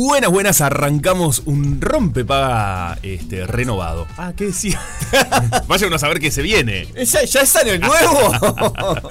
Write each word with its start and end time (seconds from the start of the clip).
Buenas, 0.00 0.30
buenas, 0.30 0.60
arrancamos 0.60 1.42
un 1.44 1.80
rompepaga 1.80 3.00
este, 3.02 3.44
renovado. 3.48 4.06
Ah, 4.16 4.32
¿qué 4.36 4.46
decía? 4.46 4.80
Vaya 5.66 5.88
uno 5.88 5.96
a 5.96 5.98
saber 5.98 6.20
qué 6.20 6.30
se 6.30 6.40
viene. 6.40 6.86
¿Ya, 6.94 7.24
ya 7.24 7.40
es 7.40 7.56
año 7.56 7.76
nuevo? 7.78 9.10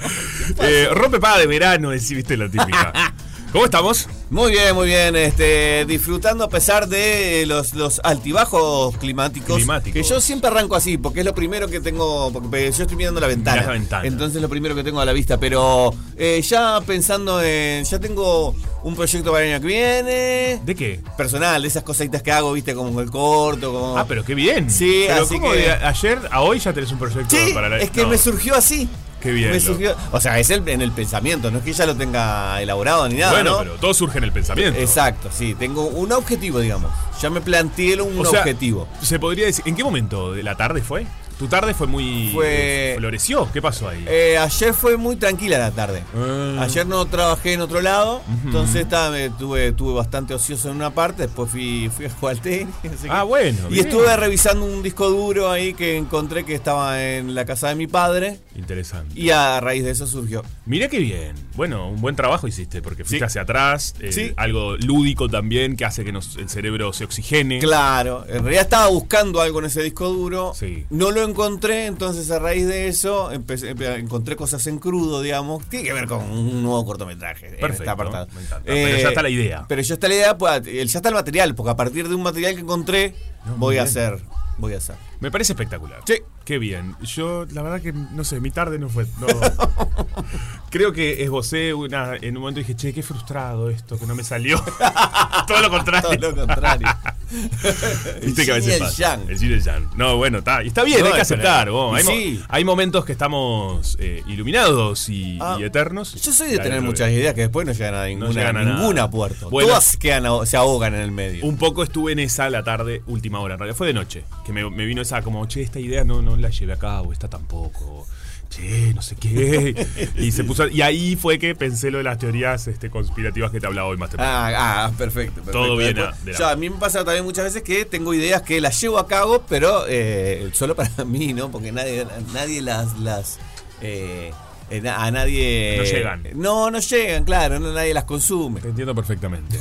Eh, 0.62 0.88
rompepaga 0.90 1.40
de 1.40 1.46
verano, 1.46 1.92
es, 1.92 2.08
viste 2.08 2.38
la 2.38 2.48
típica. 2.48 2.92
¿Cómo 3.52 3.64
estamos? 3.64 4.06
muy 4.30 4.52
bien, 4.52 4.74
muy 4.74 4.88
bien. 4.88 5.16
Este, 5.16 5.86
disfrutando 5.86 6.44
a 6.44 6.48
pesar 6.50 6.86
de 6.86 7.44
los, 7.46 7.72
los 7.72 7.98
altibajos 8.04 8.94
climáticos, 8.98 9.56
Climáticos. 9.56 9.94
Que 9.94 10.02
yo 10.06 10.20
siempre 10.20 10.50
arranco 10.50 10.76
así, 10.76 10.98
porque 10.98 11.20
es 11.20 11.26
lo 11.26 11.34
primero 11.34 11.66
que 11.66 11.80
tengo. 11.80 12.30
Porque 12.30 12.70
yo 12.70 12.82
estoy 12.82 12.96
mirando 12.96 13.20
la 13.20 13.26
ventana. 13.26 13.62
La 13.62 13.72
ventana. 13.72 14.06
Entonces 14.06 14.36
es 14.36 14.42
lo 14.42 14.50
primero 14.50 14.74
que 14.74 14.84
tengo 14.84 15.00
a 15.00 15.04
la 15.06 15.14
vista. 15.14 15.38
Pero 15.40 15.94
eh, 16.18 16.42
ya 16.42 16.78
pensando 16.86 17.42
en. 17.42 17.84
Ya 17.84 17.98
tengo 17.98 18.54
un 18.82 18.94
proyecto 18.94 19.32
para 19.32 19.46
el 19.46 19.54
año 19.54 19.60
que 19.62 19.66
viene. 19.66 20.60
¿De 20.62 20.74
qué? 20.76 21.00
Personal, 21.16 21.62
de 21.62 21.68
esas 21.68 21.82
cositas 21.84 22.22
que 22.22 22.30
hago, 22.30 22.52
viste, 22.52 22.74
como 22.74 23.00
el 23.00 23.10
corto, 23.10 23.72
como. 23.72 23.96
Ah, 23.98 24.04
pero 24.06 24.24
qué 24.26 24.34
bien. 24.34 24.70
Sí, 24.70 25.04
pero 25.08 25.22
así 25.24 25.38
¿cómo 25.38 25.52
que- 25.52 25.58
de 25.60 25.72
ayer 25.72 26.18
a 26.30 26.42
hoy 26.42 26.58
ya 26.58 26.74
tenés 26.74 26.92
un 26.92 26.98
proyecto 26.98 27.34
Sí, 27.34 27.52
para 27.54 27.70
la 27.70 27.78
es 27.78 27.90
que 27.90 28.02
No. 28.02 28.08
me 28.08 28.18
surgió 28.18 28.54
así. 28.54 28.90
Qué 29.20 29.32
bien, 29.32 29.50
Me 29.50 29.56
loco. 29.58 29.66
surgió, 29.72 29.96
o 30.12 30.20
sea, 30.20 30.38
es 30.38 30.48
el- 30.50 30.68
en 30.68 30.80
el 30.80 30.92
pensamiento, 30.92 31.50
no 31.50 31.58
es 31.58 31.64
que 31.64 31.72
ya 31.72 31.86
lo 31.86 31.96
tenga 31.96 32.62
elaborado 32.62 33.08
ni 33.08 33.16
nada. 33.16 33.32
Bueno, 33.32 33.50
¿no? 33.52 33.58
pero 33.58 33.74
todo 33.76 33.92
surge 33.94 34.18
en 34.18 34.24
el 34.24 34.32
pensamiento. 34.32 34.78
Exacto, 34.78 35.28
sí, 35.32 35.54
tengo 35.58 35.86
un 35.86 36.12
objetivo, 36.12 36.60
digamos. 36.60 36.92
Ya 37.20 37.28
me 37.30 37.40
planteé 37.40 38.00
un 38.00 38.18
O 38.20 38.24
sea, 38.24 38.40
objetivo. 38.40 38.86
Se 39.02 39.18
podría 39.18 39.46
decir. 39.46 39.64
¿En 39.66 39.74
qué 39.74 39.82
momento 39.82 40.32
de 40.32 40.42
la 40.44 40.56
tarde 40.56 40.82
fue? 40.82 41.06
Tu 41.38 41.46
tarde 41.46 41.72
fue 41.72 41.86
muy. 41.86 42.30
Fue- 42.32 42.94
eh, 42.94 42.94
floreció. 42.98 43.48
¿Qué 43.52 43.62
pasó 43.62 43.88
ahí? 43.88 44.04
Eh, 44.08 44.36
ayer 44.38 44.74
fue 44.74 44.96
muy 44.96 45.14
tranquila 45.16 45.56
la 45.58 45.70
tarde. 45.70 46.02
Ah. 46.16 46.62
Ayer 46.62 46.84
no 46.86 47.06
trabajé 47.06 47.52
en 47.52 47.60
otro 47.60 47.80
lado, 47.80 48.22
entonces 48.44 48.82
estaba, 48.82 49.16
tuve, 49.38 49.70
tuve 49.72 49.94
bastante 49.94 50.34
ocioso 50.34 50.68
en 50.70 50.76
una 50.76 50.90
parte, 50.90 51.22
después 51.22 51.48
fui, 51.50 51.90
fui 51.94 52.06
a 52.06 52.10
jugar 52.10 52.38
tenis. 52.38 52.74
Ah, 53.08 53.22
bueno, 53.22 53.58
Y 53.70 53.74
bien. 53.74 53.86
estuve 53.86 54.16
revisando 54.16 54.64
un 54.66 54.82
disco 54.82 55.08
duro 55.10 55.50
ahí 55.50 55.74
que 55.74 55.96
encontré 55.96 56.44
que 56.44 56.54
estaba 56.54 57.02
en 57.04 57.34
la 57.34 57.44
casa 57.44 57.68
de 57.68 57.76
mi 57.76 57.86
padre 57.86 58.40
Interesante. 58.56 59.18
y 59.18 59.30
a 59.30 59.60
raíz 59.60 59.84
de 59.84 59.92
eso 59.92 60.06
surgió. 60.06 60.42
Mirá 60.66 60.88
qué 60.88 60.98
bien. 60.98 61.34
Bueno, 61.54 61.88
un 61.88 62.00
buen 62.00 62.16
trabajo 62.16 62.48
hiciste 62.48 62.82
porque 62.82 63.04
fuiste 63.04 63.18
Sí. 63.18 63.24
hacia 63.24 63.42
atrás. 63.42 63.94
eh, 64.00 64.10
Sí. 64.12 64.32
Algo 64.36 64.76
lúdico 64.76 65.28
también 65.28 65.76
que 65.76 65.84
hace 65.84 66.04
que 66.04 66.10
nos- 66.12 66.36
el 66.36 66.48
cerebro 66.48 66.92
se 66.92 67.04
oxigene. 67.04 67.60
Claro, 67.60 68.24
en 68.28 68.42
realidad 68.42 68.64
estaba 68.64 68.88
buscando 68.88 69.40
algo 69.40 69.60
en 69.60 69.66
ese 69.66 69.82
disco 69.82 70.08
duro, 70.08 70.52
Sí. 70.54 70.84
no 70.90 71.10
lo 71.12 71.27
encontré, 71.28 71.86
entonces 71.86 72.30
a 72.30 72.38
raíz 72.38 72.66
de 72.66 72.88
eso 72.88 73.30
empecé- 73.32 73.74
empe- 73.74 73.98
encontré 73.98 74.36
cosas 74.36 74.66
en 74.66 74.78
crudo, 74.78 75.20
digamos, 75.22 75.64
tiene 75.68 75.84
que 75.86 75.92
ver 75.92 76.06
con 76.06 76.22
un 76.30 76.62
nuevo 76.62 76.84
cortometraje. 76.84 77.50
Perfecto. 77.60 77.84
Eh, 78.28 78.34
me 78.34 78.40
encanta. 78.42 78.62
Pero 78.64 78.98
ya 78.98 79.08
está 79.08 79.22
la 79.22 79.28
idea. 79.30 79.64
Pero 79.68 79.82
ya 79.82 79.94
está 79.94 80.08
la 80.08 80.14
idea, 80.14 80.38
pues, 80.38 80.62
ya 80.64 80.98
está 80.98 81.08
el 81.08 81.14
material, 81.14 81.54
porque 81.54 81.70
a 81.70 81.76
partir 81.76 82.08
de 82.08 82.14
un 82.14 82.22
material 82.22 82.54
que 82.54 82.60
encontré, 82.60 83.14
No, 83.46 83.56
voy 83.56 83.78
a 83.78 83.82
hacer, 83.84 84.18
voy 84.58 84.74
a 84.74 84.78
hacer. 84.78 84.96
Me 85.20 85.30
parece 85.30 85.52
espectacular. 85.52 86.00
Sí. 86.06 86.14
Qué 86.48 86.58
bien. 86.58 86.96
Yo, 87.02 87.44
la 87.52 87.60
verdad 87.60 87.82
que, 87.82 87.92
no 87.92 88.24
sé, 88.24 88.40
mi 88.40 88.50
tarde 88.50 88.78
no 88.78 88.88
fue. 88.88 89.04
no. 89.20 89.26
Creo 90.70 90.92
que 90.94 91.22
esbocé 91.22 91.74
una, 91.74 92.14
en 92.16 92.36
un 92.36 92.40
momento 92.42 92.60
y 92.60 92.62
dije, 92.62 92.74
che, 92.74 92.94
qué 92.94 93.02
frustrado 93.02 93.68
esto, 93.68 93.98
que 93.98 94.06
no 94.06 94.14
me 94.14 94.24
salió. 94.24 94.58
Todo 95.46 95.60
lo 95.60 95.68
contrario. 95.70 96.18
Todo 96.18 96.30
lo 96.30 96.46
contrario. 96.46 96.88
Viste 98.22 98.44
que 98.46 98.52
a 98.52 98.54
veces 98.54 98.78
pasa. 98.78 98.96
yang. 99.16 99.28
El 99.30 99.38
yin 99.38 99.60
yang. 99.60 99.90
No, 99.96 100.16
bueno, 100.16 100.38
está. 100.38 100.62
Está 100.62 100.84
bien, 100.84 101.00
No, 101.00 101.06
hay 101.08 101.12
que 101.12 101.20
aceptar. 101.20 101.70
vos. 101.70 101.94
Hay, 101.96 102.04
mo- 102.04 102.10
sí. 102.10 102.42
hay 102.48 102.64
momentos 102.64 103.04
que 103.04 103.12
estamos 103.12 103.96
eh, 104.00 104.22
iluminados 104.26 105.08
y, 105.10 105.38
Ah, 105.40 105.56
y 105.60 105.64
eternos. 105.64 106.14
Yo 106.22 106.32
soy 106.32 106.48
de 106.50 106.58
tener 106.58 106.80
muchas 106.80 107.10
ideas 107.10 107.34
que 107.34 107.42
después 107.42 107.66
no 107.66 107.72
llegan 107.72 107.94
a 107.94 108.06
ninguna, 108.06 108.30
llegan 108.30 108.56
a 108.56 108.64
ninguna 108.64 109.02
a 109.04 109.10
puerto. 109.10 109.50
Bueno. 109.50 109.68
Todas 109.68 109.96
quedan, 109.98 110.24
se 110.46 110.56
ahogan 110.56 110.94
en 110.94 111.00
el 111.02 111.12
medio. 111.12 111.44
Un 111.44 111.58
poco 111.58 111.82
estuve 111.82 112.12
en 112.12 112.18
esa 112.20 112.48
la 112.48 112.62
tarde, 112.64 113.02
última 113.06 113.40
hora. 113.40 113.54
En 113.54 113.60
realidad 113.60 113.76
fue 113.76 113.86
de 113.86 113.94
noche. 113.94 114.24
Que 114.46 114.52
me, 114.52 114.68
me 114.70 114.86
vino 114.86 115.02
esa 115.02 115.20
como, 115.22 115.44
che, 115.46 115.62
esta 115.62 115.80
idea 115.80 116.04
no, 116.04 116.22
no 116.22 116.36
la 116.38 116.50
llevé 116.50 116.72
a 116.72 116.78
cabo, 116.78 117.12
esta 117.12 117.28
tampoco. 117.28 118.06
Che, 118.48 118.94
no 118.94 119.02
sé 119.02 119.14
qué. 119.16 119.86
y 120.16 120.32
se 120.32 120.42
puso. 120.42 120.66
Y 120.68 120.80
ahí 120.80 121.16
fue 121.16 121.38
que 121.38 121.54
pensé 121.54 121.90
lo 121.90 121.98
de 121.98 122.04
las 122.04 122.18
teorías 122.18 122.66
este, 122.66 122.88
conspirativas 122.88 123.50
que 123.50 123.60
te 123.60 123.66
hablaba 123.66 123.88
hoy 123.88 123.98
más 123.98 124.08
temprano. 124.08 124.32
Ah, 124.32 124.86
ah, 124.86 124.92
perfecto, 124.96 125.34
perfecto. 125.42 125.52
Todo 125.52 125.76
bien 125.76 125.96
Después, 126.24 126.40
a- 126.40 126.56
mí 126.56 126.70
me 126.70 126.76
pasa 126.78 127.04
también 127.04 127.24
muchas 127.24 127.44
veces 127.44 127.62
que 127.62 127.84
tengo 127.84 128.14
ideas 128.14 128.40
que 128.42 128.60
las 128.62 128.80
llevo 128.80 128.98
a 128.98 129.06
cabo, 129.06 129.42
pero 129.48 129.84
eh, 129.86 130.48
solo 130.54 130.74
para 130.74 130.90
mí, 131.04 131.34
¿no? 131.34 131.50
Porque 131.50 131.72
nadie, 131.72 132.06
nadie 132.32 132.62
las, 132.62 132.98
las 132.98 133.38
eh, 133.82 134.32
a 134.70 135.10
nadie 135.10 135.76
No 135.78 135.84
llegan. 135.84 136.22
No, 136.34 136.70
no 136.70 136.78
llegan, 136.78 137.24
claro, 137.24 137.58
no, 137.58 137.72
nadie 137.72 137.94
las 137.94 138.04
consume. 138.04 138.60
Te 138.60 138.68
entiendo 138.68 138.94
perfectamente. 138.94 139.58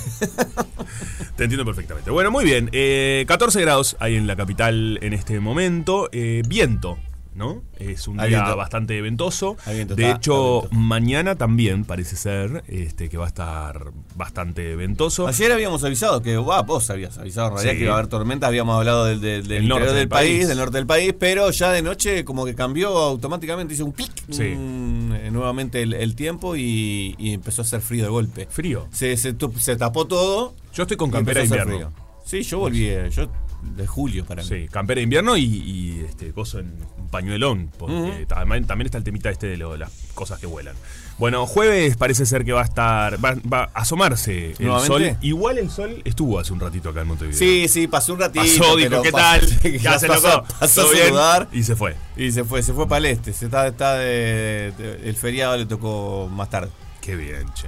Te 1.35 1.43
entiendo 1.43 1.65
perfectamente. 1.65 2.09
Bueno, 2.11 2.31
muy 2.31 2.45
bien. 2.45 2.69
Eh, 2.73 3.25
14 3.27 3.61
grados 3.61 3.95
hay 3.99 4.15
en 4.15 4.27
la 4.27 4.35
capital 4.35 4.99
en 5.01 5.13
este 5.13 5.39
momento. 5.39 6.09
Eh, 6.11 6.41
viento. 6.47 6.97
¿No? 7.37 7.61
Es 7.77 8.07
un 8.07 8.17
día 8.17 8.55
bastante 8.55 8.99
ventoso. 8.99 9.57
Hay 9.65 9.75
viento, 9.75 9.93
de 9.95 10.09
hecho, 10.09 10.67
mañana 10.71 11.35
también 11.35 11.85
parece 11.85 12.15
ser 12.15 12.63
este, 12.67 13.09
que 13.09 13.17
va 13.19 13.25
a 13.25 13.27
estar 13.27 13.91
bastante 14.15 14.75
ventoso. 14.75 15.27
Ayer 15.27 15.51
habíamos 15.51 15.83
avisado 15.83 16.23
que, 16.23 16.35
wow, 16.37 16.63
vos 16.65 16.89
habías 16.89 17.15
avisado 17.19 17.49
en 17.49 17.53
realidad 17.53 17.71
Sí. 17.73 17.77
que 17.77 17.83
iba 17.83 17.93
a 17.93 17.97
haber 17.97 18.07
tormentas, 18.09 18.47
habíamos 18.47 18.75
hablado 18.75 19.05
del, 19.05 19.67
norte 19.67 19.93
del 19.93 20.07
país, 20.09 20.31
país. 20.37 20.47
del 20.47 20.57
norte 20.57 20.77
del 20.77 20.87
país, 20.87 21.13
pero 21.19 21.51
ya 21.51 21.71
de 21.71 21.83
noche 21.83 22.25
como 22.25 22.43
que 22.43 22.55
cambió 22.55 22.89
automáticamente, 22.97 23.75
hizo 23.75 23.85
un 23.85 23.91
clic 23.91 24.11
Sí. 24.31 24.53
eh, 24.55 25.29
nuevamente 25.31 25.83
el, 25.83 25.93
el 25.93 26.15
tiempo 26.15 26.55
y, 26.55 27.13
y 27.19 27.33
empezó 27.33 27.61
a 27.61 27.65
hacer 27.65 27.81
frío 27.81 28.03
de 28.05 28.09
golpe. 28.09 28.47
Frío. 28.49 28.87
Se, 28.91 29.15
se, 29.15 29.35
se 29.59 29.75
tapó 29.75 30.07
todo. 30.07 30.55
Yo 30.73 30.83
estoy 30.83 30.97
con 30.97 31.11
campera 31.11 31.43
invierno. 31.43 31.71
frío. 31.75 31.91
Sí, 32.25 32.41
yo 32.41 32.57
volví, 32.59 32.89
yo 33.11 33.27
de 33.61 33.87
julio 33.87 34.25
para 34.25 34.41
mí. 34.43 34.47
Sí, 34.47 34.67
campera 34.71 34.99
de 34.99 35.03
invierno 35.03 35.35
y, 35.37 35.43
y, 35.43 36.05
este 36.07 36.31
coso 36.31 36.59
en 36.59 36.73
un 36.97 37.07
pañuelón, 37.09 37.71
porque 37.77 38.25
también, 38.27 38.65
también 38.67 38.85
está 38.87 38.97
el 38.97 39.03
temita 39.03 39.29
este 39.29 39.47
de 39.47 39.57
lo- 39.57 39.75
las 39.77 39.91
cosas 40.13 40.39
que 40.39 40.45
vuelan. 40.47 40.75
Bueno, 41.17 41.47
jueves 41.47 41.97
parece 41.97 42.25
ser 42.27 42.45
que 42.45 42.53
va 42.53 42.61
a 42.61 42.65
estar, 42.65 43.23
va, 43.23 43.35
va 43.51 43.63
a 43.73 43.81
asomarse 43.81 44.51
el 44.59 44.65
¿Nuevamente? 44.65 45.09
sol. 45.13 45.17
Igual 45.21 45.57
el 45.57 45.69
sol 45.71 46.01
estuvo 46.05 46.39
hace 46.39 46.53
un 46.53 46.59
ratito 46.59 46.89
acá 46.89 47.01
en 47.01 47.07
Montevideo. 47.07 47.37
Sí, 47.39 47.67
sí, 47.67 47.87
pasó 47.87 48.13
un 48.13 48.19
ratito. 48.19 48.45
Pasó, 48.45 48.75
dijo, 48.75 49.01
¿qué 49.01 49.11
pasó- 49.11 49.47
tal? 49.61 49.71
Ya 49.81 49.97
se 49.99 50.07
pasó- 50.07 50.27
loco. 50.37 50.47
Pasó 50.59 50.81
¿Todo 50.81 50.91
a 50.91 50.93
bien? 50.93 51.05
saludar 51.07 51.47
Y 51.51 51.63
se 51.63 51.75
fue. 51.75 51.95
y 52.15 52.31
se 52.31 52.43
fue, 52.43 52.61
se 52.61 52.73
fue 52.73 52.87
para 52.87 52.99
el 52.99 53.05
este. 53.07 53.33
Se 53.33 53.45
está, 53.45 53.65
está 53.67 53.95
de- 53.95 54.73
de- 54.77 55.01
el 55.09 55.15
feriado 55.15 55.57
le 55.57 55.65
tocó 55.65 56.29
más 56.31 56.49
tarde. 56.51 56.69
Qué 57.01 57.15
bien, 57.15 57.51
che. 57.55 57.67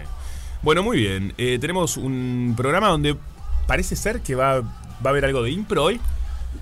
Bueno, 0.62 0.84
muy 0.84 0.98
bien. 0.98 1.34
Eh, 1.38 1.58
tenemos 1.60 1.98
un 1.98 2.54
programa 2.56 2.90
donde 2.90 3.16
parece 3.66 3.96
ser 3.96 4.22
que 4.22 4.36
va, 4.36 4.62
va 5.06 5.10
a 5.10 5.10
haber 5.10 5.26
algo 5.26 5.44
de 5.44 5.52
impro 5.52 5.84
hoy. 5.84 6.02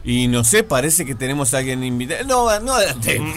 Y 0.03 0.27
no 0.27 0.43
sé, 0.43 0.63
parece 0.63 1.05
que 1.05 1.15
tenemos 1.15 1.53
a 1.53 1.59
alguien 1.59 1.83
invitado. 1.83 2.25
No, 2.25 2.59
no 2.59 2.73
adelantemos. 2.75 3.35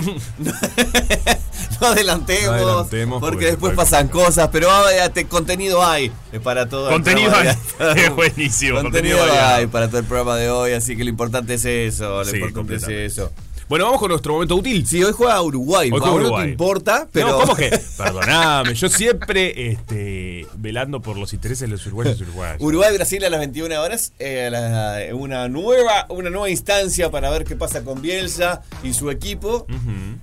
no, 1.81 1.87
adelantemos. 1.87 2.49
Adelantemos, 2.49 3.20
porque, 3.20 3.32
porque 3.35 3.47
después 3.47 3.75
pasan 3.75 4.08
cosas. 4.08 4.49
Pero 4.52 4.69
ah, 4.70 5.08
te- 5.12 5.26
contenido 5.26 5.85
hay 5.85 6.11
eh, 6.32 6.41
para 6.41 6.69
todo 6.69 6.88
el 6.88 6.94
Contenido 6.94 7.31
programa 7.31 7.56
hay. 7.79 8.02
Es 8.05 8.14
buenísimo, 8.14 8.81
Contenido, 8.82 9.19
hay 9.32 9.67
para 9.69 9.88
todo 9.88 9.99
el 9.99 10.05
programa 10.06 10.37
de 10.37 10.50
hoy. 10.50 10.73
Así 10.73 10.97
que 10.97 11.05
lo 11.05 11.11
importante 11.11 11.55
es 11.55 11.64
eso. 11.64 12.19
Lo 12.19 12.25
Sí, 12.25 12.37
importante 12.38 12.75
es 12.75 13.12
eso. 13.12 13.32
Bueno, 13.70 13.84
vamos 13.84 14.00
con 14.00 14.08
nuestro 14.11 14.32
momento 14.32 14.56
útil. 14.56 14.84
Sí, 14.84 15.00
hoy 15.05 15.12
juega 15.12 15.40
Uruguay. 15.40 15.90
Hoy 15.93 16.00
juega 16.00 16.06
no 16.08 16.14
Uruguay. 16.17 16.44
te 16.46 16.50
importa, 16.50 17.06
pero. 17.12 17.28
No, 17.28 17.38
¿cómo 17.38 17.55
que? 17.55 17.70
Perdoname, 17.96 18.75
yo 18.75 18.88
siempre 18.88 19.70
este, 19.70 20.44
velando 20.56 21.00
por 21.00 21.17
los 21.17 21.32
intereses 21.32 21.61
de 21.61 21.69
los 21.69 21.87
uruguayos 21.87 22.19
y 22.19 22.25
uruguayas. 22.25 22.56
Uruguay-Brasil 22.61 23.25
a 23.25 23.31
las 23.31 23.38
21 23.38 23.81
horas, 23.81 24.12
eh, 24.19 24.49
la- 24.50 25.14
una, 25.14 25.49
nueva, 25.49 26.06
una 26.08 26.31
nueva 26.31 26.50
instancia 26.50 27.12
para 27.12 27.31
ver 27.31 27.44
qué 27.44 27.55
pasa 27.55 27.84
con 27.84 28.02
Bielsa 28.02 28.62
y 28.82 28.93
su 28.93 29.08
equipo. 29.08 29.67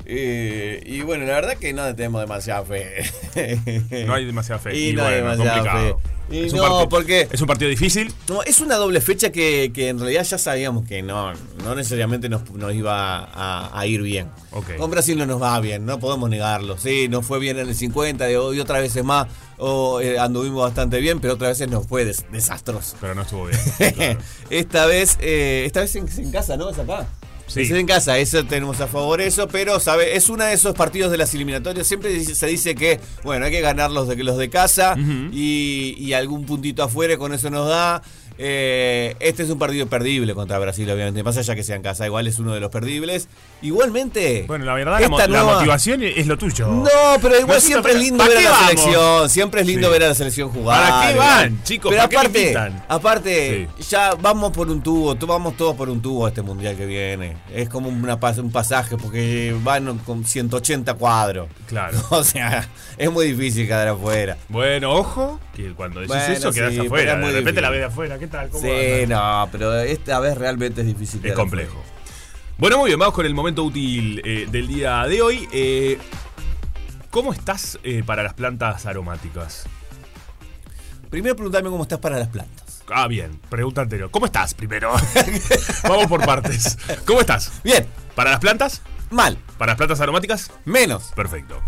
Eh, 0.05 0.83
y 0.85 0.99
bueno, 1.03 1.23
la 1.25 1.35
verdad 1.35 1.55
que 1.55 1.71
no 1.71 1.95
tenemos 1.95 2.19
demasiada 2.19 2.65
fe. 2.65 3.01
No 4.05 4.13
hay 4.13 4.25
demasiada 4.25 4.59
fe. 4.59 4.75
Y 4.77 4.89
Y, 4.89 4.93
no 4.93 5.05
hay 5.05 5.15
demasiada 5.15 5.53
complicado. 5.53 5.99
fe. 5.99 6.16
Y 6.29 6.45
Es 6.45 6.53
no, 6.53 6.61
partido- 6.61 6.89
porque- 6.89 7.27
Es 7.31 7.39
un 7.41 7.47
partido 7.47 7.69
difícil. 7.69 8.13
No, 8.27 8.43
es 8.43 8.59
una 8.59 8.75
doble 8.75 8.99
fecha 8.99 9.31
que, 9.31 9.71
que 9.73 9.87
en 9.89 9.99
realidad 9.99 10.23
ya 10.23 10.37
sabíamos 10.37 10.85
que 10.85 11.01
no, 11.01 11.31
no 11.63 11.73
necesariamente 11.75 12.27
nos, 12.27 12.49
nos 12.51 12.73
iba 12.73 13.19
a, 13.19 13.79
a 13.79 13.87
ir 13.87 14.01
bien. 14.01 14.29
Con 14.77 14.91
Brasil 14.91 15.17
no 15.17 15.25
nos 15.25 15.41
va 15.41 15.59
bien, 15.61 15.85
no 15.85 15.99
podemos 15.99 16.29
negarlo. 16.29 16.77
Sí, 16.77 17.07
nos 17.09 17.25
fue 17.25 17.39
bien 17.39 17.57
en 17.59 17.69
el 17.69 17.75
50 17.75 18.29
y 18.31 18.35
hoy 18.35 18.59
otras 18.59 18.81
veces 18.81 19.03
más 19.03 19.27
o, 19.59 20.01
eh, 20.01 20.19
anduvimos 20.19 20.61
bastante 20.63 20.99
bien, 20.99 21.19
pero 21.19 21.35
otras 21.35 21.51
veces 21.57 21.69
nos 21.71 21.87
fue 21.87 22.03
des- 22.05 22.25
desastroso. 22.31 22.97
Pero 22.99 23.15
no 23.15 23.21
estuvo 23.21 23.45
bien. 23.45 23.59
claro. 23.95 24.19
esta 24.49 24.85
vez, 24.85 25.17
eh, 25.21 25.63
esta 25.65 25.81
vez 25.81 25.95
en, 25.95 26.07
en 26.17 26.31
casa, 26.31 26.57
¿no? 26.57 26.69
Es 26.69 26.77
acá. 26.79 27.07
Sí. 27.47 27.61
Es 27.61 27.71
en 27.71 27.87
casa, 27.87 28.17
eso 28.17 28.43
tenemos 28.45 28.81
a 28.81 28.87
favor 28.87 29.21
eso, 29.21 29.47
pero 29.47 29.79
sabe, 29.79 30.17
es 30.17 30.29
uno 30.29 30.43
de 30.43 30.53
esos 30.53 30.75
partidos 30.75 31.11
de 31.11 31.17
las 31.17 31.33
eliminatorias. 31.33 31.87
Siempre 31.87 32.23
se 32.23 32.47
dice 32.47 32.75
que, 32.75 32.99
bueno, 33.23 33.45
hay 33.45 33.51
que 33.51 33.61
ganar 33.61 33.89
los 33.89 34.07
de 34.07 34.15
los 34.23 34.37
de 34.37 34.49
casa 34.49 34.95
y 35.31 36.13
algún 36.13 36.45
puntito 36.45 36.83
afuera, 36.83 37.17
con 37.17 37.33
eso 37.33 37.49
nos 37.49 37.69
da. 37.69 38.01
Eh, 38.39 39.15
este 39.19 39.43
es 39.43 39.49
un 39.49 39.57
partido 39.59 39.87
perdible 39.87 40.33
contra 40.35 40.59
Brasil, 40.59 40.89
obviamente. 40.89 41.23
Más 41.23 41.37
allá 41.37 41.55
que 41.55 41.63
sea 41.63 41.75
en 41.75 41.81
casa, 41.81 42.05
igual 42.05 42.27
es 42.27 42.39
uno 42.39 42.53
de 42.53 42.59
los 42.59 42.69
perdibles. 42.69 43.27
Igualmente. 43.61 44.45
Bueno, 44.47 44.65
la 44.65 44.73
verdad, 44.73 44.99
la, 45.01 45.09
mo- 45.09 45.19
esta 45.19 45.29
la 45.31 45.39
nueva- 45.39 45.55
motivación 45.55 46.03
es 46.03 46.27
lo 46.27 46.37
tuyo. 46.37 46.67
No, 46.67 46.87
pero 47.21 47.39
igual 47.39 47.61
siempre 47.61 47.93
es 47.93 47.99
lindo 47.99 48.17
¿para 48.23 48.29
ver 48.29 48.37
a 48.37 48.41
qué 48.41 48.45
la 48.45 48.51
vamos? 48.51 48.67
selección. 48.69 49.29
Siempre 49.29 49.61
es 49.61 49.67
lindo 49.67 49.87
Sí. 49.87 49.93
ver 49.93 50.03
a 50.03 50.07
la 50.09 50.15
selección 50.15 50.49
jugar. 50.49 50.89
¿Para 50.91 51.07
qué 51.11 51.17
van, 51.17 51.63
chicos? 51.63 51.89
Pero 51.89 51.99
¿Para 52.03 52.09
qué 52.09 52.17
aparte, 52.17 52.41
invitan? 52.41 52.85
aparte, 52.87 53.67
ya 53.89 54.13
vamos 54.15 54.51
por 54.51 54.69
un 54.69 54.81
tubo, 54.81 55.15
vamos 55.27 55.57
todos 55.57 55.75
por 55.75 55.89
un 55.89 56.01
tubo 56.01 56.25
a 56.25 56.29
este 56.29 56.41
mundial 56.41 56.75
que 56.77 56.85
viene. 56.85 57.37
Es 57.53 57.69
como 57.69 57.89
una 57.89 58.19
pas- 58.19 58.37
un 58.39 58.51
pasaje 58.51 58.97
porque 58.97 59.55
van 59.63 59.97
con 59.99 60.23
180 60.25 60.93
cuadros. 60.95 61.47
Claro. 61.67 61.97
O 62.09 62.23
sea, 62.23 62.67
es 62.97 63.11
muy 63.11 63.31
difícil 63.33 63.67
quedar 63.67 63.87
afuera. 63.89 64.37
Bueno, 64.49 64.91
ojo, 64.93 65.39
que 65.55 65.71
cuando 65.73 65.99
decís 65.99 66.15
Bueno, 66.15 66.33
eso 66.33 66.51
sí, 66.51 66.59
pero 66.59 66.83
afuera. 66.83 67.13
es 67.13 67.19
De 67.19 67.25
repente 67.25 67.39
difícil. 67.41 67.61
la 67.61 67.69
ves 67.69 67.79
de 67.79 67.85
afuera. 67.85 68.17
¿Qué 68.19 68.26
tal? 68.27 68.49
¿Cómo 68.49 68.63
Sí, 68.63 69.05
no, 69.07 69.47
pero 69.51 69.79
esta 69.79 70.19
vez 70.19 70.37
realmente 70.37 70.81
es 70.81 70.87
difícil. 70.87 71.25
Es 71.25 71.33
complejo. 71.33 71.81
Bueno, 72.57 72.79
muy 72.79 72.89
bien, 72.89 72.99
vamos 72.99 73.13
con 73.13 73.25
el 73.25 73.35
momento 73.35 73.63
útil 73.63 74.21
eh, 74.25 74.47
del 74.49 74.67
día 74.67 75.03
de 75.05 75.21
hoy. 75.21 75.47
Eh, 75.51 75.99
¿Cómo 77.09 77.33
estás 77.33 77.79
eh, 77.83 78.03
para 78.05 78.23
las 78.23 78.33
plantas 78.33 78.85
aromáticas? 78.85 79.65
Primero 81.09 81.35
preguntame 81.35 81.69
cómo 81.69 81.83
estás 81.83 81.99
para 81.99 82.17
las 82.17 82.27
plantas. 82.27 82.83
Ah, 82.89 83.07
bien, 83.07 83.39
pregunta 83.49 83.81
anterior. 83.81 84.09
¿Cómo 84.11 84.25
estás 84.25 84.53
primero? 84.53 84.93
vamos 85.83 86.07
por 86.07 86.25
partes. 86.25 86.77
¿Cómo 87.05 87.21
estás? 87.21 87.61
Bien, 87.63 87.87
¿Para 88.17 88.31
las 88.31 88.39
plantas? 88.39 88.81
Mal, 89.09 89.37
¿Para 89.57 89.71
las 89.71 89.77
plantas 89.77 90.01
aromáticas? 90.01 90.51
menos. 90.65 91.11
Perfecto. 91.15 91.59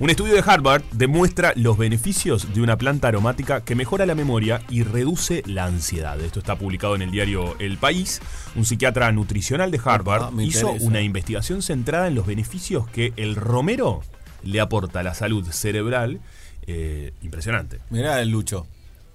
Un 0.00 0.10
estudio 0.10 0.34
de 0.34 0.42
Harvard 0.44 0.82
demuestra 0.92 1.52
los 1.56 1.78
beneficios 1.78 2.52
de 2.54 2.60
una 2.60 2.76
planta 2.76 3.08
aromática 3.08 3.62
que 3.62 3.74
mejora 3.74 4.04
la 4.06 4.14
memoria 4.14 4.62
y 4.68 4.82
reduce 4.82 5.42
la 5.46 5.64
ansiedad. 5.64 6.20
Esto 6.20 6.40
está 6.40 6.56
publicado 6.56 6.94
en 6.96 7.02
el 7.02 7.10
diario 7.10 7.56
El 7.58 7.78
País. 7.78 8.20
Un 8.56 8.64
psiquiatra 8.64 9.10
nutricional 9.12 9.70
de 9.70 9.80
Harvard 9.84 10.22
Ah, 10.24 10.42
hizo 10.42 10.70
una 10.72 11.00
investigación 11.00 11.62
centrada 11.62 12.08
en 12.08 12.14
los 12.14 12.26
beneficios 12.26 12.88
que 12.88 13.12
el 13.16 13.36
romero 13.36 14.02
le 14.42 14.60
aporta 14.60 15.00
a 15.00 15.02
la 15.02 15.14
salud 15.14 15.46
cerebral. 15.50 16.20
Eh, 16.66 17.12
impresionante. 17.22 17.78
Mirá 17.90 18.20
el 18.20 18.30
Lucho 18.30 18.66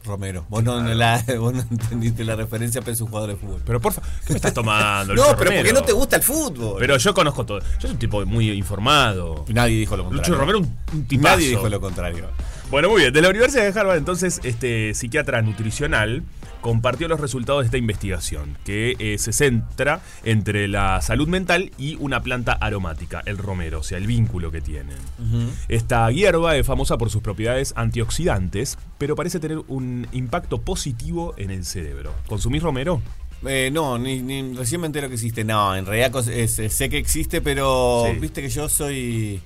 Romero. 0.05 0.45
Vos 0.49 0.63
no, 0.63 0.81
la- 0.81 1.23
vos 1.39 1.53
no 1.53 1.61
entendiste 1.69 2.23
la 2.23 2.35
referencia, 2.35 2.81
pero 2.81 2.93
es 2.93 3.01
un 3.01 3.07
jugador 3.07 3.29
de 3.29 3.35
fútbol. 3.35 3.61
Pero 3.65 3.79
porfa, 3.79 4.01
¿qué 4.25 4.33
me 4.33 4.37
estás 4.37 4.53
tomando? 4.53 5.13
no, 5.13 5.21
Lucho 5.21 5.35
pero 5.37 5.49
¿por 5.51 5.57
Romero? 5.57 5.73
no 5.79 5.83
te 5.85 5.91
gusta 5.93 6.15
el 6.15 6.23
fútbol? 6.23 6.75
Pero 6.79 6.97
yo 6.97 7.13
conozco 7.13 7.45
todo. 7.45 7.59
Yo 7.59 7.65
soy 7.81 7.91
un 7.91 7.97
tipo 7.99 8.25
muy 8.25 8.49
informado. 8.51 9.45
Nadie 9.49 9.77
dijo 9.77 9.95
lo 9.97 10.03
contrario. 10.05 10.29
Lucho 10.33 10.39
Romero 10.39 10.59
un, 10.59 10.77
un 10.93 11.05
tipazo. 11.07 11.35
Nadie 11.35 11.49
dijo 11.49 11.69
lo 11.69 11.79
contrario. 11.81 12.27
Bueno, 12.69 12.89
muy 12.89 13.01
bien. 13.01 13.13
De 13.13 13.21
la 13.21 13.29
Universidad 13.29 13.71
de 13.71 13.77
Harvard, 13.79 13.97
entonces, 13.97 14.39
este 14.43 14.93
psiquiatra 14.93 15.41
nutricional 15.41 16.23
compartió 16.61 17.07
los 17.07 17.19
resultados 17.19 17.61
de 17.63 17.65
esta 17.65 17.77
investigación, 17.77 18.57
que 18.63 18.95
eh, 18.99 19.17
se 19.17 19.33
centra 19.33 20.01
entre 20.23 20.67
la 20.67 21.01
salud 21.01 21.27
mental 21.27 21.71
y 21.77 21.95
una 21.99 22.21
planta 22.21 22.53
aromática, 22.53 23.21
el 23.25 23.37
romero, 23.37 23.79
o 23.79 23.83
sea, 23.83 23.97
el 23.97 24.07
vínculo 24.07 24.51
que 24.51 24.61
tienen. 24.61 24.97
Esta 25.67 26.09
hierba 26.11 26.55
es 26.55 26.65
famosa 26.65 26.97
por 26.97 27.09
sus 27.09 27.21
propiedades 27.21 27.73
antioxidantes, 27.75 28.77
pero 28.97 29.15
parece 29.15 29.39
tener 29.39 29.59
un 29.67 30.07
impacto 30.11 30.61
positivo 30.61 31.33
en 31.37 31.51
el 31.51 31.65
cerebro. 31.65 32.13
¿Consumís 32.27 32.61
romero? 32.63 33.01
Eh, 33.45 33.71
no, 33.73 33.97
ni, 33.97 34.21
ni- 34.21 34.53
recién 34.53 34.81
me 34.81 34.87
entero 34.87 35.07
que 35.07 35.15
existe. 35.15 35.43
No, 35.43 35.75
en 35.75 35.85
realidad 35.85 36.27
eh, 36.29 36.47
sé 36.47 36.89
que 36.89 36.97
existe, 36.99 37.41
pero 37.41 38.05
Sí. 38.13 38.19
viste 38.19 38.41
que 38.41 38.49
yo 38.49 38.69
soy. 38.69 39.41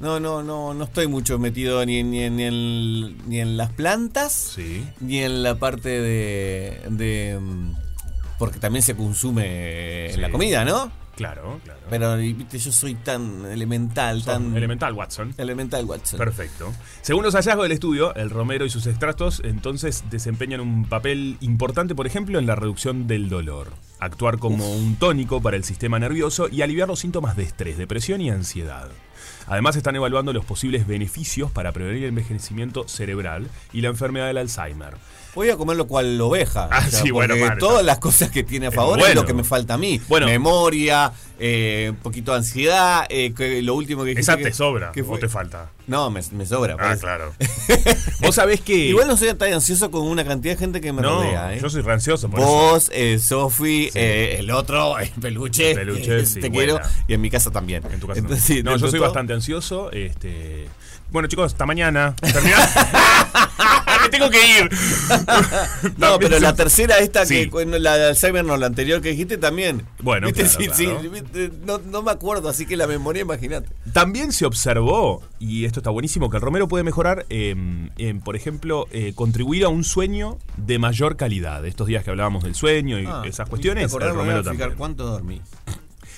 No, 0.00 0.20
no, 0.20 0.42
no, 0.42 0.74
no 0.74 0.84
estoy 0.84 1.06
mucho 1.06 1.38
metido 1.38 1.84
ni, 1.86 1.98
en- 2.00 2.10
ni, 2.10 2.22
en, 2.22 2.36
ni 2.36 2.42
en, 2.44 3.28
ni 3.28 3.40
en 3.40 3.56
las 3.56 3.70
plantas, 3.72 4.32
Sí. 4.54 4.84
ni 5.00 5.18
en 5.22 5.42
la 5.42 5.54
parte 5.54 5.88
de. 5.88 6.82
de, 6.90 7.38
mm, 7.40 7.72
porque 8.38 8.58
también 8.58 8.82
se 8.82 8.94
consume 8.94 10.10
Sí. 10.12 10.20
la 10.20 10.30
comida, 10.30 10.64
¿no? 10.64 10.90
Claro, 11.16 11.58
claro. 11.64 11.80
Pero 11.88 12.14
viste, 12.18 12.58
yo 12.58 12.70
soy 12.70 12.94
tan 12.94 13.46
elemental, 13.46 14.22
tan. 14.22 14.54
elemental, 14.54 14.92
Watson. 14.92 15.32
Elemental, 15.38 15.86
Watson. 15.86 16.18
Perfecto. 16.18 16.70
Según 17.00 17.22
los 17.24 17.34
hallazgos 17.34 17.62
del 17.64 17.72
estudio, 17.72 18.14
el 18.16 18.28
romero 18.28 18.66
y 18.66 18.70
sus 18.70 18.86
extractos 18.86 19.40
entonces 19.42 20.04
desempeñan 20.10 20.60
un 20.60 20.84
papel 20.84 21.38
importante, 21.40 21.94
por 21.94 22.06
ejemplo, 22.06 22.38
en 22.38 22.44
la 22.44 22.54
reducción 22.54 23.06
del 23.06 23.30
dolor, 23.30 23.72
actuar 23.98 24.36
como 24.38 24.70
un 24.70 24.96
tónico 24.96 25.40
para 25.40 25.56
el 25.56 25.64
sistema 25.64 25.98
nervioso 25.98 26.48
y 26.52 26.60
aliviar 26.60 26.88
los 26.88 26.98
síntomas 27.00 27.34
de 27.34 27.44
estrés, 27.44 27.78
depresión 27.78 28.20
y 28.20 28.28
ansiedad. 28.28 28.90
Además 29.46 29.76
están 29.76 29.96
evaluando 29.96 30.32
los 30.32 30.44
posibles 30.44 30.86
beneficios 30.86 31.50
para 31.50 31.72
prevenir 31.72 32.02
el 32.02 32.08
envejecimiento 32.10 32.88
cerebral 32.88 33.48
y 33.72 33.80
la 33.80 33.88
enfermedad 33.88 34.26
del 34.26 34.38
Alzheimer. 34.38 34.94
Voy 35.36 35.50
a 35.50 35.56
comerlo 35.56 35.86
cual 35.86 36.18
oveja. 36.20 36.68
Ah, 36.72 36.88
sí, 36.90 37.10
bueno, 37.10 37.34
porque 37.34 37.44
Marta. 37.44 37.58
todas 37.58 37.84
las 37.84 37.98
cosas 37.98 38.30
que 38.30 38.42
tiene 38.42 38.66
a 38.68 38.72
favor 38.72 38.98
es 38.98 39.04
bueno. 39.04 39.20
lo 39.20 39.26
que 39.26 39.34
me 39.34 39.44
falta 39.44 39.74
a 39.74 39.78
mí. 39.78 40.00
Bueno. 40.08 40.26
Memoria, 40.26 41.12
eh, 41.38 41.88
un 41.90 41.96
poquito 41.96 42.32
de 42.32 42.38
ansiedad, 42.38 43.04
eh, 43.10 43.32
que 43.36 43.60
lo 43.62 43.74
último 43.74 44.02
que 44.04 44.12
Esa 44.12 44.38
que- 44.38 44.44
te 44.44 44.52
sobra 44.54 44.92
que 44.92 45.02
o 45.02 45.18
te 45.18 45.28
falta. 45.28 45.70
No, 45.86 46.10
me, 46.10 46.20
me 46.32 46.46
sobra. 46.46 46.74
Ah, 46.80 46.86
pues. 46.88 47.00
claro. 47.00 47.32
Vos 48.22 48.34
sabés 48.34 48.60
que... 48.62 48.74
Igual 48.74 49.06
no 49.08 49.16
soy 49.16 49.32
tan 49.34 49.52
ansioso 49.52 49.90
con 49.90 50.02
una 50.06 50.24
cantidad 50.24 50.54
de 50.54 50.58
gente 50.58 50.80
que 50.80 50.92
me 50.92 51.02
no, 51.02 51.16
rodea. 51.22 51.54
¿eh? 51.54 51.60
yo 51.60 51.68
soy 51.70 51.82
rancioso 51.82 52.28
por 52.30 52.40
eso. 52.40 52.48
Vos, 52.48 52.90
eh, 52.92 53.18
Sofi, 53.18 53.90
eh, 53.94 54.36
el 54.38 54.50
otro, 54.50 54.98
el 54.98 55.10
peluche. 55.10 55.74
Peluche, 55.74 56.20
eh, 56.20 56.26
sí, 56.26 56.40
te 56.40 56.48
buena. 56.48 56.80
quiero. 56.80 56.88
Y 57.08 57.14
en 57.14 57.20
mi 57.20 57.28
casa 57.30 57.50
también. 57.50 57.82
En 57.92 58.00
tu 58.00 58.06
casa 58.08 58.18
Entonces, 58.20 58.64
no. 58.64 58.74
sí, 58.74 58.80
yo 58.80 58.90
soy 58.90 59.00
bastante 59.00 59.32
ansioso. 59.34 59.92
Este, 59.92 60.66
bueno, 61.16 61.28
chicos, 61.28 61.52
hasta 61.52 61.64
mañana. 61.64 62.14
Terminá- 62.20 62.68
Me 64.02 64.10
tengo 64.10 64.28
que 64.30 64.38
ir. 64.60 64.70
No, 65.96 66.18
pero 66.18 66.38
la 66.38 66.54
tercera, 66.54 66.98
esta 66.98 67.24
Sí. 67.26 67.48
que 67.50 67.64
la 67.80 67.96
de 67.96 68.06
Alzheimer, 68.08 68.44
no, 68.44 68.56
la 68.56 68.66
anterior 68.66 69.00
que 69.00 69.08
dijiste 69.10 69.38
también. 69.38 69.82
Bueno, 70.00 70.26
¿Viste? 70.28 70.42
claro, 70.44 70.74
Sí, 70.74 70.84
claro. 70.84 71.00
sí, 71.00 71.08
viste, 71.08 71.50
no, 71.64 71.78
no 71.78 72.02
me 72.02 72.10
acuerdo, 72.10 72.48
así 72.48 72.66
que 72.66 72.76
la 72.76 72.86
memoria, 72.86 73.22
imagínate. 73.22 73.68
También 73.92 74.32
se 74.32 74.44
observó, 74.44 75.22
y 75.38 75.64
esto 75.64 75.80
está 75.80 75.90
buenísimo, 75.90 76.28
que 76.30 76.36
el 76.36 76.42
romero 76.42 76.68
puede 76.68 76.84
mejorar, 76.84 77.24
eh, 77.30 77.54
en, 77.96 78.20
por 78.20 78.36
ejemplo, 78.36 78.86
eh, 78.92 79.12
contribuir 79.14 79.64
a 79.64 79.68
un 79.68 79.82
sueño 79.84 80.38
de 80.58 80.78
mayor 80.78 81.16
calidad. 81.16 81.64
Estos 81.64 81.86
días 81.86 82.04
que 82.04 82.10
hablábamos 82.10 82.44
del 82.44 82.54
sueño 82.54 83.00
y 83.00 83.06
Ah, 83.06 83.22
esas 83.24 83.48
cuestiones, 83.48 83.92
el 83.92 84.02
a 84.02 84.08
romero 84.12 84.42
fijar 84.42 84.56
también. 84.58 84.78
cuánto 84.78 85.06
dormí. 85.06 85.40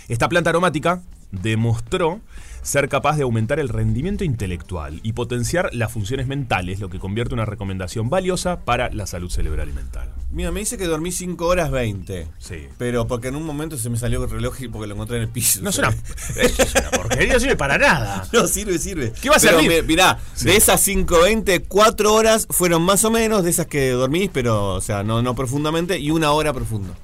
Esta 0.09 0.28
planta 0.28 0.50
aromática 0.50 1.00
demostró 1.31 2.21
ser 2.69 2.89
capaz 2.91 3.17
de 3.17 3.23
aumentar 3.23 3.59
el 3.59 3.71
rendimiento 3.71 4.25
intelectual 4.25 5.01
y 5.03 5.15
potenciar 5.15 5.71
las 5.73 5.91
funciones 5.91 6.27
mentales, 6.27 6.81
lo 6.81 6.91
que 6.91 6.99
convierte 6.99 7.33
una 7.35 7.47
recomendación 7.47 8.11
valiosa 8.11 8.61
para 8.65 8.91
la 8.91 9.07
salud 9.07 9.31
cerebral 9.31 9.71
y 9.71 9.73
mental. 9.73 10.11
Mira, 10.31 10.51
me 10.53 10.61
dice 10.61 10.77
que 10.77 10.85
dormí 10.85 11.11
5 11.11 11.47
horas 11.47 11.71
20. 11.71 12.29
Sí. 12.39 12.67
Pero 12.77 13.07
porque 13.07 13.29
en 13.29 13.37
un 13.37 13.45
momento 13.45 13.79
se 13.79 13.89
me 13.89 13.97
salió 13.97 14.23
el 14.23 14.29
reloj 14.31 14.61
y 14.61 14.69
porque 14.69 14.87
lo 14.87 14.93
encontré 14.95 15.17
en 15.17 15.23
el 15.23 15.29
piso. 15.31 15.61
No 15.63 15.71
es 15.71 15.79
una, 15.79 15.89
eso 16.37 16.63
es 16.63 16.75
una 16.75 16.91
porquería, 16.91 17.33
no 17.33 17.41
sirve 17.41 17.57
para 17.57 17.79
nada. 17.79 18.29
No, 18.33 18.47
sirve, 18.47 18.79
sirve. 18.79 19.13
¿Qué 19.21 19.31
va 19.31 19.37
a 19.37 19.41
servir? 19.41 19.71
mi- 19.83 19.83
Mirá, 19.89 20.19
de 20.43 20.55
esas 20.57 20.87
5.20, 20.87 21.65
4 21.67 22.13
horas 22.13 22.47
fueron 22.51 22.83
más 22.83 23.03
o 23.07 23.11
menos 23.11 23.45
de 23.45 23.51
esas 23.51 23.67
que 23.67 23.91
dormís, 23.93 24.29
pero, 24.31 24.75
o 24.75 24.81
sea, 24.83 25.03
no, 25.03 25.23
no 25.23 25.35
profundamente, 25.35 25.99
y 25.99 26.11
una 26.11 26.33
hora 26.33 26.53
profundo. 26.53 26.95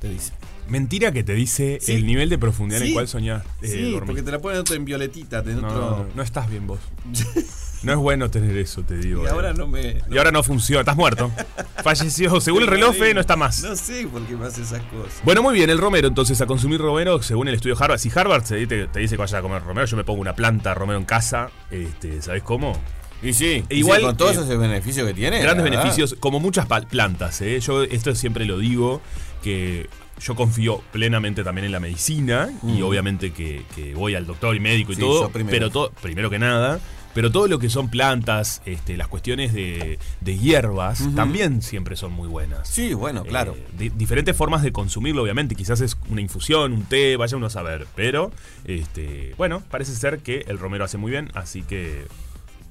Te 0.00 0.08
dice. 0.10 0.32
Mentira 0.72 1.12
que 1.12 1.22
te 1.22 1.34
dice 1.34 1.78
Sí. 1.82 1.92
el 1.92 2.06
nivel 2.06 2.28
de 2.30 2.38
profundidad 2.38 2.80
en 2.80 2.86
Sí. 2.86 2.92
el 2.92 2.94
cual 2.94 3.06
soñás. 3.08 3.42
eh, 3.60 3.68
sí, 3.68 3.82
dormir. 3.92 4.02
porque 4.06 4.22
te 4.22 4.30
la 4.32 4.38
ponen 4.40 4.58
otro 4.60 4.74
en 4.74 4.84
violetita, 4.86 5.40
en 5.40 5.60
No, 5.60 5.68
otro... 5.68 5.80
no, 5.80 6.06
no 6.16 6.22
estás 6.22 6.48
bien 6.50 6.66
vos. 6.66 6.80
No 7.82 7.90
es 7.90 7.98
bueno 7.98 8.30
tener 8.30 8.56
eso, 8.58 8.84
te 8.84 8.96
digo. 8.96 9.24
Y 9.24 9.26
eh. 9.26 9.30
ahora 9.30 9.52
no 9.52 9.66
me... 9.66 10.00
Y 10.08 10.16
ahora 10.16 10.30
no 10.30 10.44
funciona, 10.44 10.82
estás 10.82 10.94
muerto. 10.96 11.32
Falleció, 11.82 12.40
según 12.40 12.62
el 12.62 12.68
reloj, 12.68 12.94
no 13.12 13.20
está 13.20 13.34
más. 13.34 13.60
No 13.64 13.74
sé 13.74 14.06
por 14.06 14.22
qué 14.24 14.36
me 14.36 14.46
hace 14.46 14.62
esas 14.62 14.82
cosas. 14.84 15.20
Bueno, 15.24 15.42
muy 15.42 15.52
bien, 15.54 15.68
el 15.68 15.78
romero, 15.78 16.06
entonces, 16.06 16.40
a 16.40 16.46
consumir 16.46 16.80
romero, 16.80 17.20
según 17.22 17.48
el 17.48 17.54
estudio 17.54 17.74
Harvard. 17.76 17.98
Si 17.98 18.08
Harvard 18.14 18.44
te, 18.44 18.68
te- 18.68 18.86
te 18.86 19.00
dice 19.00 19.16
que 19.16 19.20
vayas 19.20 19.34
a 19.34 19.42
comer 19.42 19.64
romero, 19.64 19.84
yo 19.88 19.96
me 19.96 20.04
pongo 20.04 20.20
una 20.20 20.32
planta 20.36 20.74
romero 20.74 20.96
en 20.96 21.04
casa, 21.04 21.50
este, 21.72 22.22
¿sabés 22.22 22.44
cómo? 22.44 22.80
Y 23.20 23.32
sí, 23.32 23.64
E 23.68 23.74
igual, 23.76 23.98
igual 23.98 24.02
con 24.02 24.16
todos 24.16 24.36
eh, 24.36 24.40
esos 24.44 24.58
beneficios 24.58 25.04
que 25.08 25.14
tiene. 25.14 25.40
Grandes 25.40 25.64
beneficios, 25.64 26.14
como 26.20 26.38
muchas 26.38 26.66
plantas, 26.88 27.40
¿eh? 27.40 27.58
Yo 27.58 27.82
esto 27.82 28.14
siempre 28.14 28.44
lo 28.44 28.58
digo, 28.58 29.00
que 29.42 29.88
yo 30.22 30.34
confío 30.34 30.82
plenamente 30.92 31.42
también 31.44 31.64
en 31.66 31.72
la 31.72 31.80
medicina 31.80 32.50
y 32.62 32.80
Mm. 32.80 32.82
obviamente 32.84 33.32
que, 33.32 33.64
que 33.74 33.94
voy 33.94 34.14
al 34.14 34.26
doctor 34.26 34.54
y 34.56 34.60
médico 34.60 34.92
y 34.92 34.96
Sí, 34.96 35.00
todo, 35.00 35.28
primero. 35.30 35.50
pero 35.50 35.70
todo, 35.70 35.90
primero 36.02 36.30
que 36.30 36.38
nada, 36.38 36.80
pero 37.14 37.30
todo 37.30 37.46
lo 37.46 37.58
que 37.58 37.68
son 37.68 37.90
plantas, 37.90 38.62
este, 38.64 38.96
las 38.96 39.06
cuestiones 39.08 39.52
de, 39.52 39.98
de 40.22 40.38
hierbas, 40.38 41.06
también 41.14 41.60
siempre 41.60 41.94
son 41.94 42.12
muy 42.12 42.26
buenas. 42.26 42.66
Sí, 42.68 42.94
bueno, 42.94 43.22
claro. 43.24 43.54
Eh, 43.54 43.66
di- 43.76 43.88
diferentes 43.90 44.34
formas 44.34 44.62
de 44.62 44.72
consumirlo, 44.72 45.22
obviamente. 45.22 45.54
Quizás 45.54 45.82
es 45.82 45.98
una 46.08 46.22
infusión, 46.22 46.72
un 46.72 46.84
té, 46.84 47.16
vaya 47.18 47.36
uno 47.36 47.46
a 47.46 47.50
saber. 47.50 47.86
Pero, 47.94 48.32
este, 48.64 49.34
bueno, 49.36 49.62
parece 49.70 49.94
ser 49.94 50.20
que 50.20 50.44
el 50.48 50.58
romero 50.58 50.84
hace 50.86 50.96
muy 50.96 51.10
bien, 51.10 51.30
así 51.34 51.60
que 51.62 52.06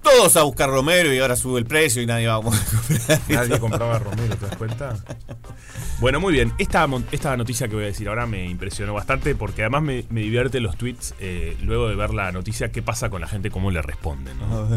Todos 0.01 0.35
a 0.35 0.43
buscar 0.43 0.69
Romero 0.69 1.13
y 1.13 1.19
ahora 1.19 1.35
sube 1.35 1.59
el 1.59 1.65
precio 1.65 2.01
y 2.01 2.05
nadie 2.05 2.27
va 2.27 2.35
a 2.37 2.41
comprar. 2.41 2.63
nadie 3.29 3.59
compraba 3.59 3.99
romero, 3.99 4.35
¿te 4.35 4.47
das 4.47 4.55
cuenta? 4.57 4.95
Bueno, 5.99 6.19
muy 6.19 6.33
bien. 6.33 6.53
Esta, 6.57 6.87
esta 7.11 7.37
noticia 7.37 7.67
que 7.67 7.75
voy 7.75 7.83
a 7.83 7.87
decir 7.87 8.09
ahora 8.09 8.25
me 8.25 8.45
impresionó 8.49 8.93
bastante 8.93 9.35
porque 9.35 9.61
además 9.61 9.83
me, 9.83 10.05
me 10.09 10.21
divierte 10.21 10.59
los 10.59 10.75
tweets 10.75 11.13
eh, 11.19 11.55
luego 11.61 11.87
de 11.87 11.95
ver 11.95 12.13
la 12.13 12.31
noticia, 12.31 12.71
qué 12.71 12.81
pasa 12.81 13.09
con 13.09 13.21
la 13.21 13.27
gente, 13.27 13.51
cómo 13.51 13.69
le 13.69 13.81
responden. 13.81 14.39
¿no? 14.39 14.67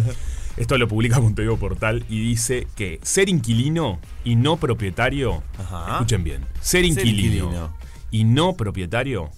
Esto 0.57 0.77
lo 0.79 0.87
publica 0.87 1.19
Montevideo 1.21 1.57
Portal 1.57 2.05
y 2.09 2.21
dice 2.21 2.69
que 2.77 3.01
ser 3.03 3.29
inquilino 3.29 3.99
y 4.25 4.37
no 4.37 4.59
propietario, 4.59 5.43
Ajá. 5.59 5.93
escuchen 5.93 6.23
bien, 6.23 6.45
ser 6.61 6.85
inquilino, 6.85 7.47
inquilino. 7.47 7.77
y 8.11 8.25
no 8.25 8.55
propietario 8.55 9.31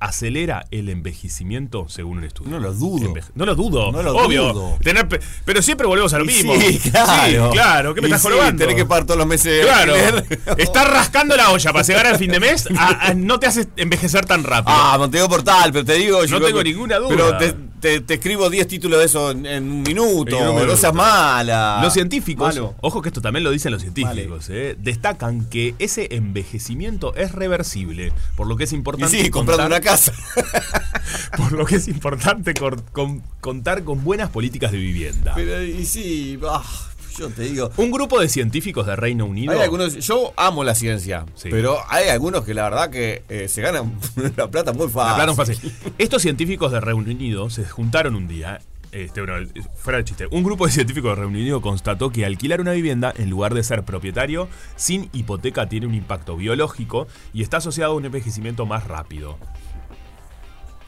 acelera 0.00 0.66
el 0.70 0.88
envejecimiento 0.90 1.88
según 1.88 2.18
un 2.18 2.24
estudio. 2.24 2.50
No 2.50 2.58
lo 2.60 2.72
dudo. 2.74 3.06
Enveje- 3.08 3.30
no 3.34 3.46
lo 3.46 3.54
dudo, 3.54 3.90
No 3.92 4.02
lo 4.02 4.16
obvio. 4.16 4.52
dudo. 4.52 4.78
Tener 4.82 5.08
pero 5.44 5.62
siempre 5.62 5.86
volvemos 5.86 6.12
a 6.14 6.18
lo 6.18 6.24
mismo. 6.24 6.54
Sí, 6.60 6.78
claro. 6.90 7.46
Sí, 7.46 7.52
claro, 7.52 7.94
¿qué 7.94 8.00
me 8.00 8.08
Y 8.08 8.10
estás 8.10 8.22
sí, 8.22 8.28
jorobando? 8.28 8.58
Tenés 8.58 8.76
que 8.76 8.84
pagar 8.84 9.04
todos 9.06 9.18
los 9.18 9.26
meses 9.26 9.64
Claro, 9.64 9.94
estar 10.58 10.90
rascando 10.90 11.36
la 11.36 11.50
olla 11.50 11.72
para 11.72 11.84
llegar 11.84 12.06
al 12.06 12.18
fin 12.18 12.30
de 12.30 12.40
mes 12.40 12.68
a- 12.76 13.08
a- 13.08 13.14
no 13.14 13.38
te 13.40 13.46
hace 13.46 13.66
envejecer 13.76 14.24
tan 14.26 14.44
rápido. 14.44 14.76
Ah, 14.76 14.96
Montego 14.98 15.28
Portal, 15.28 15.72
pero 15.72 15.84
te 15.84 15.94
digo. 15.94 16.24
yo- 16.24 16.40
tengo 16.40 16.62
ninguna 16.62 16.96
duda. 16.98 17.08
Pero 17.08 17.36
te, 17.38 17.54
te- 17.84 18.00
te 18.00 18.14
escribo 18.14 18.48
10 18.48 18.66
títulos 18.66 18.98
de 18.98 19.04
eso 19.04 19.30
en, 19.30 19.44
en 19.44 19.70
un 19.70 19.82
minuto. 19.82 20.38
Minuto. 20.38 20.66
No 20.66 20.74
seas 20.78 20.94
mala. 20.94 21.80
Los 21.82 21.92
científicos, 21.92 22.46
Malo. 22.54 22.74
ojo 22.80 23.02
que 23.02 23.10
esto 23.10 23.20
también 23.20 23.44
lo 23.44 23.50
dicen 23.50 23.72
los 23.72 23.82
científicos, 23.82 24.48
eh, 24.48 24.74
destacan 24.78 25.44
que 25.50 25.74
ese 25.78 26.08
envejecimiento 26.14 27.14
es 27.14 27.32
reversible, 27.32 28.10
por 28.36 28.46
lo 28.46 28.56
que 28.56 28.64
es 28.64 28.72
Y 28.72 28.76
importante 28.76 29.22
sí, 29.22 29.28
comprando 29.28 29.66
una 29.66 29.80
casa. 29.82 30.14
por 31.36 31.52
lo 31.52 31.66
que 31.66 31.76
es 31.76 31.86
importante 31.88 32.54
con- 32.54 33.22
contar 33.42 33.84
con 33.84 34.02
buenas 34.02 34.30
políticas 34.30 34.72
de 34.72 34.78
vivienda. 34.78 35.32
Pero, 35.34 35.62
y 35.62 35.84
sí, 35.84 36.38
yo 37.18 37.28
te 37.30 37.42
digo. 37.42 37.70
Un 37.76 37.90
grupo 37.90 38.20
de 38.20 38.28
científicos 38.28 38.86
de 38.86 38.96
Reino 38.96 39.24
Unido 39.26 39.52
Hay 39.52 39.60
algunos, 39.60 39.94
yo 40.06 40.32
amo 40.36 40.64
la 40.64 40.74
ciencia, 40.74 41.24
Sí. 41.34 41.48
pero 41.50 41.78
hay 41.88 42.08
algunos 42.08 42.44
que 42.44 42.54
la 42.54 42.64
verdad 42.64 42.90
que 42.90 43.22
eh, 43.28 43.48
se 43.48 43.62
ganan 43.62 43.98
la 44.36 44.48
plata 44.50 44.72
muy 44.72 44.88
fácil. 44.88 45.26
La 45.26 45.34
plata. 45.34 45.52
Estos 45.98 46.22
científicos 46.22 46.72
de 46.72 46.80
Reino 46.80 47.00
Unido 47.02 47.50
se 47.50 47.64
juntaron 47.64 48.14
un 48.14 48.28
día. 48.28 48.60
Este, 48.92 49.20
bueno, 49.24 49.48
fuera 49.76 49.98
de 49.98 50.04
chiste. 50.04 50.28
Un 50.30 50.44
grupo 50.44 50.66
de 50.66 50.72
científicos 50.72 51.10
de 51.10 51.16
Reino 51.24 51.36
Unido 51.36 51.60
constató 51.60 52.10
que 52.10 52.24
alquilar 52.24 52.60
una 52.60 52.70
vivienda, 52.72 53.12
en 53.16 53.28
lugar 53.28 53.52
de 53.54 53.64
ser 53.64 53.82
propietario, 53.82 54.46
sin 54.76 55.10
hipoteca 55.12 55.68
tiene 55.68 55.86
un 55.88 55.94
impacto 55.94 56.36
biológico 56.36 57.08
y 57.32 57.42
está 57.42 57.56
asociado 57.56 57.92
a 57.92 57.96
un 57.96 58.04
envejecimiento 58.04 58.66
más 58.66 58.86
rápido. 58.86 59.36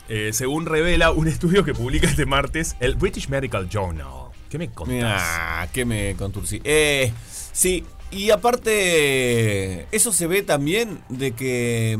Eh, 0.08 0.30
según 0.32 0.66
revela 0.66 1.10
un 1.10 1.26
estudio 1.26 1.64
que 1.64 1.74
publica 1.74 2.06
este 2.08 2.26
martes 2.26 2.76
el 2.78 2.94
British 2.94 3.28
Medical 3.28 3.68
Journal. 3.68 4.25
¿Qué 4.56 4.58
me 4.58 4.70
contás? 4.72 4.94
Mira, 4.94 5.68
que 5.72 5.84
me 5.84 6.14
conturcí. 6.16 6.60
Eh, 6.64 7.12
sí, 7.52 7.84
y 8.10 8.30
aparte, 8.30 9.86
eso 9.94 10.12
se 10.12 10.26
ve 10.26 10.42
también 10.42 11.00
de 11.08 11.32
que 11.32 11.98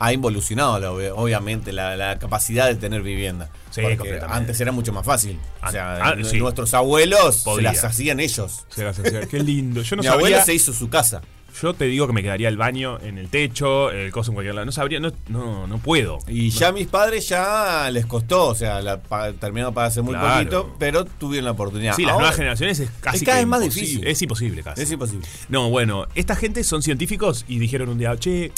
ha 0.00 0.12
involucionado, 0.12 0.78
la- 0.80 1.14
obviamente, 1.14 1.72
la, 1.72 1.96
la 1.96 2.18
capacidad 2.18 2.66
de 2.66 2.74
tener 2.74 3.00
vivienda. 3.02 3.48
Sí, 3.70 3.80
Porque 3.80 4.20
antes 4.28 4.60
era 4.60 4.70
mucho 4.72 4.92
más 4.92 5.06
fácil. 5.06 5.38
O 5.62 5.66
An- 5.66 5.72
sea, 5.72 5.96
ah, 5.96 6.14
sí. 6.24 6.38
nuestros 6.38 6.74
abuelos 6.74 7.38
Podía. 7.42 7.70
se 7.70 7.76
las 7.76 7.84
hacían 7.84 8.20
ellos. 8.20 8.66
Se 8.68 8.84
las 8.84 8.98
Qué 9.30 9.38
lindo. 9.38 9.82
Yo 9.82 9.96
no 9.96 10.02
Mi 10.02 10.08
abuelo 10.08 10.42
se 10.44 10.52
hizo 10.54 10.72
su 10.72 10.88
casa. 10.90 11.22
Yo 11.62 11.72
te 11.72 11.84
digo 11.84 12.06
que 12.08 12.12
me 12.12 12.22
quedaría 12.22 12.48
el 12.48 12.56
baño 12.56 12.98
en 13.00 13.16
el 13.16 13.28
techo, 13.28 13.90
el 13.92 14.10
coso 14.10 14.32
en 14.32 14.34
cualquier 14.34 14.56
lado. 14.56 14.64
No 14.66 14.72
sabría, 14.72 14.98
no, 14.98 15.12
no, 15.28 15.66
no 15.68 15.78
puedo. 15.78 16.18
Y 16.26 16.50
ya 16.50 16.68
a 16.68 16.72
mis 16.72 16.88
padres 16.88 17.28
ya 17.28 17.88
les 17.92 18.06
costó, 18.06 18.46
o 18.48 18.54
sea, 18.56 18.80
la, 18.82 19.00
terminaron 19.38 19.72
para 19.72 19.86
hace 19.86 20.02
muy 20.02 20.14
Claro. 20.14 20.34
poquito, 20.34 20.76
pero 20.80 21.04
tuvieron 21.04 21.44
la 21.44 21.52
oportunidad. 21.52 21.94
Sí, 21.94 22.02
las 22.02 22.12
Ahora 22.12 22.22
nuevas 22.24 22.36
generaciones 22.36 22.80
es 22.80 22.90
casi 23.00 23.18
es 23.18 23.22
cada 23.24 23.38
vez 23.38 23.46
más 23.46 23.60
difícil. 23.62 24.04
Es 24.06 24.20
imposible 24.20 24.62
casi. 24.64 24.82
Es 24.82 24.90
imposible. 24.90 25.26
No, 25.48 25.70
bueno, 25.70 26.06
esta 26.16 26.34
gente 26.34 26.64
son 26.64 26.82
científicos 26.82 27.44
y 27.46 27.60
dijeron 27.60 27.88
un 27.88 27.98
día, 27.98 28.16
che, 28.16 28.50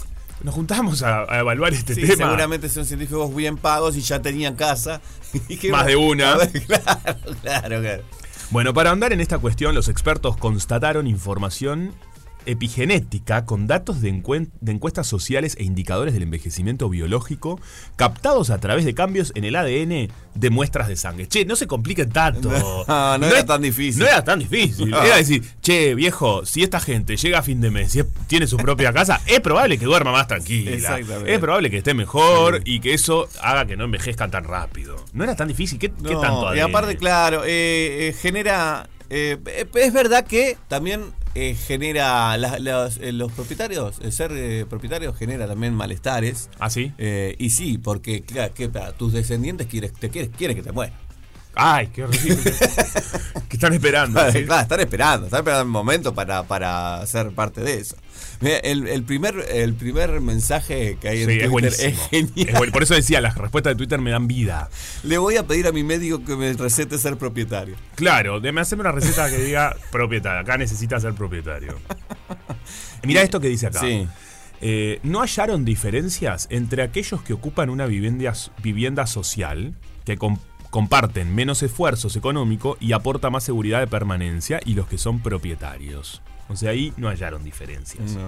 nos 0.43 0.55
juntamos 0.55 1.03
a, 1.03 1.25
a 1.31 1.41
evaluar 1.41 1.75
este 1.75 1.95
Sí, 1.95 2.01
tema. 2.01 2.17
seguramente 2.17 2.69
son 2.71 2.87
científicos 2.87 3.35
bien 3.35 3.59
pagos 3.59 3.97
y 3.97 4.01
ya 4.01 4.21
tenían 4.23 4.55
casa. 4.57 5.03
Más 5.71 5.85
de 5.87 5.97
una. 5.97 6.37
Ver, 6.37 6.51
claro, 6.67 7.19
claro, 7.43 7.81
claro. 7.83 8.03
Bueno, 8.51 8.73
para 8.73 8.91
andar 8.91 9.13
en 9.13 9.21
esta 9.21 9.39
cuestión, 9.39 9.75
los 9.75 9.89
expertos 9.89 10.37
constataron 10.39 11.07
información 11.07 11.93
epigenética 12.47 13.45
con 13.45 13.67
datos 13.67 14.01
de, 14.01 14.09
encuestas 14.09 15.07
sociales 15.07 15.57
e 15.59 15.65
indicadores 15.65 16.15
del 16.15 16.23
envejecimiento 16.23 16.89
biológico 16.89 17.61
captados 17.97 18.51
a 18.51 18.59
través 18.59 18.85
de 18.85 18.95
cambios 18.95 19.33
en 19.35 19.45
el 19.45 19.57
ADN 19.57 20.09
de 20.35 20.51
muestras 20.51 20.89
de 20.89 20.97
sangre. 20.97 21.27
Che, 21.29 21.45
no 21.45 21.57
se 21.57 21.67
compliquen 21.67 22.11
tanto. 22.11 22.51
No, 22.87 23.19
no 23.19 23.27
era 23.27 23.45
tan 23.45 23.63
difícil. 23.63 24.03
No 24.03 24.09
era 24.09 24.23
tan 24.23 24.39
difícil. 24.39 24.91
No. 24.91 25.03
Era 25.03 25.17
decir, 25.17 25.43
che, 25.61 25.95
viejo, 25.95 26.47
si 26.47 26.63
esta 26.63 26.79
gente 26.79 27.17
llega 27.17 27.41
a 27.41 27.43
fin 27.43 27.61
de 27.61 27.71
mes 27.71 27.97
y 27.97 28.03
tiene 28.27 28.47
su 28.47 28.57
propia 28.57 28.93
casa, 28.93 29.21
es 29.27 29.41
probable 29.41 29.79
que 29.79 29.85
duerma 29.85 30.13
más 30.13 30.29
tranquila. 30.29 30.73
Exactamente. 30.73 31.35
Es 31.35 31.41
probable 31.41 31.71
que 31.71 31.79
esté 31.79 31.95
mejor 31.95 32.63
y 32.65 32.81
que 32.81 32.95
eso 32.95 33.29
haga 33.41 33.67
que 33.67 33.77
no 33.77 33.85
envejezcan 33.85 34.31
tan 34.31 34.45
rápido. 34.45 34.97
No 35.13 35.25
era 35.25 35.35
tan 35.35 35.49
difícil. 35.49 35.79
¿Qué, 35.79 35.91
qué 35.91 36.15
tanto 36.15 36.55
y 36.55 36.61
ADN? 36.61 36.71
aparte, 36.71 36.97
claro, 36.97 37.43
eh, 37.45 38.09
eh, 38.09 38.17
genera. 38.21 38.89
eh, 39.11 39.39
es 39.75 39.93
verdad 39.93 40.25
que 40.27 40.57
también 40.69 41.13
eh, 41.37 41.55
genera. 41.55 42.37
las- 42.39 42.97
eh, 42.99 43.13
los 43.13 43.31
propietarios, 43.33 43.97
el 44.01 44.13
ser 44.13 44.33
eh, 44.35 44.65
propietario 44.69 45.13
genera 45.13 45.47
también 45.47 45.75
malestares. 45.75 46.49
¿Ah, 46.59 46.71
sí? 46.71 46.93
Eh, 46.99 47.37
y 47.39 47.51
sí, 47.51 47.79
porque 47.79 48.23
claro, 48.23 48.53
que 48.55 48.69
para 48.69 48.93
tus 48.93 49.13
descendientes 49.13 49.67
quieres, 49.67 49.93
te 49.93 50.09
quieres, 50.11 50.31
quieren 50.37 50.57
que 50.57 50.63
te 50.63 50.73
mueras. 50.73 50.99
Ay, 51.57 51.89
qué 51.89 52.05
horrible. 52.05 52.37
¿Qué 53.49 53.57
están 53.57 53.73
esperando? 53.73 54.21
¿sí? 54.31 54.45
claro, 54.45 54.63
están 54.63 54.81
esperando, 54.81 55.27
están 55.27 55.41
esperando 55.41 55.65
un 55.65 55.71
momento 55.71 56.15
para, 56.15 56.43
para 56.43 57.05
ser 57.07 57.31
parte 57.31 57.63
de 57.63 57.79
eso. 57.81 57.97
Mira, 58.41 58.59
el, 58.59 58.87
el 58.89 59.03
primer, 59.05 59.35
el 59.51 59.73
primer 59.75 60.21
mensaje 60.21 60.99
que 61.01 61.09
hay 61.09 61.23
en 61.23 61.31
Sí, 61.31 61.49
Twitter 61.49 61.73
es 61.73 61.99
genial. 62.11 62.49
Es 62.51 62.59
bueno. 62.59 62.73
Por 62.73 62.83
eso 62.83 62.93
decía, 62.95 63.23
las 63.23 63.37
respuestas 63.39 63.71
de 63.73 63.77
Twitter 63.77 63.99
me 64.01 64.11
dan 64.11 64.27
vida. 64.29 64.69
Le 65.05 65.17
voy 65.17 65.37
a 65.39 65.47
pedir 65.47 65.67
a 65.67 65.73
mi 65.73 65.83
médico 65.83 66.23
que 66.23 66.37
me 66.37 66.53
recete 66.53 66.99
ser 66.99 67.17
propietario. 67.17 67.77
Claro, 67.95 68.41
déme 68.41 68.61
hacerme 68.61 68.83
una 68.83 68.93
receta 68.93 69.31
que 69.31 69.39
diga 69.39 69.75
propietario. 69.91 70.41
Acá 70.41 70.59
necesita 70.59 71.01
ser 71.01 71.15
propietario. 71.15 71.77
Mira 73.05 73.23
esto 73.23 73.41
que 73.41 73.49
dice 73.49 73.69
acá. 73.69 73.81
Sí. 73.81 74.07
Eh, 74.61 75.01
¿No 75.03 75.21
hallaron 75.21 75.65
diferencias 75.65 76.47
entre 76.51 76.83
aquellos 76.83 77.23
que 77.23 77.33
ocupan 77.33 77.71
una 77.71 77.87
vivienda, 77.87 78.35
vivienda 78.63 79.07
social, 79.07 79.75
que 80.05 80.19
com- 80.19 80.39
comparten 80.77 81.35
menos 81.35 81.63
esfuerzos 81.63 82.17
económicos 82.17 82.77
y 82.81 82.93
aporta 82.93 83.31
más 83.31 83.45
seguridad 83.45 83.81
de 83.81 83.87
permanencia, 83.87 84.61
y 84.63 84.75
los 84.75 84.87
que 84.87 84.99
son 84.99 85.21
propietarios? 85.21 86.21
O 86.51 86.57
sea, 86.57 86.73
ahí 86.73 86.93
no 86.99 87.09
hallaron 87.09 87.43
diferencias. 87.43 88.11
No. 88.13 88.21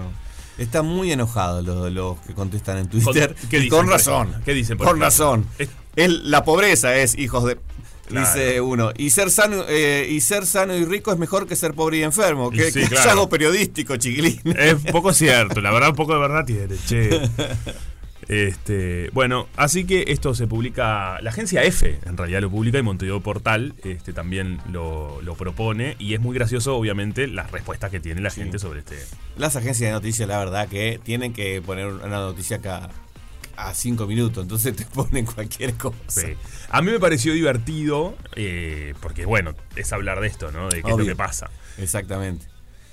Están 0.57 0.87
muy 0.87 1.11
enojados 1.11 1.63
los, 1.63 1.91
los 1.91 2.17
que 2.21 2.33
contestan 2.33 2.79
en 2.79 2.89
Twitter. 2.89 3.35
¿Qué 3.51 3.57
Y 3.57 3.61
dicen, 3.61 3.69
con 3.77 3.85
por 3.85 3.93
razón. 3.93 4.35
¿Qué 4.43 4.53
dicen, 4.55 4.79
por 4.79 4.87
Con 4.87 4.97
ejemplo? 4.97 5.05
razón. 5.05 5.45
Es- 5.59 5.69
El- 5.95 6.31
la 6.31 6.43
pobreza 6.43 6.95
es 6.95 7.15
hijos 7.19 7.45
de. 7.45 7.59
Claro. 8.07 8.25
Dice 8.25 8.59
uno. 8.59 8.91
Y 8.97 9.11
ser 9.11 9.29
sano 9.29 9.63
eh, 9.69 10.07
y 10.09 10.19
ser 10.21 10.47
sano 10.47 10.75
y 10.75 10.83
rico 10.85 11.11
es 11.13 11.19
mejor 11.19 11.45
que 11.45 11.55
ser 11.55 11.75
pobre 11.75 11.97
y 11.99 12.03
enfermo. 12.03 12.49
Que, 12.49 12.71
sí, 12.71 12.79
que 12.79 12.87
claro. 12.87 13.03
hallazgo 13.03 13.29
periodístico, 13.29 13.95
chiquilín. 13.97 14.41
Es 14.57 14.73
poco 14.91 15.13
cierto, 15.13 15.61
la 15.61 15.71
verdad, 15.71 15.89
un 15.91 15.95
poco 15.95 16.13
de 16.15 16.19
verdad 16.19 16.43
tiene, 16.43 16.75
che. 16.87 17.21
Este, 18.29 19.09
bueno, 19.11 19.47
así 19.57 19.85
que 19.85 20.05
esto 20.09 20.35
se 20.35 20.45
publica, 20.45 21.19
la 21.21 21.31
agencia 21.31 21.63
F 21.63 21.99
en 22.05 22.15
realidad 22.15 22.41
lo 22.41 22.51
publica 22.51 22.77
y 22.77 22.83
Montevideo 22.83 23.21
Portal 23.21 23.73
este, 23.83 24.13
también 24.13 24.59
lo, 24.71 25.19
lo 25.23 25.33
propone 25.33 25.95
y 25.97 26.13
es 26.13 26.19
muy 26.19 26.35
gracioso 26.35 26.75
obviamente 26.75 27.25
las 27.25 27.51
respuestas 27.51 27.89
que 27.89 27.99
tiene 27.99 28.21
la 28.21 28.29
gente 28.29 28.59
sobre 28.59 28.79
este. 28.79 28.99
Las 29.35 29.55
agencias 29.55 29.89
de 29.89 29.93
noticias, 29.93 30.29
la 30.29 30.37
verdad, 30.37 30.67
que 30.67 30.99
tienen 31.03 31.33
que 31.33 31.59
poner 31.61 31.87
una 31.87 32.19
noticia 32.19 32.59
cada 32.59 32.91
a 33.59 33.73
cinco 33.73 34.07
minutos. 34.07 34.43
Entonces 34.43 34.75
te 34.75 34.85
ponen 34.85 35.25
cualquier 35.25 35.73
cosa. 35.75 35.95
Sí. 36.07 36.35
A 36.69 36.81
mí 36.81 36.91
me 36.91 36.99
pareció 36.99 37.33
divertido 37.33 38.15
eh, 38.35 38.93
porque 39.01 39.25
bueno, 39.25 39.53
es 39.75 39.91
hablar 39.93 40.19
de 40.21 40.27
esto, 40.27 40.51
¿no? 40.51 40.69
De 40.69 40.81
qué 40.83 40.91
es 40.91 40.97
lo 40.97 41.05
que 41.05 41.15
pasa. 41.15 41.49
Exactamente. 41.77 42.45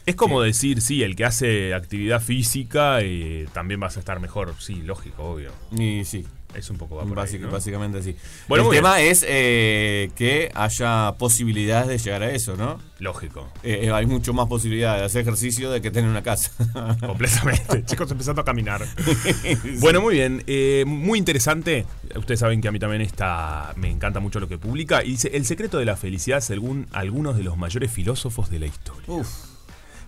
Es 0.07 0.15
como 0.17 0.41
decir, 0.41 0.81
sí, 0.81 1.03
el 1.03 1.17
que 1.17 1.25
hace 1.25 1.75
actividad 1.75 2.23
física 2.23 2.99
eh, 3.01 3.47
también 3.53 3.81
vas 3.81 3.97
a 3.97 4.01
estar 4.01 4.21
mejor. 4.21 4.55
Sí, 4.59 4.77
lógico, 4.83 5.23
obvio. 5.25 5.51
Y 5.77 6.05
sí. 6.05 6.25
Es 6.55 6.71
un 6.71 6.79
poco 6.79 6.97
va 6.97 7.05
por 7.05 7.19
ahí, 7.19 7.27
Básic- 7.27 7.41
¿no? 7.41 7.51
Básicamente 7.51 7.99
así. 7.99 8.17
Bueno, 8.49 8.65
el 8.71 8.77
tema 8.79 9.01
es 9.03 9.23
eh, 9.29 10.11
que 10.17 10.51
haya 10.55 11.13
posibilidades 11.19 11.89
de 11.89 11.99
llegar 11.99 12.23
a 12.23 12.31
eso, 12.31 12.57
¿no? 12.57 12.81
Lógico. 12.99 13.53
Eh, 13.63 13.81
eh, 13.83 13.91
hay 13.93 14.07
mucho 14.07 14.33
más 14.33 14.47
posibilidades 14.47 15.01
de 15.01 15.07
hacer 15.07 15.21
ejercicio 15.23 15.71
de 15.71 15.83
que 15.83 15.91
tener 15.91 16.09
una 16.09 16.23
casa. 16.23 16.51
Completamente. 17.07 17.85
Chicos 17.87 18.11
empezando 18.11 18.41
a 18.41 18.45
caminar. 18.47 18.87
Bueno, 19.81 20.01
muy 20.01 20.15
bien. 20.15 20.45
eh, 20.47 20.85
muy 20.87 21.19
interesante. 21.19 21.85
Ustedes 22.15 22.41
saben 22.41 22.63
que 22.63 22.69
a 22.69 22.73
mí 22.73 22.79
también 22.79 23.03
está. 23.03 23.75
Me 23.77 23.91
encanta 23.91 24.21
mucho 24.21 24.41
lo 24.41 24.49
que 24.49 24.57
publica. 24.57 25.05
Y 25.05 25.11
dice: 25.11 25.31
El 25.35 25.45
secreto 25.45 25.77
de 25.79 25.85
la 25.85 25.97
felicidad, 25.97 26.41
según 26.41 26.87
algunos 26.93 27.37
de 27.37 27.43
los 27.43 27.59
mayores 27.59 27.91
filósofos 27.93 28.49
de 28.49 28.61
la 28.61 28.67
historia. 28.67 29.05
Uf. 29.09 29.29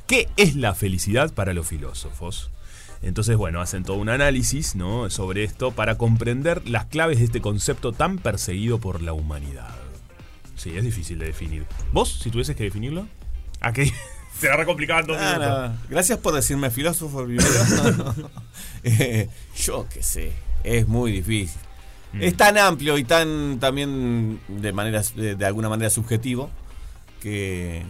¿Qué 0.09 0.27
es 0.39 0.57
la 0.57 0.75
felicidad 0.75 1.35
para 1.35 1.53
los 1.53 1.67
filósofos? 1.67 2.51
Entonces, 3.03 3.37
bueno, 3.37 3.61
hacen 3.61 3.85
todo 3.85 3.99
un 3.99 4.09
análisis 4.09 4.75
¿no? 4.75 5.11
sobre 5.11 5.45
esto 5.45 5.73
para 5.73 5.99
comprender 5.99 6.67
las 6.67 6.87
claves 6.87 7.19
de 7.19 7.27
este 7.27 7.43
concepto 7.43 7.93
tan 7.93 8.17
perseguido 8.17 8.79
por 8.79 9.03
la 9.03 9.13
humanidad. 9.13 9.69
Sí, 10.57 10.75
es 10.75 10.83
difícil 10.83 11.19
de 11.19 11.27
definir. 11.27 11.67
¿Vos, 11.93 12.21
si 12.23 12.31
tuvieses 12.31 12.57
que 12.57 12.65
definirlo? 12.65 13.07
¿A 13.61 13.75
qué? 13.75 13.93
Se 14.41 14.49
va 14.49 14.65
complicando. 14.65 15.15
Ah, 15.15 15.77
no. 15.77 15.91
Gracias 15.91 16.19
por 16.21 16.33
decirme 16.33 16.71
filósofo 16.71 17.25
primero. 17.25 18.15
Eh, 18.85 19.29
yo 19.57 19.87
qué 19.93 20.03
sé, 20.03 20.33
es 20.65 20.89
muy 20.89 21.13
difícil. 21.13 21.61
Mm. 22.15 22.23
Es 22.23 22.37
tan 22.37 22.57
amplio 22.57 22.97
y 22.97 23.05
tan 23.05 23.59
también 23.61 24.41
de 24.49 24.73
manera 24.73 25.03
de, 25.17 25.35
de 25.35 25.45
alguna 25.45 25.69
manera 25.69 25.91
subjetivo 25.91 26.49
que 27.21 27.83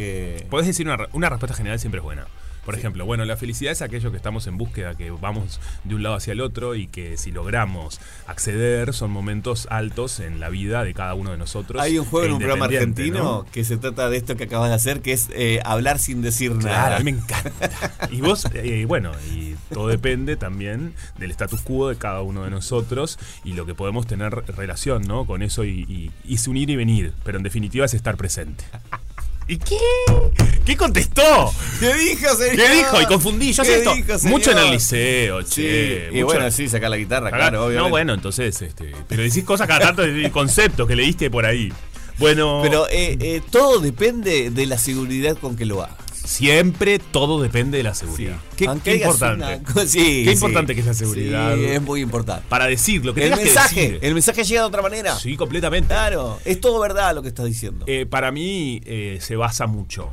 que 0.00 0.46
Podés 0.50 0.66
decir 0.66 0.86
una, 0.86 0.96
re- 0.96 1.08
una 1.12 1.28
respuesta 1.28 1.56
general 1.56 1.78
siempre 1.78 1.98
es 1.98 2.04
buena. 2.04 2.26
Por 2.64 2.74
ejemplo, 2.74 3.06
bueno, 3.06 3.24
la 3.24 3.38
felicidad 3.38 3.72
es 3.72 3.80
aquello 3.80 4.10
que 4.10 4.18
estamos 4.18 4.46
en 4.46 4.58
búsqueda, 4.58 4.94
que 4.94 5.10
vamos 5.10 5.60
de 5.82 5.94
un 5.94 6.02
lado 6.02 6.14
hacia 6.16 6.34
el 6.34 6.42
otro 6.42 6.74
y 6.74 6.88
que 6.88 7.16
si 7.16 7.32
logramos 7.32 8.00
acceder 8.26 8.92
son 8.92 9.10
momentos 9.10 9.66
altos 9.70 10.20
en 10.20 10.40
la 10.40 10.50
vida 10.50 10.84
de 10.84 10.92
cada 10.92 11.14
uno 11.14 11.30
de 11.30 11.38
nosotros. 11.38 11.80
hay 11.80 11.98
un 11.98 12.04
juego 12.04 12.26
en 12.26 12.32
un 12.32 12.38
programa 12.38 12.66
argentino 12.66 13.18
¿no? 13.18 13.46
que 13.50 13.64
se 13.64 13.78
trata 13.78 14.10
de 14.10 14.18
esto 14.18 14.36
que 14.36 14.44
acabas 14.44 14.68
de 14.68 14.74
hacer, 14.74 15.00
que 15.00 15.12
es 15.12 15.30
eh, 15.32 15.60
hablar 15.64 15.98
sin 15.98 16.20
decir 16.20 16.52
Claro, 16.52 16.66
nada. 16.68 16.96
a 16.96 16.98
mí 17.00 17.12
me 17.12 17.18
encanta. 17.18 17.70
Y 18.10 18.20
vos, 18.20 18.46
eh, 18.52 18.84
bueno, 18.86 19.12
y 19.32 19.54
todo 19.72 19.88
depende 19.88 20.36
también 20.36 20.92
del 21.18 21.30
status 21.30 21.62
quo 21.62 21.88
de 21.88 21.96
cada 21.96 22.20
uno 22.20 22.44
de 22.44 22.50
nosotros 22.50 23.18
y 23.42 23.54
lo 23.54 23.64
que 23.64 23.74
podemos 23.74 24.06
tener 24.06 24.32
relación, 24.54 25.02
¿no? 25.02 25.24
Con 25.26 25.42
eso 25.42 25.64
y, 25.64 25.80
y, 25.88 26.10
y 26.24 26.34
es 26.34 26.46
y 26.46 26.76
venir, 26.76 27.14
pero 27.24 27.38
en 27.38 27.42
definitiva 27.42 27.86
es 27.86 27.94
estar 27.94 28.16
presente. 28.18 28.64
¿Y 29.50 29.58
qué? 29.58 29.76
¿Qué 30.64 30.76
contestó? 30.76 31.52
¿Qué 31.80 31.92
dijo, 31.94 32.32
señor? 32.36 32.54
¿Qué 32.56 32.68
dijo? 32.76 33.00
Y 33.02 33.06
confundí. 33.06 33.52
Yo 33.52 33.64
¿Qué 33.64 33.68
sé 33.68 33.78
esto 33.78 33.94
dijo, 33.96 34.16
señor? 34.16 34.30
mucho 34.38 34.52
en 34.52 34.58
el 34.58 34.70
liceo, 34.70 35.42
Sí, 35.42 35.48
che. 35.62 36.08
y 36.12 36.14
mucho- 36.22 36.26
bueno, 36.26 36.50
sí, 36.52 36.68
sacar 36.68 36.88
la 36.88 36.96
guitarra, 36.96 37.28
Acá- 37.28 37.36
claro, 37.36 37.62
obviamente. 37.64 37.82
No, 37.82 37.90
bueno, 37.90 38.14
entonces, 38.14 38.62
este. 38.62 38.92
Pero 39.08 39.22
decís 39.22 39.42
cosas 39.42 39.66
cada 39.66 39.80
tanto 39.86 40.02
de 40.02 40.30
conceptos 40.30 40.86
que 40.86 40.94
leíste 40.94 41.30
por 41.30 41.46
ahí. 41.46 41.72
Bueno. 42.18 42.60
Pero 42.62 42.86
eh, 42.90 43.16
eh, 43.20 43.40
todo 43.50 43.80
depende 43.80 44.50
de 44.50 44.66
la 44.66 44.78
seguridad 44.78 45.36
con 45.36 45.56
que 45.56 45.64
lo 45.64 45.82
hagas. 45.82 45.96
Siempre 46.30 47.00
todo 47.00 47.42
depende 47.42 47.78
de 47.78 47.82
la 47.84 47.94
seguridad. 47.94 48.36
Qué, 48.56 48.64
importante. 48.64 49.60
una 49.72 49.86
sí, 49.86 50.22
Qué 50.24 50.24
sí. 50.26 50.30
importante 50.30 50.74
que 50.74 50.80
es 50.80 50.86
la 50.86 50.94
seguridad. 50.94 51.56
Sí, 51.56 51.64
es 51.64 51.82
muy 51.82 52.00
importante. 52.02 52.44
Para 52.48 52.66
decir 52.66 53.04
lo 53.04 53.12
que 53.14 53.22
El 53.24 53.30
tengas 53.30 53.38
que 53.40 53.44
mensaje, 53.46 53.80
decir. 53.80 53.98
el 54.02 54.14
mensaje 54.14 54.44
llega 54.44 54.60
de 54.60 54.66
otra 54.68 54.82
manera. 54.82 55.16
Sí, 55.18 55.36
completamente. 55.36 55.88
Claro, 55.88 56.38
es 56.44 56.60
todo 56.60 56.78
verdad 56.80 57.14
lo 57.14 57.22
que 57.22 57.28
estás 57.28 57.46
diciendo. 57.46 57.84
Eh, 57.88 58.06
para 58.06 58.30
mí 58.30 58.80
eh, 58.84 59.18
se 59.20 59.34
basa 59.34 59.66
mucho. 59.66 60.08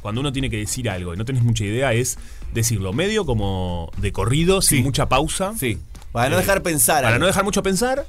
Cuando 0.00 0.20
uno 0.22 0.32
tiene 0.32 0.48
que 0.48 0.56
decir 0.56 0.88
algo 0.88 1.12
y 1.12 1.16
no 1.18 1.24
tenés 1.26 1.42
mucha 1.42 1.64
idea, 1.64 1.92
es 1.92 2.18
decirlo 2.54 2.92
medio 2.94 3.26
como 3.26 3.90
de 3.98 4.10
corrido, 4.12 4.62
sin 4.62 4.82
mucha 4.84 5.08
pausa. 5.08 5.52
sí, 5.58 5.78
para 6.12 6.30
no 6.30 6.36
Eh, 6.36 6.40
dejar 6.40 6.62
pensar. 6.62 7.02
Para 7.02 7.08
algo. 7.16 7.20
no 7.20 7.26
dejar 7.26 7.44
mucho 7.44 7.62
pensar, 7.62 8.06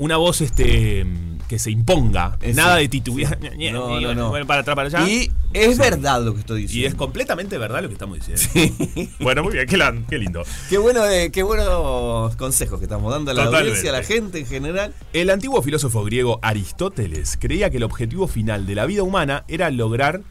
una 0.00 0.16
voz 0.16 0.40
este 0.40 1.06
que 1.46 1.58
se 1.58 1.70
imponga, 1.72 2.38
Eh, 2.42 2.52
nada 2.54 2.76
de 2.76 2.88
titubear, 2.88 3.36
No, 3.72 4.00
no, 4.00 4.14
no. 4.14 4.28
bueno, 4.30 4.46
para 4.46 4.60
atrás, 4.60 4.76
para 4.76 4.86
allá. 4.86 5.08
Y 5.08 5.30
es 5.52 5.78
verdad 5.78 6.22
lo 6.22 6.32
que 6.34 6.40
estoy 6.40 6.60
Y 6.60 6.62
diciendo. 6.62 6.88
es 6.88 6.94
completamente 6.94 7.58
verdad 7.58 7.82
lo 7.82 7.88
que 7.88 7.94
estamos 7.94 8.18
diciendo. 8.24 9.10
Bueno, 9.20 9.42
muy 9.42 9.52
bien, 9.54 9.66
qué, 9.66 10.18
lindo. 10.18 10.44
Qué 10.68 10.78
bueno, 10.78 11.04
eh, 11.06 11.30
qué 11.32 11.42
buenos 11.42 12.36
consejos 12.36 12.78
que 12.78 12.84
estamos 12.84 13.12
dando 13.12 13.32
a 13.32 13.34
la 13.34 13.44
Totalmente. 13.46 13.68
audiencia, 13.70 13.90
a 13.90 14.00
la 14.00 14.04
gente 14.06 14.38
en 14.38 14.46
general. 14.46 14.94
El 15.12 15.28
antiguo 15.28 15.60
filósofo 15.60 16.04
griego 16.04 16.38
Aristóteles 16.40 17.36
creía 17.40 17.68
que 17.70 17.78
el 17.78 17.82
objetivo 17.82 18.28
final 18.28 18.64
de 18.66 18.76
la 18.76 18.86
vida 18.86 19.02
humana 19.02 19.44
era 19.48 19.70
lograr 19.70 20.22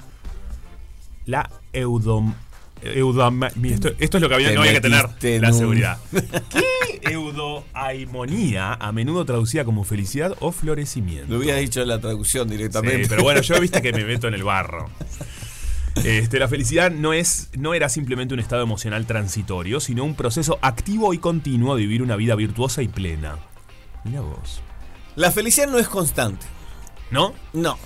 la 1.26 1.50
eudom... 1.74 2.34
esto, 2.82 3.90
esto 4.00 4.18
es 4.18 4.22
lo 4.22 4.30
que 4.30 4.36
había, 4.36 4.52
no 4.54 4.62
había 4.62 4.74
que 4.74 4.82
tener, 4.82 5.06
en 5.22 5.42
la 5.42 5.50
un- 5.50 5.54
seguridad. 5.58 5.98
¿Qué 6.50 7.12
eudoaimonía, 7.12 8.74
a 8.74 8.92
menudo 8.92 9.26
traducida 9.26 9.66
como 9.66 9.84
felicidad 9.84 10.36
o 10.40 10.52
florecimiento? 10.52 11.32
Lo 11.32 11.40
hubiera 11.40 11.58
dicho 11.58 11.82
en 11.82 11.88
la 11.88 12.00
traducción 12.00 12.50
directamente. 12.50 13.04
Sí, 13.04 13.10
pero 13.10 13.24
bueno, 13.24 13.42
yo 13.42 13.60
viste 13.60 13.82
que 13.82 13.94
me 13.94 14.04
meto 14.06 14.28
en 14.28 14.34
el 14.34 14.44
barro. 14.44 14.90
Este, 16.04 16.40
la 16.40 16.48
felicidad 16.48 16.92
no, 16.92 17.14
es, 17.14 17.50
no 17.58 17.74
era 17.74 17.90
simplemente 17.90 18.34
un 18.34 18.40
estado 18.40 18.64
emocional 18.64 19.06
transitorio, 19.06 19.80
sino 19.80 20.04
un 20.06 20.16
proceso 20.16 20.58
activo 20.62 21.14
y 21.14 21.18
continuo 21.18 21.76
de 21.76 21.82
vivir 21.82 22.02
una 22.04 22.16
vida 22.16 22.36
virtuosa 22.36 22.82
y 22.82 22.88
plena. 22.88 23.38
Mira 24.06 24.22
vos. 24.22 24.62
La 25.16 25.32
felicidad 25.32 25.68
no 25.68 25.78
es 25.80 25.88
constante. 25.90 26.46
¿No? 27.12 27.34
No. 27.54 27.78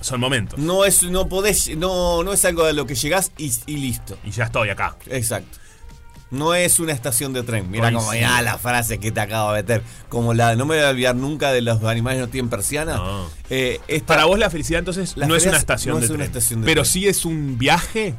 Son 0.00 0.18
momentos. 0.20 0.58
No 0.58 0.84
es, 0.84 1.02
no 1.04 1.28
podés, 1.28 1.76
no, 1.76 2.22
no 2.22 2.32
es 2.32 2.44
algo 2.44 2.64
a 2.64 2.72
lo 2.72 2.86
que 2.86 2.94
llegás 2.94 3.32
y, 3.36 3.52
y 3.66 3.76
listo. 3.76 4.16
Y 4.24 4.30
ya 4.30 4.44
estoy 4.44 4.70
acá. 4.70 4.96
Exacto. 5.06 5.58
No 6.30 6.54
es 6.54 6.78
una 6.78 6.92
estación 6.92 7.32
de 7.32 7.42
tren. 7.42 7.68
Mira 7.70 7.92
como 7.92 8.14
ya 8.14 8.40
la 8.40 8.56
frase 8.56 8.98
que 8.98 9.10
te 9.10 9.20
acabo 9.20 9.52
de 9.52 9.62
meter. 9.62 9.82
Como 10.08 10.32
la, 10.32 10.54
no 10.54 10.64
me 10.64 10.76
voy 10.76 10.84
a 10.84 10.90
olvidar 10.90 11.16
nunca 11.16 11.50
de 11.50 11.60
los 11.60 11.82
animales 11.82 12.20
no 12.20 12.28
tienen 12.28 12.48
persiana. 12.48 12.94
No. 12.96 13.26
Eh, 13.50 13.80
esta- 13.88 14.06
Para 14.06 14.24
vos 14.26 14.38
la 14.38 14.48
felicidad 14.48 14.78
entonces 14.78 15.16
La 15.16 15.26
no 15.26 15.34
es 15.34 15.44
una 15.44 15.56
estación, 15.56 15.94
no 15.94 15.98
de, 16.00 16.04
es 16.06 16.10
una 16.10 16.18
tren, 16.18 16.30
estación 16.30 16.60
de 16.60 16.66
Pero 16.66 16.82
tren. 16.82 16.92
sí 16.92 17.08
es 17.08 17.24
un 17.24 17.58
viaje. 17.58 18.14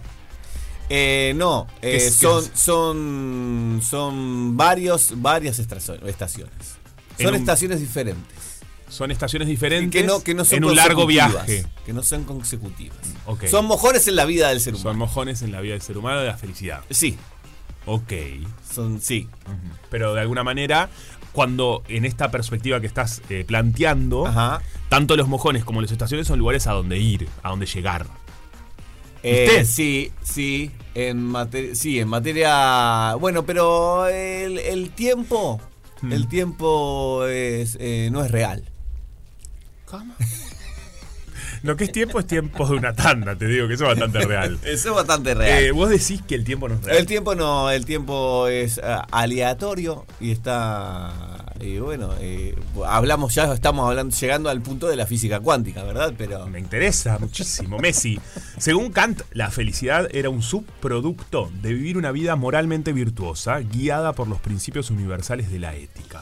eh, 0.90 1.32
no, 1.38 1.68
eh, 1.78 1.80
¿Qué 1.82 1.96
es- 2.08 2.18
qué 2.18 2.26
son, 2.26 2.44
son, 2.54 3.82
son 3.82 4.58
varios, 4.58 5.14
varias 5.16 5.58
estaciones. 5.60 6.52
En 7.18 7.26
Son 7.26 7.34
un- 7.36 7.40
estaciones 7.40 7.80
diferentes. 7.80 8.41
Son 8.92 9.10
estaciones 9.10 9.48
diferentes 9.48 10.02
Que 10.02 10.06
no, 10.06 10.22
que 10.22 10.34
no 10.34 10.44
son 10.44 10.58
en 10.58 10.66
un 10.66 10.76
largo 10.76 11.08
viaje. 11.08 11.66
Que 11.86 11.94
no 11.94 12.04
son 12.04 12.26
consecutivas. 12.26 12.98
Ok. 13.26 13.46
Son 13.48 13.66
mojones 13.66 14.08
en 14.08 14.16
la 14.18 14.26
vida 14.26 14.50
del 14.50 14.60
ser 14.60 14.74
Son 14.76 14.82
humano. 14.92 15.00
mojones 15.06 15.42
en 15.42 15.52
la 15.54 15.62
vida 15.62 15.74
del 15.74 15.82
ser 15.82 15.98
humano 15.98 16.20
de 16.20 16.28
la 16.28 16.38
felicidad. 16.38 16.82
Sí, 16.90 17.18
Ok. 17.86 18.12
son, 18.70 19.02
sí. 19.02 19.28
Pero 19.90 20.14
de 20.14 20.22
alguna 20.22 20.44
manera 20.44 20.90
cuando 21.32 21.82
en 21.88 22.04
esta 22.04 22.30
perspectiva 22.30 22.82
que 22.82 22.88
estás 22.88 23.22
eh, 23.30 23.46
planteando, 23.48 24.28
Ajá. 24.28 24.62
tanto 24.90 25.16
los 25.16 25.30
mojones 25.30 25.64
como 25.64 25.82
las 25.82 25.90
estaciones 25.92 26.28
son 26.28 26.38
lugares 26.40 26.68
a 26.68 26.74
donde 26.74 26.98
ir, 27.00 27.28
a 27.42 27.50
donde 27.52 27.66
llegar. 27.68 28.06
Eh, 29.24 29.46
¿Usted? 29.48 29.66
sí, 29.66 30.12
sí. 30.24 30.72
En 30.94 31.24
materia. 31.24 31.74
Sí, 31.76 32.00
en 32.00 32.10
materia. 32.10 33.16
Bueno, 33.16 33.46
pero 33.46 34.08
el, 34.08 34.58
el 34.60 34.90
tiempo. 34.92 35.62
Hmm. 36.02 36.12
El 36.12 36.28
tiempo 36.28 37.26
es, 37.28 37.78
eh, 37.80 38.10
no 38.12 38.26
es 38.26 38.32
real. 38.32 38.66
Lo 41.64 41.76
que 41.76 41.84
es 41.84 41.92
tiempo 41.92 42.20
es 42.20 42.26
tiempo 42.26 42.68
de 42.68 42.76
una 42.76 42.94
tanda, 42.94 43.36
te 43.36 43.46
digo 43.46 43.68
que 43.68 43.76
eso 43.76 43.84
es 43.84 44.00
bastante 44.00 44.26
real. 44.26 44.58
Eso 44.64 44.90
es 44.90 44.96
bastante 44.96 45.36
real. 45.36 45.64
Eh, 45.64 45.72
vos 45.72 45.90
decís 45.90 46.22
que 46.28 46.34
el 46.34 46.44
tiempo 46.44 46.68
no 46.68 46.76
es 46.76 46.84
real. 46.84 46.98
El 46.98 47.06
tiempo 47.06 47.36
no, 47.36 47.70
el 47.70 47.86
tiempo 47.86 48.48
es 48.48 48.80
ah, 48.84 49.08
aleatorio 49.12 50.06
y 50.20 50.32
está. 50.32 51.14
Y 51.60 51.78
bueno, 51.78 52.10
eh, 52.20 52.56
hablamos 52.88 53.36
ya, 53.36 53.54
estamos 53.54 53.88
hablando, 53.88 54.16
llegando 54.16 54.50
al 54.50 54.62
punto 54.62 54.88
de 54.88 54.96
la 54.96 55.06
física 55.06 55.40
cuántica, 55.40 55.84
¿verdad? 55.84 56.14
Pero. 56.18 56.48
Me 56.48 56.60
interesa 56.60 57.20
muchísimo. 57.20 57.78
Messi. 57.78 58.20
Según 58.58 58.92
Kant, 58.92 59.22
la 59.32 59.52
felicidad 59.52 60.08
era 60.12 60.30
un 60.32 60.42
subproducto 60.42 61.52
de 61.62 61.74
vivir 61.74 61.98
una 61.98 62.12
vida 62.12 62.36
moralmente 62.36 62.92
virtuosa, 62.92 63.60
guiada 63.60 64.14
por 64.14 64.28
los 64.28 64.40
principios 64.40 64.90
universales 64.90 65.52
de 65.52 65.60
la 65.60 65.76
ética. 65.76 66.22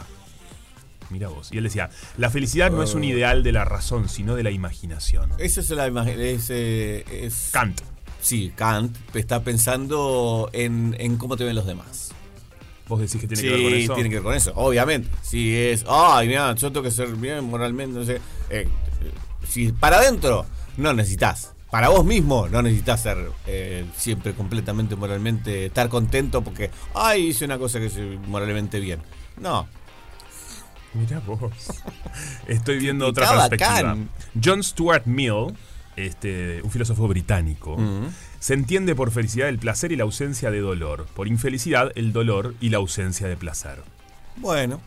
Mira 1.09 1.27
vos. 1.29 1.49
Y 1.51 1.57
él 1.57 1.63
decía, 1.63 1.89
la 2.17 2.29
felicidad 2.29 2.71
no 2.71 2.83
es 2.83 2.93
un 2.93 3.03
ideal 3.03 3.41
de 3.43 3.51
la 3.51 3.65
razón, 3.65 4.09
sino 4.09 4.35
de 4.35 4.43
la 4.43 4.51
imaginación. 4.51 5.31
Eso 5.39 5.59
es 5.61 5.69
la 5.71 5.87
imagen. 5.87 6.19
Es, 6.19 6.47
eh, 6.49 7.03
es- 7.25 7.49
Kant. 7.51 7.81
Sí, 8.21 8.51
Kant 8.55 8.95
está 9.15 9.43
pensando 9.43 10.49
en, 10.53 10.95
en 10.99 11.17
cómo 11.17 11.37
te 11.37 11.45
ven 11.45 11.55
los 11.55 11.65
demás. 11.65 12.11
Vos 12.87 12.99
decís 12.99 13.21
que 13.21 13.27
tiene 13.27 13.41
sí, 13.41 13.47
que 13.47 13.53
ver 13.53 13.63
con 13.63 13.73
eso. 13.73 13.93
tiene 13.93 14.09
que 14.09 14.15
ver 14.15 14.23
con 14.23 14.33
eso, 14.35 14.51
obviamente. 14.55 15.09
Si 15.21 15.55
es, 15.55 15.85
ay, 15.87 16.27
mira, 16.27 16.53
yo 16.55 16.71
tengo 16.71 16.83
que 16.83 16.91
ser 16.91 17.07
bien 17.15 17.43
moralmente, 17.45 17.97
no 17.99 18.03
sé. 18.05 18.19
eh, 18.49 18.67
si 19.47 19.71
para 19.71 19.97
adentro 19.97 20.45
no 20.77 20.93
necesitas. 20.93 21.53
Para 21.71 21.89
vos 21.89 22.03
mismo 22.03 22.47
no 22.49 22.63
necesitas 22.63 23.03
ser 23.03 23.29
eh, 23.45 23.85
siempre 23.95 24.33
completamente 24.33 24.95
moralmente, 24.95 25.67
estar 25.67 25.87
contento 25.87 26.43
porque, 26.43 26.71
ay, 26.95 27.27
hice 27.27 27.45
una 27.45 27.59
cosa 27.59 27.79
que 27.79 27.85
es 27.85 27.97
moralmente 28.27 28.79
bien. 28.79 28.99
No, 29.39 29.67
Mira 30.93 31.19
vos. 31.19 31.51
Estoy 32.47 32.77
viendo 32.79 33.07
otra 33.07 33.29
perspectiva. 33.29 33.69
bacán. 33.73 34.09
John 34.43 34.63
Stuart 34.63 35.05
Mill, 35.05 35.53
este, 35.95 36.61
un 36.63 36.71
filósofo 36.71 37.07
británico, 37.07 37.77
se 38.39 38.53
entiende 38.53 38.95
por 38.95 39.11
felicidad 39.11 39.49
el 39.49 39.59
placer 39.59 39.91
y 39.91 39.95
la 39.95 40.03
ausencia 40.03 40.49
de 40.51 40.59
dolor, 40.61 41.05
por 41.13 41.27
infelicidad 41.27 41.91
el 41.95 42.11
dolor 42.13 42.55
y 42.61 42.69
la 42.69 42.77
ausencia 42.77 43.27
de 43.27 43.37
placer. 43.37 43.81
bueno, 44.37 44.81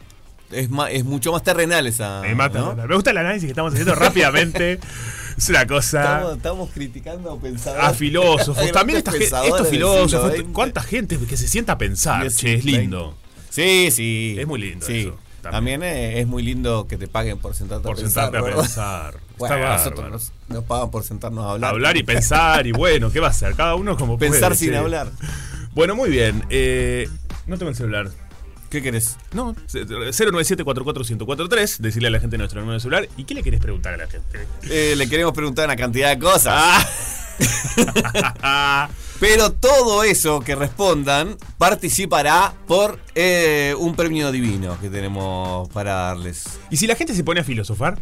es, 0.50 0.68
ma- 0.68 0.90
es 0.90 1.04
mucho 1.04 1.32
más 1.32 1.42
terrenal 1.42 1.86
esa. 1.86 2.20
Me 2.22 2.34
mata. 2.34 2.58
¿no? 2.58 2.74
Me 2.74 2.94
gusta 2.94 3.10
el 3.10 3.16
análisis 3.18 3.44
que 3.46 3.52
estamos 3.52 3.72
haciendo 3.72 3.94
rápidamente. 3.94 4.78
Es 5.34 5.48
una 5.48 5.66
cosa. 5.66 6.02
Estamos, 6.02 6.36
estamos 6.36 6.70
criticando 6.72 7.32
a 7.32 7.40
pensadores. 7.40 7.84
A 7.86 7.94
filósofos. 7.94 8.70
También 8.70 8.98
esta, 8.98 9.12
gente- 9.12 9.24
pensadores 9.24 9.50
estos 9.54 9.66
del 9.70 9.74
filósofos. 9.74 10.32
¿Cuánta 10.52 10.82
gente 10.82 11.16
que 11.18 11.36
se 11.38 11.48
sienta 11.48 11.72
a 11.72 11.78
pensar? 11.78 12.30
Che, 12.30 12.52
es 12.56 12.64
lindo. 12.66 13.16
Sí, 13.48 13.88
sí. 13.90 14.36
Es 14.38 14.46
muy 14.46 14.60
lindo 14.60 14.84
Sí. 14.84 14.98
eso, 15.00 15.18
También, 15.50 15.80
también. 15.80 16.16
es 16.18 16.26
muy 16.26 16.42
lindo 16.42 16.86
que 16.86 16.96
te 16.96 17.08
paguen 17.08 17.38
por 17.38 17.54
sentarte 17.54 17.82
Por 17.82 17.98
a 17.98 18.00
pensar. 18.00 18.24
sentarte 18.24 18.50
a 18.50 18.56
pensar. 18.56 19.14
Bueno, 19.38 19.56
Está 19.56 19.76
nosotros 19.76 20.10
nos, 20.10 20.32
nos 20.48 20.64
pagan 20.64 20.90
por 20.92 21.02
sentarnos 21.02 21.44
a 21.44 21.50
hablar. 21.52 21.70
Hablar 21.70 21.96
y 21.96 22.04
pensar, 22.04 22.64
y 22.66 22.72
bueno, 22.72 23.10
¿qué 23.10 23.18
va 23.18 23.26
a 23.26 23.30
hacer? 23.30 23.54
Cada 23.54 23.74
uno 23.74 23.96
como 23.96 24.16
puede, 24.16 24.30
Pensar 24.30 24.54
sin 24.54 24.72
hablar. 24.74 25.10
Bueno, 25.72 25.96
muy 25.96 26.10
bien. 26.10 26.44
Eh, 26.48 27.08
no 27.46 27.58
tengo 27.58 27.70
el 27.70 27.76
celular. 27.76 28.08
¿Qué 28.70 28.80
querés? 28.82 29.16
No, 29.32 29.54
097-44143, 29.54 31.78
decirle 31.78 32.08
a 32.08 32.12
la 32.12 32.20
gente 32.20 32.38
nuestro 32.38 32.60
número 32.60 32.74
de 32.74 32.80
celular. 32.80 33.08
¿Y 33.16 33.24
qué 33.24 33.34
le 33.34 33.42
querés 33.42 33.60
preguntar 33.60 33.94
a 33.94 33.96
la 33.96 34.06
gente? 34.06 34.46
Eh, 34.70 34.94
le 34.96 35.08
queremos 35.08 35.34
preguntar 35.34 35.64
una 35.66 35.76
cantidad 35.76 36.10
de 36.10 36.18
cosas. 36.18 36.86
Ah. 38.42 38.88
Pero 39.22 39.52
todo 39.52 40.02
eso 40.02 40.40
que 40.40 40.56
respondan 40.56 41.36
participará 41.56 42.54
por 42.66 42.98
eh, 43.14 43.72
un 43.78 43.94
premio 43.94 44.32
divino 44.32 44.76
que 44.80 44.90
tenemos 44.90 45.68
para 45.68 45.94
darles. 45.94 46.58
¿Y 46.70 46.76
si 46.76 46.88
la 46.88 46.96
gente 46.96 47.14
se 47.14 47.22
pone 47.22 47.38
a 47.38 47.44
filosofar 47.44 48.00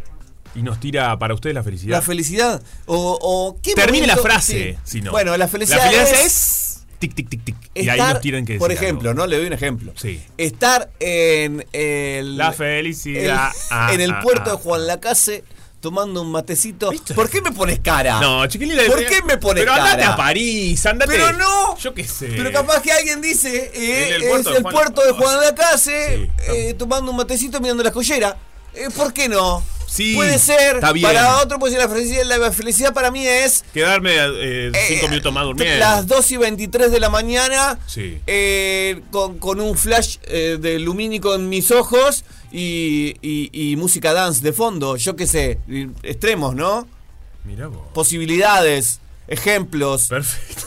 y 0.54 0.62
nos 0.62 0.80
tira 0.80 1.18
para 1.18 1.35
ustedes 1.35 1.52
la 1.52 1.62
felicidad? 1.62 1.98
La 1.98 2.00
felicidad. 2.00 2.62
O, 2.87 3.18
o 3.20 3.61
¿qué 3.62 3.74
Termine 3.74 4.06
la 4.06 4.16
frase, 4.16 4.78
sí. 4.83 4.92
si 4.92 5.02
no. 5.02 5.11
Bueno, 5.11 5.37
la 5.37 5.46
felicidad, 5.46 5.76
La 5.76 5.90
felicidad 5.90 6.20
es, 6.22 6.26
es... 6.26 6.87
Tic, 7.00 7.14
tic, 7.14 7.28
tic, 7.28 7.44
tic. 7.44 7.56
y 7.74 7.87
ahí 7.90 8.00
nos 8.00 8.22
tiran 8.22 8.46
que 8.46 8.54
decir 8.54 8.61
Por 8.61 8.72
ejemplo, 8.72 9.11
algo. 9.11 9.20
¿no? 9.20 9.26
Le 9.26 9.37
doy 9.37 9.46
un 9.46 9.52
ejemplo. 9.52 9.92
Sí. 9.96 10.22
Estar 10.38 10.90
en 11.00 11.66
el. 11.74 12.38
La 12.38 12.48
el- 12.48 12.54
felicidad. 12.54 13.50
Ah, 13.70 13.90
en 13.92 14.00
el 14.00 14.12
ah, 14.12 14.20
puerto 14.22 14.44
ah. 14.46 14.50
de 14.52 14.56
Juan 14.56 14.87
Lacase 14.87 15.44
tomando 15.80 16.22
un 16.22 16.30
matecito. 16.30 16.90
¿Por 17.14 17.28
qué 17.30 17.40
me 17.40 17.52
pones 17.52 17.80
cara? 17.80 18.20
No, 18.20 18.46
chiquilina. 18.46 18.82
¿Por 18.86 19.04
qué 19.06 19.22
me 19.22 19.38
pones 19.38 19.62
Pero 19.64 19.72
andate 19.74 20.02
cara? 20.02 20.12
a 20.12 20.16
París, 20.16 20.84
andate. 20.86 21.10
Pero 21.12 21.32
no. 21.32 21.76
Yo 21.78 21.94
qué 21.94 22.04
sé. 22.06 22.28
Pero 22.36 22.52
capaz 22.52 22.82
que 22.82 22.92
alguien 22.92 23.20
dice, 23.20 23.70
eh, 23.74 24.14
el 24.16 24.22
es 24.22 24.28
puerto 24.28 24.50
de 24.50 24.56
el 24.58 24.62
Juan- 24.62 24.74
puerto 24.74 25.02
de 25.04 25.12
Juan 25.12 25.40
Lacase, 25.40 26.16
Sí, 26.16 26.30
eh, 26.48 26.74
tomando 26.78 27.10
un 27.10 27.16
matecito 27.16 27.60
mirando 27.60 27.82
la 27.82 27.88
escollera. 27.88 28.36
Eh, 28.74 28.88
¿Por 28.94 29.12
qué 29.12 29.28
no? 29.28 29.64
Sí, 29.90 30.14
Puede 30.14 30.38
ser. 30.38 30.76
está 30.76 30.92
bien. 30.92 31.07
Para 31.09 31.38
otro, 31.42 31.59
pues 31.59 31.72
la 31.74 31.88
felicidad, 31.88 32.22
la 32.24 32.53
felicidad 32.53 32.94
para 32.94 33.11
mí 33.11 33.26
es 33.26 33.64
Quedarme 33.74 34.12
eh, 34.16 34.70
cinco 34.88 35.07
eh, 35.07 35.09
minutos 35.11 35.33
más 35.33 35.44
durmiendo. 35.44 35.79
Las 35.81 36.07
2 36.07 36.31
y 36.31 36.37
23 36.37 36.92
de 36.92 37.00
la 37.00 37.11
mañana, 37.11 37.76
Sí. 37.88 38.20
eh, 38.29 39.03
con, 39.11 39.38
con 39.38 39.61
un 39.61 39.76
flash 39.76 40.18
eh, 40.24 40.59
de 40.61 40.79
lumínico 40.79 41.35
en 41.35 41.48
mis 41.48 41.72
ojos 41.72 42.24
y, 42.53 43.16
y- 43.20 43.50
y 43.72 43.74
música 43.76 44.12
dance 44.12 44.42
de 44.42 44.53
fondo. 44.53 44.96
Yo 44.96 45.16
qué 45.16 45.26
sé, 45.26 45.59
extremos, 46.05 46.55
¿no? 46.55 46.87
Mirá 47.44 47.66
vos. 47.66 47.83
Posibilidades, 47.92 49.00
ejemplos. 49.26 50.07
Perfecto. 50.07 50.66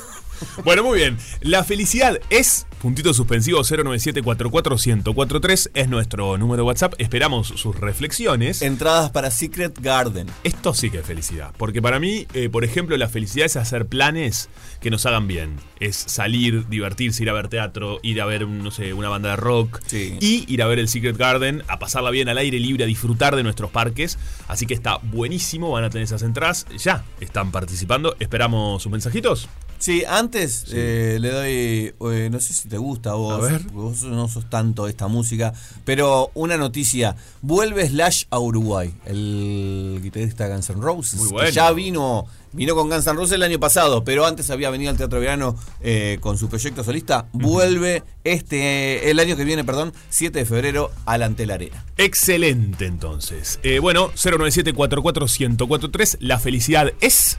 Bueno, 0.64 0.84
muy 0.84 1.00
bien. 1.00 1.18
La 1.42 1.64
felicidad 1.64 2.20
es, 2.30 2.68
puntito 2.82 3.14
suspensivo 3.14 3.62
097-44-1043, 3.62 5.72
es 5.74 5.90
nuestro 5.90 6.38
número 6.38 6.64
de 6.64 6.68
WhatsApp. 6.68 6.94
Esperamos 6.98 7.48
sus 7.48 7.80
reflexiones. 7.80 8.62
Entradas 8.62 9.12
para 9.12 9.32
Secret 9.32 9.80
Garden. 9.80 10.28
Esto 10.44 10.74
sí 10.74 10.90
que 10.90 11.00
es 11.00 11.06
felicidad. 11.06 11.54
Porque 11.58 11.82
para 11.82 12.00
mí, 12.00 12.28
eh, 12.34 12.50
por 12.50 12.64
ejemplo, 12.64 12.96
la 12.98 13.10
felicidad 13.10 13.46
es 13.46 13.56
hacer 13.56 13.88
planes 13.88 14.50
que 14.82 14.90
nos 14.90 15.06
hagan 15.06 15.28
bien. 15.28 15.58
Es 15.80 15.96
salir, 15.96 16.68
divertirse, 16.70 17.24
ir 17.24 17.30
a 17.30 17.34
ver 17.34 17.50
teatro, 17.50 18.00
ir 18.04 18.22
a 18.22 18.26
ver, 18.26 18.48
no 18.48 18.72
sé, 18.72 18.94
una 18.94 19.10
banda 19.10 19.32
de 19.32 19.36
rock. 19.36 19.82
Sí. 19.86 20.18
Y 20.22 20.46
ir 20.52 20.62
a 20.62 20.68
ver 20.68 20.80
el 20.80 20.88
Secret 20.88 21.18
Garden, 21.18 21.64
a 21.68 21.80
pasarla 21.80 22.10
bien 22.10 22.30
al 22.30 22.38
aire 22.38 22.60
libre, 22.60 22.84
a 22.84 22.88
disfrutar 22.88 23.36
de 23.36 23.44
nuestros 23.44 23.72
parques. 23.72 24.18
Así 24.48 24.66
que 24.66 24.74
está 24.74 24.98
buenísimo. 24.98 25.72
Van 25.72 25.84
a 25.84 25.90
tener 25.90 26.06
esas 26.06 26.24
entradas. 26.24 26.66
Ya 26.78 27.04
están 27.20 27.52
participando. 27.52 28.16
Esperamos 28.20 28.82
sus 28.82 28.92
mensajitos. 28.92 29.50
Sí, 29.84 30.06
antes 30.08 30.68
eh, 30.72 31.18
le 31.20 31.30
doy, 31.30 31.94
eh, 32.14 32.30
no 32.32 32.40
sé 32.40 32.54
si 32.54 32.70
te 32.70 32.78
gusta 32.78 33.10
a 33.10 33.16
vos, 33.16 33.34
A 33.34 33.38
ver. 33.40 33.64
porque 33.64 33.76
vos 33.76 34.04
no 34.04 34.30
sos 34.30 34.50
tanto 34.50 34.86
de 34.86 34.92
esta 34.92 35.10
música, 35.10 35.54
pero 35.84 36.32
una 36.36 36.56
noticia, 36.56 37.18
vuelve 37.42 37.86
Slash 37.90 38.24
a 38.30 38.40
Uruguay, 38.40 38.94
el 39.06 40.00
guitarrista 40.02 40.48
Guns 40.48 40.70
N' 40.70 40.80
Roses, 40.80 41.20
Muy 41.20 41.28
que 41.28 41.34
bueno. 41.34 41.50
ya 41.50 41.70
vino, 41.74 42.26
vino 42.54 42.76
con 42.76 42.88
Guns 42.90 43.06
N' 43.08 43.18
Roses 43.18 43.36
el 43.36 43.44
año 43.44 43.60
pasado, 43.60 44.06
pero 44.06 44.26
antes 44.26 44.50
había 44.52 44.70
venido 44.70 44.90
al 44.90 44.96
Teatro 44.96 45.20
Verano 45.20 45.58
eh, 45.82 46.18
con 46.22 46.38
su 46.38 46.48
proyecto 46.48 46.82
solista, 46.86 47.28
vuelve 47.34 48.04
este, 48.24 49.12
el 49.12 49.20
año 49.20 49.36
que 49.36 49.44
viene, 49.44 49.66
perdón, 49.66 49.92
7 50.12 50.40
de 50.40 50.46
febrero 50.46 50.92
a 51.06 51.18
la 51.18 51.26
Antel 51.26 51.52
Arena. 51.52 51.84
Excelente, 51.98 52.86
entonces. 52.86 53.60
Bueno, 53.82 54.14
097-44-1043. 54.14 56.20
La 56.22 56.40
felicidad 56.40 56.90
es. 57.02 57.38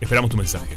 Esperamos 0.00 0.32
tu 0.32 0.36
mensaje. 0.36 0.76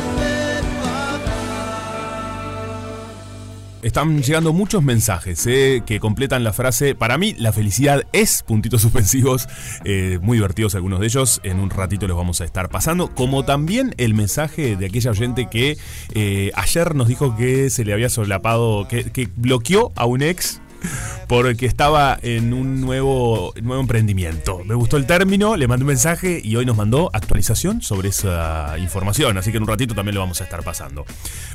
Están 3.81 4.21
llegando 4.21 4.53
muchos 4.53 4.83
mensajes 4.83 5.47
eh, 5.47 5.81
que 5.83 5.99
completan 5.99 6.43
la 6.43 6.53
frase. 6.53 6.93
Para 6.93 7.17
mí, 7.17 7.33
la 7.39 7.51
felicidad 7.51 8.03
es 8.13 8.43
puntitos 8.43 8.81
suspensivos. 8.83 9.47
eh, 9.85 10.19
muy 10.21 10.37
divertidos 10.37 10.75
algunos 10.75 10.99
de 10.99 11.07
ellos. 11.07 11.41
En 11.43 11.59
un 11.59 11.71
ratito 11.71 12.07
los 12.07 12.15
vamos 12.15 12.41
a 12.41 12.45
estar 12.45 12.69
pasando. 12.69 13.13
Como 13.15 13.43
también 13.43 13.95
el 13.97 14.13
mensaje 14.13 14.75
de 14.75 14.85
aquella 14.85 15.11
oyente 15.11 15.47
que 15.49 15.77
eh, 16.13 16.51
ayer 16.53 16.93
nos 16.93 17.07
dijo 17.07 17.35
que 17.35 17.71
se 17.71 17.83
le 17.83 17.93
había 17.93 18.09
solapado, 18.09 18.87
que, 18.87 19.11
que 19.11 19.29
bloqueó 19.35 19.91
a 19.95 20.05
un 20.05 20.21
ex 20.21 20.61
porque 21.27 21.65
estaba 21.65 22.17
en 22.21 22.53
un 22.53 22.81
nuevo, 22.81 23.53
nuevo 23.61 23.81
emprendimiento. 23.81 24.63
Me 24.65 24.75
gustó 24.75 24.97
el 24.97 25.05
término, 25.05 25.55
le 25.55 25.67
mandé 25.67 25.83
un 25.83 25.89
mensaje 25.89 26.41
y 26.43 26.55
hoy 26.55 26.65
nos 26.65 26.77
mandó 26.77 27.09
actualización 27.13 27.81
sobre 27.81 28.09
esa 28.09 28.77
información, 28.77 29.37
así 29.37 29.51
que 29.51 29.57
en 29.57 29.63
un 29.63 29.69
ratito 29.69 29.95
también 29.95 30.15
lo 30.15 30.21
vamos 30.21 30.41
a 30.41 30.43
estar 30.43 30.63
pasando. 30.63 31.05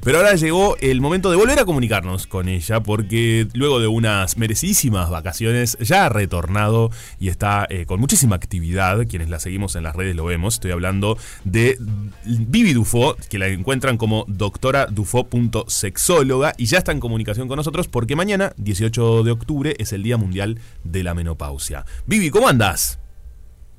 Pero 0.03 0.19
ahora 0.19 0.35
llegó 0.35 0.77
el 0.81 1.01
momento 1.01 1.31
de 1.31 1.37
volver 1.37 1.59
a 1.59 1.65
comunicarnos 1.65 2.27
con 2.27 2.49
ella, 2.49 2.83
porque 2.83 3.49
luego 3.55 3.81
de 3.81 3.87
unas 3.87 4.37
merecidísimas 4.39 5.11
vacaciones 5.11 5.77
ya 5.81 6.07
ha 6.07 6.09
retornado 6.09 6.91
y 7.19 7.29
está 7.29 7.67
eh, 7.69 7.85
con 7.87 8.01
muchísima 8.01 8.37
actividad. 8.37 9.07
Quienes 9.07 9.29
la 9.29 9.41
seguimos 9.41 9.77
en 9.77 9.83
las 9.83 9.97
redes 9.97 10.17
lo 10.17 10.25
vemos. 10.25 10.55
Estoy 10.55 10.71
hablando 10.71 11.19
de 11.45 11.77
Vivi 12.25 12.73
Dufo, 12.73 13.17
que 13.29 13.39
la 13.39 13.49
encuentran 13.49 13.99
como 13.99 14.25
doctoradufo.sexóloga 14.29 16.55
y 16.57 16.65
ya 16.67 16.79
está 16.79 16.93
en 16.93 17.01
comunicación 17.01 17.49
con 17.49 17.57
nosotros 17.57 17.89
porque 17.89 18.15
mañana, 18.17 18.53
18 18.57 19.16
de 19.23 19.33
octubre, 19.33 19.75
es 19.79 19.93
el 19.93 20.03
Día 20.03 20.17
Mundial 20.17 20.59
de 20.85 21.03
la 21.03 21.15
Menopausia. 21.15 21.85
Vivi, 22.07 22.31
¿cómo 22.31 22.49
andas? 22.49 22.99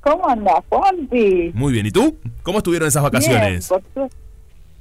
¿Cómo 0.02 0.28
andás, 0.30 0.60
Juanpi? 0.70 1.52
Muy 1.54 1.74
bien, 1.74 1.86
¿y 1.86 1.92
tú? 1.92 2.18
¿Cómo 2.44 2.60
estuvieron 2.60 2.88
esas 2.88 3.04
vacaciones? 3.04 3.70
Bien, 3.70 3.82
por 3.94 4.10
su- 4.10 4.16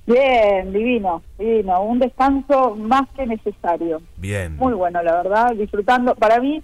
Bien, 0.07 0.73
divino, 0.73 1.23
divino. 1.37 1.83
Un 1.83 1.99
descanso 1.99 2.77
más 2.77 3.09
que 3.17 3.27
necesario. 3.27 4.01
Bien. 4.17 4.55
Muy 4.57 4.73
bueno, 4.73 5.03
la 5.03 5.17
verdad, 5.23 5.53
disfrutando. 5.57 6.15
Para 6.15 6.39
mí, 6.41 6.63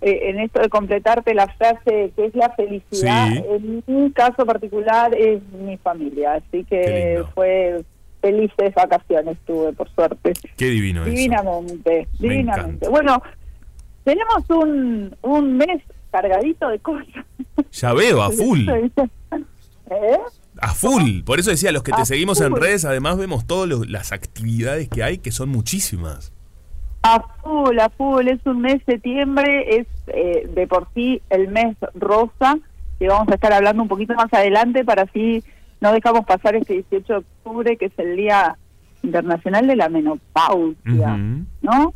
eh, 0.00 0.30
en 0.30 0.38
esto 0.38 0.60
de 0.60 0.68
completarte 0.68 1.34
la 1.34 1.48
frase 1.48 2.12
que 2.14 2.26
es 2.26 2.34
la 2.36 2.50
felicidad, 2.50 3.28
Sí. 3.32 3.42
en 3.50 3.82
mi 3.86 4.12
caso 4.12 4.46
particular 4.46 5.12
es 5.12 5.42
mi 5.52 5.76
familia. 5.78 6.34
Así 6.34 6.62
que 6.64 7.24
fue 7.34 7.82
felices 8.24 8.74
vacaciones 8.74 9.36
tuve, 9.44 9.74
por 9.74 9.90
suerte. 9.90 10.32
Qué 10.56 10.70
divino 10.70 11.02
eso. 11.02 11.10
Divinamente, 11.10 12.08
Me 12.18 12.28
divinamente. 12.28 12.88
Bueno, 12.88 13.22
tenemos 14.02 14.48
un, 14.48 15.14
un 15.20 15.56
mes 15.58 15.82
cargadito 16.10 16.68
de 16.68 16.78
cosas. 16.78 17.26
Ya 17.72 17.92
veo, 17.92 18.22
a 18.22 18.30
full. 18.30 18.66
¿Eh? 18.66 20.18
A 20.58 20.68
full. 20.68 21.22
Por 21.22 21.38
eso 21.38 21.50
decía, 21.50 21.70
los 21.70 21.82
que 21.82 21.92
te 21.92 22.00
A 22.00 22.04
seguimos 22.06 22.40
en 22.40 22.56
redes, 22.56 22.86
además 22.86 23.18
vemos 23.18 23.46
todas 23.46 23.86
las 23.88 24.12
actividades 24.12 24.88
que 24.88 25.02
hay, 25.02 25.18
que 25.18 25.30
son 25.30 25.50
muchísimas. 25.50 26.32
A 27.02 27.20
full, 27.42 27.78
a 27.78 27.90
full, 27.90 28.26
es 28.28 28.40
un 28.46 28.62
mes 28.62 28.80
septiembre, 28.86 29.80
es 29.80 29.86
eh, 30.06 30.48
de 30.48 30.66
por 30.66 30.88
sí 30.94 31.20
el 31.28 31.48
mes 31.48 31.76
rosa, 31.94 32.56
que 32.98 33.08
vamos 33.08 33.28
a 33.28 33.34
estar 33.34 33.52
hablando 33.52 33.82
un 33.82 33.88
poquito 33.88 34.14
más 34.14 34.32
adelante 34.32 34.82
para 34.82 35.02
así 35.02 35.44
no 35.84 35.92
dejamos 35.92 36.24
pasar 36.24 36.56
este 36.56 36.72
18 36.74 37.12
de 37.12 37.18
octubre, 37.18 37.76
que 37.76 37.86
es 37.86 37.92
el 37.98 38.16
Día 38.16 38.56
Internacional 39.02 39.66
de 39.66 39.76
la 39.76 39.88
Menopausia. 39.90 41.16
¿no? 41.62 41.92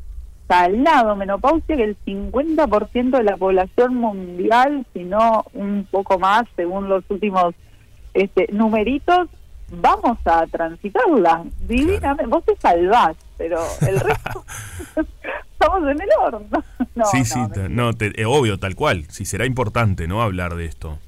Salado, 0.47 1.15
menopausia, 1.17 1.77
que 1.77 1.85
el 1.85 1.97
50% 2.07 3.17
de 3.19 3.23
la 3.25 3.37
población 3.37 3.95
mundial, 3.97 4.87
si 4.95 5.05
no 5.05 5.45
un 5.53 5.87
poco 5.91 6.19
más, 6.19 6.45
según 6.57 6.89
los 6.89 7.05
últimos 7.11 7.55
este, 8.15 8.49
numeritos, 8.53 9.29
vamos 9.71 10.17
a 10.25 10.47
transitarla 10.47 11.45
divinamente. 11.67 12.27
Vos 12.27 12.45
te 12.47 12.57
salvás, 12.57 13.17
pero 13.37 13.59
el 13.87 14.01
resto 14.01 14.45
estamos 15.53 15.83
en 15.91 16.01
el 16.01 16.09
horno. 16.21 16.49
No, 16.95 17.05
sí, 17.05 17.19
no, 17.19 17.25
sí, 17.25 17.41
no, 17.71 17.93
te- 17.93 18.21
eh, 18.21 18.25
obvio, 18.25 18.59
tal 18.59 18.75
cual. 18.75 19.05
Sí, 19.09 19.25
será 19.25 19.47
importante, 19.47 20.09
¿no? 20.09 20.21
Hablar 20.21 20.57
de 20.57 20.65
esto. 20.65 20.99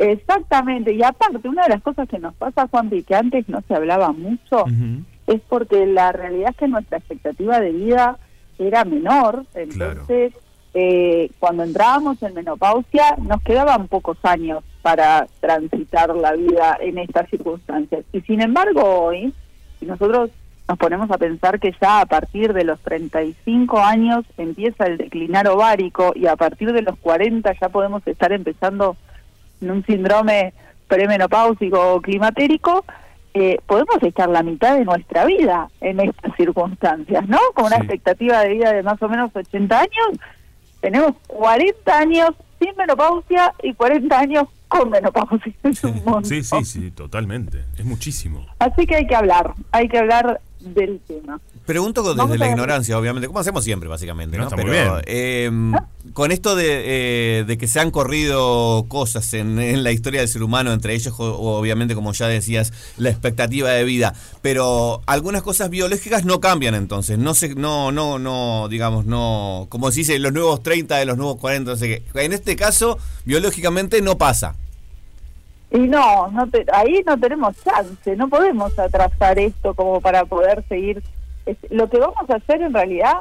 Exactamente, 0.00 0.94
y 0.94 1.02
aparte, 1.02 1.46
una 1.46 1.64
de 1.64 1.68
las 1.68 1.82
cosas 1.82 2.08
que 2.08 2.18
nos 2.18 2.34
pasa, 2.34 2.66
Juanpi, 2.68 3.02
que 3.02 3.14
antes 3.14 3.46
no 3.50 3.62
se 3.68 3.74
hablaba 3.74 4.12
mucho, 4.12 4.64
es 5.26 5.42
porque 5.46 5.84
la 5.84 6.10
realidad 6.10 6.50
es 6.50 6.56
que 6.56 6.68
nuestra 6.68 6.96
expectativa 6.96 7.60
de 7.60 7.70
vida 7.70 8.16
era 8.58 8.84
menor, 8.86 9.44
entonces 9.54 10.32
eh, 10.72 11.30
cuando 11.38 11.64
entrábamos 11.64 12.22
en 12.22 12.32
menopausia 12.32 13.16
nos 13.20 13.42
quedaban 13.42 13.88
pocos 13.88 14.16
años 14.22 14.64
para 14.80 15.26
transitar 15.40 16.16
la 16.16 16.32
vida 16.32 16.78
en 16.80 16.96
estas 16.96 17.28
circunstancias. 17.28 18.04
Y 18.14 18.22
sin 18.22 18.40
embargo 18.40 18.82
hoy, 18.82 19.34
si 19.78 19.86
nosotros 19.86 20.30
nos 20.66 20.78
ponemos 20.78 21.10
a 21.10 21.18
pensar 21.18 21.60
que 21.60 21.74
ya 21.78 22.00
a 22.00 22.06
partir 22.06 22.54
de 22.54 22.64
los 22.64 22.80
35 22.80 23.80
años 23.80 24.24
empieza 24.38 24.86
el 24.86 24.96
declinar 24.96 25.46
ovárico 25.48 26.12
y 26.14 26.26
a 26.26 26.36
partir 26.36 26.72
de 26.72 26.82
los 26.82 26.96
40 27.00 27.52
ya 27.60 27.68
podemos 27.68 28.06
estar 28.06 28.32
empezando 28.32 28.96
en 29.60 29.70
un 29.70 29.84
síndrome 29.86 30.52
premenopáusico 30.88 31.94
o 31.94 32.00
climatérico, 32.00 32.84
eh, 33.34 33.58
podemos 33.66 34.02
estar 34.02 34.28
la 34.28 34.42
mitad 34.42 34.76
de 34.76 34.84
nuestra 34.84 35.24
vida 35.24 35.68
en 35.80 36.00
estas 36.00 36.34
circunstancias, 36.36 37.28
¿no? 37.28 37.38
Con 37.54 37.66
una 37.66 37.76
Sí. 37.76 37.82
expectativa 37.82 38.40
de 38.40 38.48
vida 38.54 38.72
de 38.72 38.82
más 38.82 39.00
o 39.02 39.08
menos 39.08 39.30
80 39.34 39.78
años, 39.78 40.18
tenemos 40.80 41.12
40 41.28 41.96
años 41.98 42.30
sin 42.58 42.74
menopausia 42.76 43.54
y 43.62 43.72
40 43.74 44.18
años 44.18 44.44
con 44.68 44.90
menopausia. 44.90 45.52
Es 45.62 45.84
un 45.84 45.94
montón. 46.04 46.24
Sí, 46.24 46.42
sí, 46.42 46.64
sí, 46.64 46.90
totalmente. 46.90 47.64
Es 47.78 47.84
muchísimo. 47.84 48.46
Así 48.58 48.86
que 48.86 48.96
hay 48.96 49.06
que 49.06 49.14
hablar, 49.14 49.54
hay 49.72 49.88
que 49.88 49.98
hablar 49.98 50.40
del 50.60 51.00
tema. 51.06 51.40
Pregunto 51.66 52.02
Vamos 52.02 52.30
desde 52.30 52.38
la 52.38 52.50
ignorancia, 52.50 52.98
obviamente, 52.98 53.26
como 53.26 53.38
hacemos 53.38 53.64
siempre, 53.64 53.88
básicamente. 53.88 54.36
No, 54.36 54.44
¿no? 54.44 54.48
está 54.50 54.56
muy 54.56 54.70
Pero, 54.70 54.92
bien. 54.94 55.04
eh, 55.06 55.50
con 56.12 56.32
esto 56.32 56.56
de, 56.56 56.66
eh, 57.40 57.44
de 57.46 57.58
que 57.58 57.66
se 57.68 57.80
han 57.80 57.90
corrido 57.90 58.84
cosas 58.88 59.32
en, 59.34 59.58
en 59.58 59.82
la 59.84 59.92
historia 59.92 60.20
del 60.20 60.28
ser 60.28 60.42
humano, 60.42 60.72
entre 60.72 60.94
ellos, 60.94 61.14
obviamente, 61.18 61.94
como 61.94 62.12
ya 62.12 62.28
decías, 62.28 62.72
la 62.96 63.10
expectativa 63.10 63.70
de 63.70 63.84
vida, 63.84 64.14
pero 64.42 65.02
algunas 65.06 65.42
cosas 65.42 65.70
biológicas 65.70 66.24
no 66.24 66.40
cambian 66.40 66.74
entonces. 66.74 67.18
No 67.18 67.34
se, 67.34 67.54
no, 67.54 67.92
no, 67.92 68.18
no, 68.18 68.68
digamos, 68.68 69.06
no, 69.06 69.66
como 69.68 69.90
se 69.90 70.00
dice, 70.00 70.18
los 70.18 70.32
nuevos 70.32 70.62
30 70.62 70.96
de 70.98 71.04
los 71.06 71.16
nuevos 71.16 71.36
40, 71.36 71.70
no 71.70 71.76
sé 71.76 72.02
qué. 72.12 72.20
En 72.24 72.32
este 72.32 72.56
caso, 72.56 72.98
biológicamente 73.24 74.02
no 74.02 74.18
pasa. 74.18 74.56
Y 75.72 75.78
no, 75.78 76.28
no 76.32 76.48
te- 76.48 76.66
ahí 76.72 77.02
no 77.06 77.16
tenemos 77.18 77.54
chance, 77.62 78.16
no 78.16 78.28
podemos 78.28 78.76
atrasar 78.78 79.38
esto 79.38 79.74
como 79.74 80.00
para 80.00 80.24
poder 80.24 80.64
seguir. 80.68 81.02
Es- 81.46 81.56
lo 81.70 81.88
que 81.88 81.98
vamos 81.98 82.28
a 82.28 82.34
hacer 82.36 82.60
en 82.62 82.74
realidad 82.74 83.14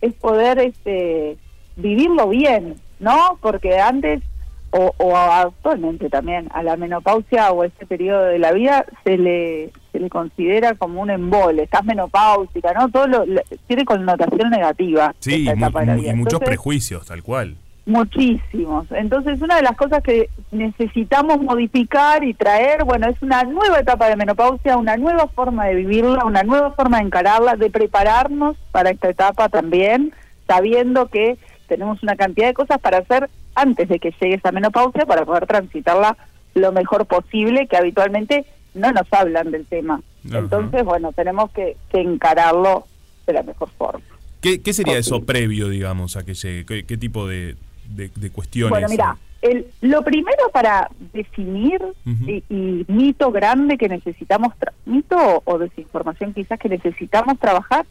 es 0.00 0.14
poder 0.14 0.58
este, 0.60 1.36
vivirlo 1.76 2.28
bien, 2.28 2.76
¿no? 3.00 3.38
Porque 3.40 3.78
antes, 3.78 4.22
o, 4.70 4.92
o 4.98 5.16
actualmente 5.16 6.08
también, 6.08 6.48
a 6.52 6.62
la 6.62 6.76
menopausia 6.76 7.50
o 7.52 7.64
ese 7.64 7.84
periodo 7.86 8.24
de 8.26 8.38
la 8.38 8.52
vida 8.52 8.84
se 9.02 9.16
le, 9.18 9.70
se 9.90 9.98
le 9.98 10.08
considera 10.08 10.74
como 10.74 11.00
un 11.00 11.10
embole, 11.10 11.64
estás 11.64 11.84
menopáusica, 11.84 12.72
¿no? 12.74 12.88
Todo 12.90 13.06
lo, 13.08 13.24
tiene 13.66 13.84
connotación 13.84 14.50
negativa. 14.50 15.14
Sí, 15.18 15.48
mu- 15.56 15.66
y 15.66 15.70
muchos 15.70 16.06
Entonces, 16.14 16.38
prejuicios, 16.46 17.06
tal 17.06 17.22
cual. 17.24 17.56
Muchísimos. 17.88 18.86
Entonces, 18.90 19.40
una 19.40 19.56
de 19.56 19.62
las 19.62 19.74
cosas 19.74 20.02
que 20.02 20.28
necesitamos 20.50 21.40
modificar 21.40 22.22
y 22.22 22.34
traer, 22.34 22.84
bueno, 22.84 23.08
es 23.08 23.16
una 23.22 23.44
nueva 23.44 23.80
etapa 23.80 24.10
de 24.10 24.16
menopausia, 24.16 24.76
una 24.76 24.98
nueva 24.98 25.26
forma 25.28 25.64
de 25.64 25.76
vivirla, 25.76 26.26
una 26.26 26.42
nueva 26.42 26.72
forma 26.72 26.98
de 26.98 27.04
encararla, 27.04 27.56
de 27.56 27.70
prepararnos 27.70 28.58
para 28.72 28.90
esta 28.90 29.08
etapa 29.08 29.48
también, 29.48 30.12
sabiendo 30.46 31.06
que 31.06 31.38
tenemos 31.66 32.02
una 32.02 32.14
cantidad 32.14 32.48
de 32.48 32.52
cosas 32.52 32.78
para 32.78 32.98
hacer 32.98 33.30
antes 33.54 33.88
de 33.88 33.98
que 33.98 34.12
llegue 34.20 34.34
esa 34.34 34.52
menopausia 34.52 35.06
para 35.06 35.24
poder 35.24 35.46
transitarla 35.46 36.14
lo 36.52 36.72
mejor 36.72 37.06
posible, 37.06 37.68
que 37.68 37.78
habitualmente 37.78 38.44
no 38.74 38.92
nos 38.92 39.10
hablan 39.10 39.50
del 39.50 39.64
tema. 39.64 40.02
Ajá. 40.28 40.40
Entonces, 40.40 40.84
bueno, 40.84 41.12
tenemos 41.12 41.50
que, 41.52 41.78
que 41.90 42.02
encararlo 42.02 42.84
de 43.26 43.32
la 43.32 43.42
mejor 43.42 43.70
forma. 43.78 44.04
¿Qué, 44.42 44.60
qué 44.60 44.74
sería 44.74 44.98
eso 44.98 45.22
previo, 45.22 45.70
digamos, 45.70 46.18
a 46.18 46.24
que 46.26 46.34
llegue? 46.34 46.66
¿Qué, 46.66 46.84
qué 46.84 46.98
tipo 46.98 47.26
de, 47.26 47.56
de- 47.88 48.10
de 48.14 48.30
cuestiones? 48.30 48.70
Bueno, 48.70 48.88
mira, 48.88 49.16
el, 49.42 49.66
lo 49.80 50.02
primero 50.02 50.50
para 50.52 50.88
definir 51.12 51.80
y, 52.26 52.42
y 52.48 52.84
mito 52.88 53.30
grande 53.30 53.76
que 53.78 53.88
necesitamos, 53.88 54.52
mito 54.86 55.16
o, 55.16 55.42
o 55.44 55.58
desinformación 55.58 56.34
quizás 56.34 56.58
que 56.58 56.68
necesitamos 56.68 57.38
trabajar, 57.38 57.86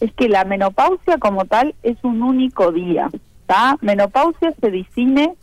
es 0.00 0.12
que 0.12 0.28
la 0.28 0.44
menopausia 0.44 1.18
como 1.18 1.44
tal 1.44 1.74
es 1.82 1.96
un 2.02 2.22
único 2.22 2.72
día. 2.72 3.08
¿tá? 3.46 3.76
Menopausia 3.80 4.52
se 4.60 4.70
define 4.70 5.34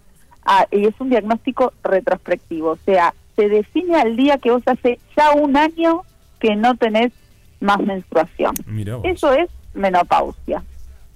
a- 0.46 0.68
y 0.72 0.86
es 0.86 0.94
un 1.00 1.10
diagnóstico 1.10 1.74
retrospectivo, 1.84 2.72
o 2.72 2.78
sea, 2.86 3.13
se 3.36 3.48
define 3.50 3.96
al 3.96 4.16
día 4.16 4.38
que 4.38 4.52
vos 4.52 4.62
hace 4.66 5.00
ya 5.18 5.32
un 5.32 5.56
año 5.58 6.02
que 6.39 6.56
no 6.56 6.76
tenés 6.76 7.12
más 7.62 7.80
menstruación. 7.80 8.54
Eso 9.06 9.32
es 9.34 9.50
menopausia. 9.74 10.62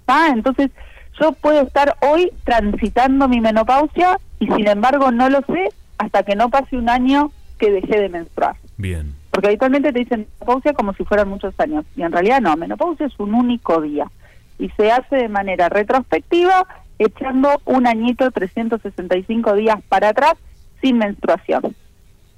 ¿tá? 0.05 0.29
Entonces, 0.29 0.71
yo 1.19 1.31
puedo 1.33 1.61
estar 1.61 1.97
hoy 2.01 2.31
transitando 2.43 3.27
mi 3.27 3.41
menopausia 3.41 4.19
y 4.39 4.47
sin 4.47 4.67
embargo 4.67 5.11
no 5.11 5.29
lo 5.29 5.41
sé 5.41 5.69
hasta 5.97 6.23
que 6.23 6.35
no 6.35 6.49
pase 6.49 6.77
un 6.77 6.89
año 6.89 7.31
que 7.57 7.71
dejé 7.71 7.99
de 7.99 8.09
menstruar. 8.09 8.55
Bien. 8.77 9.15
Porque 9.31 9.47
habitualmente 9.47 9.91
te 9.91 9.99
dicen 9.99 10.27
menopausia 10.39 10.73
como 10.73 10.93
si 10.93 11.03
fueran 11.03 11.29
muchos 11.29 11.53
años. 11.59 11.85
Y 11.95 12.03
en 12.03 12.11
realidad 12.11 12.41
no, 12.41 12.55
menopausia 12.55 13.07
es 13.07 13.19
un 13.19 13.33
único 13.33 13.81
día. 13.81 14.11
Y 14.59 14.69
se 14.71 14.91
hace 14.91 15.15
de 15.15 15.29
manera 15.29 15.69
retrospectiva, 15.69 16.65
echando 16.99 17.61
un 17.65 17.87
añito, 17.87 18.29
365 18.31 19.53
días 19.53 19.77
para 19.89 20.09
atrás, 20.09 20.33
sin 20.81 20.97
menstruación. 20.97 21.75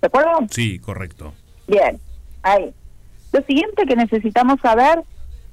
¿De 0.01 0.07
acuerdo? 0.07 0.31
Sí, 0.49 0.79
correcto. 0.79 1.33
Bien, 1.67 1.99
ahí. 2.43 2.73
Lo 3.31 3.41
siguiente 3.43 3.85
que 3.85 3.95
necesitamos 3.95 4.59
saber 4.61 5.03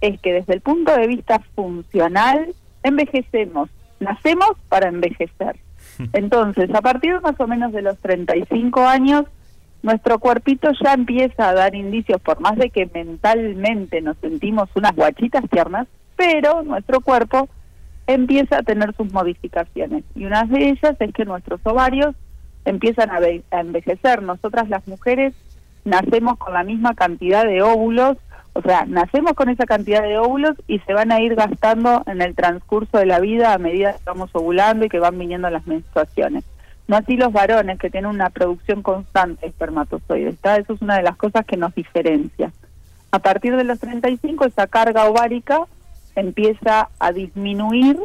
es 0.00 0.20
que 0.20 0.32
desde 0.32 0.54
el 0.54 0.60
punto 0.60 0.96
de 0.96 1.06
vista 1.06 1.40
funcional, 1.54 2.54
envejecemos, 2.88 3.70
nacemos 4.00 4.52
para 4.68 4.88
envejecer. 4.88 5.56
Entonces, 6.12 6.72
a 6.74 6.80
partir 6.80 7.20
más 7.20 7.38
o 7.38 7.46
menos 7.46 7.72
de 7.72 7.82
los 7.82 7.98
35 7.98 8.80
años, 8.86 9.24
nuestro 9.82 10.18
cuerpito 10.18 10.70
ya 10.82 10.94
empieza 10.94 11.48
a 11.48 11.54
dar 11.54 11.74
indicios, 11.74 12.20
por 12.20 12.40
más 12.40 12.56
de 12.56 12.70
que 12.70 12.90
mentalmente 12.92 14.00
nos 14.00 14.16
sentimos 14.18 14.68
unas 14.74 14.94
guachitas 14.94 15.48
tiernas, 15.50 15.86
pero 16.16 16.62
nuestro 16.62 17.00
cuerpo 17.00 17.48
empieza 18.06 18.58
a 18.58 18.62
tener 18.62 18.94
sus 18.96 19.12
modificaciones. 19.12 20.04
Y 20.14 20.24
una 20.24 20.44
de 20.44 20.70
ellas 20.70 20.96
es 20.98 21.12
que 21.12 21.24
nuestros 21.24 21.60
ovarios 21.64 22.14
empiezan 22.64 23.10
a 23.10 23.20
envejecer. 23.60 24.22
Nosotras 24.22 24.68
las 24.68 24.86
mujeres 24.88 25.34
nacemos 25.84 26.36
con 26.38 26.52
la 26.52 26.64
misma 26.64 26.94
cantidad 26.94 27.44
de 27.44 27.62
óvulos, 27.62 28.16
o 28.56 28.62
sea, 28.62 28.86
nacemos 28.86 29.34
con 29.34 29.50
esa 29.50 29.66
cantidad 29.66 30.02
de 30.02 30.16
óvulos 30.16 30.56
y 30.66 30.78
se 30.80 30.94
van 30.94 31.12
a 31.12 31.20
ir 31.20 31.34
gastando 31.34 32.02
en 32.06 32.22
el 32.22 32.34
transcurso 32.34 32.96
de 32.96 33.04
la 33.04 33.20
vida 33.20 33.52
a 33.52 33.58
medida 33.58 33.92
que 33.92 34.04
vamos 34.06 34.30
ovulando 34.32 34.86
y 34.86 34.88
que 34.88 34.98
van 34.98 35.18
viniendo 35.18 35.50
las 35.50 35.66
menstruaciones. 35.66 36.42
No 36.88 36.96
así 36.96 37.18
los 37.18 37.34
varones 37.34 37.78
que 37.78 37.90
tienen 37.90 38.08
una 38.08 38.30
producción 38.30 38.82
constante 38.82 39.42
de 39.42 39.48
espermatozoides. 39.48 40.34
¿está? 40.34 40.56
Eso 40.56 40.72
es 40.72 40.80
una 40.80 40.96
de 40.96 41.02
las 41.02 41.16
cosas 41.16 41.44
que 41.44 41.58
nos 41.58 41.74
diferencia. 41.74 42.50
A 43.10 43.18
partir 43.18 43.54
de 43.56 43.64
los 43.64 43.78
35 43.78 44.46
esa 44.46 44.66
carga 44.66 45.04
ovárica 45.04 45.60
empieza 46.14 46.88
a 46.98 47.12
disminuir 47.12 47.98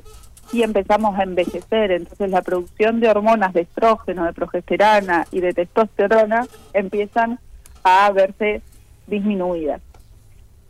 y 0.51 0.63
empezamos 0.63 1.17
a 1.17 1.23
envejecer. 1.23 1.91
Entonces 1.91 2.29
la 2.29 2.41
producción 2.41 2.99
de 2.99 3.09
hormonas 3.09 3.53
de 3.53 3.61
estrógeno, 3.61 4.25
de 4.25 4.33
progesterona 4.33 5.25
y 5.31 5.39
de 5.39 5.53
testosterona 5.53 6.45
empiezan 6.73 7.39
a 7.85 8.11
verse 8.11 8.61
disminuidas. 9.07 9.81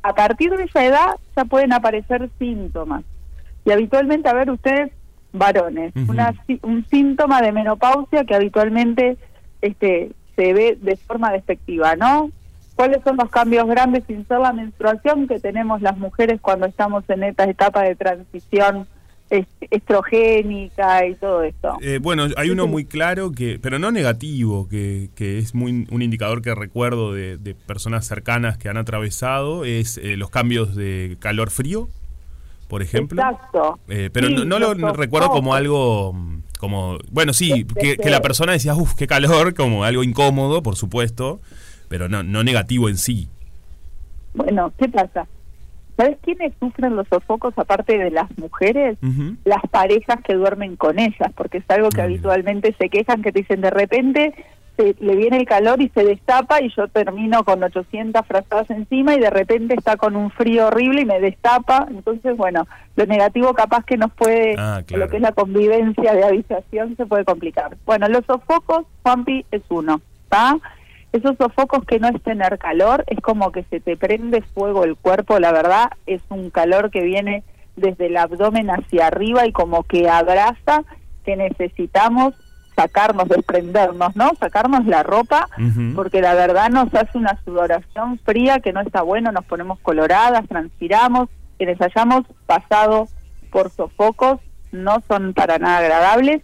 A 0.04 0.14
partir 0.14 0.52
de 0.56 0.64
esa 0.64 0.84
edad 0.84 1.16
ya 1.36 1.46
pueden 1.46 1.74
aparecer 1.74 2.30
síntomas. 2.40 3.04
Y 3.66 3.72
habitualmente, 3.72 4.30
a 4.30 4.34
ver 4.34 4.50
ustedes, 4.50 4.92
varones, 5.34 5.94
una 6.08 6.34
un 6.64 6.86
síntoma 6.88 7.42
de 7.42 7.52
menopausia 7.52 8.26
que 8.26 8.36
habitualmente 8.36 9.18
este 9.62 10.12
se 10.36 10.54
ve 10.54 10.78
de 10.82 10.96
forma 10.96 11.32
despectiva, 11.32 11.96
¿no? 11.96 12.32
¿Cuáles 12.76 13.04
son 13.04 13.18
los 13.18 13.30
cambios 13.30 13.68
grandes 13.68 14.04
sin 14.08 14.28
ser 14.28 14.40
la 14.40 14.54
menstruación 14.54 15.28
que 15.28 15.40
tenemos 15.40 15.82
las 15.82 15.98
mujeres 15.98 16.42
cuando 16.42 16.66
estamos 16.66 17.04
en 17.10 17.24
esta 17.24 17.44
etapa 17.44 17.84
de 17.84 17.96
transición 17.96 18.88
estrogénica 19.70 21.06
y 21.08 21.16
todo 21.16 21.44
esto? 21.44 21.78
Eh, 21.82 22.00
bueno, 22.02 22.28
hay 22.38 22.50
uno 22.50 22.68
muy 22.68 22.86
claro, 22.86 23.32
que 23.32 23.60
pero 23.62 23.80
no 23.80 23.92
negativo, 23.92 24.68
que, 24.68 25.10
que 25.16 25.40
es 25.40 25.56
muy 25.56 25.88
un 25.90 26.02
indicador 26.02 26.42
que 26.42 26.54
recuerdo 26.54 27.14
de, 27.14 27.38
de 27.38 27.56
personas 27.56 28.06
cercanas 28.06 28.58
que 28.58 28.70
han 28.70 28.78
atravesado, 28.78 29.66
es 29.66 29.98
eh, 29.98 30.18
los 30.18 30.30
cambios 30.30 30.76
de 30.76 31.18
calor-frío, 31.20 31.88
por 32.68 32.82
ejemplo. 32.82 33.22
Exacto. 33.22 33.80
Eh, 33.88 34.10
pero 34.12 34.28
Sí, 34.28 34.34
no, 34.36 34.46
no 34.46 34.60
lo 34.60 34.94
recuerdo 34.94 35.30
como 35.30 35.56
algo 35.56 36.14
como 36.60 37.00
bueno 37.10 37.34
sí 37.34 37.66
que 37.66 38.10
la 38.10 38.22
persona 38.22 38.52
decía 38.52 38.76
uff 38.76 38.94
qué 38.94 39.08
calor 39.08 39.54
como 39.56 39.84
algo 39.84 40.04
incómodo 40.04 40.62
por 40.62 40.76
supuesto 40.76 41.40
pero 41.90 42.08
no 42.08 42.22
no 42.22 42.44
negativo 42.44 42.88
en 42.88 42.98
sí 42.98 43.28
Bueno, 44.36 44.72
¿qué 44.78 44.88
pasa? 44.88 45.28
¿Sabes 45.98 46.18
quiénes 46.22 46.54
sufren 46.60 46.96
los 46.96 47.08
sofocos 47.08 47.54
aparte 47.58 47.98
de 47.98 48.12
las 48.12 48.36
mujeres? 48.38 48.98
Las 49.46 49.62
parejas 49.70 50.18
que 50.24 50.34
duermen 50.34 50.76
con 50.76 51.00
ellas, 51.00 51.32
porque 51.36 51.60
es 51.60 51.70
algo 51.70 51.90
que 51.90 52.02
habitualmente 52.02 52.74
se 52.80 52.90
quejan, 52.90 53.22
que 53.22 53.32
te 53.32 53.40
dicen 53.40 53.62
de 53.62 53.70
repente 53.70 54.34
se, 54.78 54.96
le 55.00 55.16
viene 55.18 55.38
el 55.38 55.46
calor 55.46 55.82
y 55.82 55.90
se 55.90 56.04
destapa 56.06 56.62
y 56.62 56.72
yo 56.76 56.88
termino 56.88 57.44
con 57.44 57.62
800 57.62 58.26
frazadas 58.26 58.70
encima 58.70 59.14
y 59.16 59.20
de 59.20 59.30
repente 59.30 59.76
está 59.76 59.98
con 59.98 60.16
un 60.16 60.32
frío 60.32 60.68
horrible 60.68 61.02
y 61.02 61.06
me 61.06 61.20
destapa. 61.20 61.88
Entonces, 61.90 62.38
bueno, 62.38 62.66
lo 62.96 63.06
negativo 63.06 63.54
capaz 63.54 63.84
que 63.86 63.98
nos 63.98 64.12
puede, 64.14 64.56
Ah, 64.58 64.82
claro. 64.88 65.06
lo 65.06 65.10
que 65.12 65.18
es 65.18 65.22
la 65.22 65.34
convivencia 65.34 66.14
de 66.14 66.24
habitación 66.24 66.96
se 66.96 67.06
puede 67.06 67.26
complicar. 67.26 67.78
Bueno, 67.86 68.08
los 68.08 68.26
sofocos, 68.26 68.86
Juanpi, 69.04 69.46
es 69.52 69.62
uno, 69.70 70.02
¿está? 70.24 70.58
Esos 71.12 71.36
sofocos 71.38 71.84
que 71.86 72.00
no 72.00 72.08
es 72.08 72.22
tener 72.24 72.58
calor, 72.58 73.04
es 73.08 73.20
como 73.20 73.52
que 73.52 73.64
se 73.64 73.80
te 73.80 73.98
prende 73.98 74.42
fuego 74.42 74.84
el 74.84 74.96
cuerpo, 74.96 75.40
la 75.40 75.52
verdad, 75.52 75.92
es 76.06 76.22
un 76.30 76.50
calor 76.50 76.90
que 76.90 77.02
viene 77.02 77.44
desde 77.76 78.08
el 78.08 78.18
abdomen 78.18 78.70
hacia 78.70 79.08
arriba 79.08 79.46
y 79.46 79.52
como 79.52 79.84
que 79.84 80.10
abraza 80.10 80.84
que 81.26 81.36
necesitamos 81.36 82.34
sacarnos, 82.76 83.28
desprendernos, 83.28 84.16
¿no? 84.16 84.32
Sacarnos 84.40 84.86
la 84.86 85.04
ropa, 85.04 85.50
porque 85.96 86.22
la 86.22 86.34
verdad 86.34 86.70
nos 86.70 86.94
hace 86.94 87.18
una 87.18 87.38
sudoración 87.44 88.18
fría 88.20 88.60
que 88.60 88.74
no 88.74 88.82
está 88.82 89.02
bueno, 89.02 89.32
nos 89.32 89.46
ponemos 89.46 89.80
coloradas, 89.80 90.48
transpiramos, 90.48 91.30
quienes 91.58 91.80
hayamos 91.82 92.24
pasado 92.46 93.08
por 93.52 93.70
sofocos 93.70 94.40
no 94.72 95.04
son 95.08 95.34
para 95.34 95.60
nada 95.60 95.80
agradables, 95.80 96.42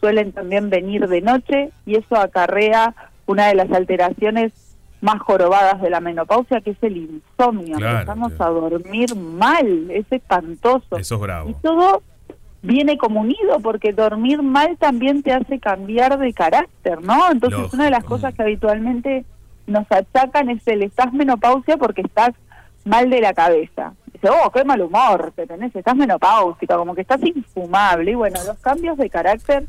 suelen 0.00 0.32
también 0.32 0.70
venir 0.70 1.06
de 1.06 1.20
noche 1.20 1.70
y 1.86 1.96
eso 1.96 2.16
acarrea 2.16 2.94
una 3.30 3.46
de 3.46 3.54
las 3.54 3.70
alteraciones 3.70 4.52
más 5.00 5.20
jorobadas 5.20 5.80
de 5.80 5.88
la 5.88 6.00
menopausia, 6.00 6.60
que 6.60 6.70
es 6.70 6.82
el 6.82 6.96
insomnio. 6.96 7.76
Claro, 7.76 8.00
Empezamos 8.00 8.32
claro. 8.32 8.66
a 8.66 8.70
dormir 8.70 9.16
mal, 9.16 9.90
es 9.90 10.04
espantoso. 10.10 10.96
eso 10.96 11.14
es 11.14 11.20
bravo 11.20 11.48
Y 11.48 11.54
todo 11.54 12.02
viene 12.62 12.98
como 12.98 13.20
unido, 13.20 13.60
porque 13.62 13.92
dormir 13.92 14.42
mal 14.42 14.76
también 14.78 15.22
te 15.22 15.32
hace 15.32 15.58
cambiar 15.58 16.18
de 16.18 16.32
carácter, 16.34 17.00
¿no? 17.02 17.30
Entonces, 17.30 17.58
Lógico. 17.58 17.76
una 17.76 17.84
de 17.86 17.90
las 17.90 18.04
cosas 18.04 18.34
que 18.34 18.42
habitualmente 18.42 19.24
nos 19.66 19.86
achacan 19.90 20.50
es 20.50 20.66
el 20.66 20.82
estás 20.82 21.12
menopausia 21.12 21.76
porque 21.76 22.02
estás 22.02 22.30
mal 22.84 23.08
de 23.08 23.20
la 23.20 23.32
cabeza. 23.32 23.94
Dice, 24.12 24.28
oh, 24.28 24.50
qué 24.50 24.64
mal 24.64 24.82
humor 24.82 25.32
que 25.34 25.46
tenés, 25.46 25.74
estás 25.74 25.96
menopáusica, 25.96 26.76
como 26.76 26.94
que 26.94 27.02
estás 27.02 27.22
infumable. 27.24 28.10
Y 28.10 28.14
bueno, 28.14 28.38
los 28.44 28.58
cambios 28.58 28.98
de 28.98 29.08
carácter 29.08 29.66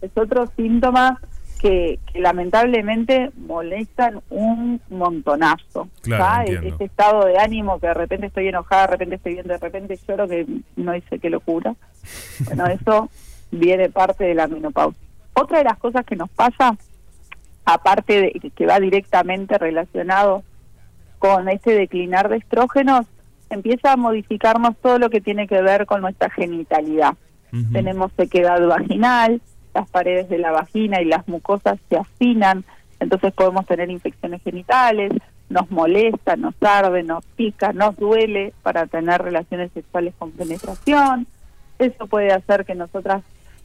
es 0.00 0.10
otro 0.16 0.46
síntoma 0.56 1.20
que, 1.62 2.00
que 2.12 2.20
lamentablemente 2.20 3.30
molestan 3.36 4.20
un 4.30 4.80
montonazo. 4.90 5.88
Claro. 6.02 6.50
Ese 6.50 6.84
estado 6.84 7.24
de 7.24 7.38
ánimo 7.38 7.78
que 7.78 7.86
de 7.86 7.94
repente 7.94 8.26
estoy 8.26 8.48
enojada, 8.48 8.82
de 8.82 8.86
repente 8.88 9.14
estoy 9.14 9.34
bien, 9.34 9.46
de 9.46 9.58
repente 9.58 9.96
lloro, 10.08 10.26
que 10.26 10.44
no 10.74 10.90
dice 10.90 11.20
qué 11.20 11.30
locura. 11.30 11.76
Bueno, 12.46 12.66
eso 12.80 13.08
viene 13.52 13.90
parte 13.90 14.24
de 14.24 14.34
la 14.34 14.48
menopausia. 14.48 15.00
Otra 15.34 15.58
de 15.58 15.64
las 15.64 15.78
cosas 15.78 16.04
que 16.04 16.16
nos 16.16 16.28
pasa, 16.30 16.76
aparte 17.64 18.20
de 18.20 18.50
que 18.56 18.66
va 18.66 18.80
directamente 18.80 19.56
relacionado 19.56 20.42
con 21.20 21.48
este 21.48 21.76
declinar 21.76 22.28
de 22.28 22.38
estrógenos, 22.38 23.06
empieza 23.50 23.92
a 23.92 23.96
modificarnos 23.96 24.76
todo 24.82 24.98
lo 24.98 25.10
que 25.10 25.20
tiene 25.20 25.46
que 25.46 25.62
ver 25.62 25.86
con 25.86 26.00
nuestra 26.00 26.28
genitalidad. 26.28 27.14
Tenemos 27.70 28.10
sequedad 28.16 28.66
vaginal, 28.66 29.42
las 29.74 29.88
paredes 29.90 30.28
de 30.28 30.38
la 30.38 30.50
vagina 30.52 31.00
y 31.00 31.04
las 31.06 31.26
mucosas 31.28 31.78
se 31.88 31.96
afinan, 31.96 32.64
entonces 33.00 33.32
podemos 33.32 33.66
tener 33.66 33.90
infecciones 33.90 34.42
genitales, 34.42 35.12
nos 35.48 35.70
molesta, 35.70 36.36
nos 36.36 36.54
arde, 36.62 37.02
nos 37.02 37.24
pica, 37.36 37.72
nos 37.72 37.96
duele 37.96 38.52
para 38.62 38.86
tener 38.86 39.20
relaciones 39.22 39.70
sexuales 39.72 40.14
con 40.18 40.30
penetración. 40.32 41.26
Eso 41.78 42.06
puede 42.06 42.32
hacer 42.32 42.64
que 42.64 42.74
nosotras 42.74 43.22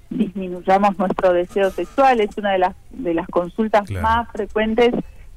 disminuyamos 0.09 0.97
nuestro 0.97 1.33
deseo 1.33 1.69
sexual. 1.71 2.19
Es 2.21 2.37
una 2.37 2.51
de 2.53 2.59
las, 2.59 2.75
de 2.91 3.13
las 3.13 3.27
consultas 3.27 3.83
Claro. 3.87 4.03
más 4.03 4.31
frecuentes 4.31 4.93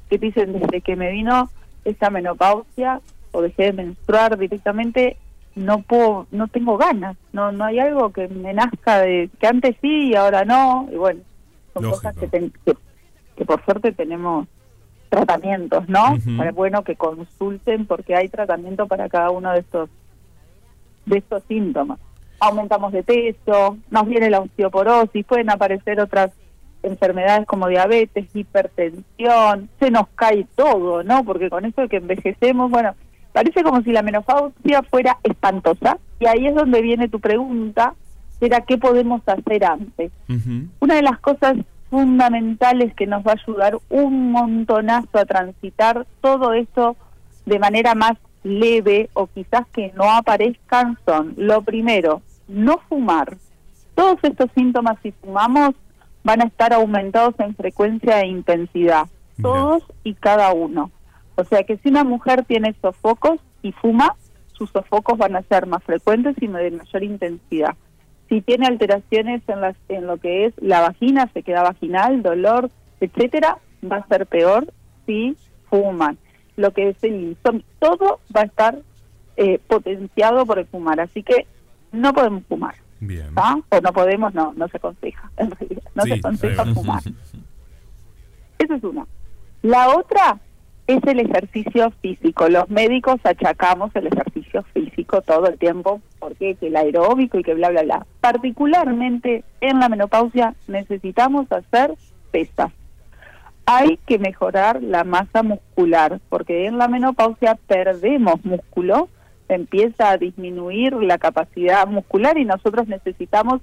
que 0.09 0.17
dicen 0.17 0.53
desde 0.53 0.81
que 0.81 0.95
me 0.95 1.11
vino 1.11 1.49
esta 1.85 2.09
menopausia 2.09 3.01
o 3.31 3.41
dejé 3.41 3.65
de 3.65 3.73
menstruar 3.73 4.37
directamente 4.37 5.17
no 5.55 5.81
puedo 5.81 6.27
no 6.31 6.47
tengo 6.47 6.77
ganas 6.77 7.17
no 7.33 7.51
no 7.51 7.65
hay 7.65 7.79
algo 7.79 8.11
que 8.11 8.27
me 8.29 8.53
nazca 8.53 9.01
de 9.01 9.29
que 9.39 9.47
antes 9.47 9.75
sí 9.81 10.09
y 10.09 10.15
ahora 10.15 10.45
no 10.45 10.87
y 10.91 10.95
bueno 10.95 11.21
son 11.73 11.83
Lógico. 11.83 11.97
cosas 12.01 12.15
que, 12.17 12.27
ten- 12.27 12.53
que, 12.65 12.73
que 13.35 13.45
por 13.45 13.63
suerte 13.65 13.91
tenemos 13.91 14.47
tratamientos 15.09 15.87
no 15.89 16.13
Ujú. 16.13 16.37
Para- 16.37 16.51
bueno 16.51 16.83
que 16.83 16.95
consulten 16.95 17.85
porque 17.85 18.15
hay 18.15 18.29
tratamiento 18.29 18.87
para 18.87 19.09
cada 19.09 19.29
uno 19.31 19.51
de 19.51 19.59
estos 19.59 19.89
de 21.05 21.17
estos 21.17 21.43
síntomas 21.49 21.99
aumentamos 22.39 22.93
de 22.93 23.03
peso 23.03 23.77
nos 23.89 24.07
viene 24.07 24.29
la 24.29 24.39
osteoporosis 24.39 25.25
pueden 25.25 25.49
aparecer 25.49 25.99
otras 25.99 26.31
enfermedades 26.83 27.45
como 27.45 27.67
diabetes, 27.67 28.25
hipertensión, 28.35 29.69
se 29.79 29.91
nos 29.91 30.07
cae 30.15 30.47
todo, 30.55 31.03
¿no? 31.03 31.23
Porque 31.23 31.47
con 31.47 31.63
eso 31.63 31.81
de 31.81 31.87
que 31.87 31.97
envejecemos, 31.97 32.71
bueno, 32.71 32.95
parece 33.31 33.63
como 33.63 33.81
si 33.81 33.91
la 33.91 34.01
menopausia 34.01 34.83
fuera 34.83 35.17
espantosa. 35.23 35.97
Y 36.19 36.27
ahí 36.27 36.47
es 36.47 36.55
donde 36.55 36.81
viene 36.81 37.09
tu 37.09 37.19
pregunta, 37.19 37.95
era 38.39 38.61
qué 38.61 38.77
podemos 38.77 39.21
hacer 39.25 39.65
antes. 39.65 40.11
Una 40.79 40.95
de 40.95 41.01
las 41.01 41.19
cosas 41.19 41.57
fundamentales 41.89 42.93
que 42.95 43.05
nos 43.05 43.25
va 43.25 43.31
a 43.31 43.41
ayudar 43.41 43.77
un 43.89 44.31
montonazo 44.31 45.17
a 45.17 45.25
transitar 45.25 46.07
todo 46.21 46.53
esto 46.53 46.95
de 47.45 47.59
manera 47.59 47.95
más 47.95 48.13
leve 48.43 49.09
o 49.13 49.27
quizás 49.27 49.67
que 49.73 49.91
no 49.95 50.09
aparezcan 50.09 50.97
son, 51.05 51.33
lo 51.37 51.61
primero, 51.61 52.21
no 52.47 52.79
fumar. 52.89 53.37
Todos 53.93 54.17
estos 54.23 54.49
síntomas 54.55 54.97
si 55.03 55.11
fumamos 55.11 55.71
van 56.23 56.41
a 56.41 56.45
estar 56.45 56.73
aumentados 56.73 57.35
en 57.39 57.55
frecuencia 57.55 58.21
e 58.21 58.27
intensidad, 58.27 59.07
Mira. 59.37 59.49
todos 59.49 59.83
y 60.03 60.13
cada 60.13 60.53
uno. 60.53 60.91
O 61.41 61.45
sea 61.45 61.63
que 61.63 61.77
si 61.77 61.89
una 61.89 62.03
mujer 62.03 62.45
tiene 62.45 62.75
sofocos 62.79 63.39
y 63.63 63.71
fuma, 63.71 64.15
sus 64.53 64.69
sofocos 64.69 65.17
van 65.17 65.35
a 65.35 65.41
ser 65.41 65.65
más 65.65 65.83
frecuentes 65.83 66.35
y 66.39 66.45
de 66.45 66.69
mayor 66.69 67.03
intensidad. 67.03 67.75
Si 68.29 68.41
tiene 68.41 68.67
alteraciones 68.67 69.41
en, 69.47 69.59
las, 69.59 69.75
en 69.89 70.05
lo 70.05 70.17
que 70.17 70.45
es 70.45 70.53
la 70.61 70.81
vagina, 70.81 71.27
se 71.33 71.41
queda 71.41 71.63
vaginal, 71.63 72.21
dolor, 72.21 72.69
etcétera, 72.99 73.57
va 73.91 73.97
a 73.97 74.07
ser 74.07 74.27
peor 74.27 74.71
si 75.07 75.35
fuman. 75.67 76.19
Lo 76.57 76.71
que 76.73 76.89
es 76.89 77.03
el 77.03 77.15
insomnio, 77.15 77.65
todo 77.79 78.19
va 78.35 78.41
a 78.41 78.45
estar 78.45 78.77
eh, 79.35 79.59
potenciado 79.67 80.45
por 80.45 80.59
el 80.59 80.67
fumar, 80.67 80.99
así 80.99 81.23
que 81.23 81.47
no 81.91 82.13
podemos 82.13 82.43
fumar. 82.47 82.75
Bien. 82.99 83.31
¿ah? 83.35 83.57
O 83.69 83.81
no 83.81 83.93
podemos, 83.93 84.31
no, 84.35 84.53
no 84.55 84.67
se 84.67 84.77
aconseja, 84.77 85.31
en 85.37 85.49
realidad, 85.49 85.83
no 85.95 86.03
Sí, 86.03 86.09
se 86.09 86.15
aconseja 86.19 86.65
fumar. 86.65 87.01
Esa 88.59 88.75
es 88.75 88.83
una. 88.83 89.07
La 89.63 89.89
otra 89.89 90.39
es 90.93 91.03
el 91.05 91.19
ejercicio 91.19 91.91
físico. 92.01 92.49
Los 92.49 92.69
médicos 92.69 93.19
achacamos 93.23 93.95
el 93.95 94.07
ejercicio 94.07 94.63
físico 94.73 95.21
todo 95.21 95.47
el 95.47 95.57
tiempo, 95.57 96.01
porque 96.19 96.55
que 96.55 96.67
el 96.67 96.75
aeróbico 96.75 97.39
y 97.39 97.43
que 97.43 97.53
bla, 97.53 97.69
bla, 97.69 97.83
bla. 97.83 98.05
Particularmente 98.19 99.43
en 99.59 99.79
la 99.79 99.89
menopausia 99.89 100.55
necesitamos 100.67 101.51
hacer 101.51 101.93
pesas. 102.31 102.71
Hay 103.65 103.97
que 104.05 104.17
mejorar 104.19 104.81
la 104.81 105.03
masa 105.03 105.43
muscular, 105.43 106.19
porque 106.29 106.65
en 106.65 106.77
la 106.77 106.87
menopausia 106.87 107.57
perdemos 107.67 108.43
músculo, 108.43 109.07
empieza 109.49 110.09
a 110.09 110.17
disminuir 110.17 110.93
la 110.93 111.17
capacidad 111.17 111.87
muscular 111.87 112.37
y 112.37 112.45
nosotros 112.45 112.87
necesitamos 112.87 113.61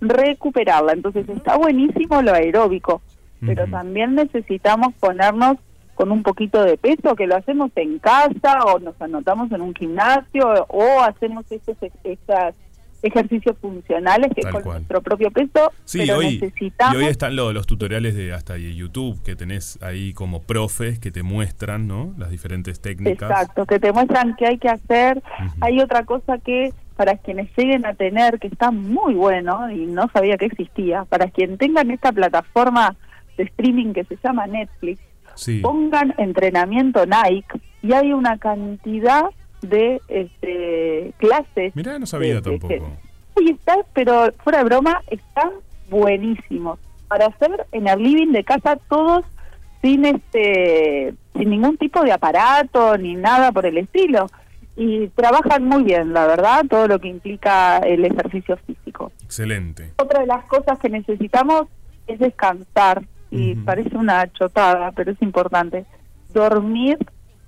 recuperarla. 0.00 0.92
Entonces 0.92 1.28
está 1.28 1.56
buenísimo 1.56 2.22
lo 2.22 2.32
aeróbico, 2.32 3.02
pero 3.40 3.66
también 3.66 4.14
necesitamos 4.14 4.94
ponernos 5.00 5.56
con 5.94 6.10
un 6.10 6.22
poquito 6.22 6.62
de 6.64 6.76
peso, 6.78 7.14
que 7.16 7.26
lo 7.26 7.36
hacemos 7.36 7.70
en 7.76 7.98
casa 7.98 8.64
o 8.66 8.78
nos 8.78 9.00
anotamos 9.00 9.50
en 9.52 9.60
un 9.60 9.74
gimnasio 9.74 10.64
o 10.68 11.00
hacemos 11.00 11.44
esos, 11.50 11.76
esos 12.04 12.54
ejercicios 13.02 13.56
funcionales 13.60 14.30
que 14.34 14.42
Tal 14.42 14.52
con 14.52 14.62
cual. 14.62 14.76
nuestro 14.78 15.02
propio 15.02 15.30
peso, 15.32 15.72
Sí, 15.84 15.98
pero 16.06 16.18
hoy, 16.18 16.26
y 16.26 16.40
necesitamos... 16.40 16.96
hoy 16.96 17.04
están 17.06 17.34
lo- 17.34 17.52
los 17.52 17.66
tutoriales 17.66 18.14
de 18.14 18.32
hasta 18.32 18.54
de 18.54 18.74
YouTube 18.74 19.20
que 19.24 19.34
tenés 19.34 19.76
ahí 19.82 20.12
como 20.14 20.40
profes 20.42 20.98
que 21.00 21.10
te 21.10 21.22
muestran, 21.24 21.88
¿no? 21.88 22.14
Las 22.16 22.30
diferentes 22.30 22.80
técnicas. 22.80 23.28
Exacto, 23.30 23.66
que 23.66 23.80
te 23.80 23.92
muestran 23.92 24.36
qué 24.36 24.46
hay 24.46 24.58
que 24.58 24.68
hacer. 24.68 25.20
Hay 25.60 25.80
otra 25.80 26.04
cosa 26.04 26.38
que 26.38 26.72
para 26.96 27.16
quienes 27.16 27.48
lleguen 27.56 27.84
a 27.86 27.94
tener, 27.94 28.38
que 28.38 28.46
está 28.46 28.70
muy 28.70 29.14
bueno 29.14 29.68
y 29.72 29.86
no 29.86 30.08
sabía 30.12 30.36
que 30.36 30.44
existía, 30.46 31.04
para 31.06 31.26
quien 31.28 31.58
tengan 31.58 31.90
esta 31.90 32.12
plataforma 32.12 32.94
de 33.36 33.44
streaming 33.44 33.92
que 33.94 34.04
se 34.04 34.16
llama 34.22 34.46
Netflix, 34.46 35.00
Sí. 35.34 35.60
pongan 35.60 36.14
entrenamiento 36.18 37.04
Nike 37.06 37.60
y 37.82 37.92
hay 37.92 38.12
una 38.12 38.38
cantidad 38.38 39.24
de 39.62 40.00
este, 40.08 41.12
clases. 41.18 41.74
Mirá, 41.76 41.98
no 41.98 42.06
sabía 42.06 42.40
de- 42.40 42.40
de- 42.40 42.58
tampoco. 42.58 42.90
Está, 43.36 43.76
pero 43.94 44.30
fuera 44.44 44.58
de 44.58 44.64
broma, 44.64 45.00
están 45.10 45.50
buenísimos. 45.88 46.78
Para 47.08 47.26
hacer 47.26 47.66
en 47.72 47.88
el 47.88 48.02
living 48.02 48.32
de 48.32 48.44
casa 48.44 48.76
todos 48.88 49.24
sin 49.82 50.04
este 50.04 51.14
sin 51.36 51.50
ningún 51.50 51.76
tipo 51.76 52.02
de 52.02 52.12
aparato 52.12 52.96
ni 52.98 53.14
nada 53.14 53.52
por 53.52 53.66
el 53.66 53.78
estilo. 53.78 54.26
Y 54.76 55.08
trabajan 55.08 55.64
muy 55.64 55.82
bien, 55.82 56.12
la 56.14 56.26
verdad, 56.26 56.64
todo 56.68 56.88
lo 56.88 56.98
que 56.98 57.08
implica 57.08 57.78
el 57.78 58.04
ejercicio 58.06 58.56
físico. 58.66 59.12
Excelente. 59.22 59.92
Otra 59.98 60.20
de 60.20 60.26
las 60.26 60.44
cosas 60.46 60.78
que 60.78 60.88
necesitamos 60.88 61.66
es 62.06 62.18
descansar. 62.18 63.02
Y 63.34 63.54
parece 63.54 63.96
una 63.96 64.30
chotada, 64.32 64.92
pero 64.92 65.10
es 65.12 65.22
importante. 65.22 65.86
Dormir 66.34 66.98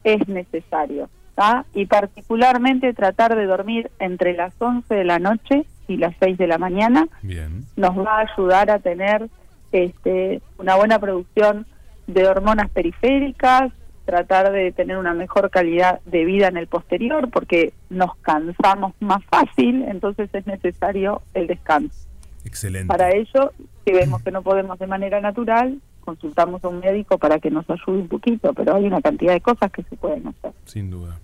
es 0.03 0.26
necesario. 0.28 1.09
¿tá? 1.35 1.66
Y 1.74 1.87
particularmente 1.87 2.93
tratar 2.95 3.37
de 3.37 3.47
dormir 3.47 3.91
entre 3.99 4.35
las 4.35 4.55
11 4.59 4.95
de 4.95 5.05
la 5.05 5.18
noche 5.18 5.66
y 5.89 5.97
las 5.97 6.14
6 6.20 6.39
de 6.39 6.47
la 6.47 6.59
mañana 6.59 7.09
Bien. 7.22 7.64
nos 7.76 7.97
va 7.99 8.18
a 8.18 8.26
ayudar 8.32 8.70
a 8.70 8.78
tener 8.78 9.28
este, 9.72 10.41
una 10.59 10.76
buena 10.76 10.99
producción 10.99 11.66
de 12.07 12.26
hormonas 12.26 12.70
periféricas, 12.70 13.72
tratar 14.05 14.53
de 14.53 14.72
tener 14.72 14.99
una 14.99 15.14
mejor 15.14 15.51
calidad 15.51 16.01
de 16.05 16.24
vida 16.24 16.49
en 16.49 16.57
el 16.57 16.66
posterior, 16.66 17.30
porque 17.30 17.72
nos 17.89 18.16
cansamos 18.18 18.93
más 19.01 19.24
fácil, 19.24 19.82
entonces 19.89 20.28
es 20.32 20.47
necesario 20.47 21.22
el 21.32 21.47
descanso. 21.47 22.07
Excelente. 22.45 22.89
Para 22.89 23.11
ello, 23.11 23.53
si 23.85 23.93
vemos 23.93 24.23
que 24.23 24.31
no 24.31 24.43
podemos 24.43 24.79
de 24.79 24.87
manera 24.87 25.21
natural, 25.21 25.81
consultamos 26.01 26.63
a 26.65 26.69
un 26.69 26.81
médico 26.81 27.19
para 27.19 27.39
que 27.39 27.51
nos 27.51 27.69
ayude 27.69 28.03
un 28.03 28.09
poquito, 28.09 28.53
pero 28.53 28.77
hay 28.77 28.85
una 28.85 29.01
cantidad 29.01 29.33
de 29.33 29.41
cosas 29.41 29.71
que 29.73 29.83
se 29.85 29.97
pueden 29.97 30.29
hacer. 30.29 30.53
Sin 30.67 30.91
duda. 30.91 31.19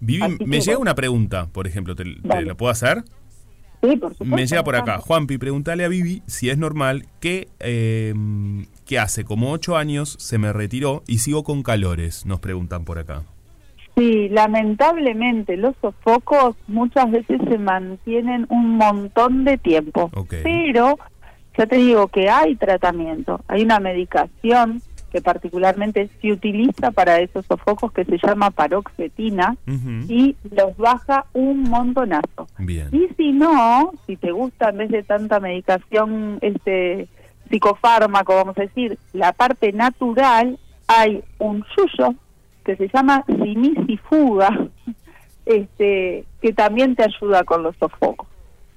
Vivi, 0.00 0.36
que 0.36 0.46
me 0.46 0.60
llega 0.60 0.78
una 0.78 0.94
pregunta, 0.94 1.46
por 1.46 1.66
ejemplo, 1.66 1.96
¿te, 1.96 2.04
te 2.04 2.42
la 2.42 2.54
puedo 2.54 2.70
hacer? 2.70 3.02
Sí, 3.82 3.96
por 3.96 4.12
supuesto. 4.12 4.24
Me 4.24 4.46
llega 4.46 4.64
por 4.64 4.76
acá. 4.76 4.98
Juanpi, 4.98 5.38
pregúntale 5.38 5.84
a 5.84 5.88
Vivi 5.88 6.22
si 6.26 6.50
es 6.50 6.58
normal 6.58 7.06
que, 7.20 7.48
eh, 7.60 8.14
que 8.84 8.98
hace 8.98 9.24
como 9.24 9.52
ocho 9.52 9.76
años 9.76 10.16
se 10.18 10.38
me 10.38 10.52
retiró 10.52 11.02
y 11.06 11.18
sigo 11.18 11.44
con 11.44 11.62
calores, 11.62 12.26
nos 12.26 12.40
preguntan 12.40 12.84
por 12.84 12.98
acá. 12.98 13.22
Sí, 13.96 14.28
lamentablemente 14.28 15.56
los 15.56 15.74
sofocos 15.80 16.54
muchas 16.68 17.10
veces 17.10 17.40
se 17.48 17.56
mantienen 17.56 18.46
un 18.50 18.76
montón 18.76 19.44
de 19.44 19.56
tiempo, 19.56 20.10
pero 20.42 20.98
ya 21.56 21.66
te 21.66 21.76
digo 21.76 22.08
que 22.08 22.28
hay 22.28 22.56
tratamiento, 22.56 23.40
hay 23.48 23.62
una 23.62 23.80
medicación 23.80 24.82
que 25.10 25.22
particularmente 25.22 26.10
se 26.20 26.30
utiliza 26.30 26.90
para 26.90 27.20
esos 27.20 27.46
sofocos 27.46 27.90
que 27.92 28.04
se 28.04 28.18
llama 28.18 28.50
paroxetina 28.50 29.56
y 30.08 30.36
los 30.50 30.76
baja 30.76 31.24
un 31.32 31.62
montonazo. 31.62 32.48
Bien. 32.58 32.88
Y 32.92 33.08
si 33.16 33.32
no, 33.32 33.92
si 34.06 34.16
te 34.16 34.30
gusta 34.30 34.68
en 34.68 34.76
vez 34.76 34.90
de 34.90 35.04
tanta 35.04 35.40
medicación, 35.40 36.38
este 36.42 37.08
psicofármaco, 37.48 38.34
vamos 38.34 38.58
a 38.58 38.62
decir, 38.62 38.98
la 39.14 39.32
parte 39.32 39.72
natural, 39.72 40.58
hay 40.86 41.22
un 41.38 41.64
yuyo 41.76 42.14
que 42.66 42.76
se 42.76 42.88
llama 42.92 43.24
simisifuga, 43.28 44.50
este, 45.46 46.24
que 46.42 46.52
también 46.52 46.96
te 46.96 47.04
ayuda 47.04 47.44
con 47.44 47.62
los 47.62 47.76
sofocos. 47.76 48.26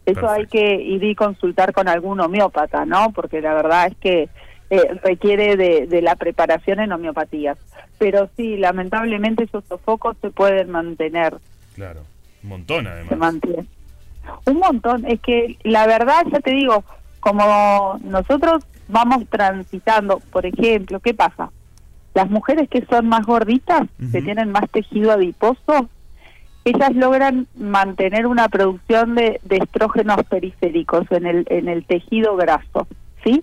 Eso 0.05 0.29
hay 0.29 0.45
que 0.45 0.75
ir 0.75 1.03
y 1.03 1.15
consultar 1.15 1.73
con 1.73 1.87
algún 1.87 2.19
homeópata, 2.19 2.85
¿no? 2.85 3.11
Porque 3.13 3.41
la 3.41 3.53
verdad 3.55 3.87
es 3.87 3.97
que 3.97 4.29
eh, 4.69 4.99
requiere 5.03 5.55
de, 5.55 5.87
de 5.87 6.01
la 6.01 6.15
preparación 6.15 6.79
en 6.79 6.91
homeopatías. 6.91 7.57
Pero 7.97 8.29
sí, 8.37 8.57
lamentablemente 8.57 9.43
esos 9.45 9.63
sofocos 9.65 10.15
se 10.21 10.29
pueden 10.29 10.69
mantener 10.69 11.37
Claro. 11.75 12.01
Un 12.43 12.49
montón 12.49 12.83
se 12.85 12.89
además. 12.91 13.17
mantiene. 13.17 13.65
Un 14.45 14.57
montón. 14.57 15.05
Es 15.07 15.19
que 15.21 15.57
la 15.63 15.87
verdad, 15.87 16.23
ya 16.31 16.39
te 16.39 16.51
digo, 16.51 16.83
como 17.19 17.99
nosotros 18.03 18.63
vamos 18.87 19.23
transitando, 19.29 20.19
por 20.31 20.45
ejemplo, 20.45 20.99
¿qué 20.99 21.13
pasa? 21.13 21.49
Las 22.19 22.29
mujeres 22.29 22.67
que 22.67 22.85
son 22.85 23.07
más 23.07 23.25
gorditas, 23.25 23.83
que 24.11 24.21
tienen 24.21 24.51
más 24.51 24.69
tejido 24.69 25.13
adiposo, 25.13 25.87
ellas 26.65 26.93
logran 26.93 27.47
mantener 27.55 28.27
una 28.27 28.49
producción 28.49 29.15
de, 29.15 29.39
de 29.45 29.55
estrógenos 29.55 30.17
periféricos 30.29 31.09
en 31.11 31.25
el, 31.25 31.45
en 31.49 31.69
el 31.69 31.85
tejido 31.85 32.35
graso, 32.35 32.87
¿sí? 33.23 33.41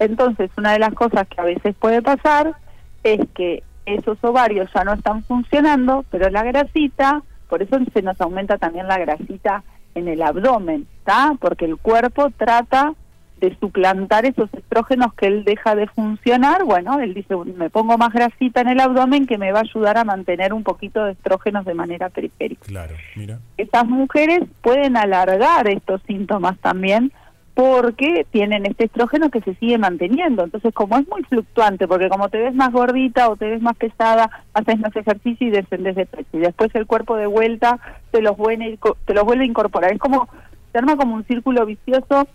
Entonces, 0.00 0.50
una 0.56 0.72
de 0.72 0.80
las 0.80 0.94
cosas 0.94 1.28
que 1.28 1.40
a 1.40 1.44
veces 1.44 1.76
puede 1.78 2.02
pasar 2.02 2.56
es 3.04 3.20
que 3.36 3.62
esos 3.86 4.18
ovarios 4.22 4.68
ya 4.74 4.82
no 4.82 4.94
están 4.94 5.22
funcionando, 5.22 6.04
pero 6.10 6.28
la 6.28 6.42
grasita, 6.42 7.22
por 7.48 7.62
eso 7.62 7.78
se 7.94 8.02
nos 8.02 8.20
aumenta 8.20 8.58
también 8.58 8.88
la 8.88 8.98
grasita 8.98 9.62
en 9.94 10.08
el 10.08 10.22
abdomen, 10.22 10.88
¿está? 10.98 11.36
Porque 11.38 11.66
el 11.66 11.76
cuerpo 11.76 12.32
trata 12.36 12.94
de 13.40 13.56
suplantar 13.58 14.26
esos 14.26 14.52
estrógenos 14.52 15.14
que 15.14 15.26
él 15.26 15.44
deja 15.44 15.74
de 15.74 15.86
funcionar, 15.86 16.64
bueno, 16.64 17.00
él 17.00 17.14
dice, 17.14 17.34
me 17.56 17.70
pongo 17.70 17.96
más 17.98 18.12
grasita 18.12 18.60
en 18.60 18.68
el 18.68 18.80
abdomen 18.80 19.26
que 19.26 19.38
me 19.38 19.52
va 19.52 19.60
a 19.60 19.62
ayudar 19.62 19.98
a 19.98 20.04
mantener 20.04 20.52
un 20.52 20.62
poquito 20.62 21.04
de 21.04 21.12
estrógenos 21.12 21.64
de 21.64 21.74
manera 21.74 22.08
periférica. 22.08 22.66
Claro, 22.66 22.94
mira. 23.16 23.38
Estas 23.56 23.86
mujeres 23.86 24.40
pueden 24.62 24.96
alargar 24.96 25.68
estos 25.68 26.00
síntomas 26.06 26.58
también 26.58 27.12
porque 27.58 28.24
tienen 28.30 28.66
este 28.66 28.84
estrógeno 28.84 29.30
que 29.30 29.40
se 29.40 29.52
sigue 29.56 29.78
manteniendo. 29.78 30.44
Entonces, 30.44 30.72
como 30.72 30.96
es 30.96 31.08
muy 31.08 31.24
fluctuante, 31.24 31.88
porque 31.88 32.08
como 32.08 32.28
te 32.28 32.38
ves 32.38 32.54
más 32.54 32.70
gordita 32.70 33.28
o 33.28 33.36
te 33.36 33.48
ves 33.48 33.60
más 33.60 33.76
pesada, 33.76 34.30
haces 34.54 34.78
más 34.78 34.94
ejercicio 34.94 35.48
y 35.48 35.50
descendes 35.50 35.96
de 35.96 36.06
peso. 36.06 36.28
Y 36.34 36.38
después 36.38 36.72
el 36.76 36.86
cuerpo 36.86 37.16
de 37.16 37.26
vuelta 37.26 37.80
te 38.12 38.22
los 38.22 38.36
vuelve, 38.36 38.78
te 39.04 39.12
los 39.12 39.24
vuelve 39.24 39.42
a 39.42 39.48
incorporar. 39.48 39.92
Es 39.92 39.98
como, 39.98 40.28
se 40.70 40.78
arma 40.78 40.96
como 40.96 41.16
un 41.16 41.24
círculo 41.24 41.66
vicioso 41.66 42.28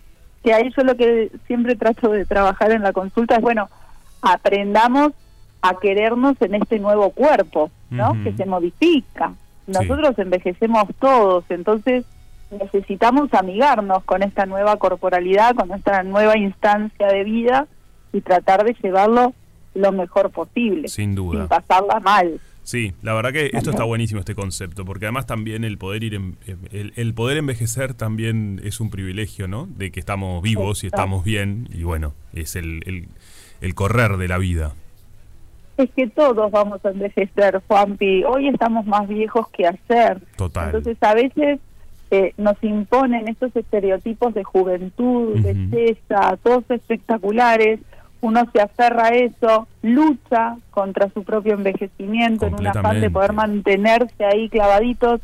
que 0.44 0.52
ahí 0.52 0.70
yo 0.76 0.84
lo 0.84 0.94
que 0.94 1.32
siempre 1.46 1.74
trato 1.74 2.10
de 2.10 2.26
trabajar 2.26 2.70
en 2.70 2.82
la 2.82 2.92
consulta 2.92 3.36
es, 3.36 3.40
bueno, 3.40 3.68
aprendamos 4.22 5.12
a 5.62 5.74
querernos 5.80 6.36
en 6.40 6.54
este 6.54 6.78
nuevo 6.78 7.10
cuerpo, 7.10 7.70
¿no? 7.90 8.12
Que 8.22 8.32
se 8.36 8.44
modifica. 8.44 9.32
Sí. 9.66 9.72
Nosotros 9.72 10.18
envejecemos 10.18 10.84
todos, 11.00 11.44
entonces 11.48 12.04
necesitamos 12.50 13.32
amigarnos 13.32 14.04
con 14.04 14.22
esta 14.22 14.44
nueva 14.44 14.76
corporalidad, 14.76 15.54
con 15.54 15.72
esta 15.72 16.02
nueva 16.02 16.36
instancia 16.36 17.06
de 17.08 17.24
vida 17.24 17.66
y 18.12 18.20
tratar 18.20 18.64
de 18.64 18.76
llevarlo 18.82 19.32
lo 19.74 19.90
mejor 19.92 20.30
posible, 20.30 20.88
Sin 20.88 21.14
duda. 21.14 21.40
sin 21.40 21.48
pasarla 21.48 21.98
mal. 22.00 22.38
Sí, 22.64 22.94
la 23.02 23.12
verdad 23.12 23.32
que 23.32 23.50
esto 23.52 23.70
está 23.70 23.84
buenísimo 23.84 24.20
este 24.20 24.34
concepto, 24.34 24.84
porque 24.86 25.04
además 25.04 25.26
también 25.26 25.64
el 25.64 25.76
poder 25.76 26.02
ir 26.02 26.14
en- 26.14 26.36
el, 26.72 26.92
el 26.96 27.12
poder 27.14 27.36
envejecer 27.36 27.92
también 27.94 28.60
es 28.64 28.80
un 28.80 28.88
privilegio, 28.90 29.46
¿no? 29.48 29.66
De 29.66 29.90
que 29.92 30.00
estamos 30.00 30.42
vivos 30.42 30.82
y 30.82 30.86
estamos 30.86 31.24
bien 31.24 31.68
y 31.72 31.82
bueno, 31.82 32.14
es 32.32 32.56
el, 32.56 32.82
el, 32.86 33.08
el 33.60 33.74
correr 33.74 34.16
de 34.16 34.28
la 34.28 34.38
vida. 34.38 34.72
Es 35.76 35.90
que 35.90 36.06
todos 36.08 36.50
vamos 36.52 36.82
a 36.84 36.90
envejecer, 36.90 37.60
Juanpi. 37.66 38.24
Hoy 38.24 38.48
estamos 38.48 38.86
más 38.86 39.08
viejos 39.08 39.46
que 39.50 39.66
ayer. 39.66 40.20
Total. 40.36 40.66
Entonces, 40.66 40.96
a 41.02 41.14
veces 41.14 41.58
eh, 42.12 42.32
nos 42.38 42.54
imponen 42.62 43.26
estos 43.28 43.54
estereotipos 43.56 44.32
de 44.34 44.44
juventud, 44.44 45.34
Ujú. 45.34 45.42
belleza, 45.42 46.38
todos 46.42 46.64
espectaculares. 46.70 47.80
Uno 48.24 48.40
se 48.54 48.62
aferra 48.62 49.08
a 49.08 49.10
eso, 49.10 49.68
lucha 49.82 50.56
contra 50.70 51.10
su 51.10 51.24
propio 51.24 51.52
envejecimiento 51.52 52.46
en 52.46 52.54
un 52.54 52.66
afán 52.66 53.02
de 53.02 53.10
poder 53.10 53.34
mantenerse 53.34 54.24
ahí 54.24 54.48
clavaditos. 54.48 55.20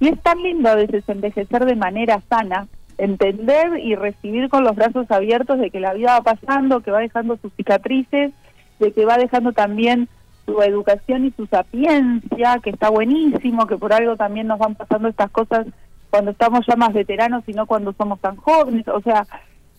Y 0.00 0.08
es 0.08 0.20
tan 0.20 0.42
lindo 0.42 0.68
a 0.68 0.74
veces 0.74 1.08
envejecer 1.08 1.64
de 1.64 1.76
manera 1.76 2.20
sana, 2.28 2.66
entender 2.98 3.78
y 3.78 3.94
recibir 3.94 4.50
con 4.50 4.64
los 4.64 4.76
brazos 4.76 5.10
abiertos 5.10 5.58
de 5.58 5.70
que 5.70 5.80
la 5.80 5.94
vida 5.94 6.12
va 6.12 6.34
pasando, 6.34 6.80
que 6.80 6.90
va 6.90 6.98
dejando 6.98 7.38
sus 7.38 7.54
cicatrices, 7.54 8.32
de 8.80 8.92
que 8.92 9.06
va 9.06 9.16
dejando 9.16 9.52
también 9.52 10.06
su 10.44 10.60
educación 10.60 11.24
y 11.24 11.30
su 11.30 11.46
sapiencia, 11.46 12.60
que 12.62 12.68
está 12.68 12.90
buenísimo, 12.90 13.66
que 13.66 13.78
por 13.78 13.94
algo 13.94 14.14
también 14.16 14.46
nos 14.46 14.58
van 14.58 14.74
pasando 14.74 15.08
estas 15.08 15.30
cosas 15.30 15.66
cuando 16.10 16.32
estamos 16.32 16.66
ya 16.66 16.76
más 16.76 16.92
veteranos 16.92 17.44
y 17.46 17.54
no 17.54 17.64
cuando 17.64 17.94
somos 17.94 18.20
tan 18.20 18.36
jóvenes. 18.36 18.86
O 18.88 19.00
sea, 19.00 19.26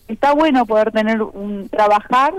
está 0.08 0.32
bueno 0.34 0.66
poder 0.66 0.90
tener 0.90 1.22
un 1.22 1.68
trabajar 1.68 2.34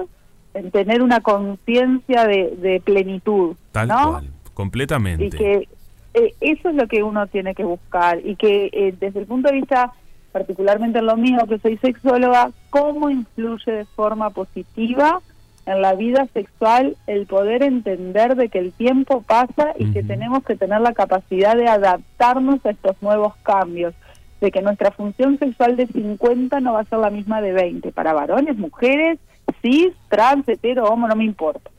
en 0.54 0.72
tener 0.72 1.02
una 1.02 1.22
conciencia 1.22 2.26
de, 2.26 2.56
de 2.58 2.82
plenitud, 2.84 3.56
Tal 3.72 3.88
¿no? 3.88 4.12
cual, 4.12 4.30
completamente. 4.54 5.26
y 5.26 5.30
que 5.30 5.70
eh, 6.16 6.34
eso 6.42 6.70
es 6.70 6.76
lo 6.76 6.88
que 6.88 7.04
uno 7.04 7.28
tiene 7.28 7.54
que 7.54 7.64
buscar 7.64 8.20
y 8.26 8.36
que 8.36 8.70
eh, 8.74 8.96
desde 9.00 9.20
el 9.20 9.26
punto 9.28 9.50
de 9.50 9.56
vista 9.56 9.94
particularmente 10.32 11.00
en 11.00 11.06
lo 11.06 11.18
mío 11.18 11.40
que 11.48 11.60
soy 11.60 11.78
sexóloga 11.78 12.52
cómo 12.70 13.10
influye 13.10 13.72
de 13.72 13.86
forma 13.86 14.30
positiva 14.32 15.22
en 15.66 15.82
la 15.82 15.94
vida 15.94 16.28
sexual 16.34 16.98
el 17.08 17.28
poder 17.28 17.62
entender 17.64 18.36
de 18.36 18.50
que 18.50 18.60
el 18.60 18.72
tiempo 18.74 19.22
pasa 19.22 19.74
y 19.78 19.92
que 19.92 20.04
tenemos 20.04 20.44
que 20.44 20.56
tener 20.56 20.82
la 20.82 20.94
capacidad 20.94 21.56
de 21.56 21.68
adaptarnos 21.68 22.66
a 22.66 22.72
estos 22.72 22.96
nuevos 23.02 23.36
cambios 23.44 23.94
de 24.42 24.52
que 24.52 24.62
nuestra 24.62 24.92
función 24.92 25.38
sexual 25.38 25.76
de 25.76 25.88
50 25.88 26.60
no 26.62 26.74
va 26.74 26.82
a 26.82 26.86
ser 26.86 27.00
la 27.00 27.10
misma 27.10 27.42
de 27.42 27.52
20 27.54 27.92
para 27.92 28.14
varones, 28.14 28.58
mujeres, 28.58 29.20
cis, 29.62 29.94
trans, 30.10 30.48
hetero, 30.48 30.86
homo, 30.86 31.08
no 31.08 31.16
me 31.16 31.26
importa. 31.26 31.70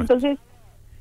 Entonces, 0.00 0.38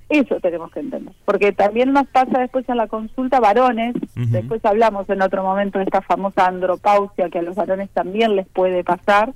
eso 0.10 0.39
tenemos 0.41 0.72
que 0.72 0.80
entender. 0.80 1.14
Porque 1.24 1.52
también 1.52 1.93
nos 1.93 2.08
pasa 2.08 2.39
después 2.39 2.68
en 2.68 2.78
la 2.78 2.88
consulta 2.88 3.39
varones, 3.39 3.93
después 4.32 4.66
hablamos 4.66 5.10
en 5.10 5.22
otro 5.22 5.43
momento 5.43 5.78
de 5.80 5.86
esta 5.86 6.02
famosa 6.02 6.47
andropausia 6.47 7.30
que 7.30 7.39
a 7.39 7.43
los 7.43 7.56
varones 7.56 7.89
también 7.91 8.36
les 8.36 8.47
puede 8.47 8.84
pasar, 8.84 9.34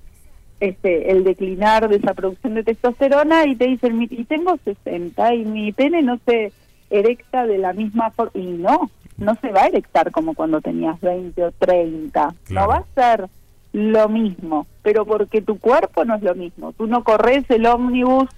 este 0.59 1.11
el 1.11 1.23
declinar 1.23 1.89
de 1.89 1.97
esa 1.97 2.13
producción 2.13 2.53
de 2.55 2.63
testosterona 2.63 3.45
y 3.45 3.55
te 3.55 3.67
dicen, 3.67 3.97
"Mi- 3.97 4.07
y 4.09 4.23
tengo 4.25 4.57
60 4.63 5.33
y 5.35 5.43
mi 5.45 5.71
pene 5.73 6.01
no 6.01 6.19
se 6.25 6.51
erecta 6.89 7.45
de 7.45 7.57
la 7.57 7.73
misma 7.73 8.11
forma. 8.11 8.31
Y 8.35 8.45
no, 8.47 8.89
no 9.17 9.35
se 9.41 9.51
va 9.51 9.63
a 9.63 9.67
erectar 9.67 10.11
como 10.11 10.33
cuando 10.33 10.61
tenías 10.61 10.99
20 11.01 11.43
o 11.45 11.51
30. 11.51 12.33
Claro. 12.45 12.67
No 12.67 12.67
va 12.73 12.77
a 12.79 12.93
ser 12.95 13.27
lo 13.73 14.07
mismo, 14.09 14.67
pero 14.81 15.05
porque 15.05 15.41
tu 15.41 15.57
cuerpo 15.59 16.05
no 16.05 16.15
es 16.15 16.21
lo 16.23 16.35
mismo. 16.35 16.73
Tú 16.73 16.87
no 16.87 17.03
corres 17.03 17.43
el 17.49 17.65
ómnibus 17.65 18.29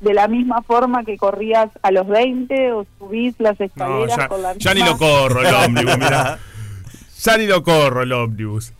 de 0.00 0.14
la 0.14 0.26
misma 0.28 0.62
forma 0.62 1.04
que 1.04 1.16
corrías 1.16 1.70
a 1.82 1.90
los 1.92 2.06
20 2.08 2.72
o 2.72 2.86
subís 2.98 3.34
las 3.38 3.58
No, 3.60 3.66
escaleras 3.66 4.16
ya, 4.16 4.28
con 4.28 4.42
la 4.42 4.54
ya 4.54 4.74
ni 4.74 4.80
misma- 4.82 4.90
lo 4.92 4.98
corro 4.98 5.40
el 5.42 5.54
ómnibus, 5.54 5.98
mirá. 5.98 6.38
Ya 7.22 7.36
ni 7.38 7.46
lo 7.46 7.62
corro 7.62 8.02
el 8.02 8.12
ómnibus. 8.12 8.72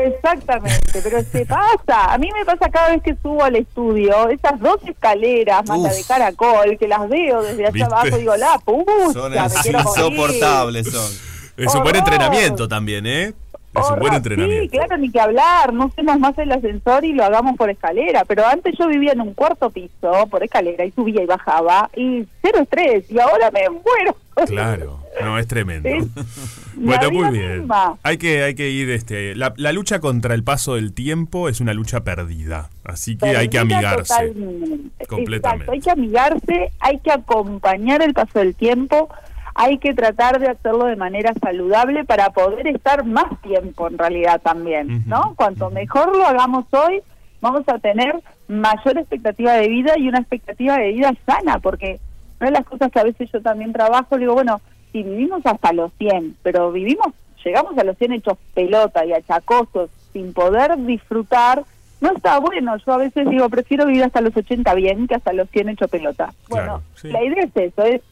Exactamente, 0.00 1.00
pero 1.02 1.22
se 1.22 1.46
pasa. 1.46 2.12
A 2.12 2.18
mí 2.18 2.28
me 2.32 2.44
pasa 2.44 2.68
cada 2.70 2.90
vez 2.90 3.02
que 3.02 3.14
subo 3.22 3.42
al 3.44 3.56
estudio, 3.56 4.28
esas 4.28 4.58
dos 4.60 4.78
escaleras 4.86 5.66
más 5.68 5.78
la 5.80 5.92
de 5.92 6.04
caracol, 6.04 6.76
que 6.78 6.88
las 6.88 7.08
veo 7.08 7.42
desde 7.42 7.62
allá 7.64 7.70
¿Viste? 7.72 7.84
abajo, 7.94 8.16
digo, 8.18 8.36
la 8.36 8.58
pucha, 8.64 9.12
Son 9.12 9.32
me 9.32 9.38
así 9.38 9.62
quiero 9.62 9.82
morir". 9.84 10.04
insoportables 10.06 10.90
son. 10.90 11.12
Es 11.56 11.74
un 11.74 11.82
buen 11.82 11.96
entrenamiento 11.96 12.66
también, 12.68 13.06
¿eh? 13.06 13.32
Es 13.76 13.90
un 13.90 13.98
buen 13.98 14.14
entrenamiento. 14.14 14.62
Sí, 14.62 14.68
claro, 14.68 14.96
ni 14.98 15.10
que 15.10 15.20
hablar. 15.20 15.72
No 15.72 15.86
usemos 15.86 16.18
más 16.20 16.38
el 16.38 16.52
ascensor 16.52 17.04
y 17.04 17.12
lo 17.12 17.24
hagamos 17.24 17.56
por 17.56 17.68
escalera. 17.70 18.24
Pero 18.24 18.46
antes 18.46 18.72
yo 18.78 18.86
vivía 18.86 19.12
en 19.12 19.20
un 19.20 19.34
cuarto 19.34 19.68
piso 19.70 20.28
por 20.30 20.44
escalera 20.44 20.84
y 20.84 20.92
subía 20.92 21.22
y 21.22 21.26
bajaba 21.26 21.90
y 21.96 22.24
cero 22.40 22.60
estrés. 22.62 23.10
Y 23.10 23.18
ahora 23.18 23.50
me 23.50 23.68
muero. 23.70 24.16
Claro, 24.46 25.00
no, 25.22 25.38
es 25.40 25.48
tremendo. 25.48 25.88
Es 25.88 26.04
Bueno, 26.76 27.10
muy 27.10 27.38
bien. 27.38 27.58
misma. 27.60 27.96
Hay 28.02 28.18
que, 28.18 28.42
hay 28.42 28.54
que 28.54 28.70
ir, 28.70 28.90
este, 28.90 29.34
la, 29.34 29.52
la 29.56 29.72
lucha 29.72 30.00
contra 30.00 30.34
el 30.34 30.44
paso 30.44 30.74
del 30.74 30.92
tiempo 30.92 31.48
es 31.48 31.60
una 31.60 31.74
lucha 31.74 32.04
perdida, 32.04 32.70
así 32.84 33.16
que 33.16 33.36
hay 33.36 33.48
que 33.48 33.58
amigarse. 33.58 34.14
totalmente. 34.14 35.06
Completamente. 35.06 35.64
Exacto, 35.64 35.72
hay 35.72 35.80
que 35.80 35.90
amigarse, 35.90 36.72
hay 36.80 36.98
que 36.98 37.12
acompañar 37.12 38.02
el 38.02 38.14
paso 38.14 38.38
del 38.38 38.54
tiempo, 38.54 39.08
hay 39.54 39.78
que 39.78 39.94
tratar 39.94 40.40
de 40.40 40.48
hacerlo 40.48 40.86
de 40.86 40.96
manera 40.96 41.32
saludable 41.40 42.04
para 42.04 42.30
poder 42.30 42.66
estar 42.66 43.04
más 43.04 43.40
tiempo 43.42 43.88
en 43.88 43.98
realidad 43.98 44.40
también, 44.42 45.04
¿no? 45.06 45.34
Cuanto 45.36 45.70
mejor 45.70 46.16
lo 46.16 46.26
hagamos 46.26 46.64
hoy, 46.72 47.00
vamos 47.40 47.62
a 47.68 47.78
tener 47.78 48.20
mayor 48.48 48.98
expectativa 48.98 49.52
de 49.52 49.68
vida 49.68 49.96
y 49.96 50.08
una 50.08 50.18
expectativa 50.18 50.76
de 50.76 50.92
vida 50.92 51.12
sana, 51.26 51.60
porque 51.60 52.00
una 52.40 52.50
de 52.50 52.58
las 52.58 52.66
cosas 52.66 52.90
que 52.90 52.98
a 52.98 53.04
veces 53.04 53.30
yo 53.32 53.40
también 53.42 53.72
trabajo, 53.72 54.18
digo, 54.18 54.34
bueno, 54.34 54.60
si 54.94 55.02
vivimos 55.02 55.44
hasta 55.44 55.72
los 55.72 55.92
100, 55.98 56.36
pero 56.44 56.70
vivimos, 56.70 57.08
llegamos 57.44 57.76
a 57.76 57.82
los 57.82 57.98
100 57.98 58.12
hechos 58.12 58.38
pelota 58.54 59.04
y 59.04 59.12
achacosos, 59.12 59.90
sin 60.12 60.32
poder 60.32 60.76
disfrutar, 60.86 61.64
no 62.00 62.12
está 62.12 62.38
bueno. 62.38 62.76
Yo 62.86 62.92
a 62.92 62.98
veces 62.98 63.28
digo, 63.28 63.48
prefiero 63.48 63.86
vivir 63.86 64.04
hasta 64.04 64.20
los 64.20 64.36
80 64.36 64.72
bien 64.74 65.08
que 65.08 65.16
hasta 65.16 65.32
los 65.32 65.50
100 65.50 65.70
hecho 65.70 65.88
pelota. 65.88 66.32
Claro, 66.46 66.72
Bueno, 66.74 66.82
sí. 66.94 67.08
la 67.10 67.24
idea 67.24 67.42
es 67.42 67.56
eso, 67.56 67.82
es 67.82 68.02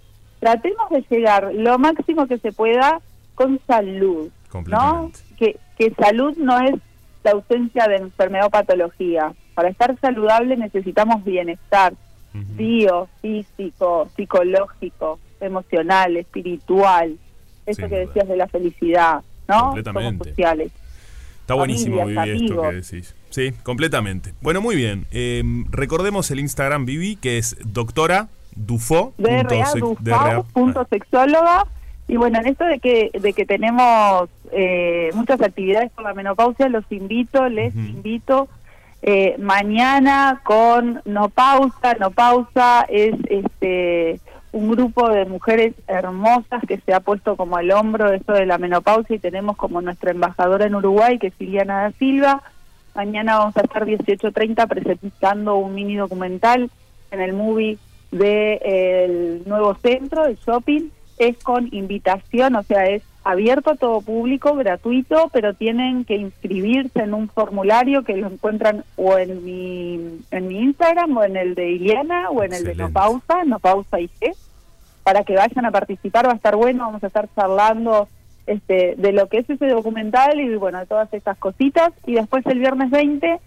tratemos 0.41 0.91
de 0.91 1.05
llegar 1.09 1.55
lo 1.55 1.79
máximo 1.79 2.27
que 2.27 2.39
se 2.39 2.51
pueda 2.51 3.01
con 3.37 3.61
salud, 3.69 4.29
¿no? 4.67 5.13
Que, 5.39 5.57
que 5.79 5.93
salud 5.95 6.37
no 6.37 6.59
es 6.59 6.75
la 7.23 7.31
ausencia 7.31 7.87
de 7.87 7.97
enfermedad 7.99 8.47
o 8.47 8.51
patología. 8.51 9.33
Para 9.55 9.69
estar 9.69 9.97
saludable 10.01 10.57
necesitamos 10.57 11.23
bienestar 11.23 11.93
Ujú. 12.35 12.45
bio, 12.57 13.09
físico, 13.21 14.09
psicológico, 14.17 15.21
emocional, 15.43 16.17
espiritual, 16.17 17.17
eso 17.67 17.81
Sin 17.83 17.89
que 17.89 17.97
duda. 17.97 18.07
decías 18.07 18.29
de 18.29 18.37
la 18.37 18.47
felicidad, 18.49 19.21
¿no? 19.49 19.65
Completamente. 19.67 20.11
Somos 20.11 20.29
sociales. 20.29 20.73
Está 21.41 21.55
buenísimo 21.55 21.99
familias, 21.99 22.25
Vivi 22.27 22.45
esto 22.45 22.61
que 22.61 22.67
amigos. 22.69 22.91
decís. 22.91 23.15
Sí, 23.31 23.53
completamente. 23.63 24.33
Bueno, 24.41 24.61
muy 24.61 24.77
bien. 24.77 25.07
Eh, 25.11 25.43
recordemos 25.71 26.31
el 26.31 26.39
Instagram 26.41 26.85
Vivi, 26.87 27.17
que 27.17 27.39
es 27.39 27.57
doctora 27.65 28.29
Dufo. 28.55 29.13
Punto 30.53 30.87
sexóloga. 30.91 31.67
Y 32.09 32.17
bueno, 32.17 32.39
en 32.41 32.47
esto 32.49 32.65
de 32.65 32.79
que, 32.79 33.11
de 33.19 33.33
que 33.33 33.47
tenemos 33.47 34.29
eh, 34.53 35.11
muchas 35.15 35.41
actividades 35.41 35.91
por 35.93 36.05
la 36.05 36.15
menopausia, 36.15 36.69
los 36.69 36.85
invito, 36.91 37.49
les 37.49 37.75
Ujú. 37.75 37.85
invito 37.87 38.49
eh, 39.03 39.37
mañana 39.39 40.41
con 40.45 41.01
No 41.05 41.29
Pausa. 41.31 41.95
No 41.99 42.11
Pausa 42.11 42.85
es 42.89 43.15
este 43.31 44.21
un 44.53 44.71
grupo 44.71 45.09
de 45.09 45.25
mujeres 45.25 45.75
hermosas 45.87 46.63
que 46.69 46.79
se 46.79 46.93
ha 46.93 47.01
puesto 47.01 47.37
como 47.37 47.57
al 47.57 47.71
hombro 47.71 48.13
eso 48.13 48.33
de 48.33 48.47
la 48.47 48.59
menopausia 48.59 49.17
y 49.17 49.19
tenemos 49.19 49.57
como 49.57 49.81
nuestra 49.81 50.11
embajadora 50.11 50.67
en 50.67 50.75
Uruguay, 50.75 51.19
que 51.19 51.29
es 51.29 51.35
Liliana 51.39 51.83
da 51.83 51.93
Silva. 51.93 52.43
Mañana 52.95 53.39
vamos 53.39 53.57
a 53.57 53.63
estar 53.63 53.87
18.30 53.87 54.69
presentando 54.69 55.57
un 55.57 55.75
mini 55.75 55.97
documental 55.97 56.71
en 57.11 57.21
el 57.21 57.33
movie 57.33 57.79
del 58.11 59.43
nuevo 59.47 59.75
centro, 59.77 60.27
el 60.27 60.37
shopping. 60.37 60.91
Es 61.19 61.39
con 61.39 61.69
invitación, 61.73 62.57
o 62.57 62.63
sea, 62.63 62.85
es 62.87 63.03
abierto 63.25 63.71
a 63.71 63.77
todo 63.77 64.01
público, 64.01 64.55
gratuito, 64.55 65.31
pero 65.33 65.55
tienen 65.55 66.05
que 66.05 66.17
inscribirse 66.17 67.01
en 67.01 67.15
un 67.15 67.29
formulario 67.29 68.03
que 68.03 68.17
lo 68.17 68.29
encuentran 68.29 68.85
o 68.97 69.17
en 69.17 69.45
mi, 69.45 70.21
en 70.31 70.49
mi 70.49 70.59
Instagram 70.59 71.17
o 71.17 71.25
en 71.25 71.37
el 71.37 71.55
de 71.55 71.71
Iliana 71.71 72.31
o 72.31 72.43
en 72.43 72.53
el 72.53 72.65
de 72.65 72.75
No. 72.75 72.91
Pausa, 72.91 73.45
No 73.45 73.59
Pausa 73.59 74.01
IG, 74.01 74.35
para 75.05 75.25
que 75.25 75.35
vayan 75.35 75.67
a 75.67 75.71
participar, 75.71 76.27
va 76.27 76.33
a 76.33 76.37
estar 76.37 76.57
bueno, 76.57 76.85
vamos 76.85 77.05
a 77.05 77.09
estar 77.09 77.29
charlando 77.35 78.09
este, 78.47 78.95
de 78.97 79.13
lo 79.13 79.29
que 79.29 79.39
es 79.39 79.51
ese 79.51 79.69
documental 79.69 80.41
y 80.41 80.57
bueno, 80.57 80.81
de 80.81 80.87
todas 80.87 81.13
estas 81.15 81.39
cositas. 81.39 81.93
Y 82.07 82.15
después 82.15 82.45
el 82.47 82.59
viernes 82.59 82.91
20 82.91 83.39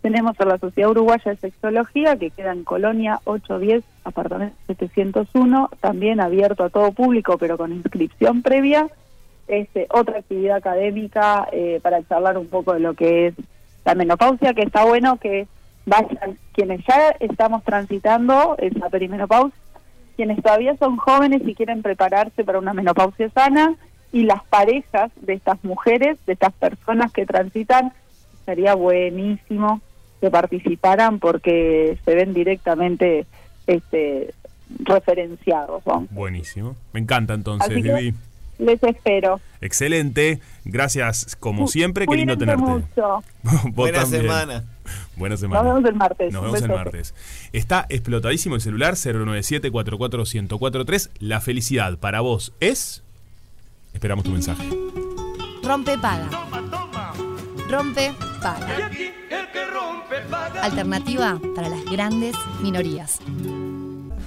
tenemos 0.00 0.38
a 0.38 0.44
la 0.44 0.58
Sociedad 0.58 0.90
Uruguaya 0.90 1.30
de 1.30 1.36
Sexología, 1.38 2.16
que 2.16 2.30
queda 2.30 2.52
en 2.52 2.64
Colonia 2.64 3.20
810, 3.24 3.84
apartamento 4.04 4.54
701, 4.66 5.70
también 5.80 6.20
abierto 6.20 6.64
a 6.64 6.70
todo 6.70 6.92
público, 6.92 7.38
pero 7.38 7.56
con 7.56 7.72
inscripción 7.72 8.42
previa. 8.42 8.88
Este, 9.46 9.86
otra 9.90 10.20
actividad 10.20 10.56
académica 10.56 11.46
eh, 11.52 11.78
para 11.82 12.02
charlar 12.08 12.38
un 12.38 12.46
poco 12.46 12.72
de 12.72 12.80
lo 12.80 12.94
que 12.94 13.28
es 13.28 13.34
la 13.84 13.94
menopausia, 13.94 14.54
que 14.54 14.62
está 14.62 14.84
bueno 14.84 15.18
que 15.18 15.46
vayan 15.86 16.38
quienes 16.52 16.80
ya 16.86 17.10
estamos 17.20 17.62
transitando 17.62 18.56
esa 18.58 18.88
perimenopausia, 18.88 19.58
quienes 20.16 20.42
todavía 20.42 20.76
son 20.78 20.96
jóvenes 20.96 21.42
y 21.44 21.54
quieren 21.54 21.82
prepararse 21.82 22.44
para 22.44 22.58
una 22.58 22.72
menopausia 22.72 23.28
sana 23.30 23.74
y 24.12 24.22
las 24.22 24.42
parejas 24.44 25.10
de 25.16 25.34
estas 25.34 25.62
mujeres, 25.64 26.18
de 26.26 26.34
estas 26.34 26.52
personas 26.54 27.12
que 27.12 27.26
transitan, 27.26 27.92
sería 28.46 28.74
buenísimo 28.74 29.80
que 30.20 30.30
participaran 30.30 31.18
porque 31.18 31.98
se 32.04 32.14
ven 32.14 32.32
directamente 32.32 33.26
este, 33.66 34.32
referenciados. 34.78 35.82
Buenísimo. 36.10 36.76
Me 36.92 37.00
encanta 37.00 37.34
entonces, 37.34 37.74
Vivi. 37.74 38.14
Les 38.58 38.82
espero. 38.82 39.40
Excelente. 39.60 40.40
Gracias, 40.64 41.36
como 41.36 41.66
siempre. 41.68 42.06
Qué 42.06 42.16
lindo 42.16 42.36
tenerte. 42.36 42.62
mucho. 42.62 43.22
Vos 43.42 43.72
Buena 43.72 44.00
también. 44.02 44.22
semana. 44.22 44.64
Buena 45.16 45.36
semana. 45.36 45.62
Nos 45.62 45.74
vemos 45.74 45.90
el 45.90 45.96
martes. 45.96 46.32
Nos 46.32 46.42
vemos 46.42 46.62
el 46.62 46.68
martes. 46.68 47.14
Está 47.52 47.86
explotadísimo 47.88 48.54
el 48.56 48.60
celular 48.60 48.94
097 48.96 49.70
1043 49.70 51.10
La 51.20 51.40
felicidad 51.40 51.98
para 51.98 52.20
vos 52.20 52.52
es. 52.60 53.02
Esperamos 53.92 54.24
tu 54.24 54.30
mensaje. 54.30 54.68
Rompe 55.62 55.96
paga. 55.98 56.28
Rompe 57.70 58.12
paga. 58.42 58.90
Alternativa 60.62 61.40
para 61.54 61.68
las 61.68 61.84
grandes 61.86 62.36
minorías. 62.62 63.20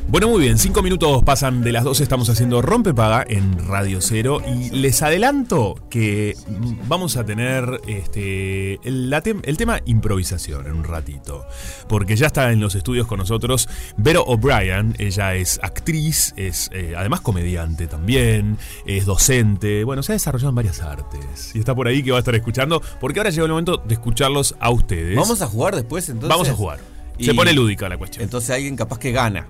Bueno, 0.10 0.30
muy 0.30 0.42
bien, 0.44 0.58
cinco 0.58 0.82
minutos 0.82 1.22
pasan 1.26 1.62
de 1.64 1.74
las 1.74 1.84
12, 1.84 2.02
estamos 2.02 2.30
haciendo 2.30 2.62
Rompepaga 2.62 3.26
en 3.28 3.68
Radio 3.68 4.00
Cero 4.00 4.42
y 4.48 4.70
les 4.70 5.02
adelanto 5.02 5.76
que 5.90 6.34
vamos 6.88 7.18
a 7.18 7.26
tener 7.26 7.82
este, 7.88 8.76
el, 8.88 9.10
la 9.10 9.22
tem- 9.22 9.42
el 9.44 9.58
tema 9.58 9.82
improvisación 9.86 10.66
en 10.66 10.74
un 10.76 10.86
ratito, 10.86 11.46
porque 11.90 12.16
ya 12.16 12.28
está 12.28 12.54
en 12.54 12.62
los 12.62 12.74
estudios 12.76 13.06
con 13.06 13.20
nosotros 13.20 13.68
Vero 13.98 14.24
O'Brien, 14.24 14.96
ella 14.98 15.36
es 15.36 15.60
actriz, 15.62 16.34
es 16.38 16.70
eh, 16.72 16.94
además 16.98 17.20
comediante 17.20 17.86
también, 17.88 18.58
es 18.86 19.06
docente, 19.06 19.84
bueno, 19.84 20.04
se 20.04 20.14
ha 20.14 20.16
desarrollado 20.16 20.50
en 20.50 20.56
varias 20.56 20.80
artes 20.82 21.52
y 21.54 21.60
está 21.60 21.76
por 21.76 21.86
ahí 21.90 22.02
que 22.02 22.12
va 22.12 22.18
a 22.18 22.20
estar 22.20 22.34
escuchando, 22.34 22.82
porque 23.02 23.20
ahora 23.20 23.30
llegó 23.30 23.46
el 23.46 23.52
momento 23.52 23.76
de 23.86 23.94
escucharlos 23.94 24.56
a 24.62 24.70
ustedes. 24.70 25.18
Vamos 25.18 25.42
a 25.42 25.48
jugar 25.48 25.76
después 25.76 26.08
entonces. 26.08 26.30
Vamos 26.30 26.48
a 26.48 26.54
jugar. 26.54 26.80
Y- 27.18 27.26
Se 27.26 27.34
pone 27.34 27.52
lúdica 27.52 27.90
la 27.90 27.98
cuestión. 27.98 28.24
Entonces 28.24 28.50
alguien 28.52 28.78
capaz 28.78 29.00
que 29.00 29.12
gana. 29.12 29.48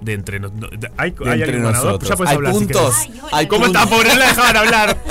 De 0.00 0.12
entre 0.12 0.38
nos- 0.40 0.52
no- 0.52 0.68
de- 0.68 0.90
hay, 0.96 1.10
De 1.10 1.16
hay 1.30 1.32
entre 1.40 1.44
alguien 1.44 1.62
ganador, 1.62 1.86
nosotros. 1.86 2.08
ya 2.10 2.16
puedes 2.16 2.30
hay 2.30 2.36
hablar 2.36 2.52
si 2.52 2.58
puntos. 2.60 2.94
hay 3.32 3.46
¿Cómo 3.46 3.64
puntos. 3.64 3.82
está? 3.82 3.94
Pobre, 3.96 4.08
no 4.10 4.16
la 4.16 4.26
dejaban 4.28 4.56
hablar. 4.56 4.98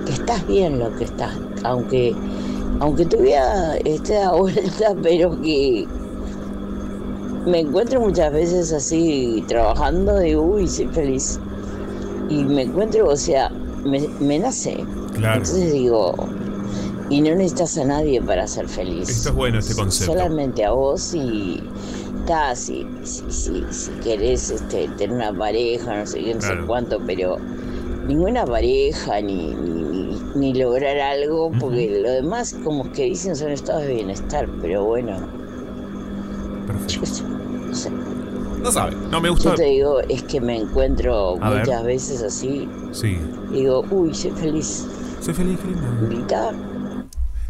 que 0.05 0.13
estás 0.13 0.45
bien 0.47 0.80
lo 0.80 0.95
que 0.97 1.05
estás, 1.05 1.36
aunque, 1.63 2.15
aunque 2.80 3.05
tu 3.05 3.17
vida 3.17 3.78
esté 3.78 4.17
a 4.17 4.32
vuelta, 4.32 4.95
pero 5.03 5.39
que 5.41 5.88
me 7.45 7.59
encuentro 7.61 7.99
muchas 7.99 8.32
veces 8.32 8.72
así 8.72 9.43
trabajando 9.47 10.15
de 10.15 10.38
uy, 10.38 10.67
soy 10.67 10.88
feliz. 10.88 11.39
Y 12.30 12.43
me 12.43 12.63
encuentro, 12.63 13.09
o 13.09 13.15
sea, 13.15 13.49
me, 13.84 14.07
me 14.20 14.38
nace. 14.38 14.78
Claro. 15.15 15.38
Entonces 15.38 15.74
digo, 15.74 16.13
y 17.09 17.22
no 17.22 17.36
necesitas 17.36 17.78
a 17.80 17.86
nadie 17.86 18.22
para 18.22 18.47
ser 18.47 18.67
feliz. 18.67 19.09
Esto 19.09 19.30
es 19.30 19.36
bueno, 19.36 19.59
este 19.59 19.74
concepto. 19.74 20.13
Solamente 20.13 20.63
a 20.63 20.72
vos 20.72 21.13
y 21.13 21.61
está, 22.18 22.55
si, 22.55 22.86
si, 23.03 23.24
si, 23.32 23.64
si 23.70 23.91
querés 24.03 24.49
este, 24.51 24.88
tener 24.97 25.16
una 25.16 25.34
pareja, 25.34 25.97
no 25.99 26.05
sé 26.05 26.20
qué, 26.24 26.34
no 26.34 26.39
Claro. 26.39 26.62
sé 26.62 26.68
cuánto, 26.68 26.99
pero 27.05 27.38
ninguna 28.07 28.45
pareja 28.45 29.22
ni, 29.22 29.53
ni, 29.53 30.20
ni- 30.36 30.53
lograr 30.53 30.97
algo, 30.97 31.51
porque 31.60 32.01
lo 32.03 32.10
demás 32.12 32.55
como 32.64 32.91
que 32.91 33.03
dicen 33.05 33.36
son 33.36 33.51
estados 33.51 33.84
de 33.84 33.93
bienestar, 33.95 34.47
pero 34.62 34.84
bueno, 34.86 35.18
Perfecto. 36.68 37.24
no 37.68 37.76
sé. 37.76 37.91
No 38.62 38.72
sabe. 38.72 38.93
No, 39.10 39.22
me 39.22 39.30
gusta. 39.30 39.51
Yo 39.51 39.55
te 39.55 39.64
digo, 39.64 39.99
es 40.10 40.24
que 40.24 40.41
me 40.41 40.57
encuentro 40.57 41.38
A 41.41 41.49
ver. 41.49 41.60
muchas 41.62 41.84
veces 41.86 42.22
así, 42.22 42.68
Sí. 42.91 43.18
digo, 43.51 43.86
uy, 43.89 44.14
soy 44.14 44.32
feliz. 44.32 44.86
Soy 45.22 45.34
feliz, 45.34 45.57
lindo. 45.66 46.10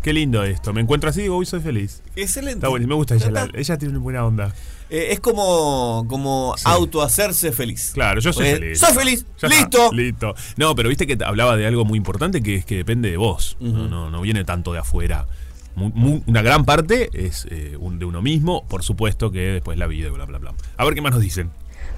Qué 0.10 0.14
lindo 0.14 0.44
esto. 0.44 0.74
Me 0.74 0.82
encuentro 0.82 1.08
así 1.12 1.20
y 1.20 1.24
digo, 1.24 1.38
uy, 1.38 1.46
soy 1.46 1.60
feliz. 1.60 2.02
Excelente. 2.16 2.56
Está 2.56 2.70
bueno, 2.70 2.88
me 2.88 2.96
gusta 2.96 3.14
ella. 3.14 3.30
La- 3.30 3.48
ella 3.54 3.78
tiene 3.78 3.92
una 3.94 4.02
buena 4.04 4.26
onda. 4.26 4.52
Eh, 4.90 5.10
es 5.12 5.20
como, 5.20 6.04
como 6.10 6.56
Sí. 6.58 6.64
autohacerse 6.66 7.52
feliz. 7.52 7.92
Claro, 7.94 8.20
yo 8.20 8.34
soy 8.34 8.46
Pues, 8.48 8.60
feliz. 8.60 8.80
¡Soy 8.80 8.94
feliz! 8.96 9.26
Ya 9.40 9.48
está, 9.50 9.60
¡Listo! 9.60 9.92
listo. 9.94 10.36
No, 10.58 10.74
pero 10.74 10.90
viste 10.90 11.06
que 11.06 11.16
hablaba 11.24 11.56
de 11.58 11.68
algo 11.68 11.86
muy 11.86 11.98
importante 11.98 12.42
que 12.42 12.56
es 12.56 12.66
que 12.66 12.78
depende 12.78 13.12
de 13.12 13.18
vos. 13.18 13.56
no, 13.60 13.88
no, 13.88 14.10
no 14.10 14.22
viene 14.22 14.44
tanto 14.46 14.74
de 14.74 14.80
afuera. 14.80 15.28
Una 15.76 16.42
gran 16.42 16.66
parte 16.66 17.12
es 17.14 17.46
eh, 17.52 17.78
un- 17.80 18.00
de 18.00 18.06
uno 18.06 18.24
mismo, 18.24 18.66
por 18.68 18.82
supuesto 18.82 19.30
que 19.30 19.42
después 19.42 19.78
la 19.78 19.86
vida 19.86 20.08
y 20.08 20.10
bla, 20.10 20.26
bla, 20.26 20.40
bla. 20.40 20.56
A 20.78 20.86
ver 20.86 20.96
qué 20.96 21.02
más 21.02 21.12
nos 21.12 21.22
dicen. 21.22 21.52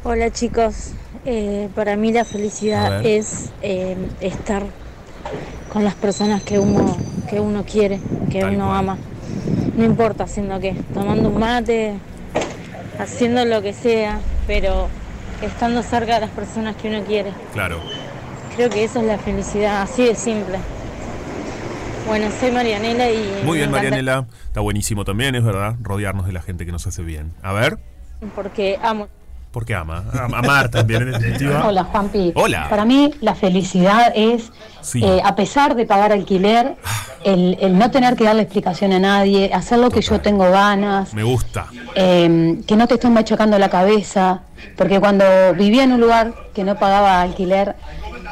Hola 0.03 0.31
chicos, 0.33 0.91
Eh, 1.23 1.69
para 1.75 1.95
mí 1.95 2.11
la 2.11 2.25
felicidad 2.25 3.05
es 3.05 3.51
eh, 3.61 3.95
estar 4.19 4.65
con 5.71 5.83
las 5.83 5.95
personas 5.95 6.43
que 6.43 6.59
uno, 6.59 6.97
que 7.29 7.39
uno 7.39 7.63
quiere, 7.63 7.99
que 8.29 8.41
Tal 8.41 8.55
uno 8.55 8.65
cual. 8.67 8.77
ama. 8.77 8.97
No 9.77 9.85
importa 9.85 10.25
haciendo 10.25 10.59
qué, 10.59 10.75
tomando 10.93 11.29
un 11.29 11.39
mate, 11.39 11.93
haciendo 12.99 13.45
lo 13.45 13.61
que 13.61 13.73
sea, 13.73 14.19
pero 14.47 14.89
estando 15.41 15.81
cerca 15.81 16.15
de 16.15 16.21
las 16.21 16.29
personas 16.29 16.75
que 16.75 16.89
uno 16.89 17.03
quiere. 17.05 17.31
Claro. 17.53 17.79
Creo 18.55 18.69
que 18.69 18.83
eso 18.83 18.99
es 18.99 19.05
la 19.05 19.17
felicidad, 19.17 19.81
así 19.81 20.03
de 20.03 20.15
simple. 20.15 20.57
Bueno, 22.05 22.27
soy 22.39 22.51
Marianela 22.51 23.09
y... 23.09 23.41
Muy 23.45 23.59
bien, 23.59 23.71
Marianela. 23.71 24.25
Está 24.45 24.59
buenísimo 24.59 25.05
también, 25.05 25.35
es 25.35 25.43
verdad. 25.43 25.75
Rodearnos 25.81 26.25
de 26.25 26.33
la 26.33 26.41
gente 26.41 26.65
que 26.65 26.71
nos 26.71 26.85
hace 26.85 27.01
bien. 27.03 27.31
A 27.41 27.53
ver. 27.53 27.77
Porque 28.35 28.77
amo 28.83 29.07
Porque 29.51 29.75
ama. 29.75 30.05
Am- 30.17 30.33
Amar 30.33 30.69
también, 30.69 31.01
en 31.03 31.11
definitiva. 31.11 31.65
Hola, 31.67 31.83
Juanpi. 31.83 32.31
Hola. 32.35 32.67
Para 32.69 32.85
mí 32.85 33.13
la 33.19 33.35
felicidad 33.35 34.13
es, 34.15 34.51
Sí. 34.81 35.03
eh, 35.03 35.21
a 35.23 35.35
pesar 35.35 35.75
de 35.75 35.85
pagar 35.85 36.11
alquiler, 36.13 36.75
el, 37.25 37.57
el 37.59 37.77
no 37.77 37.91
tener 37.91 38.15
que 38.15 38.23
darle 38.23 38.43
explicación 38.43 38.93
a 38.93 38.99
nadie, 38.99 39.51
hacer 39.53 39.77
lo 39.79 39.91
que 39.91 40.01
yo 40.01 40.21
tengo 40.21 40.49
ganas, 40.49 41.13
Me 41.13 41.23
gusta. 41.23 41.67
eh, 41.95 42.61
que 42.65 42.75
no 42.77 42.87
te 42.87 42.93
estén 42.95 43.13
machacando 43.13 43.59
la 43.59 43.69
cabeza, 43.69 44.41
porque 44.77 44.99
cuando 44.99 45.25
vivía 45.55 45.83
en 45.83 45.91
un 45.91 46.01
lugar 46.01 46.33
que 46.55 46.63
no 46.63 46.75
pagaba 46.79 47.21
alquiler, 47.21 47.75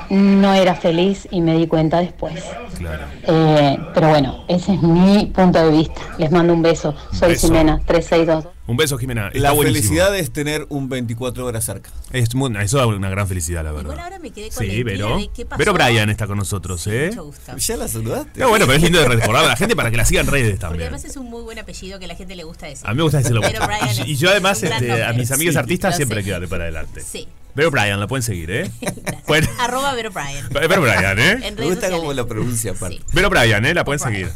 no 0.09 0.53
era 0.53 0.75
feliz 0.75 1.27
y 1.31 1.41
me 1.41 1.55
di 1.57 1.67
cuenta 1.67 1.99
después. 1.99 2.43
Claro. 2.77 3.05
Eh, 3.23 3.77
pero 3.93 4.09
bueno, 4.09 4.43
ese 4.47 4.73
es 4.73 4.81
mi 4.81 5.25
punto 5.27 5.63
de 5.63 5.77
vista. 5.77 6.01
Les 6.17 6.31
mando 6.31 6.53
un 6.53 6.61
beso. 6.61 6.95
Soy 7.11 7.29
Beso. 7.31 7.47
Ximena, 7.47 7.79
362. 7.85 8.45
Un 8.67 8.77
beso, 8.77 8.97
Jimena. 8.99 9.27
Está 9.29 9.39
La 9.39 9.51
buenísimo. 9.51 9.81
felicidad 9.83 10.15
es 10.15 10.31
tener 10.31 10.67
un 10.69 10.89
24 10.89 11.43
horas 11.45 11.65
cerca. 11.65 11.89
Es 12.11 12.35
muy- 12.35 12.55
eso 12.61 12.77
da 12.77 12.85
una 12.85 13.09
gran 13.09 13.27
felicidad, 13.27 13.63
la 13.63 13.71
verdad. 13.71 13.85
Igual 13.93 13.99
ahora 13.99 14.19
me 14.19 14.29
quedé 14.29 14.49
con 14.51 14.65
la 14.67 14.73
Sí, 14.73 14.83
Vero. 14.83 15.17
de 15.17 15.29
qué 15.35 15.45
pasó. 15.45 15.57
Pero 15.57 15.73
Brian 15.73 16.09
está 16.11 16.27
con 16.27 16.37
nosotros, 16.37 16.85
¿eh? 16.85 17.07
Mucho 17.09 17.25
gusto. 17.25 17.57
¿Ya 17.57 17.77
la 17.77 17.87
saludaste? 17.87 18.39
No, 18.39 18.49
bueno, 18.49 18.65
pero 18.67 18.77
es 18.77 18.83
lindo 18.83 18.99
de 18.99 19.07
recordar 19.07 19.43
a 19.45 19.47
la 19.47 19.55
gente 19.55 19.75
para 19.75 19.89
que 19.89 19.97
la 19.97 20.05
sigan 20.05 20.27
en 20.27 20.31
redes 20.31 20.45
Porque 20.51 20.59
también. 20.61 20.83
además 20.83 21.03
es 21.03 21.17
un 21.17 21.29
muy 21.31 21.41
buen 21.41 21.57
apellido 21.57 21.97
que 21.97 22.05
a 22.05 22.09
la 22.09 22.15
gente 22.15 22.35
le 22.35 22.43
gusta 22.43 22.67
decir. 22.67 22.85
A 22.87 22.91
mí 22.91 22.97
me 22.97 23.03
gusta 23.03 23.17
decirlo 23.17 23.41
Pero. 23.41 23.65
Brian 23.65 23.89
es- 23.89 24.07
Y 24.07 24.15
yo 24.15 24.29
además 24.29 24.61
este, 24.61 25.03
a 25.03 25.13
mis 25.13 25.31
amigas 25.31 25.53
Sí, 25.53 25.59
artistas 25.59 25.95
siempre 25.95 26.19
sé. 26.21 26.25
quedaré 26.27 26.47
para 26.47 26.63
adelante. 26.65 27.01
Sí. 27.01 27.27
Vero 27.55 27.71
Brian, 27.71 27.99
la 27.99 28.07
pueden 28.07 28.23
seguir, 28.23 28.51
¿eh? 28.51 28.71
Bueno, 29.27 29.47
Arroba 29.59 29.93
Vero 29.93 30.11
Brian. 30.11 30.47
Vero 30.51 30.81
Brian, 30.81 31.19
¿eh? 31.19 31.31
En 31.43 31.55
Me 31.55 31.61
gusta 31.65 31.75
sociales. 31.75 31.99
cómo 31.99 32.13
lo 32.13 32.27
pronuncia 32.27 32.71
aparte. 32.71 32.99
Vero 33.13 33.29
Brian, 33.29 33.65
¿eh? 33.65 33.73
La 33.73 33.83
pueden 33.83 33.99
seguir. 33.99 34.31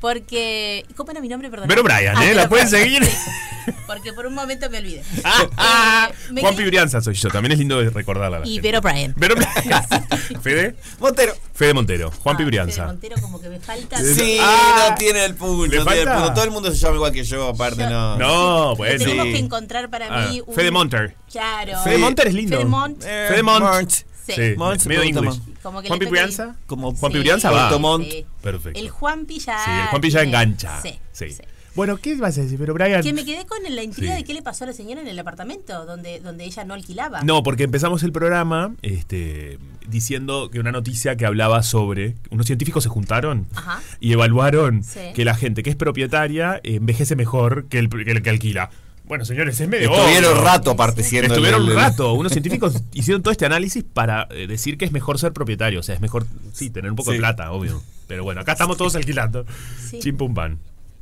Porque. 0.00 0.84
¿Cómo 0.96 1.10
era 1.10 1.20
mi 1.20 1.28
nombre? 1.28 1.50
Perdón. 1.50 1.68
Vero 1.68 1.82
Brian, 1.82 2.20
¿eh? 2.22 2.34
La 2.34 2.48
pueden 2.48 2.68
seguir. 2.68 3.02
Porque 3.86 4.12
por 4.12 4.26
un 4.26 4.34
momento 4.34 4.70
me 4.70 4.78
olvidé. 4.78 5.02
Ah, 5.24 6.08
Eh, 6.10 6.14
me 6.32 6.40
Juan 6.40 6.54
quedé- 6.54 6.64
Pibrianza 6.64 7.00
soy 7.00 7.14
yo. 7.14 7.28
También 7.30 7.52
es 7.52 7.58
lindo 7.58 7.80
de 7.80 7.90
recordarla. 7.90 8.40
la 8.40 8.46
Y 8.46 8.54
gente. 8.54 8.68
Vero 8.68 8.80
Brian. 8.80 9.14
Vero 9.16 9.34
Brian. 9.34 10.42
Fede. 10.42 10.76
Montero. 11.00 11.34
Fede 11.54 11.74
Montero. 11.74 12.10
Juan 12.10 12.34
Ah, 12.34 12.38
Fede 12.38 12.44
Pibrianza. 12.46 12.86
Montero 12.86 13.16
como 13.20 13.40
que 13.40 13.48
me 13.48 13.58
falta. 13.58 13.98
Sí, 13.98 14.38
Ah. 14.40 14.88
no 14.90 14.94
tiene 14.96 15.24
el 15.24 15.34
punto. 15.34 15.66
¿Le 15.66 15.78
no 15.78 15.84
tiene 15.84 16.00
el 16.02 16.06
falta? 16.06 16.18
punto. 16.20 16.34
Todo 16.34 16.44
el 16.44 16.50
mundo 16.50 16.70
se 16.70 16.76
llama 16.76 16.94
igual 16.96 17.12
que 17.12 17.24
yo, 17.24 17.48
aparte, 17.48 17.82
Yo- 17.82 17.90
no. 17.90 18.16
No, 18.18 18.76
bueno. 18.76 18.98
tenemos 18.98 19.26
sí. 19.26 19.32
que 19.32 19.38
encontrar 19.38 19.90
para 19.90 20.06
Ah, 20.10 20.28
mí. 20.28 20.42
un- 20.46 20.54
Fede 20.54 20.70
Monter. 20.70 21.16
Claro. 21.30 21.82
Fede 21.82 21.98
Monter 22.06 22.26
es 22.28 22.34
lindo. 22.34 22.56
Fede 22.56 22.68
Mont. 22.68 23.02
Eh, 23.04 23.26
Fede 23.28 23.42
Mont. 23.42 23.64
Mont. 23.64 23.90
Sí. 23.90 24.32
Sí, 24.34 24.54
Mont 24.56 24.80
se 24.80 24.88
medio 24.88 25.02
English. 25.02 25.40
Como 25.62 25.82
que 25.82 25.88
Juan 25.88 25.98
Pibrianza. 26.00 26.56
Como 26.66 26.94
Juan 26.94 27.12
Pibrianza 27.12 27.50
va. 27.50 27.70
Perfecto. 28.42 28.78
El 28.78 28.88
Juanpi 28.90 29.38
ya. 29.38 29.58
Sí, 29.64 29.70
el 29.70 29.86
Juanpi 29.88 30.10
ya 30.10 30.20
tiene- 30.20 30.28
engancha. 30.36 30.80
Sí. 31.12 31.28
Bueno, 31.76 31.98
¿qué 31.98 32.16
vas 32.16 32.38
a 32.38 32.40
decir? 32.40 32.58
Pero 32.58 32.72
Brian. 32.72 33.02
Que 33.02 33.12
me 33.12 33.22
quedé 33.24 33.44
con 33.44 33.58
la 33.62 33.82
intriga 33.82 34.12
Sí. 34.12 34.18
de 34.18 34.24
qué 34.24 34.32
le 34.32 34.40
pasó 34.40 34.64
a 34.64 34.68
la 34.68 34.72
señora 34.72 35.02
en 35.02 35.08
el 35.08 35.18
apartamento 35.18 35.84
donde, 35.84 36.20
donde 36.20 36.44
ella 36.44 36.64
no 36.64 36.72
alquilaba. 36.72 37.20
No, 37.22 37.42
porque 37.42 37.64
empezamos 37.64 38.02
el 38.02 38.12
programa 38.12 38.74
este, 38.80 39.58
diciendo 39.86 40.48
que 40.50 40.58
una 40.58 40.72
noticia 40.72 41.16
que 41.16 41.26
hablaba 41.26 41.62
sobre. 41.62 42.14
Unos 42.30 42.46
científicos 42.46 42.82
se 42.82 42.88
juntaron 42.88 43.46
Ajá. 43.54 43.82
y 44.00 44.12
evaluaron 44.12 44.82
Sí. 44.84 45.00
que 45.14 45.24
la 45.26 45.34
gente 45.34 45.62
que 45.62 45.68
es 45.68 45.76
propietaria 45.76 46.60
envejece 46.62 47.14
mejor 47.14 47.66
que 47.68 47.78
el, 47.78 47.90
que 47.90 48.10
el 48.10 48.22
que 48.22 48.30
alquila. 48.30 48.70
Bueno, 49.06 49.24
señores, 49.24 49.60
es 49.60 49.68
medio. 49.68 49.94
Estuvieron 49.94 50.32
obvio. 50.32 50.44
rato 50.44 50.70
aparte 50.72 51.02
siendo 51.04 51.34
Estuvieron 51.34 51.62
el- 51.62 51.66
un 51.68 51.72
el- 51.72 51.76
rato. 51.82 52.12
Unos 52.14 52.32
científicos 52.32 52.82
hicieron 52.92 53.22
todo 53.22 53.32
este 53.32 53.46
análisis 53.46 53.84
para 53.84 54.26
eh, 54.30 54.46
decir 54.46 54.76
que 54.78 54.84
es 54.84 54.92
mejor 54.92 55.18
ser 55.18 55.32
propietario. 55.32 55.80
O 55.80 55.82
sea, 55.82 55.94
es 55.94 56.00
mejor, 56.00 56.26
sí, 56.52 56.70
tener 56.70 56.90
un 56.90 56.96
poco 56.96 57.12
de 57.12 57.18
plata, 57.18 57.52
obvio. 57.52 57.82
Pero 58.08 58.24
bueno, 58.24 58.40
acá 58.40 58.52
estamos 58.52 58.76
todos 58.76 58.94
alquilando. 58.96 59.44
Sí. 59.90 59.98
Chim 60.00 60.16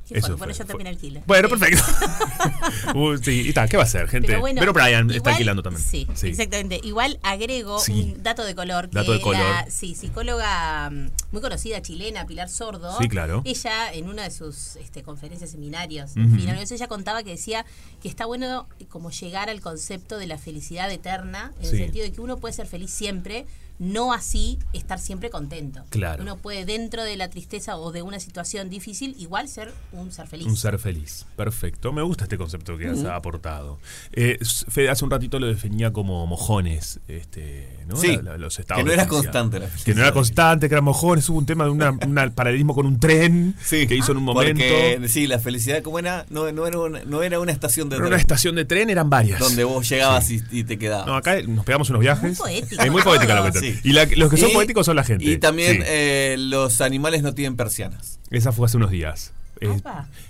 Qué 0.08 0.18
Eso 0.18 0.28
yo 0.28 0.36
también 0.36 0.66
fue. 0.66 0.88
alquilo. 0.88 1.22
Bueno, 1.26 1.48
Sí. 1.48 1.54
perfecto. 1.56 1.82
Uh, 2.94 3.16
sí, 3.16 3.48
y 3.48 3.52
tal, 3.52 3.68
¿qué 3.68 3.76
va 3.76 3.84
a 3.84 3.86
hacer, 3.86 4.06
gente? 4.08 4.28
Pero 4.28 4.40
bueno, 4.40 4.60
Brian 4.72 5.10
está 5.10 5.30
alquilando 5.30 5.62
también. 5.62 5.82
Sí, 5.84 6.06
exactamente. 6.22 6.78
Igual 6.82 7.18
agrego 7.22 7.78
Sí. 7.80 8.12
un 8.14 8.22
dato 8.22 8.44
de 8.44 8.54
color. 8.54 8.90
Que 8.90 8.96
Dato 8.98 9.12
de 9.12 9.20
color. 9.20 9.40
La 9.40 9.70
sí, 9.70 9.94
psicóloga 9.94 10.90
mm, 10.90 11.08
muy 11.32 11.40
conocida 11.40 11.80
chilena, 11.82 12.26
Pilar 12.26 12.48
Sordo. 12.50 12.96
Sí, 13.00 13.08
claro. 13.08 13.42
Ella, 13.44 13.92
en 13.92 14.08
una 14.08 14.24
de 14.24 14.30
sus 14.30 14.76
este, 14.76 15.02
conferencias, 15.02 15.50
seminarios, 15.50 16.10
Ujú. 16.12 16.20
en 16.20 16.36
fin, 16.36 16.48
algo 16.48 16.58
de 16.60 16.64
eso, 16.64 16.74
ella 16.74 16.88
contaba 16.88 17.22
que 17.22 17.30
decía 17.30 17.64
que 18.02 18.08
está 18.08 18.26
bueno 18.26 18.68
como 18.90 19.10
llegar 19.10 19.48
al 19.48 19.60
concepto 19.60 20.18
de 20.18 20.26
la 20.26 20.38
felicidad 20.38 20.90
eterna, 20.90 21.52
en 21.60 21.70
Sí. 21.70 21.76
el 21.76 21.82
sentido 21.84 22.04
de 22.04 22.12
que 22.12 22.20
uno 22.20 22.36
puede 22.36 22.52
ser 22.54 22.66
feliz 22.66 22.90
siempre. 22.90 23.46
No 23.78 24.12
así 24.12 24.58
estar 24.72 25.00
siempre 25.00 25.30
contento. 25.30 25.82
Claro. 25.90 26.22
Uno 26.22 26.36
puede, 26.36 26.64
dentro 26.64 27.02
de 27.02 27.16
la 27.16 27.28
tristeza 27.28 27.76
o 27.76 27.90
de 27.90 28.02
una 28.02 28.20
situación 28.20 28.70
difícil, 28.70 29.16
igual 29.18 29.48
ser 29.48 29.72
un 29.92 30.12
ser 30.12 30.28
feliz. 30.28 30.46
Un 30.46 30.56
ser 30.56 30.78
feliz. 30.78 31.26
Perfecto. 31.36 31.92
Me 31.92 32.02
gusta 32.02 32.24
este 32.24 32.38
concepto 32.38 32.78
que 32.78 32.86
has 32.88 33.04
aportado. 33.04 33.78
Eh, 34.12 34.38
Fede 34.68 34.90
hace 34.90 35.04
un 35.04 35.10
ratito 35.10 35.38
lo 35.40 35.46
definía 35.48 35.92
como 35.92 36.24
mojones. 36.26 37.00
Este, 37.08 37.68
¿no? 37.88 37.96
Sí, 37.96 38.16
La- 38.16 38.22
la- 38.22 38.38
los 38.38 38.58
estados 38.58 38.80
que 38.82 38.86
no 38.86 38.92
era 38.92 39.02
felicidad. 39.06 39.22
constante 39.32 39.58
la 39.58 39.66
Que 39.66 39.70
no 39.72 39.78
felicidad. 39.78 40.04
era 40.06 40.12
constante, 40.12 40.68
que 40.68 40.74
eran 40.74 40.84
mojones. 40.84 41.28
Hubo 41.28 41.38
un 41.38 41.46
tema 41.46 41.64
de 41.64 41.70
una, 41.70 41.90
una 42.06 42.30
paralelismo 42.34 42.74
con 42.74 42.86
un 42.86 43.00
tren 43.00 43.56
que 43.68 43.94
hizo 43.96 44.12
en 44.12 44.18
un 44.18 44.24
momento. 44.24 44.60
Porque, 44.62 45.08
sí, 45.08 45.26
la 45.26 45.38
felicidad, 45.40 45.82
como 45.82 45.98
era? 45.98 46.26
No, 46.30 46.50
no 46.52 46.66
era, 46.66 46.78
una, 46.78 47.04
no 47.04 47.22
era 47.24 47.40
una 47.40 47.50
estación 47.52 47.88
de 47.88 47.96
Era 47.96 48.04
una 48.04 48.10
tren 48.10 48.20
estación 48.20 48.54
de 48.54 48.64
tren, 48.64 48.88
eran 48.90 49.10
varias. 49.10 49.40
donde 49.40 49.64
vos 49.64 49.88
llegabas 49.88 50.30
y, 50.30 50.40
y 50.52 50.62
te 50.64 50.78
quedabas. 50.78 51.06
No, 51.06 51.16
acá 51.16 51.42
nos 51.42 51.64
pegamos 51.64 51.90
unos 51.90 52.00
viajes. 52.00 52.38
Muy 52.38 52.60
poético. 52.60 52.82
Es 52.82 52.90
muy 52.92 53.02
poética 53.02 53.34
lo 53.34 53.44
que 53.50 53.63
Sí. 53.72 53.80
Y 53.84 53.92
la- 53.92 54.04
los 54.16 54.30
que 54.30 54.36
son 54.36 54.50
Y- 54.50 54.52
poéticos 54.54 54.86
son 54.86 54.96
la 54.96 55.04
gente. 55.04 55.24
Y 55.24 55.38
también 55.38 55.76
Sí. 55.78 55.82
eh, 55.86 56.36
los 56.38 56.80
animales 56.80 57.22
no 57.22 57.34
tienen 57.34 57.56
persianas. 57.56 58.18
Esa 58.30 58.52
fue 58.52 58.66
hace 58.66 58.76
unos 58.76 58.90
días. 58.90 59.32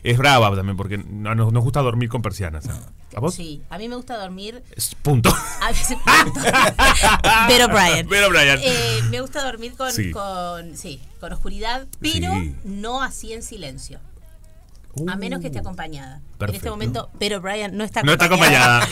Es, 0.05 0.17
brava 0.19 0.55
también 0.55 0.77
porque 0.77 0.99
no- 0.99 1.35
nos, 1.35 1.53
nos 1.53 1.65
gusta 1.65 1.81
dormir 1.81 2.09
con 2.09 2.23
persianas. 2.23 2.67
¿A 3.17 3.21
vos? 3.21 3.35
Sí, 3.35 3.63
a 3.69 3.79
mí 3.79 3.89
me 3.89 3.97
gusta 3.97 4.17
dormir 4.17 4.63
Es 4.77 4.95
punto. 5.03 5.35
A 5.61 5.69
veces 5.69 5.97
Pero 7.49 7.69
Brian. 7.73 8.07
Pero 8.09 8.29
Brian. 8.31 8.59
Eh, 8.63 9.01
me 9.11 9.21
gusta 9.21 9.43
dormir 9.45 9.73
con, 9.77 9.91
Sí. 9.93 10.11
con, 10.11 10.77
sí, 10.77 11.01
con 11.21 11.33
oscuridad, 11.33 11.87
pero 12.01 12.33
Sí. 12.33 12.55
no 12.65 13.03
así 13.03 13.33
en 13.33 13.43
silencio. 13.43 13.99
A 15.09 15.17
menos 15.17 15.41
que 15.41 15.47
esté 15.49 15.59
acompañada. 15.59 16.21
En 16.41 16.55
este 16.55 16.71
momento, 16.71 17.11
pero 17.19 17.41
Brian 17.41 17.77
no 17.77 17.85
está 17.85 18.03
No 18.03 18.13
está 18.13 18.27
acompañada. 18.27 18.87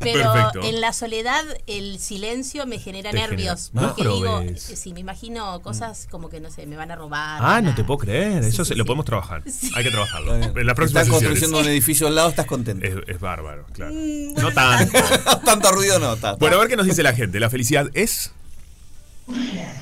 Pero 0.00 0.32
Perfecto. 0.32 0.62
en 0.68 0.80
la 0.80 0.92
soledad, 0.92 1.42
el 1.66 1.98
silencio 1.98 2.66
me 2.66 2.78
genera 2.78 3.10
Te 3.10 3.16
nervios. 3.16 3.70
genera- 3.72 3.88
Porque 3.88 4.04
No 4.04 4.14
digo, 4.16 4.24
probes. 4.40 4.62
si 4.62 4.92
me 4.92 5.00
imagino 5.00 5.60
cosas 5.62 6.06
como 6.10 6.28
que 6.28 6.40
no 6.40 6.50
sé, 6.50 6.66
me 6.66 6.76
van 6.76 6.90
a 6.90 6.96
robar. 6.96 7.40
Ah, 7.42 7.60
no 7.62 7.70
a- 7.70 7.74
te 7.74 7.84
puedo 7.84 7.98
creer. 7.98 8.42
Sí, 8.42 8.48
Eso 8.50 8.64
sí, 8.64 8.70
se- 8.70 8.74
lo 8.76 8.84
sí. 8.84 8.86
podemos 8.86 9.04
trabajar. 9.06 9.42
Sí. 9.50 9.70
Hay 9.74 9.84
que 9.84 9.90
trabajarlo. 9.90 10.34
En 10.34 10.66
la 10.66 10.74
próxima 10.74 11.00
Estás 11.02 11.12
construyendo 11.12 11.58
un 11.60 11.66
edificio 11.66 12.06
al 12.06 12.14
lado, 12.14 12.28
estás 12.30 12.46
contento. 12.46 12.84
Es, 12.86 12.94
es 13.06 13.20
bárbaro, 13.20 13.66
claro. 13.72 13.92
Mm, 13.94 14.34
no 14.34 14.52
tanto. 14.52 14.98
Tanto 15.44 15.70
ruido 15.72 15.98
no. 15.98 16.16
Bueno, 16.38 16.56
a 16.56 16.60
ver 16.60 16.68
qué 16.68 16.76
nos 16.76 16.86
dice 16.86 17.02
la 17.02 17.12
gente. 17.14 17.38
La 17.40 17.50
felicidad 17.50 17.86
es. 17.94 18.32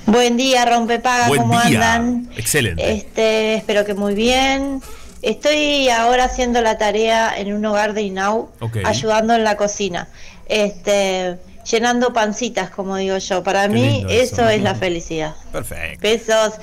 Buen 0.06 0.36
día, 0.36 0.64
rompepaga, 0.64 1.26
Buen 1.28 1.40
¿cómo 1.42 1.60
día. 1.62 1.94
andan? 1.94 2.30
Excelente. 2.36 2.92
Este, 2.92 3.54
espero 3.54 3.84
que 3.84 3.94
muy 3.94 4.14
bien. 4.14 4.80
Estoy 5.22 5.88
ahora 5.88 6.24
haciendo 6.24 6.60
la 6.60 6.78
tarea 6.78 7.32
en 7.36 7.52
un 7.54 7.64
hogar 7.64 7.94
de 7.94 8.02
Inau, 8.02 8.50
ayudando 8.84 9.34
en 9.34 9.44
la 9.44 9.56
cocina. 9.56 10.08
Este, 10.46 11.38
llenando 11.70 12.12
pancitas, 12.12 12.70
como 12.70 12.96
digo 12.96 13.16
yo. 13.18 13.42
Para 13.42 13.68
Qué 13.68 13.74
mí 13.74 14.06
eso. 14.08 14.42
eso 14.42 14.48
es 14.48 14.62
la 14.62 14.74
felicidad. 14.74 15.34
Perfecto. 15.52 16.00
Besos. 16.02 16.54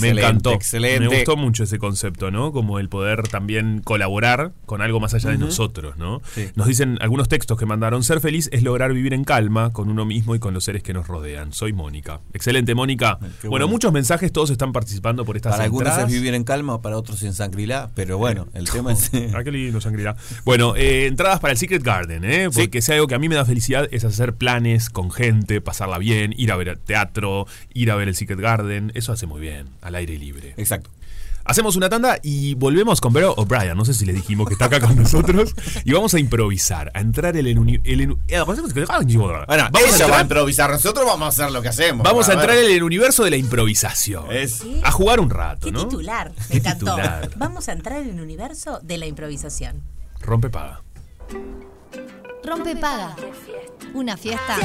Me 0.00 0.10
encantó. 0.10 0.52
excelente. 0.52 1.08
Me 1.08 1.16
gustó 1.16 1.36
mucho 1.36 1.64
ese 1.64 1.78
concepto, 1.78 2.30
¿no? 2.30 2.52
Como 2.52 2.78
el 2.78 2.88
poder 2.88 3.28
también 3.28 3.80
colaborar 3.82 4.52
con 4.66 4.82
algo 4.82 5.00
más 5.00 5.14
allá 5.14 5.30
de 5.30 5.38
nosotros, 5.38 5.96
¿no? 5.96 6.20
Sí. 6.34 6.48
Nos 6.54 6.66
dicen 6.66 6.98
algunos 7.00 7.28
textos 7.28 7.58
que 7.58 7.66
mandaron. 7.66 8.02
Ser 8.02 8.20
feliz 8.20 8.48
es 8.52 8.62
lograr 8.62 8.92
vivir 8.92 9.14
en 9.14 9.24
calma 9.24 9.72
con 9.72 9.88
uno 9.88 10.04
mismo 10.04 10.34
y 10.34 10.38
con 10.38 10.54
los 10.54 10.64
seres 10.64 10.82
que 10.82 10.92
nos 10.92 11.06
rodean. 11.08 11.52
Soy 11.52 11.72
Mónica. 11.72 12.20
Excelente, 12.32 12.74
Mónica. 12.74 13.18
Qué 13.20 13.26
bueno, 13.48 13.50
bueno. 13.50 13.68
muchos 13.68 13.92
mensajes, 13.92 14.32
todos 14.32 14.50
están 14.50 14.72
participando 14.72 15.24
por 15.24 15.36
estas 15.36 15.52
Para 15.52 15.64
algunos 15.64 15.88
entradas. 15.88 16.08
es 16.10 16.14
vivir 16.14 16.34
en 16.34 16.44
calma, 16.44 16.80
para 16.82 16.96
otros 16.96 17.22
en 17.22 17.34
sangrilá, 17.34 17.90
pero 17.94 18.18
bueno, 18.18 18.46
el 18.54 18.64
tema 18.70 18.92
es... 18.92 19.10
Ah, 19.34 19.44
qué 19.44 19.50
lindo, 19.52 19.78
Shangri-La. 19.78 20.16
Bueno, 20.44 20.74
eh, 20.76 21.06
entradas 21.06 21.38
para 21.40 21.52
el 21.52 21.58
Secret 21.58 21.82
Garden, 21.82 22.24
¿eh? 22.24 22.48
Sí. 22.50 22.60
Porque 22.60 22.80
si 22.82 22.92
hay 22.92 22.96
algo 22.96 23.08
que 23.08 23.14
a 23.14 23.18
mí 23.18 23.28
me 23.28 23.34
da 23.34 23.44
felicidad 23.44 23.86
es 23.90 24.04
hacer 24.04 24.34
planes 24.34 24.90
con 24.90 25.10
gente, 25.10 25.60
pasarla 25.60 25.98
bien, 25.98 26.34
ir 26.36 26.50
a 26.52 26.56
ver 26.56 26.78
teatro, 26.78 27.46
ir 27.74 27.90
a 27.90 27.96
ver 27.96 28.08
el 28.08 28.14
Secret 28.14 28.40
Garden. 28.40 28.92
Eso 28.94 29.12
hace 29.12 29.26
muy 29.26 29.40
bien, 29.40 29.66
al 29.88 29.96
aire 29.96 30.16
libre. 30.18 30.54
Exacto. 30.56 30.90
Hacemos 31.44 31.76
una 31.76 31.88
tanda 31.88 32.18
y 32.22 32.52
volvemos 32.54 33.00
con 33.00 33.10
Vero 33.14 33.32
O'Brien. 33.38 33.74
No 33.74 33.86
sé 33.86 33.94
si 33.94 34.04
le 34.04 34.12
dijimos 34.12 34.46
que 34.48 34.52
está 34.52 34.66
acá 34.66 34.80
con 34.80 34.94
nosotros. 34.96 35.54
Y 35.84 35.92
vamos 35.92 36.12
a 36.12 36.18
improvisar, 36.18 36.90
a 36.94 37.00
entrar 37.00 37.34
en 37.38 37.46
el. 37.46 37.80
el 37.84 38.00
eh, 38.28 38.40
Bueno, 38.44 39.68
vamos 39.72 40.00
a 40.00 40.06
va 40.08 40.20
improvisar, 40.20 40.70
nosotros 40.70 41.06
vamos 41.06 41.24
a 41.24 41.28
hacer 41.28 41.50
lo 41.50 41.62
que 41.62 41.68
hacemos. 41.68 42.04
vamos 42.04 42.28
a 42.28 42.34
entrar 42.34 42.54
en 42.58 42.70
el 42.70 42.82
universo 42.82 43.24
de 43.24 43.30
la 43.30 43.36
improvisación. 43.38 44.30
Es- 44.30 44.62
A 44.82 44.90
jugar 44.92 45.20
un 45.20 45.30
rato, 45.30 45.66
Qué 45.68 45.72
¿no? 45.72 45.88
titular, 45.88 46.32
me 46.36 46.46
Qué 46.48 46.56
encantó. 46.58 46.84
titular. 46.84 47.30
Vamos 47.36 47.68
a 47.68 47.72
entrar 47.72 48.02
en 48.02 48.10
el 48.10 48.20
universo 48.20 48.80
de 48.82 48.98
la 48.98 49.06
improvisación. 49.06 49.82
Rompe 50.20 50.50
paga. 50.50 50.82
Rompe 52.44 52.76
paga. 52.76 53.16
Una 53.94 54.16
fiesta 54.18 54.56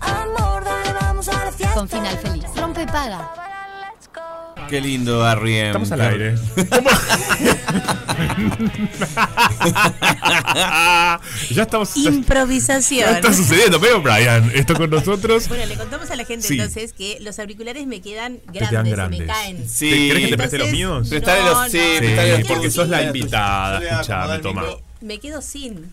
Amor, 0.00 0.64
dale, 0.64 0.92
vamos 0.98 1.28
a 1.28 1.44
la 1.44 1.52
fiesta. 1.52 1.74
con 1.74 1.88
final 1.90 2.16
feliz. 2.18 2.44
Rompe 2.56 2.86
paga. 2.86 3.49
Qué 4.70 4.80
lindo, 4.80 5.28
R.E.M. 5.28 5.66
Estamos 5.66 5.92
al 5.92 6.00
aire. 6.00 6.34
ya 11.50 11.62
estamos. 11.62 11.96
Improvisación. 11.96 13.08
ya 13.10 13.16
está 13.16 13.32
sucediendo, 13.32 13.80
pero 13.80 14.00
Brian, 14.00 14.50
esto 14.54 14.74
con 14.74 14.90
nosotros. 14.90 15.48
Bueno, 15.48 15.66
le 15.66 15.76
contamos 15.76 16.10
a 16.10 16.16
la 16.16 16.24
gente 16.24 16.46
Sí. 16.46 16.54
entonces 16.54 16.92
que 16.92 17.18
los 17.20 17.38
auriculares 17.38 17.86
me 17.86 18.00
quedan 18.00 18.38
Te 18.38 18.58
grandes, 18.60 18.70
quedan 18.70 18.90
grandes. 18.90 19.20
me 19.20 19.26
caen. 19.26 19.68
Sí. 19.68 19.90
¿Te- 19.90 20.08
¿Querés 20.08 20.24
que 20.24 20.30
te 20.30 20.36
preste 20.36 20.58
los 20.58 20.70
míos? 20.70 21.08
Prestale 21.08 21.40
los- 21.42 21.52
No, 21.52 21.68
sí, 21.68 21.78
no, 21.78 21.98
prestale 21.98 22.38
los 22.38 22.48
porque 22.48 22.70
sos 22.70 22.88
la 22.88 23.02
invitada. 23.02 23.80
Escuchame, 23.82 24.38
toma. 24.38 24.62
Me 25.00 25.18
quedo 25.18 25.42
sin. 25.42 25.92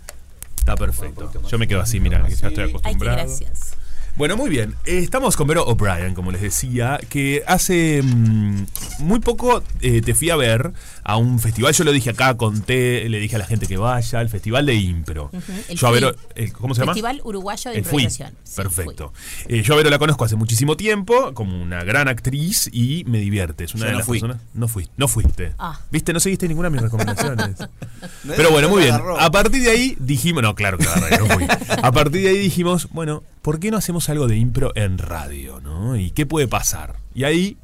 Está 0.58 0.76
perfecto. 0.76 1.32
Yo 1.50 1.58
me 1.58 1.68
quedo 1.68 1.82
así, 1.82 2.00
mira, 2.00 2.24
que 2.26 2.36
ya 2.36 2.48
estoy 2.50 2.64
Ay, 2.66 2.72
qué 2.72 2.78
acostumbrado. 2.78 3.18
gracias. 3.18 3.74
Bueno, 4.18 4.36
muy 4.36 4.50
bien. 4.50 4.74
Eh, 4.86 4.98
Estamos 4.98 5.38
con 5.38 5.46
Vero 5.46 5.64
O'Brien, 5.68 6.16
como 6.16 6.32
les 6.32 6.42
decía, 6.42 7.00
que 7.08 7.44
hace 7.46 8.02
mm, 8.02 8.66
muy 8.98 9.20
poco 9.20 9.62
eh, 9.82 10.02
te 10.02 10.16
fui 10.16 10.32
a 10.32 10.36
ver 10.36 10.74
a 11.08 11.16
un 11.16 11.40
festival. 11.40 11.74
Yo 11.74 11.86
lo 11.86 11.94
dije 11.94 12.10
acá, 12.10 12.36
conté, 12.36 13.08
le 13.08 13.18
dije 13.20 13.38
a 13.38 13.40
la 13.40 13.46
gente 13.46 13.66
que 13.66 13.78
vaya, 13.78 14.20
al 14.20 14.28
festival 14.28 14.66
de 14.66 14.76
impro. 14.76 15.30
Ujú, 15.32 15.52
el 15.70 15.78
Yo 15.78 15.88
a. 15.88 15.92
Vero, 15.92 16.14
eh, 16.36 16.52
¿cómo 16.52 16.76
se 16.76 16.82
llama? 16.82 16.92
Festival 16.92 17.22
Uruguayo 17.24 17.72
de. 17.72 17.78
Improvisación. 17.78 18.34
Sí, 18.44 18.58
Perfecto. 18.58 19.14
Eh, 19.48 19.62
yo 19.64 19.74
a 19.74 19.78
Vero 19.78 19.90
la 19.90 20.00
conozco 20.00 20.26
hace 20.26 20.36
muchísimo 20.36 20.76
tiempo, 20.76 21.34
como 21.34 21.62
una 21.62 21.86
gran 21.86 22.10
actriz 22.10 22.70
y 22.74 23.06
me 23.06 23.20
divierte. 23.20 23.64
Es 23.64 23.74
una 23.74 23.84
Yo 23.84 23.86
de 23.86 23.92
no 23.94 23.98
las 24.00 24.06
fui. 24.06 24.20
personas. 24.20 24.44
No 24.54 24.68
fui, 24.68 24.90
no 24.98 25.08
fuiste. 25.08 25.54
Ah. 25.58 25.80
Viste, 25.92 26.12
no 26.12 26.20
seguiste 26.20 26.46
ninguna 26.46 26.70
de 26.70 26.74
mis 26.74 26.82
recomendaciones. 26.92 27.56
Pero 28.36 28.52
bueno, 28.52 28.68
no 28.68 28.74
muy 28.74 28.84
bien. 28.84 28.96
A 29.18 29.32
partir 29.32 29.64
de 29.64 29.72
ahí 29.72 29.96
dijimos, 30.02 30.44
no, 30.44 30.56
claro 30.56 30.78
que 30.78 30.84
la 30.84 30.94
agarré, 30.94 31.20
no 31.20 31.28
fui. 31.28 31.48
A 31.84 31.92
partir 31.94 32.22
de 32.24 32.30
ahí 32.32 32.38
dijimos, 32.40 32.90
bueno, 32.92 33.24
¿por 33.42 33.62
qué 33.62 33.72
no 33.72 33.78
hacemos 33.78 34.10
algo 34.10 34.28
de 34.28 34.36
impro 34.36 34.74
en 34.76 34.98
radio, 34.98 35.62
no? 35.62 35.96
¿Y 35.96 36.12
qué 36.12 36.26
puede 36.26 36.50
pasar? 36.50 36.98
Y 37.16 37.24
ahí, 37.24 37.56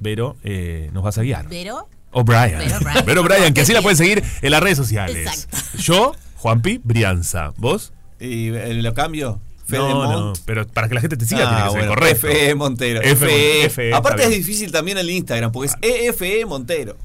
Vero 0.00 0.36
eh, 0.44 0.88
nos 0.94 1.02
vas 1.04 1.18
a 1.18 1.22
guiar. 1.22 1.46
Pero 1.50 1.88
O'Brien. 2.20 2.60
Vero 3.04 3.22
Bryan, 3.22 3.52
que 3.52 3.60
así 3.60 3.72
la 3.72 3.82
pueden 3.82 3.96
seguir 3.96 4.22
en 4.42 4.50
las 4.50 4.62
redes 4.62 4.76
sociales. 4.78 5.26
Exacto. 5.46 5.78
Yo, 5.78 6.12
Juanpi, 6.36 6.80
Brianza. 6.82 7.52
¿Vos? 7.56 7.92
¿Y 8.18 8.50
lo 8.50 8.94
cambio? 8.94 9.40
Fede 9.66 9.80
No, 9.80 10.10
no, 10.10 10.32
pero 10.44 10.66
para 10.66 10.88
que 10.88 10.94
la 10.94 11.00
gente 11.00 11.16
te 11.16 11.26
siga 11.26 11.42
Ah, 11.44 11.68
tiene 11.68 11.72
que 11.72 11.80
ser 11.80 11.88
correcto. 11.88 12.26
FE 12.28 12.54
Montero. 12.54 13.00
F, 13.02 13.16
FE. 13.16 13.64
F, 13.66 13.92
Aparte 13.94 14.22
está 14.22 14.22
es 14.22 14.28
bien. 14.30 14.40
difícil 14.46 14.72
también 14.72 14.96
el 14.96 15.10
Instagram, 15.10 15.50
porque 15.52 15.70
es 15.72 15.76
EFE 15.82 16.46
Montero. 16.46 16.96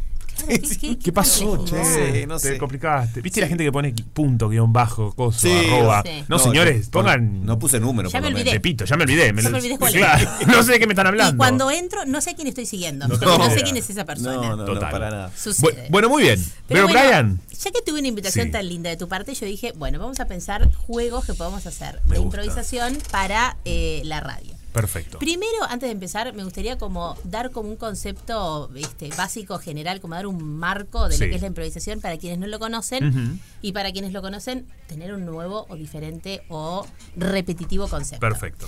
¿Qué, 0.48 0.60
qué- 0.80 0.98
¿Qué 1.00 1.12
pasó, 1.12 1.64
che? 1.66 1.76
No 1.78 1.84
sé, 1.86 2.28
no 2.28 2.39
Te 2.39 2.58
complicaste. 2.58 3.22
¿Viste 3.22 3.42
la 3.42 3.48
gente 3.48 3.64
que 3.64 3.72
pone 3.72 3.94
punto, 4.14 4.50
guion 4.50 4.72
bajo, 4.74 5.14
coso, 5.14 5.39
Sí, 5.39 5.52
arroba? 5.52 6.04
sí. 6.06 6.22
No, 6.28 6.38
No, 6.38 6.39
señores, 6.39 6.86
yo- 6.86 6.92
pongan. 6.92 7.46
No 7.46 7.58
puse 7.60 7.80
número, 7.80 8.10
Ya 8.10 8.20
por 8.20 8.30
me 8.30 8.36
olvidé. 8.36 8.52
De 8.54 8.60
pito, 8.60 8.86
ya 8.86 8.96
me 8.98 9.04
olvidé. 9.04 9.28
Ya 9.28 9.50
me 9.50 9.58
olvidé 9.58 9.78
cuál 9.78 9.94
Claro, 9.94 10.30
es. 10.42 10.48
no 10.48 10.64
sé 10.64 10.74
de 10.74 10.80
qué 10.80 10.88
me 10.88 10.94
están 10.94 11.08
hablando. 11.08 11.34
Y 11.36 11.38
cuando 11.38 11.72
entro, 11.72 12.06
no 12.06 12.22
sé 12.22 12.32
a 12.32 12.36
quién 12.36 12.48
estoy 12.48 12.66
siguiendo. 12.66 13.08
No 13.08 13.16
sé 13.50 13.62
quién 13.64 13.78
es 13.78 13.89
esa 13.89 14.06
persona. 14.06 14.36
No, 14.36 14.56
no, 14.56 14.66
Total. 14.66 14.76
no, 14.84 14.92
para 14.92 15.10
nada. 15.10 15.32
Sucede. 15.36 15.88
Bueno, 15.89 16.10
muy 16.10 16.24
bien. 16.24 16.44
Pero, 16.68 16.84
bueno, 16.88 17.00
Brian. 17.00 17.42
Ya 17.64 17.72
que 17.72 17.82
tuve 17.86 18.00
una 18.00 18.08
invitación 18.08 18.48
Sí. 18.48 18.52
tan 18.52 18.68
linda 18.68 18.89
de 18.89 18.98
tu 18.98 19.08
parte, 19.08 19.34
yo 19.36 19.46
dije, 19.46 19.72
bueno, 19.78 20.00
vamos 20.00 20.20
a 20.20 20.26
pensar 20.26 20.72
juegos 20.74 21.26
que 21.26 21.34
podemos 21.36 21.66
hacer 21.68 22.00
Me 22.06 22.16
de 22.16 22.20
gusta. 22.20 22.42
improvisación 22.42 22.98
para 23.12 23.58
eh, 23.66 24.02
la 24.06 24.20
radio. 24.20 24.56
Perfecto. 24.74 25.19
Primero, 25.19 25.63
antes 25.69 25.88
de 25.88 25.91
empezar, 25.91 26.34
me 26.34 26.43
gustaría 26.43 26.78
como 26.78 27.17
dar 27.26 27.51
como 27.51 27.69
un 27.69 27.76
concepto 27.76 28.69
este, 28.76 29.09
básico, 29.09 29.59
general, 29.59 29.99
como 29.99 30.15
dar 30.15 30.28
un 30.28 30.41
marco 30.43 31.09
de 31.09 31.15
Sí. 31.17 31.24
lo 31.26 31.30
que 31.30 31.36
es 31.36 31.41
la 31.41 31.47
improvisación 31.47 31.99
para 31.99 32.17
quienes 32.17 32.39
no 32.39 32.47
lo 32.47 32.57
conocen 32.59 33.39
y 33.61 33.74
para 33.74 33.91
quienes 33.91 34.13
lo 34.13 34.22
conocen, 34.22 34.65
tener 34.88 35.13
un 35.13 35.26
nuevo 35.26 35.65
o 35.69 35.76
diferente 35.76 36.41
o 36.49 36.86
repetitivo 37.17 37.88
concepto. 37.89 38.22
Perfecto. 38.22 38.67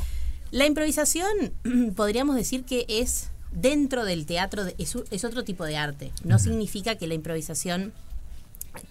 La 0.51 0.65
improvisación 0.65 1.27
podríamos 1.95 2.35
decir 2.35 2.63
que 2.65 2.85
es 2.89 3.29
dentro 3.51 4.03
del 4.03 4.25
teatro, 4.25 4.65
de- 4.65 4.75
es, 4.77 4.95
es 5.09 5.23
otro 5.23 5.43
tipo 5.43 5.63
de 5.63 5.77
arte. 5.77 6.11
No 6.23 6.37
significa 6.37 6.95
que 6.95 7.07
la 7.07 7.13
improvisación, 7.13 7.93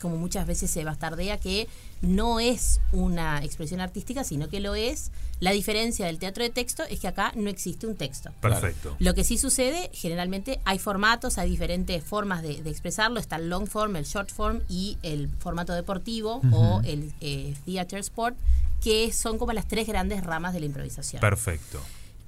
como 0.00 0.16
muchas 0.16 0.46
veces 0.46 0.70
se 0.70 0.84
bastardea, 0.84 1.36
que 1.38 1.68
no 2.03 2.40
es 2.40 2.80
una 2.92 3.42
expresión 3.42 3.80
artística, 3.80 4.24
sino 4.24 4.48
que 4.48 4.61
lo 4.61 4.74
es. 4.74 5.11
La 5.40 5.53
diferencia 5.53 6.07
del 6.07 6.18
teatro 6.18 6.44
de 6.44 6.50
texto 6.50 6.84
es 6.88 7.00
que 7.00 7.09
acá 7.09 7.32
no 7.34 7.48
existe 7.48 7.86
un 7.86 7.96
texto. 7.96 8.30
Perfecto. 8.40 8.94
Lo 8.98 9.14
que 9.14 9.24
sí 9.24 9.38
sucede, 9.38 9.90
generalmente 9.92 10.61
hay 10.64 10.78
formatos, 10.78 11.38
hay 11.38 11.50
diferentes 11.50 12.05
formas 12.05 12.42
de, 12.42 12.62
de 12.62 12.70
expresarlo. 12.70 13.18
Está 13.18 13.36
el 13.36 13.48
long 13.48 13.66
form, 13.66 13.96
el 13.96 14.05
short 14.05 14.30
form 14.30 14.61
y 14.68 14.98
el 15.03 15.28
formato 15.38 15.72
deportivo 15.72 16.40
o 16.53 16.80
el 16.84 17.12
eh, 17.20 17.55
theater 17.64 18.00
sport, 18.00 18.36
que 18.82 19.12
son 19.12 19.38
como 19.38 19.53
las 19.53 19.66
tres 19.66 19.86
grandes 19.86 20.22
ramas 20.22 20.53
de 20.53 20.61
la 20.61 20.66
improvisación. 20.66 21.20
Perfecto. 21.20 21.80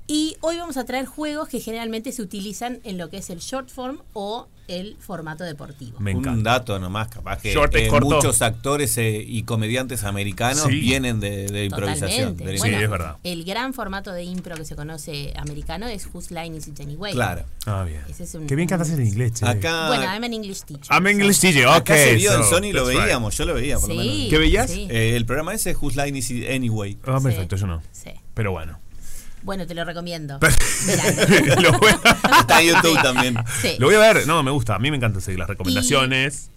Y 0.07 0.37
hoy 0.43 0.59
vamos 0.59 0.77
a 0.77 0.85
traer 0.85 1.07
juegos 1.07 1.49
que 1.49 1.61
generalmente 1.61 2.13
se 2.13 2.21
utilizan 2.21 2.81
en 2.85 2.99
lo 2.99 3.09
que 3.09 3.17
es 3.19 3.31
el 3.31 3.39
short 3.39 3.71
form 3.71 4.01
o 4.13 4.49
el 4.69 4.97
formato 4.99 5.45
deportivo. 5.45 5.99
Me 6.01 6.13
Un 6.15 6.19
encanta. 6.21 6.51
dato 6.53 6.79
nomás, 6.79 7.09
capaz 7.09 7.41
que 7.41 7.53
eh, 7.53 7.91
muchos 8.03 8.41
actores 8.43 8.97
eh, 8.99 9.23
y 9.27 9.43
comediantes 9.45 10.05
americanos 10.05 10.65
Sí. 10.69 10.79
vienen 10.81 11.21
de, 11.21 11.47
de 11.49 11.65
improvisación. 11.67 12.37
Totalmente. 12.37 12.45
de 12.45 12.53
la 12.53 12.59
Bueno, 12.59 12.79
Sí, 12.79 12.85
es 12.85 12.91
verdad. 12.91 13.17
El 13.25 13.45
gran 13.45 13.73
formato 13.73 14.13
de 14.13 14.25
impro 14.25 14.55
que 14.57 14.65
se 14.67 14.77
conoce 14.77 15.33
americano 15.37 15.87
es 15.87 16.07
Whose 16.13 16.35
Line 16.35 16.57
Is 16.59 16.69
It 16.69 16.81
Anyway. 16.81 17.13
Claro. 17.15 17.45
Ah, 17.67 17.85
bien. 17.87 18.03
Ese 18.09 18.25
es 18.25 18.35
un- 18.35 18.47
Qué 18.47 18.57
bien 18.57 18.69
cantas 18.69 18.91
en 18.91 19.07
inglés, 19.07 19.33
che. 19.35 19.47
Acá, 19.47 19.89
Bueno, 19.89 20.05
I'm 20.05 20.25
an 20.25 20.33
English 20.35 20.63
teacher. 20.65 20.87
I'm 20.95 21.07
English 21.07 21.41
teacher, 21.41 21.67
ok. 21.67 21.75
acá 21.77 21.97
se 21.97 22.15
vio 22.15 22.33
en 22.35 22.43
so, 22.45 22.51
Sony, 22.51 22.73
lo 22.73 22.89
right. 22.89 23.01
veíamos, 23.01 23.37
yo 23.37 23.45
lo 23.47 23.55
veía 23.55 23.79
por 23.79 23.89
lo 23.89 23.95
menos. 23.97 24.29
¿Qué 24.31 24.39
veías? 24.39 24.71
sí. 24.71 24.87
Eh, 24.91 25.17
el 25.17 25.25
programa 25.25 25.55
ese 25.55 25.71
es 25.71 25.77
Whose 25.81 26.03
Line 26.05 26.19
Is 26.19 26.31
It 26.31 26.49
Anyway. 26.51 26.99
Ah, 27.07 27.21
perfecto, 27.23 27.57
yo 27.57 27.67
no. 27.67 27.83
Sí. 27.93 28.11
Pero 28.35 28.53
bueno. 28.53 28.79
Bueno, 29.45 29.67
te 29.67 29.75
lo 29.75 29.85
recomiendo. 29.85 30.39
Pero- 30.41 30.55
Miralo. 30.87 31.61
lo, 31.73 31.79
voy 31.79 31.91
a, 31.91 32.41
Está 32.41 32.61
en 32.63 32.69
YouTube 32.75 33.03
también. 33.03 33.37
Sí, 33.63 33.77
lo 33.79 33.87
voy 33.87 33.95
a 33.97 33.99
ver. 34.01 34.27
No, 34.27 34.43
me 34.43 34.51
gusta. 34.51 34.75
A 34.75 34.79
mí 34.79 34.91
me 34.91 34.97
encanta 34.97 35.21
seguir 35.21 35.39
las 35.39 35.49
recomendaciones. 35.49 36.51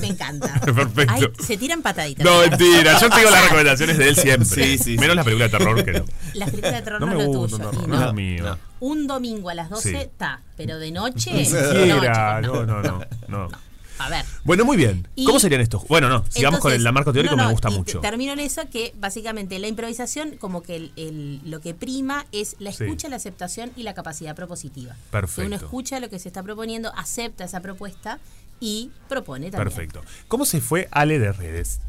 me 0.00 0.06
encanta. 0.06 0.60
Perfecto. 0.64 1.12
Ay, 1.14 1.24
se 1.44 1.56
tiran 1.56 1.82
pataditas. 1.82 2.24
No, 2.24 2.40
mentira. 2.40 2.98
Yo 3.00 3.08
sigo 3.10 3.30
las 3.30 3.42
recomendaciones 3.44 3.98
de 3.98 4.08
él 4.08 4.16
siempre. 4.16 4.46
Sí, 4.46 4.78
sí, 4.78 4.96
Menos 4.98 5.12
sí. 5.12 5.16
la 5.16 5.24
película 5.24 5.44
de 5.48 5.50
terror 5.58 5.84
que 5.84 5.92
no. 5.94 6.04
Las 6.34 6.50
películas 6.50 6.74
de 6.76 6.82
terror 6.82 7.00
No 7.00 7.06
no, 7.06 7.12
me 7.14 7.18
es 7.20 7.26
lo 7.26 7.32
gusta, 7.38 7.56
tuyo. 7.70 7.72
no, 7.72 7.84
y 7.84 7.86
no 7.88 7.88
no. 7.88 8.00
es 8.00 8.06
lo 8.06 8.12
mío. 8.12 8.44
no. 8.44 8.58
Un 8.78 9.06
domingo 9.06 9.48
a 9.50 9.54
las 9.54 9.70
12 9.70 9.90
Sí. 9.90 9.96
está, 9.96 10.40
pero 10.56 10.78
de 10.78 10.90
noche. 10.92 11.32
No, 12.42 12.62
No, 12.66 12.82
no, 12.82 13.00
no. 13.28 13.48
A 13.98 14.08
ver. 14.08 14.24
Bueno, 14.44 14.64
muy 14.64 14.76
bien. 14.76 15.08
Y- 15.14 15.24
¿Cómo 15.24 15.40
serían 15.40 15.60
estos? 15.60 15.86
Bueno, 15.88 16.08
no. 16.08 16.24
Sigamos 16.28 16.60
con 16.60 16.72
el 16.72 16.82
la 16.84 16.92
marco 16.92 17.12
teórico, 17.12 17.34
no, 17.36 17.42
no, 17.42 17.48
me 17.48 17.52
gusta 17.54 17.70
y 17.70 17.74
mucho. 17.78 18.00
Termino 18.00 18.32
en 18.32 18.40
eso 18.40 18.62
que 18.70 18.92
básicamente 18.98 19.58
la 19.58 19.68
improvisación, 19.68 20.36
como 20.38 20.62
que 20.62 20.76
el, 20.76 20.92
el- 20.96 21.40
lo 21.44 21.60
que 21.60 21.74
prima 21.74 22.26
es 22.32 22.56
la 22.58 22.72
Sí. 22.72 22.84
escucha, 22.84 23.08
la 23.08 23.16
aceptación 23.16 23.72
y 23.76 23.82
la 23.84 23.94
capacidad 23.94 24.34
propositiva. 24.36 24.96
Perfecto. 25.10 25.40
Que 25.42 25.46
uno 25.46 25.56
escucha 25.56 26.00
lo 26.00 26.10
que 26.10 26.18
se 26.18 26.28
está 26.28 26.42
proponiendo, 26.42 26.92
acepta 26.96 27.44
esa 27.44 27.60
propuesta 27.60 28.18
y 28.60 28.90
propone 29.08 29.50
también. 29.50 29.68
Perfecto. 29.68 30.02
¿Cómo 30.28 30.44
se 30.44 30.60
fue 30.60 30.88
Ale 30.90 31.18
de 31.18 31.32
redes? 31.32 31.80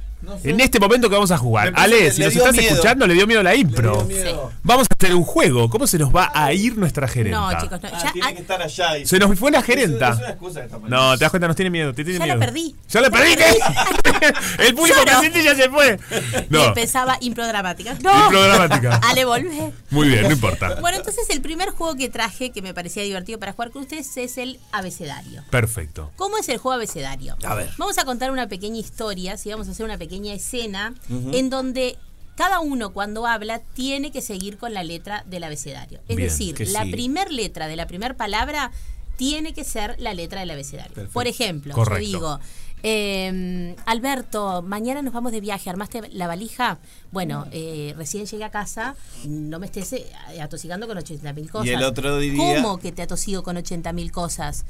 En 0.44 0.60
este 0.60 0.80
momento 0.80 1.10
que 1.10 1.14
vamos 1.14 1.30
a 1.30 1.38
jugar, 1.38 1.72
Ale, 1.76 2.10
si 2.12 2.22
nos 2.24 2.36
estás 2.36 2.52
miedo. 2.56 2.72
escuchando, 2.74 3.06
le 3.06 3.14
dio 3.14 3.28
miedo 3.28 3.44
la 3.44 3.54
impro. 3.56 4.04
Le 4.08 4.16
dio 4.16 4.24
miedo. 4.26 4.52
Vamos 4.64 4.87
a 5.00 5.06
hacer 5.06 5.16
un 5.16 5.24
juego. 5.24 5.70
¿Cómo 5.70 5.86
se 5.88 5.98
nos 6.00 6.14
va 6.16 6.32
a 6.34 6.52
ir 6.54 6.78
nuestra 6.78 7.08
gerenta? 7.08 7.40
No, 7.54 7.62
chicos, 7.62 7.82
no. 7.82 7.90
Ah, 7.94 8.02
Ya, 8.04 8.12
tiene 8.14 8.28
ah, 8.28 8.34
que 8.34 8.42
estar 8.42 8.62
allá. 8.62 8.98
y- 8.98 9.06
Se 9.06 9.20
nos 9.20 9.38
fue 9.38 9.52
la 9.52 9.62
gerenta. 9.62 10.10
Es 10.10 10.18
una 10.18 10.30
excusa 10.30 10.68
mal. 10.80 10.90
No, 10.90 11.18
te 11.18 11.24
das 11.24 11.30
cuenta, 11.30 11.48
nos 11.48 11.56
tiene 11.56 11.70
miedo. 11.70 11.94
Te 11.94 12.04
tiene 12.04 12.20
Ya 12.20 12.26
la 12.26 12.36
miedo. 12.36 12.46
perdí. 12.48 12.76
Ya 12.90 13.02
la 13.02 13.10
perdí. 13.12 13.36
la 13.36 13.46
¿qué? 14.20 14.66
El 14.68 14.76
público 14.76 14.98
no. 15.00 15.06
presente 15.06 15.44
ya 15.44 15.56
se 15.56 15.70
fue. 15.70 16.00
y 16.12 16.46
No. 16.54 16.66
empezaba 16.66 17.18
improdramática. 17.22 17.96
No. 18.02 18.24
Improdramática. 18.26 18.96
Ale, 19.04 19.26
volvé. 19.26 19.72
Muy 19.92 20.08
bien, 20.08 20.24
no 20.24 20.32
importa. 20.32 20.76
Bueno, 20.82 20.98
entonces 20.98 21.30
el 21.30 21.42
primer 21.42 21.70
juego 21.70 21.96
que 21.96 22.10
traje 22.10 22.52
que 22.52 22.62
me 22.62 22.74
parecía 22.74 23.04
divertido 23.04 23.40
para 23.40 23.52
jugar 23.54 23.72
con 23.72 23.84
ustedes 23.84 24.18
es 24.18 24.38
el 24.38 24.60
abecedario. 24.72 25.44
Perfecto. 25.52 26.12
¿Cómo 26.16 26.38
es 26.40 26.50
el 26.50 26.58
juego 26.58 26.74
abecedario? 26.76 27.38
A 27.46 27.54
ver. 27.54 27.70
Vamos 27.78 27.98
a 28.00 28.06
contar 28.06 28.32
una 28.32 28.48
pequeña 28.48 28.78
historia, 28.80 29.38
si 29.38 29.52
vamos 29.52 29.68
a 29.68 29.72
hacer 29.72 29.86
una 29.86 29.98
pequeña 29.98 30.34
escena, 30.34 30.94
en 31.10 31.50
donde 31.50 31.98
cada 32.38 32.62
uno 32.62 32.94
cuando 32.94 33.28
habla 33.28 33.60
tiene 33.74 34.12
que 34.12 34.22
seguir 34.22 34.58
con 34.58 34.74
la 34.74 34.84
letra 34.84 35.24
del 35.28 35.44
abecedario. 35.44 36.00
Es 36.08 36.16
Bien, 36.16 36.30
decir, 36.30 36.68
la 36.70 36.84
sigue. 36.84 36.92
primer 36.94 37.32
letra 37.34 37.68
de 37.68 37.76
la 37.76 37.88
primera 37.88 38.14
palabra 38.16 38.72
tiene 39.18 39.54
que 39.54 39.64
ser 39.66 39.96
la 40.00 40.14
letra 40.14 40.40
del 40.42 40.52
abecedario. 40.52 40.94
Perfecto. 40.94 41.14
Por 41.14 41.28
ejemplo, 41.28 41.74
Correcto. 41.74 42.04
yo 42.04 42.08
digo, 42.08 42.40
eh, 42.84 43.76
Alberto, 43.88 44.62
mañana 44.62 45.02
nos 45.02 45.12
vamos 45.14 45.32
de 45.32 45.42
viaje, 45.42 45.70
¿armaste 45.70 46.10
la 46.14 46.28
valija? 46.28 46.78
Bueno, 47.12 47.48
eh, 47.52 47.94
recién 47.98 48.26
llegué 48.28 48.44
a 48.44 48.52
casa, 48.52 48.96
no 49.26 49.58
me 49.60 49.66
estés 49.66 49.92
eh, 49.94 50.06
atosigando 50.42 50.88
con 50.88 50.98
80 50.98 51.34
mil 51.34 51.50
cosas. 51.50 51.68
Y 51.68 51.72
el 51.72 51.84
otro 51.84 52.20
diría- 52.20 52.38
¿Cómo 52.62 52.78
que 52.78 52.92
te 52.92 53.02
atosigo 53.02 53.42
con 53.44 53.58
80 53.58 53.92
mil 53.94 54.12
cosas? 54.12 54.66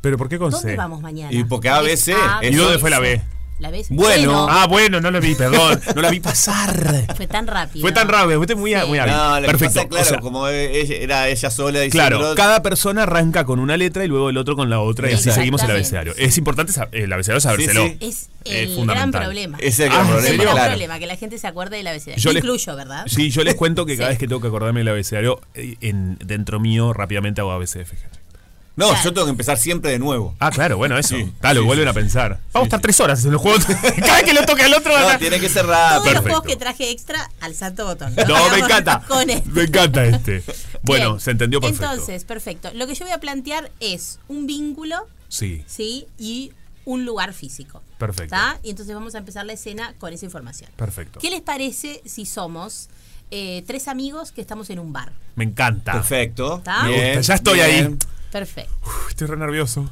¿Pero 0.00 0.16
por 0.18 0.28
qué 0.28 0.38
con 0.38 0.50
¿Dónde 0.50 0.70
C? 0.72 0.76
vamos 0.76 1.00
mañana? 1.02 1.32
Y 1.32 1.44
porque 1.44 1.68
A, 1.68 1.80
B, 1.80 1.92
Es 1.92 2.00
C. 2.00 2.14
A, 2.14 2.40
¿Y 2.42 2.54
dónde 2.54 2.78
fue 2.78 2.90
la 2.90 2.98
B? 3.00 3.22
La 3.60 3.70
B. 3.70 3.84
Bueno. 3.90 4.48
Ah, 4.50 4.66
bueno, 4.66 5.00
no 5.00 5.10
la 5.12 5.20
vi, 5.20 5.34
perdón. 5.36 5.80
No 5.94 6.02
la 6.02 6.10
vi 6.10 6.18
pasar. 6.20 7.06
fue 7.16 7.26
tan 7.28 7.46
rápido. 7.46 7.82
Fue 7.82 7.92
tan 7.92 8.08
rápido, 8.08 8.38
fuiste 8.38 8.56
muy, 8.56 8.72
Sí. 8.74 8.80
muy 8.88 8.98
hábil. 8.98 9.14
No, 9.14 9.34
lo 9.36 9.40
que 9.42 9.46
Perfecto. 9.46 9.74
pasa, 9.74 9.88
claro, 9.88 10.02
o 10.04 10.08
sea, 10.08 10.18
como 10.20 10.48
ella- 10.48 10.96
era 10.96 11.28
ella 11.28 11.50
sola 11.50 11.80
diciendo. 11.80 12.18
Claro, 12.18 12.34
cada 12.34 12.62
persona 12.62 13.04
arranca 13.04 13.44
con 13.44 13.60
una 13.60 13.76
letra 13.76 14.04
y 14.04 14.08
luego 14.08 14.28
el 14.30 14.36
otro 14.38 14.56
con 14.56 14.70
la 14.70 14.80
otra 14.80 15.08
y 15.10 15.14
así 15.14 15.30
seguimos 15.30 15.62
el 15.62 15.70
abecedario. 15.70 16.14
Es 16.16 16.36
importante 16.36 16.72
el 16.92 17.12
abecedario 17.12 17.40
sabérselo. 17.40 17.86
Sí, 17.86 17.96
sí. 18.00 18.06
Es 18.06 18.28
Es 18.44 18.52
el 18.52 18.66
gran 18.66 18.76
fundamental. 18.76 19.22
problema. 19.22 19.58
Es 19.60 19.78
el 19.78 19.88
Ah, 19.90 19.94
gran 19.94 20.00
¿en 20.00 20.06
Es 20.06 20.10
el 20.10 20.14
problema, 20.16 20.26
serio? 20.36 20.42
gran 20.44 20.54
claro. 20.56 20.70
problema, 20.72 20.98
que 20.98 21.06
la 21.06 21.16
gente 21.16 21.38
se 21.38 21.46
acuerde 21.46 21.76
del 21.76 21.86
abecedario. 21.86 22.22
Yo 22.22 22.32
les- 22.32 22.42
Incluyo, 22.44 22.76
¿verdad? 22.76 23.04
Sí, 23.06 23.30
yo 23.30 23.44
les 23.44 23.54
cuento 23.54 23.86
que 23.86 23.96
cada 23.96 24.08
Sí. 24.08 24.12
vez 24.14 24.18
que 24.18 24.26
tengo 24.28 24.40
que 24.40 24.48
acordarme 24.48 24.80
del 24.80 24.88
abecedario, 24.88 25.40
eh, 25.54 25.76
en, 25.80 26.18
dentro 26.24 26.58
mío 26.60 26.92
rápidamente 26.92 27.40
hago 27.40 27.52
ABCDF. 27.52 27.92
No, 28.76 28.88
Claro. 28.88 29.04
yo 29.04 29.12
tengo 29.14 29.26
que 29.26 29.30
empezar 29.30 29.56
siempre 29.56 29.90
de 29.92 29.98
nuevo. 30.00 30.34
Ah, 30.40 30.50
claro, 30.50 30.76
bueno, 30.76 30.98
eso. 30.98 31.16
Sí. 31.16 31.32
Tal, 31.40 31.54
lo 31.56 31.62
Sí, 31.62 31.66
vuelven 31.66 31.86
sí, 31.86 31.90
a 31.90 31.92
pensar. 31.92 32.40
Vamos 32.52 32.64
a 32.64 32.68
estar 32.68 32.80
tres 32.80 32.98
horas 33.00 33.24
en 33.24 33.30
el 33.32 33.36
juego. 33.38 33.58
Cada 34.00 34.14
vez 34.16 34.24
que 34.24 34.34
lo 34.34 34.44
toque 34.44 34.64
al 34.64 34.74
otro. 34.74 34.98
No, 34.98 35.18
tiene 35.18 35.38
que 35.38 35.48
ser 35.48 35.62
Todos 35.66 35.76
rápido. 35.76 35.94
los 35.96 36.02
Perfecto. 36.04 36.22
juegos 36.28 36.42
que 36.44 36.56
traje 36.56 36.90
extra 36.90 37.30
al 37.40 37.54
santo 37.54 37.84
botón. 37.86 38.14
No, 38.26 38.50
me 38.50 38.58
encanta. 38.58 39.00
Con 39.08 39.30
él. 39.30 39.42
Me 39.46 39.62
encanta 39.62 40.04
este. 40.04 40.42
Bueno, 40.82 41.10
Bien. 41.10 41.20
se 41.20 41.30
entendió 41.30 41.60
perfecto. 41.60 41.84
Entonces, 41.92 42.24
perfecto. 42.24 42.70
Lo 42.74 42.86
que 42.88 42.94
yo 42.96 43.04
voy 43.04 43.12
a 43.14 43.18
plantear 43.20 43.70
es 43.80 44.18
un 44.28 44.46
vínculo, 44.46 45.06
Sí, 45.28 45.62
¿sí? 45.68 46.06
Y 46.18 46.52
un 46.84 47.04
lugar 47.06 47.32
físico. 47.32 47.80
perfecto. 47.98 48.34
¿Está? 48.34 48.58
Y 48.64 48.70
entonces 48.70 48.94
vamos 48.94 49.14
a 49.14 49.18
empezar 49.18 49.46
la 49.46 49.52
escena 49.54 49.94
con 49.98 50.12
esa 50.12 50.24
información. 50.24 50.68
Perfecto. 50.76 51.20
¿Qué 51.20 51.30
les 51.30 51.40
parece 51.42 52.02
si 52.04 52.26
somos 52.26 52.88
eh, 53.30 53.62
tres 53.66 53.88
amigos 53.88 54.32
que 54.32 54.40
estamos 54.40 54.68
en 54.70 54.78
un 54.80 54.92
bar? 54.92 55.12
Me 55.36 55.44
encanta. 55.44 55.92
Perfecto. 55.92 56.60
Bien, 56.84 57.22
ya 57.22 57.34
estoy 57.34 57.54
bien. 57.54 57.68
ahí. 57.92 57.96
Perfecto. 58.34 58.72
Uf, 58.84 59.10
estoy 59.10 59.28
re 59.28 59.36
nervioso. 59.36 59.88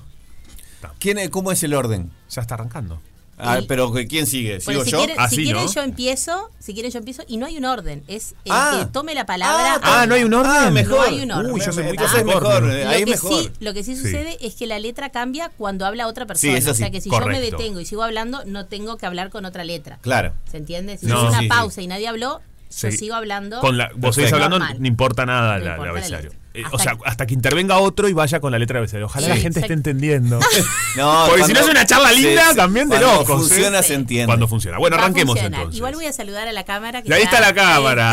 ¿Quién 0.99 1.19
es- 1.19 1.31
¿Cómo 1.31 1.53
es 1.53 1.63
el 1.63 1.75
orden? 1.75 2.11
Ya 2.29 2.43
está 2.43 2.55
arrancando. 2.55 3.01
Ah, 3.39 3.61
Y- 3.61 3.67
pero 3.67 3.93
¿quién 4.09 4.27
sigue? 4.27 4.61
¿Sigo 4.61 4.65
Bueno, 4.81 4.85
si 4.85 4.91
yo? 4.91 4.99
quieren, 4.99 5.17
Así, 5.21 5.37
si 5.37 5.43
quieren 5.45 5.65
¿no? 5.65 5.73
yo 5.73 5.83
empiezo, 5.83 6.51
si 6.59 6.75
quieren 6.75 6.91
yo 6.93 6.99
empiezo 6.99 7.23
y 7.29 7.37
no 7.37 7.47
hay 7.47 7.57
un 7.57 7.65
orden, 7.65 8.03
es 8.09 8.33
el 8.45 8.53
Ah. 8.53 8.79
que 8.81 8.87
tome 8.93 9.15
la 9.15 9.27
palabra. 9.27 9.81
Ah, 9.83 10.07
¿no 10.07 10.15
hay 10.17 10.25
un 10.25 10.35
orden? 10.35 10.53
Ah, 10.55 10.71
mejor. 10.73 10.97
No 10.97 11.03
hay 11.03 11.21
un 11.23 11.31
orden. 11.31 11.53
Uy, 11.53 11.61
yo 11.61 11.73
soy 11.73 11.85
muy 11.85 11.93
Entonces 11.93 12.19
es 12.19 12.25
Capricornio. 12.25 12.61
mejor. 12.61 12.71
eh, 12.79 12.85
Lo 12.85 12.91
Ahí 12.91 12.99
es 12.99 13.05
que, 13.05 13.11
mejor. 13.13 13.43
sí, 13.45 13.51
lo 13.61 13.75
que 13.75 13.85
sí 13.85 13.95
Sí. 13.97 14.03
sucede 14.03 14.37
es 14.41 14.55
que 14.57 14.67
la 14.67 14.79
letra 14.81 15.11
cambia 15.11 15.51
cuando 15.57 15.87
habla 15.87 16.09
otra 16.09 16.27
persona. 16.27 16.53
Sí, 16.53 16.59
eso 16.59 16.73
o 16.73 16.75
sea 16.75 16.87
sí, 16.89 16.93
que 16.93 17.01
si 17.01 17.11
yo 17.11 17.17
me 17.17 17.23
correcto. 17.23 17.57
detengo 17.59 17.81
y 17.81 17.87
sigo 17.87 18.03
hablando, 18.03 18.43
no 18.45 18.67
tengo 18.67 18.97
que 18.97 19.07
hablar 19.07 19.31
con 19.31 19.45
otra 19.45 19.63
letra. 19.65 19.99
Claro. 20.03 20.33
¿Se 20.51 20.57
entiende? 20.59 20.99
Si 20.99 21.07
No. 21.07 21.15
yo 21.15 21.19
hago 21.21 21.29
una 21.29 21.39
Sí, 21.39 21.45
sí. 21.45 21.49
pausa 21.49 21.83
y 21.83 21.87
nadie 21.87 22.09
habló, 22.09 22.41
yo 22.41 22.43
Sí. 22.91 22.93
sigo 22.93 23.15
hablando. 23.15 23.61
Con 23.61 23.77
la, 23.79 23.91
vos 23.97 24.15
seguís 24.15 24.31
Perfecto. 24.31 24.35
hablando, 24.37 24.59
Normal. 24.59 24.81
no 24.81 24.87
importa 24.89 25.27
nada 25.27 25.59
No 25.59 25.65
la, 25.65 25.71
importa 25.71 25.75
el 25.75 25.85
la 25.87 25.91
abecedario. 25.99 26.31
letra. 26.31 26.42
Eh, 26.55 26.63
Hasta 26.65 26.77
o 26.77 26.79
sea, 26.79 26.93
que- 26.97 27.01
hasta 27.07 27.27
que 27.27 27.33
intervenga 27.35 27.79
otro 27.79 28.09
y 28.09 28.13
vaya 28.13 28.39
con 28.41 28.53
la 28.53 28.59
letra 28.59 28.79
abecedario. 28.79 29.07
Ojalá 29.07 29.27
Sí, 29.27 29.31
la 29.33 29.37
gente 29.39 29.61
esté 29.61 29.73
entendiendo. 29.73 30.39
No, 30.97 31.25
Porque 31.27 31.45
si 31.45 31.55
no 31.55 31.61
es 31.61 31.69
una 31.69 31.87
charla 31.87 32.13
linda, 32.13 32.55
también 32.55 32.89
de 32.91 32.99
cuando 32.99 33.21
locos, 33.21 33.31
¿eh? 33.31 33.49
funciona 33.49 33.81
Sí. 33.83 33.89
se 33.89 33.95
entiende. 33.95 34.27
Cuando 34.27 34.47
funciona. 34.47 34.77
Bueno, 34.79 34.97
Va 34.97 35.03
arranquemos 35.05 35.39
entonces. 35.39 35.75
Igual 35.77 35.95
voy 35.95 36.05
a 36.05 36.13
saludar 36.13 36.47
a 36.49 36.53
la 36.53 36.65
cámara. 36.65 37.01
Que 37.01 37.09
Y 37.09 37.13
ahí 37.15 37.23
está 37.23 37.41
la 37.41 37.55
cámara. 37.55 38.13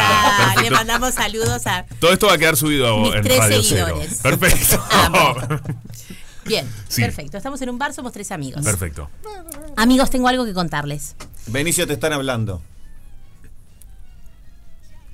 Está. 0.49 0.61
Le 0.61 0.71
mandamos 0.71 1.13
saludos 1.15 1.67
a. 1.67 1.85
Todo 1.99 2.13
esto 2.13 2.27
va 2.27 2.33
a 2.33 2.37
quedar 2.37 2.55
subido 2.55 2.97
Mis 2.99 3.15
en 3.15 3.21
tres 3.23 3.37
Radio 3.39 3.61
Cero. 3.61 3.85
seguidores. 3.87 4.19
Perfecto. 4.21 4.81
Amo. 4.91 5.35
Bien, 6.45 6.65
Sí. 6.87 7.01
perfecto. 7.01 7.35
Estamos 7.37 7.61
en 7.61 7.69
un 7.69 7.77
bar, 7.77 7.93
somos 7.93 8.11
tres 8.13 8.31
amigos. 8.31 8.63
Perfecto. 8.63 9.09
Amigos, 9.75 10.09
tengo 10.09 10.29
algo 10.29 10.45
que 10.45 10.53
contarles. 10.53 11.15
Benicio, 11.47 11.85
te 11.85 11.93
están 11.93 12.13
hablando. 12.13 12.61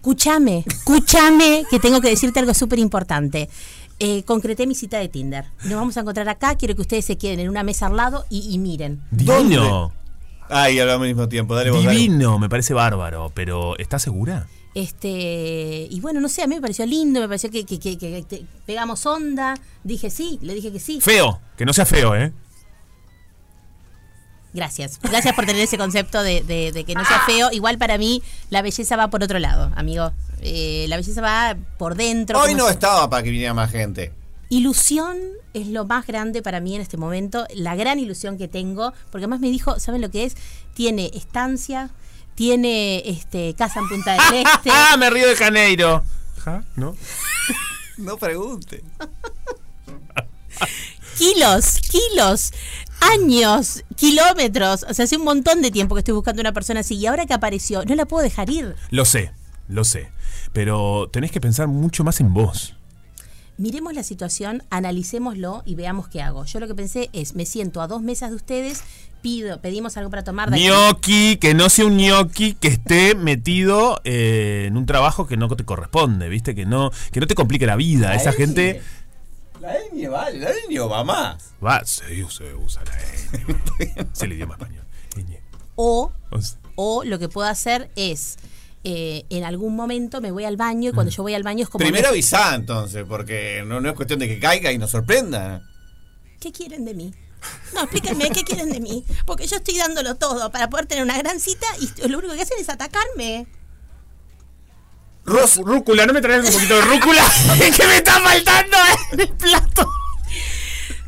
Escúchame, 0.09 0.63
escúchame, 0.67 1.63
que 1.67 1.79
tengo 1.79 1.99
que 1.99 2.09
decirte 2.09 2.37
algo 2.39 2.53
súper 2.53 2.77
importante. 2.77 3.49
Eh, 3.97 4.21
concreté 4.21 4.67
mi 4.67 4.75
cita 4.75 4.99
de 4.99 5.07
Tinder. 5.09 5.45
Nos 5.63 5.73
vamos 5.73 5.97
a 5.97 6.01
encontrar 6.01 6.29
acá. 6.29 6.53
Quiero 6.57 6.75
que 6.75 6.81
ustedes 6.81 7.05
se 7.05 7.17
queden 7.17 7.39
en 7.39 7.49
una 7.49 7.63
mesa 7.63 7.87
al 7.87 7.97
lado 7.97 8.23
y, 8.29 8.47
y 8.53 8.59
miren. 8.59 9.01
Divino. 9.09 9.91
Ay, 10.47 10.77
hablamos 10.79 11.05
al 11.05 11.07
mismo 11.07 11.27
tiempo. 11.27 11.55
Dale 11.55 11.71
vos, 11.71 11.83
dale. 11.83 11.97
Divino, 11.97 12.37
me 12.37 12.47
parece 12.49 12.75
bárbaro. 12.75 13.31
Pero, 13.33 13.75
¿estás 13.79 14.03
segura? 14.03 14.45
Este, 14.75 15.87
y 15.89 15.99
bueno, 16.01 16.19
no 16.21 16.29
sé, 16.29 16.43
a 16.43 16.47
mí 16.47 16.53
me 16.53 16.61
pareció 16.61 16.85
lindo, 16.85 17.19
me 17.19 17.27
pareció 17.27 17.49
que, 17.49 17.65
que- 17.65 17.79
que- 17.79 17.97
que 17.97 18.23
te- 18.29 18.45
pegamos 18.67 19.07
onda. 19.07 19.55
Dije 19.83 20.11
sí, 20.11 20.37
le 20.43 20.53
dije 20.53 20.71
que 20.71 20.79
sí. 20.79 21.01
Feo. 21.01 21.39
Que 21.57 21.65
no 21.65 21.73
sea 21.73 21.87
feo, 21.87 22.15
¿eh? 22.15 22.31
Gracias. 24.55 24.99
Gracias 25.03 25.35
por 25.35 25.45
tener 25.45 25.61
ese 25.61 25.77
concepto 25.77 26.23
de, 26.23 26.41
de- 26.41 26.71
de 26.71 26.83
que 26.85 26.95
no 26.95 27.05
sea 27.05 27.19
feo. 27.27 27.51
Igual 27.51 27.77
para 27.77 27.97
mí 27.97 28.23
la 28.49 28.61
belleza 28.63 28.95
va 28.95 29.09
por 29.09 29.21
otro 29.21 29.37
lado, 29.37 29.71
amigo. 29.75 30.11
Eh, 30.41 30.85
la 30.89 30.95
belleza 30.95 31.21
va 31.21 31.55
por 31.77 31.95
dentro. 31.95 32.39
Hoy 32.39 32.55
no 32.55 32.69
estaba 32.69 33.09
para 33.09 33.21
que 33.21 33.29
viniera 33.29 33.53
más 33.53 33.69
gente. 33.71 34.13
Ilusión 34.49 35.17
es 35.53 35.67
lo 35.67 35.85
más 35.85 36.07
grande 36.07 36.41
para 36.41 36.59
mí 36.61 36.75
en 36.75 36.81
este 36.81 36.97
momento, 36.97 37.45
la 37.55 37.75
gran 37.75 37.99
ilusión 37.99 38.37
que 38.37 38.47
tengo, 38.47 38.93
porque 39.11 39.23
además 39.25 39.39
me 39.39 39.49
dijo, 39.49 39.79
¿saben 39.79 40.01
lo 40.01 40.09
que 40.11 40.23
es? 40.23 40.35
Tiene 40.73 41.11
estancia, 41.13 41.89
tiene 42.35 43.01
este 43.09 43.53
casa 43.55 43.79
en 43.79 43.89
Punta 43.89 44.13
del 44.13 44.21
Este. 44.45 44.69
¡Ah! 44.71 44.95
Me 44.97 45.09
río 45.09 45.27
de 45.27 45.35
Janeiro. 45.35 46.03
¿Ja? 46.43 46.63
¿No? 46.75 46.95
No 47.97 48.17
pregunte. 48.17 48.83
kilos, 51.17 51.79
kilos, 51.89 52.51
años, 53.01 53.83
kilómetros. 53.95 54.85
O 54.89 54.93
sea, 54.93 55.05
hace 55.05 55.17
un 55.17 55.23
montón 55.23 55.61
de 55.61 55.71
tiempo 55.71 55.95
que 55.95 55.99
estoy 55.99 56.13
buscando 56.13 56.41
una 56.41 56.53
persona 56.53 56.81
así 56.81 56.95
y 56.95 57.05
ahora 57.05 57.25
que 57.25 57.33
apareció, 57.33 57.83
no 57.85 57.95
la 57.95 58.05
puedo 58.05 58.23
dejar 58.23 58.49
ir. 58.49 58.75
Lo 58.91 59.05
sé, 59.05 59.31
lo 59.67 59.83
sé. 59.83 60.09
Pero 60.53 61.09
tenés 61.11 61.31
que 61.31 61.41
pensar 61.41 61.67
mucho 61.67 62.03
más 62.03 62.19
en 62.19 62.33
vos. 62.33 62.75
Miremos 63.57 63.93
la 63.93 64.03
situación, 64.03 64.63
analicémoslo 64.69 65.63
y 65.65 65.75
veamos 65.75 66.09
qué 66.09 66.21
hago. 66.21 66.43
Yo 66.43 66.59
lo 66.59 66.67
que 66.67 66.75
pensé 66.75 67.09
es, 67.13 67.35
me 67.35 67.45
siento 67.45 67.81
a 67.81 67.87
dos 67.87 68.01
mesas 68.01 68.29
de 68.31 68.35
ustedes, 68.35 68.83
pido, 69.21 69.61
pedimos 69.61 69.95
algo 69.95 70.09
para 70.09 70.25
tomar. 70.25 70.51
Ñoqui, 70.51 71.37
que 71.37 71.53
no 71.53 71.69
sea 71.69 71.85
un 71.85 71.95
ñoqui 71.95 72.55
que 72.55 72.67
esté 72.67 73.15
metido 73.15 74.01
eh, 74.03 74.65
en 74.67 74.75
un 74.75 74.85
trabajo 74.85 75.25
que 75.25 75.37
no 75.37 75.47
te 75.47 75.63
corresponde, 75.63 76.27
¿viste? 76.27 76.53
Que 76.53 76.65
no, 76.65 76.91
que 77.13 77.21
no 77.21 77.27
te 77.27 77.35
complique 77.35 77.65
la 77.65 77.77
vida. 77.77 78.13
Esa 78.13 78.33
gente 78.33 78.81
La 79.65 79.73
ñ 79.91 80.09
vale, 80.11 80.39
la 80.39 80.51
ñ 80.69 80.87
va 80.89 81.03
más. 81.03 81.53
va, 81.65 81.83
se 81.85 82.23
usa, 82.23 82.45
usa 82.55 82.83
la 82.85 82.91
ñ. 82.93 83.55
Es 84.13 84.21
el 84.21 84.33
idioma 84.33 84.53
español. 84.55 84.83
Ñ. 85.15 85.39
O, 85.75 86.11
o 86.75 87.03
lo 87.03 87.17
que 87.19 87.29
puedo 87.29 87.47
hacer 87.47 87.89
es, 87.95 88.37
eh, 88.83 89.25
en 89.29 89.43
algún 89.43 89.75
momento 89.75 90.21
me 90.21 90.31
voy 90.31 90.45
al 90.45 90.55
baño 90.57 90.91
y 90.91 90.93
cuando 90.93 91.11
Mm. 91.11 91.15
yo 91.15 91.23
voy 91.23 91.33
al 91.33 91.43
baño 91.43 91.63
es 91.63 91.69
como... 91.69 91.83
Primero 91.83 92.09
avisá 92.09 92.53
entonces, 92.55 93.03
porque 93.07 93.63
no, 93.65 93.81
no 93.81 93.89
es 93.89 93.95
cuestión 93.95 94.19
de 94.19 94.27
que 94.27 94.39
caiga 94.39 94.71
y 94.71 94.77
nos 94.77 94.91
sorprenda. 94.91 95.61
¿Qué 96.39 96.51
quieren 96.51 96.85
de 96.85 96.93
mí? 96.93 97.11
No, 97.73 97.81
explíquenme, 97.81 98.29
¿qué 98.29 98.43
quieren 98.43 98.69
de 98.71 98.79
mí? 98.79 99.03
Porque 99.25 99.47
yo 99.47 99.57
estoy 99.57 99.77
dándolo 99.77 100.15
todo 100.15 100.51
para 100.51 100.69
poder 100.69 100.85
tener 100.85 101.03
una 101.03 101.17
gran 101.17 101.39
cita 101.39 101.65
y 101.79 102.07
lo 102.07 102.19
único 102.19 102.33
que 102.35 102.41
hacen 102.41 102.57
es 102.59 102.69
atacarme. 102.69 103.47
Ros- 105.25 105.57
rúcula, 105.57 106.05
¿no 106.05 106.13
me 106.13 106.21
traes 106.21 106.45
un 106.45 106.53
poquito 106.53 106.75
de 106.75 106.81
rúcula? 106.81 107.23
que 107.75 107.87
me 107.87 107.97
está 107.97 108.19
faltando 108.19 108.77
en 109.11 109.19
el 109.21 109.29
plato. 109.29 109.89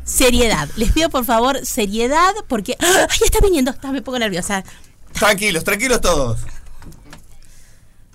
Seriedad. 0.04 0.68
Les 0.76 0.90
pido 0.92 1.10
por 1.10 1.24
favor 1.24 1.64
seriedad 1.64 2.32
porque... 2.48 2.76
¡Ay, 2.80 3.18
está 3.24 3.38
viniendo! 3.40 3.70
Está, 3.70 3.92
me 3.92 4.02
pongo 4.02 4.18
nerviosa. 4.18 4.64
Tranquilos, 5.12 5.62
tranquilos 5.64 6.00
todos. 6.00 6.40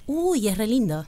Uy, 0.06 0.48
es 0.48 0.58
re 0.58 0.68
lindo. 0.68 1.06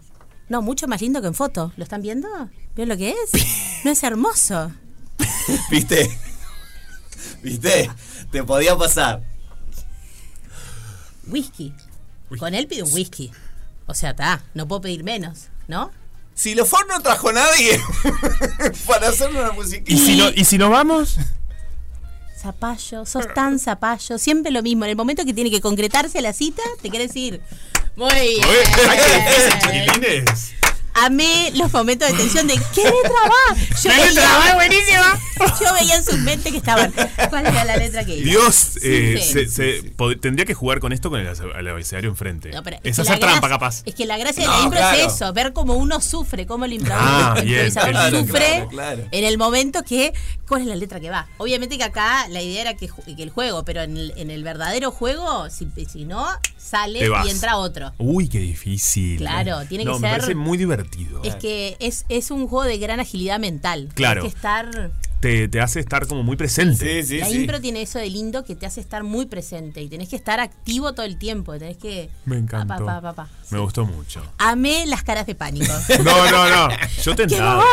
No, 0.48 0.62
mucho 0.62 0.88
más 0.88 1.02
lindo 1.02 1.22
que 1.22 1.28
en 1.28 1.34
foto. 1.34 1.74
¿Lo 1.76 1.84
están 1.84 2.02
viendo? 2.02 2.28
¿Ven 2.76 2.88
lo 2.88 2.96
que 2.96 3.10
es? 3.10 3.84
No 3.84 3.91
es 3.91 4.04
hermoso. 4.04 4.72
¿Viste? 5.72 6.18
¿Viste? 7.41 7.89
Te 8.32 8.43
podía 8.43 8.78
pasar. 8.78 9.24
Whisky. 11.28 11.74
Con 12.39 12.54
él 12.54 12.68
pido 12.68 12.86
un 12.86 12.93
whisky. 12.93 13.32
O 13.88 13.94
sea, 13.94 14.12
está, 14.12 14.42
no 14.54 14.68
puedo 14.68 14.82
pedir 14.82 15.04
menos, 15.04 15.48
¿no? 15.68 15.92
Si 16.34 16.54
lo 16.54 16.66
for 16.66 16.86
no 16.88 17.00
trajo 17.02 17.32
nadie 17.32 17.80
para 18.88 19.10
hacer 19.10 19.30
una 19.30 19.52
musiquita. 19.52 19.92
¿Y 19.92 19.98
si, 19.98 20.18
no, 20.18 20.30
¿Y 20.30 20.44
si 20.44 20.58
nos 20.58 20.70
vamos? 20.70 21.18
Zapallo, 22.38 23.06
sos 23.06 23.34
tan 23.34 23.58
zapallo, 23.58 24.18
siempre 24.18 24.52
lo 24.52 24.62
mismo. 24.62 24.84
En 24.84 24.92
el 24.92 24.98
momento 24.98 25.24
que 25.26 25.34
tiene 25.34 25.50
que 25.50 25.62
concretarse 25.62 26.22
la 26.22 26.34
cita, 26.34 26.62
te 26.82 26.90
querés 26.90 27.16
ir. 27.16 27.42
Muy. 27.96 28.42
Amé 30.96 31.52
los 31.56 31.72
momentos 31.74 32.10
de 32.10 32.16
tensión 32.18 32.48
de 32.48 32.54
¿qué 32.74 32.84
letra 32.84 33.22
va? 33.26 33.56
Yo 33.84 33.89
¡La 33.89 34.06
letra 34.06 34.24
va, 34.39 34.56
buenísima! 34.56 35.20
Yo 35.62 35.74
veía 35.74 35.96
en 35.98 36.06
sus 36.06 36.18
mentes 36.20 36.52
que 36.54 36.58
estaban. 36.60 36.93
¿Cuál 37.30 37.46
era 37.48 37.66
la 37.66 37.76
letra 37.76 38.06
que 38.06 38.16
iba? 38.16 38.26
Dios, 38.30 38.78
eh, 38.82 39.20
Sí. 39.22 39.34
se- 39.34 39.50
se- 39.50 39.96
pod- 39.98 40.20
tendría 40.22 40.46
que 40.46 40.54
jugar 40.54 40.80
con 40.80 40.93
esto 40.93 41.10
con 41.10 41.20
el, 41.20 41.28
el 41.28 41.68
abecedario 41.68 42.10
enfrente. 42.10 42.52
No, 42.52 42.64
pero 42.64 42.78
es 42.82 42.96
que 42.96 43.02
hacer 43.02 43.06
la 43.16 43.20
trampa, 43.20 43.50
capaz. 43.50 43.82
Es 43.86 43.93
que 43.93 44.06
la 44.06 44.18
gracia 44.18 44.43
de 44.43 44.48
No, 44.48 44.58
la 44.58 44.64
impro 44.64 44.80
claro. 44.80 44.98
es 45.08 45.14
eso, 45.14 45.34
ver 45.34 45.52
cómo 45.52 45.74
uno 45.76 46.00
sufre, 46.00 46.46
cómo 46.46 46.64
el 46.64 46.80
Ah, 46.89 47.36
improvisador 47.43 47.89
claro, 47.91 48.20
sufre 48.22 48.46
claro, 48.46 48.68
claro. 48.70 49.04
en 49.12 49.24
el 49.26 49.38
momento 49.38 49.84
que, 49.84 50.14
¿cuál 50.48 50.62
es 50.62 50.68
la 50.68 50.76
letra 50.78 51.02
que 51.02 51.10
va? 51.10 51.28
Obviamente 51.38 51.78
que 51.78 51.84
acá 51.84 52.28
la 52.30 52.41
idea 52.41 52.62
era 52.62 52.74
que, 52.76 52.88
que 52.88 53.22
el 53.24 53.30
juego, 53.32 53.66
pero 53.66 53.82
en 53.82 53.98
el, 53.98 54.14
en 54.16 54.32
el 54.32 54.43
verdadero 54.43 54.91
juego, 54.91 55.50
si, 55.50 55.68
si 55.91 56.06
no, 56.06 56.26
sale 56.58 57.00
y 57.26 57.30
entra 57.30 57.58
otro. 57.58 57.93
Uy, 57.98 58.30
qué 58.30 58.39
difícil. 58.39 59.18
Claro, 59.18 59.60
tiene 59.68 59.84
que 59.84 59.89
no, 59.89 60.00
me 60.00 60.08
ser- 60.08 60.18
parece 60.20 60.36
muy 60.36 60.58
divertido. 60.58 60.85
Es 61.24 61.36
que 61.36 61.76
es, 61.80 62.06
es 62.10 62.32
un 62.32 62.48
juego 62.48 62.64
de 62.66 62.78
gran 62.78 63.00
agilidad 63.00 63.40
mental. 63.40 63.90
Claro. 63.94 64.24
Hay 64.24 64.30
que 64.30 64.36
estar. 64.36 64.92
Te, 65.22 65.48
te 65.48 65.60
hace 65.60 65.80
estar 65.80 66.06
como 66.06 66.22
muy 66.22 66.36
presente. 66.36 67.02
Sí, 67.02 67.08
sí, 67.08 67.18
la 67.18 67.28
sí. 67.28 67.38
impro 67.38 67.60
tiene 67.60 67.82
eso 67.82 67.98
de 67.98 68.10
lindo 68.10 68.44
que 68.44 68.54
te 68.56 68.68
hace 68.68 68.80
estar 68.80 69.04
muy 69.04 69.26
presente 69.26 69.82
y 69.82 69.88
tenés 69.88 70.10
que 70.10 70.16
estar 70.16 70.40
activo 70.40 70.94
todo 70.94 71.06
el 71.06 71.18
tiempo. 71.18 71.58
Tenés 71.58 71.78
que. 71.78 72.10
Me 72.26 72.38
encantó. 72.38 72.76
Pa, 72.86 72.86
pa, 72.86 73.02
pa, 73.02 73.14
pa. 73.14 73.30
Me 73.50 73.58
gustó 73.60 73.86
mucho. 73.86 74.22
Amé 74.38 74.86
las 74.86 75.04
caras 75.04 75.26
de 75.26 75.34
pánico. 75.36 75.74
No, 76.04 76.30
no, 76.32 76.50
no. 76.50 76.76
Yo 77.04 77.16
tentado. 77.16 77.64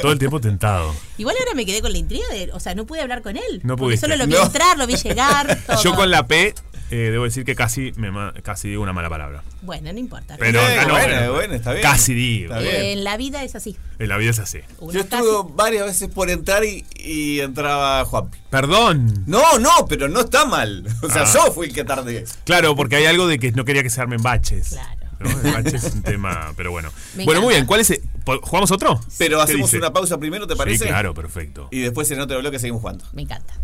Todo 0.00 0.12
el, 0.12 0.18
tiempo, 0.18 0.40
tentado. 0.40 0.94
Igual 1.18 1.34
ahora 1.40 1.54
me 1.54 1.66
quedé 1.66 1.80
con 1.80 1.90
la 1.90 1.98
intriga 1.98 2.26
de. 2.32 2.52
O 2.52 2.60
sea, 2.60 2.74
no 2.74 2.86
pude 2.86 3.00
hablar 3.00 3.22
con 3.22 3.36
él. 3.36 3.60
No 3.64 3.76
pudiste. 3.76 4.06
Solo 4.06 4.16
lo 4.16 4.26
vi 4.26 4.34
No. 4.34 4.44
entrar, 4.44 4.78
lo 4.78 4.86
vi 4.86 4.94
llegar. 4.96 5.58
Todo. 5.66 5.82
Yo 5.82 5.94
con 5.96 6.10
la 6.10 6.26
P 6.28 6.54
eh, 6.90 7.10
debo 7.10 7.24
decir 7.24 7.44
que 7.44 7.54
casi, 7.54 7.92
me 7.96 8.10
casi 8.42 8.68
digo 8.68 8.82
una 8.82 8.92
mala 8.92 9.08
palabra. 9.08 9.42
Bueno, 9.62 9.92
no 9.92 9.98
importa. 9.98 10.36
Pero 10.38 10.60
Eh, 10.60 10.76
no, 10.86 11.32
bueno, 11.32 11.54
está 11.54 11.72
bien. 11.72 11.82
Casi 11.82 12.14
digo. 12.14 12.54
Está 12.54 12.60
bien. 12.60 12.98
En 12.98 13.04
la 13.04 13.16
vida 13.16 13.42
es 13.44 13.54
así. 13.54 13.76
En 13.98 14.08
la 14.08 14.16
vida 14.16 14.30
es 14.30 14.38
así. 14.38 14.60
Uno 14.78 14.92
Yo 14.92 15.08
casi- 15.08 15.24
estuve 15.24 15.52
varias 15.56 15.86
veces 15.86 16.08
por 16.08 16.30
entrar 16.30 16.64
y, 16.64 16.84
y 16.94 17.40
entraba 17.40 18.04
Juan. 18.04 18.30
Perdón. 18.50 19.24
No, 19.26 19.58
no, 19.58 19.70
pero 19.88 20.08
no 20.08 20.20
está 20.20 20.44
mal. 20.46 20.84
O 21.02 21.08
sea, 21.10 21.22
Ah. 21.22 21.30
yo 21.32 21.52
fui 21.52 21.68
el 21.68 21.72
que 21.74 21.84
tardé. 21.84 22.24
Claro, 22.44 22.76
porque 22.76 22.96
hay 22.96 23.06
algo 23.06 23.26
de 23.26 23.38
que 23.38 23.52
no 23.52 23.64
quería 23.64 23.82
que 23.82 23.90
se 23.90 24.00
armen 24.00 24.22
baches. 24.22 24.68
Claro. 24.70 24.90
¿no? 25.18 25.30
El 25.30 25.52
bache 25.54 25.76
es 25.76 25.84
un 25.94 26.02
tema, 26.02 26.52
pero 26.58 26.70
bueno. 26.70 26.90
Me 27.14 27.24
bueno, 27.24 27.40
muy 27.40 27.54
bien. 27.54 27.64
¿Cuál 27.66 27.80
es? 27.80 27.90
el- 27.90 28.02
po- 28.24 28.38
¿Jugamos 28.42 28.70
otro? 28.70 29.00
Pero 29.18 29.38
¿Qué 29.38 29.42
hacemos 29.44 29.70
dice? 29.70 29.78
una 29.78 29.92
pausa 29.92 30.18
primero, 30.18 30.46
¿te 30.46 30.54
parece? 30.56 30.84
Sí, 30.84 30.88
claro, 30.90 31.14
perfecto. 31.14 31.68
Y 31.70 31.80
después 31.80 32.10
en 32.10 32.20
otro 32.20 32.38
bloque 32.38 32.58
seguimos 32.58 32.80
jugando. 32.82 33.04
Me 33.14 33.22
encanta. 33.22 33.54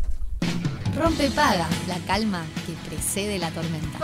Rompe 0.96 1.30
paga, 1.30 1.68
la 1.88 1.98
calma 2.06 2.44
que 2.66 2.72
precede 2.88 3.38
la 3.38 3.50
tormenta. 3.50 3.98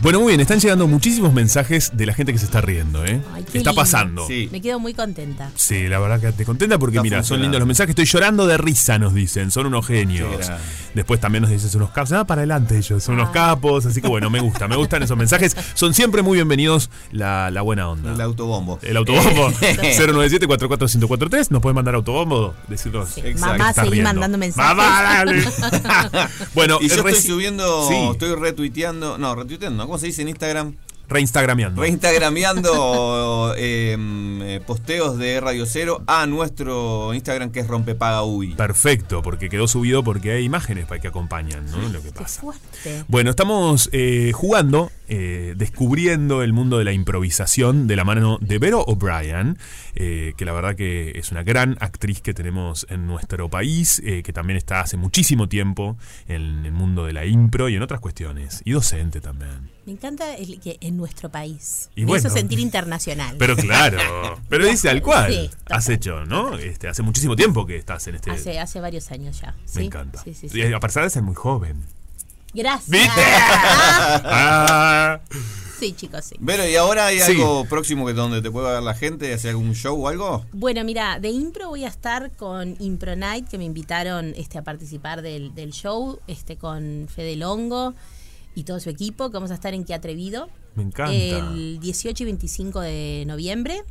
Bueno, 0.00 0.20
muy 0.20 0.28
bien. 0.30 0.40
Están 0.40 0.60
llegando 0.60 0.86
muchísimos 0.86 1.32
mensajes 1.32 1.90
de 1.92 2.06
la 2.06 2.14
gente 2.14 2.32
que 2.32 2.38
se 2.38 2.44
está 2.44 2.60
riendo, 2.60 3.04
¿eh? 3.04 3.20
Ay, 3.34 3.42
qué 3.42 3.58
está 3.58 3.70
lindo. 3.70 3.74
pasando. 3.74 4.26
Sí. 4.28 4.48
Me 4.52 4.60
quedo 4.60 4.78
muy 4.78 4.94
contenta. 4.94 5.50
Sí, 5.56 5.88
la 5.88 5.98
verdad 5.98 6.20
que 6.20 6.30
te 6.32 6.44
contenta 6.44 6.78
porque 6.78 6.98
Está 6.98 7.02
mira, 7.02 7.22
son 7.24 7.40
lindos 7.42 7.58
los 7.58 7.66
mensajes. 7.66 7.90
Estoy 7.90 8.04
llorando 8.04 8.46
de 8.46 8.58
risa, 8.58 8.98
nos 9.00 9.12
dicen. 9.12 9.50
Son 9.50 9.66
unos 9.66 9.84
genios. 9.86 10.50
Después 10.94 11.18
también 11.20 11.42
nos 11.42 11.50
dicen, 11.50 11.68
son 11.68 11.82
unos 11.82 11.92
capos. 11.92 12.12
Ah, 12.12 12.24
para 12.24 12.42
adelante 12.42 12.76
ellos, 12.78 13.02
son 13.02 13.16
unos 13.16 13.30
capos. 13.30 13.86
Así 13.86 14.00
que 14.00 14.06
bueno, 14.08 14.30
me 14.30 14.38
gusta, 14.40 14.68
me 14.68 14.76
gustan 14.76 15.02
esos 15.02 15.16
mensajes. 15.16 15.56
Son 15.74 15.92
siempre 15.94 16.22
muy 16.22 16.36
bienvenidos 16.36 16.90
la, 17.10 17.50
la 17.50 17.62
buena 17.62 17.88
onda. 17.88 18.12
El 18.14 18.20
autobombo. 18.20 18.78
El 18.82 18.96
autobombo 18.98 19.50
097-441-1043. 19.60 21.50
Nos 21.50 21.60
pueden 21.60 21.74
mandar 21.74 21.96
autobombo, 21.96 22.54
decirnos. 22.68 23.08
Sí. 23.10 23.22
Mamá, 23.38 23.72
seguí 23.72 23.90
riendo. 23.90 24.10
mandando 24.10 24.38
mensajes. 24.38 24.76
Mamá, 24.76 25.02
dale. 25.02 25.44
bueno, 26.54 26.78
Y 26.80 26.88
yo 26.88 26.94
estoy 26.96 27.14
subiendo, 27.14 27.88
Sí. 27.88 27.94
estoy 28.12 28.34
retuiteando, 28.36 29.18
no, 29.18 29.34
retuiteando, 29.34 29.87
¿cómo 29.88 29.98
se 29.98 30.04
dice 30.04 30.20
en 30.20 30.28
Instagram? 30.28 30.76
Reinstagrameando. 31.08 31.80
Reinstagrameando 31.80 33.54
eh, 33.56 33.96
eh, 33.98 34.60
posteos 34.66 35.16
de 35.16 35.40
Radio 35.40 35.64
Cero 35.64 36.02
a 36.06 36.26
nuestro 36.26 37.14
Instagram 37.14 37.50
que 37.50 37.60
es 37.60 37.66
Rompepaga 37.66 38.22
UI. 38.22 38.54
Perfecto, 38.54 39.22
porque 39.22 39.48
quedó 39.48 39.66
subido 39.66 40.04
porque 40.04 40.32
hay 40.32 40.44
imágenes 40.44 40.84
para 40.84 41.00
que 41.00 41.08
acompañan, 41.08 41.64
¿no? 41.70 41.88
Lo 41.88 42.02
que 42.02 42.12
pasa. 42.12 42.42
Bueno, 43.06 43.30
estamos 43.30 43.88
eh, 43.92 44.32
jugando, 44.34 44.90
eh, 45.08 45.54
descubriendo 45.56 46.42
el 46.42 46.52
mundo 46.52 46.78
de 46.78 46.84
la 46.84 46.92
improvisación 46.92 47.86
de 47.86 47.96
la 47.96 48.04
mano 48.04 48.38
de 48.40 48.58
Vero 48.58 48.82
O'Brien, 48.82 49.58
eh, 49.94 50.34
que 50.36 50.44
la 50.44 50.52
verdad 50.52 50.76
que 50.76 51.12
es 51.18 51.32
una 51.32 51.42
gran 51.42 51.76
actriz 51.80 52.20
que 52.20 52.34
tenemos 52.34 52.86
en 52.90 53.06
nuestro 53.06 53.48
país, 53.48 54.00
eh, 54.04 54.22
que 54.22 54.32
también 54.32 54.56
está 54.56 54.80
hace 54.80 54.96
muchísimo 54.96 55.48
tiempo 55.48 55.96
en 56.28 56.66
el 56.66 56.72
mundo 56.72 57.04
de 57.06 57.12
la 57.12 57.24
impro 57.24 57.68
y 57.68 57.76
en 57.76 57.82
otras 57.82 58.00
cuestiones, 58.00 58.62
y 58.64 58.72
docente 58.72 59.20
también. 59.20 59.70
Me 59.86 59.92
encanta 59.92 60.36
el 60.36 60.60
que 60.60 60.76
en 60.82 60.98
nuestro 60.98 61.30
país. 61.30 61.88
Y 61.96 62.04
bueno. 62.04 62.20
hizo 62.20 62.28
sentir 62.28 62.58
internacional. 62.58 63.36
Pero 63.38 63.56
claro, 63.56 64.38
pero 64.50 64.66
dice 64.66 64.90
al 64.90 65.00
cual. 65.00 65.32
Sí, 65.32 65.50
has 65.70 65.88
hecho, 65.88 66.26
¿no? 66.26 66.58
Este, 66.58 66.88
hace 66.88 67.02
muchísimo 67.02 67.36
tiempo 67.36 67.64
que 67.64 67.76
estás 67.76 68.06
en 68.06 68.16
este... 68.16 68.30
hace, 68.30 68.58
hace 68.58 68.80
varios 68.80 69.10
años 69.10 69.40
ya. 69.40 69.52
Me 69.52 69.68
¿sí? 69.68 69.86
encanta. 69.86 70.22
Sí. 70.22 70.48
Y 70.52 70.72
a 70.72 70.80
pesar 70.80 71.04
de 71.04 71.10
ser 71.10 71.22
muy 71.22 71.34
joven. 71.34 71.82
Gracias. 72.58 72.88
¿Viste? 72.90 73.20
Ah. 74.24 75.20
Sí, 75.78 75.92
chicos, 75.92 76.24
sí. 76.24 76.34
Pero, 76.44 76.68
¿y 76.68 76.74
ahora 76.74 77.06
hay 77.06 77.20
Sí. 77.20 77.30
algo 77.30 77.64
próximo 77.66 78.04
que 78.04 78.12
donde 78.12 78.42
te 78.42 78.50
pueda 78.50 78.72
ver 78.72 78.82
la 78.82 78.94
gente? 78.94 79.32
¿Hacer 79.32 79.50
algún 79.50 79.74
show 79.76 79.96
o 80.04 80.08
algo? 80.08 80.44
Bueno, 80.50 80.82
mira, 80.82 81.20
de 81.20 81.28
impro 81.28 81.68
voy 81.68 81.84
a 81.84 81.86
estar 81.86 82.32
con 82.32 82.74
Impro 82.80 83.14
Night, 83.14 83.46
que 83.46 83.58
me 83.58 83.64
invitaron 83.64 84.34
este, 84.36 84.58
a 84.58 84.64
participar 84.64 85.22
del, 85.22 85.54
del 85.54 85.70
show, 85.70 86.18
este, 86.26 86.56
con 86.56 87.06
Fede 87.08 87.36
Longo 87.36 87.94
y 88.56 88.64
todo 88.64 88.80
su 88.80 88.90
equipo, 88.90 89.30
que 89.30 89.34
vamos 89.34 89.52
a 89.52 89.54
estar 89.54 89.72
en 89.72 89.84
Qué 89.84 89.94
Atrevido. 89.94 90.48
Me 90.74 90.82
encanta. 90.82 91.12
El 91.14 91.78
18 91.78 92.24
y 92.24 92.26
25 92.26 92.80
de 92.80 93.22
noviembre. 93.28 93.84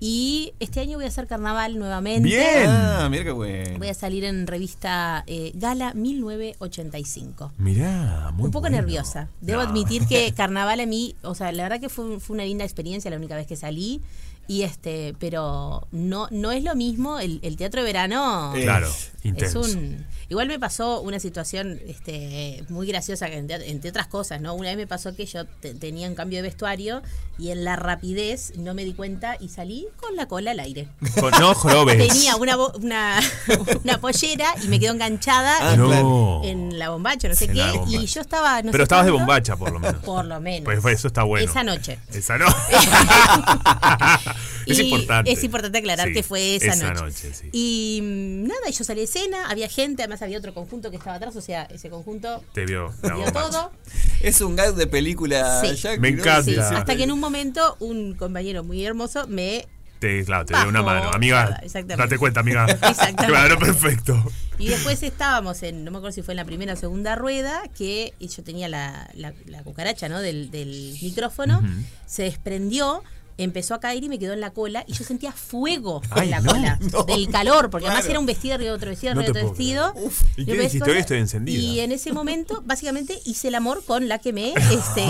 Y 0.00 0.52
este 0.60 0.80
año 0.80 0.96
voy 0.98 1.04
a 1.06 1.08
hacer 1.08 1.26
carnaval 1.26 1.78
nuevamente. 1.78 2.28
Bien. 2.28 2.66
Ah, 2.68 3.08
mira 3.10 3.24
qué 3.24 3.30
bueno. 3.30 3.78
Voy 3.78 3.88
a 3.88 3.94
salir 3.94 4.24
en 4.24 4.46
revista 4.46 5.24
eh, 5.26 5.52
Gala 5.54 5.94
1985. 5.94 7.52
Mirá, 7.58 8.30
muy 8.34 8.46
un 8.46 8.50
poco 8.50 8.62
bueno. 8.62 8.76
nerviosa. 8.78 9.28
Debo 9.40 9.62
No. 9.62 9.68
admitir 9.68 10.06
que 10.06 10.32
carnaval 10.36 10.80
a 10.80 10.86
mí, 10.86 11.14
o 11.22 11.34
sea, 11.34 11.52
la 11.52 11.62
verdad 11.62 11.80
que 11.80 11.88
fue, 11.88 12.20
fue 12.20 12.34
una 12.34 12.44
linda 12.44 12.64
experiencia 12.64 13.10
la 13.10 13.16
única 13.16 13.36
vez 13.36 13.46
que 13.46 13.56
salí. 13.56 14.00
Y 14.46 14.60
este, 14.62 15.14
pero 15.18 15.86
no, 15.90 16.28
no 16.30 16.52
es 16.52 16.62
lo 16.62 16.74
mismo 16.74 17.18
el, 17.18 17.38
el 17.42 17.56
teatro 17.56 17.80
de 17.80 17.86
verano. 17.86 18.52
Claro, 18.54 18.88
Es 18.88 19.12
intenso. 19.22 19.60
Es 19.62 19.74
un. 19.74 20.04
Igual 20.34 20.48
me 20.48 20.58
pasó 20.58 21.00
una 21.00 21.20
situación 21.20 21.80
este, 21.86 22.64
muy 22.68 22.88
graciosa, 22.88 23.28
entre, 23.28 23.70
entre 23.70 23.90
otras 23.90 24.08
cosas, 24.08 24.40
¿no? 24.40 24.54
Una 24.54 24.70
vez 24.70 24.76
me 24.76 24.88
pasó 24.88 25.14
que 25.14 25.26
yo 25.26 25.44
te- 25.46 25.74
tenía 25.74 26.08
un 26.08 26.16
cambio 26.16 26.38
de 26.38 26.42
vestuario 26.42 27.02
y 27.38 27.50
en 27.50 27.62
la 27.64 27.76
rapidez 27.76 28.52
no 28.56 28.74
me 28.74 28.84
di 28.84 28.94
cuenta 28.94 29.36
y 29.38 29.48
salí 29.48 29.86
con 29.96 30.16
la 30.16 30.26
cola 30.26 30.50
al 30.50 30.58
aire. 30.58 30.88
Con 31.20 31.30
no 31.38 31.54
jorobes. 31.54 31.98
Tenía 32.08 32.34
una, 32.34 32.56
bo- 32.56 32.72
una, 32.82 33.20
una 33.84 34.00
pollera 34.00 34.52
y 34.62 34.66
me 34.66 34.80
quedó 34.80 34.92
enganchada 34.92 35.70
Ah, 35.70 35.74
en, 35.74 35.80
no. 35.80 36.42
en 36.42 36.78
la 36.80 36.90
bombacha, 36.90 37.28
no 37.28 37.36
sé 37.36 37.44
En 37.44 37.52
qué. 37.52 37.80
Y 37.88 38.04
yo 38.06 38.20
estaba. 38.20 38.60
no 38.62 38.68
sé 38.68 38.72
Pero 38.72 38.82
estabas 38.82 39.04
de 39.06 39.12
bombacha, 39.12 39.56
por 39.56 39.70
lo 39.72 39.78
menos. 39.78 40.02
Por 40.02 40.24
lo 40.24 40.40
menos. 40.40 40.64
Pues, 40.64 40.80
pues 40.80 40.98
eso 40.98 41.06
está 41.06 41.22
bueno. 41.22 41.48
Esa 41.48 41.62
noche. 41.62 42.00
Esa 42.12 42.38
no. 42.38 42.46
es 44.66 44.78
Y 44.78 44.82
importante. 44.82 45.32
Es 45.32 45.44
importante 45.44 45.78
aclarar 45.78 46.08
Sí, 46.08 46.14
que 46.14 46.22
fue 46.22 46.56
esa, 46.56 46.72
esa 46.72 46.90
noche. 46.92 47.02
noche, 47.04 47.34
sí. 47.34 47.48
Y 47.52 48.00
mm, 48.02 48.46
nada, 48.48 48.60
y 48.68 48.72
yo 48.72 48.84
salí 48.84 49.00
de 49.00 49.04
escena, 49.04 49.48
había 49.48 49.68
gente, 49.68 50.02
además 50.02 50.22
había 50.24 50.38
otro 50.38 50.52
conjunto 50.54 50.90
que 50.90 50.96
estaba 50.96 51.16
atrás, 51.16 51.34
o 51.36 51.40
sea, 51.40 51.62
ese 51.64 51.88
conjunto 51.90 52.42
Te 52.52 52.66
vio. 52.66 52.92
vio 53.02 53.32
todo. 53.32 53.72
Es 54.20 54.40
un 54.40 54.56
gag 54.56 54.74
de 54.74 54.86
película. 54.86 55.60
Sí. 55.62 55.86
Me 55.98 56.10
¿no? 56.12 56.18
encanta. 56.20 56.42
Sí, 56.42 56.54
Sí. 56.54 56.60
hasta 56.74 56.96
que 56.96 57.04
en 57.04 57.12
un 57.12 57.20
momento 57.20 57.76
un 57.80 58.14
compañero 58.14 58.64
muy 58.64 58.84
hermoso 58.84 59.26
me... 59.28 59.66
Te, 60.00 60.22
claro, 60.24 60.44
te 60.44 60.54
dio 60.54 60.68
una 60.68 60.82
mano. 60.82 61.10
Amiga, 61.14 61.60
exactamente. 61.62 61.96
date 62.02 62.18
cuenta, 62.18 62.40
amiga. 62.40 62.66
Exactamente. 62.66 63.26
Claro, 63.26 63.58
perfecto. 63.58 64.22
Y 64.58 64.68
después 64.68 65.02
estábamos 65.02 65.62
en, 65.62 65.82
no 65.84 65.90
me 65.90 65.96
acuerdo 65.98 66.12
si 66.14 66.22
fue 66.22 66.32
en 66.34 66.36
la 66.36 66.44
primera 66.44 66.74
o 66.74 66.76
segunda 66.76 67.14
rueda, 67.16 67.62
que 67.76 68.12
yo 68.20 68.42
tenía 68.44 68.68
la, 68.68 69.08
la- 69.14 69.32
la 69.46 69.62
cucaracha 69.62 70.08
¿no? 70.08 70.20
del, 70.20 70.50
del 70.50 70.96
micrófono, 71.00 71.62
se 72.06 72.24
desprendió, 72.24 73.02
empezó 73.38 73.74
a 73.74 73.80
caer 73.80 74.04
y 74.04 74.08
me 74.08 74.18
quedó 74.18 74.32
en 74.32 74.40
la 74.40 74.50
cola 74.50 74.84
y 74.86 74.92
yo 74.92 75.04
sentía 75.04 75.32
fuego 75.32 76.00
Ay, 76.10 76.24
en 76.26 76.30
la 76.30 76.40
no, 76.40 76.52
cola, 76.52 76.78
no. 76.92 77.02
del 77.04 77.28
calor, 77.30 77.70
porque 77.70 77.86
además 77.88 78.08
era 78.08 78.18
un 78.20 78.26
vestido 78.26 78.54
arriba 78.54 78.70
de 78.70 78.76
otro 78.76 78.90
vestido, 78.90 79.12
arriba 79.12 79.24
de 79.24 79.30
otro 79.30 79.48
vestido. 79.48 79.92
creer. 79.94 80.10
¿Y 80.36 80.44
qué 80.44 80.54
después- 80.56 80.90
Hoy 80.90 80.98
estoy 80.98 81.18
encendida. 81.18 81.58
Y 81.60 81.80
en 81.80 81.92
ese 81.92 82.12
momento, 82.12 82.62
básicamente, 82.64 83.18
hice 83.24 83.48
el 83.48 83.54
amor 83.56 83.82
con 83.84 84.08
la 84.08 84.18
que 84.18 84.32
me, 84.32 84.52
este, 84.72 85.04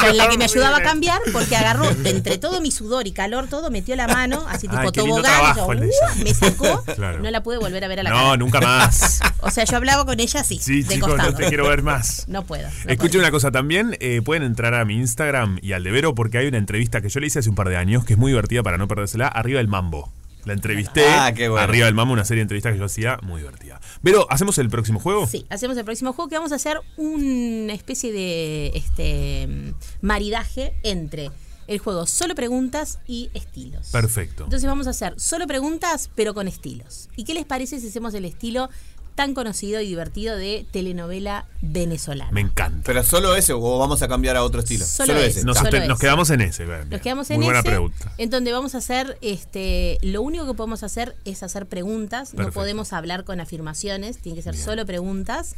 con 0.00 0.16
la 0.16 0.28
que 0.28 0.38
me 0.38 0.44
ayudaba 0.44 0.78
a 0.78 0.82
cambiar, 0.82 1.20
porque 1.32 1.56
agarró 1.56 1.88
entre 2.04 2.38
todo 2.38 2.60
mi 2.60 2.70
sudor 2.70 3.06
y 3.06 3.12
calor, 3.12 3.46
todo, 3.48 3.70
metió 3.70 3.94
la 3.96 4.08
mano, 4.08 4.44
así 4.48 4.66
tipo 4.68 4.76
Ay, 4.80 4.88
qué 4.92 5.02
lindo 5.02 5.16
tobogán, 5.16 5.32
y 5.32 5.46
yo, 5.48 5.52
trabajo 5.54 5.74
de 5.74 5.86
¡uh! 5.86 6.24
me 6.24 6.34
sacó, 6.34 6.84
Claro. 6.96 7.18
no 7.20 7.30
la 7.30 7.42
pude 7.42 7.58
volver 7.58 7.84
a 7.84 7.88
ver 7.88 8.00
a 8.00 8.02
la 8.04 8.10
No, 8.10 8.16
cara. 8.16 8.36
nunca 8.36 8.60
más. 8.60 9.20
O 9.42 9.50
sea, 9.50 9.64
yo 9.64 9.76
hablaba 9.76 10.04
con 10.04 10.20
ella 10.20 10.40
así, 10.40 10.58
Sí, 10.58 10.82
de 10.82 10.94
chicos, 10.96 11.08
costado. 11.10 11.30
no 11.30 11.36
te 11.38 11.46
quiero 11.48 11.66
ver 11.68 11.82
más. 11.82 12.24
No 12.28 12.44
puedo. 12.44 12.64
no 12.64 12.90
Escuchen 12.90 13.12
puedo. 13.12 13.18
una 13.24 13.30
cosa 13.30 13.50
también, 13.50 13.96
eh, 14.00 14.20
pueden 14.24 14.42
entrar 14.42 14.74
a 14.74 14.84
mi 14.84 14.96
Instagram 14.96 15.58
y 15.62 15.72
al 15.72 15.82
de 15.82 15.90
Vero 15.90 16.14
porque 16.14 16.38
hay 16.38 16.46
una 16.46 16.58
entrevista 16.58 17.00
que 17.00 17.08
yo 17.08 17.20
le 17.20 17.26
hice 17.28 17.38
hace 17.38 17.48
un 17.48 17.54
par 17.54 17.68
de 17.68 17.76
años 17.76 18.04
que 18.04 18.12
es 18.14 18.18
muy 18.18 18.32
divertida 18.32 18.62
para 18.62 18.76
no 18.78 18.86
perdérsela, 18.88 19.28
Arriba 19.28 19.58
del 19.58 19.68
Mambo. 19.68 20.10
La 20.44 20.52
entrevisté, 20.54 21.04
Ah, 21.06 21.32
qué 21.34 21.48
bueno. 21.48 21.62
Arriba 21.62 21.86
del 21.86 21.94
Mambo, 21.94 22.12
una 22.14 22.24
serie 22.24 22.40
de 22.40 22.42
entrevistas 22.42 22.72
que 22.72 22.78
yo 22.78 22.84
hacía, 22.86 23.18
muy 23.22 23.40
divertida. 23.40 23.80
Vero, 24.02 24.26
¿hacemos 24.30 24.56
el 24.58 24.70
próximo 24.70 24.98
juego? 25.00 25.26
Sí, 25.26 25.46
hacemos 25.50 25.76
el 25.76 25.84
próximo 25.84 26.12
juego 26.12 26.28
que 26.28 26.36
vamos 26.36 26.52
a 26.52 26.56
hacer 26.56 26.80
una 26.96 27.72
especie 27.74 28.12
de 28.12 28.72
este 28.74 29.46
mm, 29.46 30.06
maridaje 30.06 30.74
entre 30.82 31.30
el 31.66 31.78
juego 31.78 32.04
solo 32.06 32.34
preguntas 32.34 32.98
y 33.06 33.30
estilos. 33.32 33.90
Perfecto. 33.90 34.42
Entonces 34.44 34.68
vamos 34.68 34.88
a 34.88 34.90
hacer 34.90 35.14
solo 35.18 35.46
preguntas, 35.46 36.10
pero 36.16 36.34
con 36.34 36.48
estilos. 36.48 37.08
¿Y 37.16 37.22
qué 37.24 37.32
les 37.32 37.44
parece 37.44 37.78
si 37.78 37.86
hacemos 37.88 38.12
el 38.14 38.24
estilo 38.24 38.70
tan 39.14 39.34
conocido 39.34 39.80
y 39.80 39.86
divertido 39.88 40.36
de 40.36 40.66
telenovela 40.70 41.46
venezolana? 41.62 42.30
Me 42.32 42.40
encanta. 42.40 42.82
Pero 42.86 43.02
solo 43.04 43.36
ese 43.36 43.52
o 43.52 43.78
vamos 43.78 44.02
a 44.02 44.08
cambiar 44.08 44.36
a 44.36 44.42
otro 44.44 44.60
estilo. 44.60 44.84
Solo 44.84 45.16
ese. 45.16 45.44
Nos, 45.44 45.58
Solo 45.58 45.70
nos 45.70 45.82
ese. 45.82 45.96
quedamos 45.98 46.30
en 46.30 46.40
ese. 46.40 46.64
bien, 46.64 46.88
Nos 46.88 47.00
quedamos 47.00 47.28
Muy 47.30 47.34
en 47.36 47.42
buena 47.42 47.60
ese, 47.60 47.68
pregunta. 47.68 48.12
en 48.18 48.30
donde 48.30 48.52
vamos 48.52 48.74
a 48.74 48.78
hacer, 48.78 49.18
este, 49.20 49.98
lo 50.02 50.22
único 50.22 50.46
que 50.46 50.54
podemos 50.54 50.82
hacer 50.82 51.16
es 51.24 51.42
hacer 51.42 51.66
preguntas, 51.66 52.32
no 52.32 52.38
Perfecto. 52.38 52.60
podemos 52.60 52.92
hablar 52.92 53.24
con 53.24 53.40
afirmaciones, 53.40 54.18
tiene 54.18 54.36
que 54.36 54.42
ser 54.42 54.54
Bien. 54.54 54.64
solo 54.64 54.86
preguntas. 54.86 55.54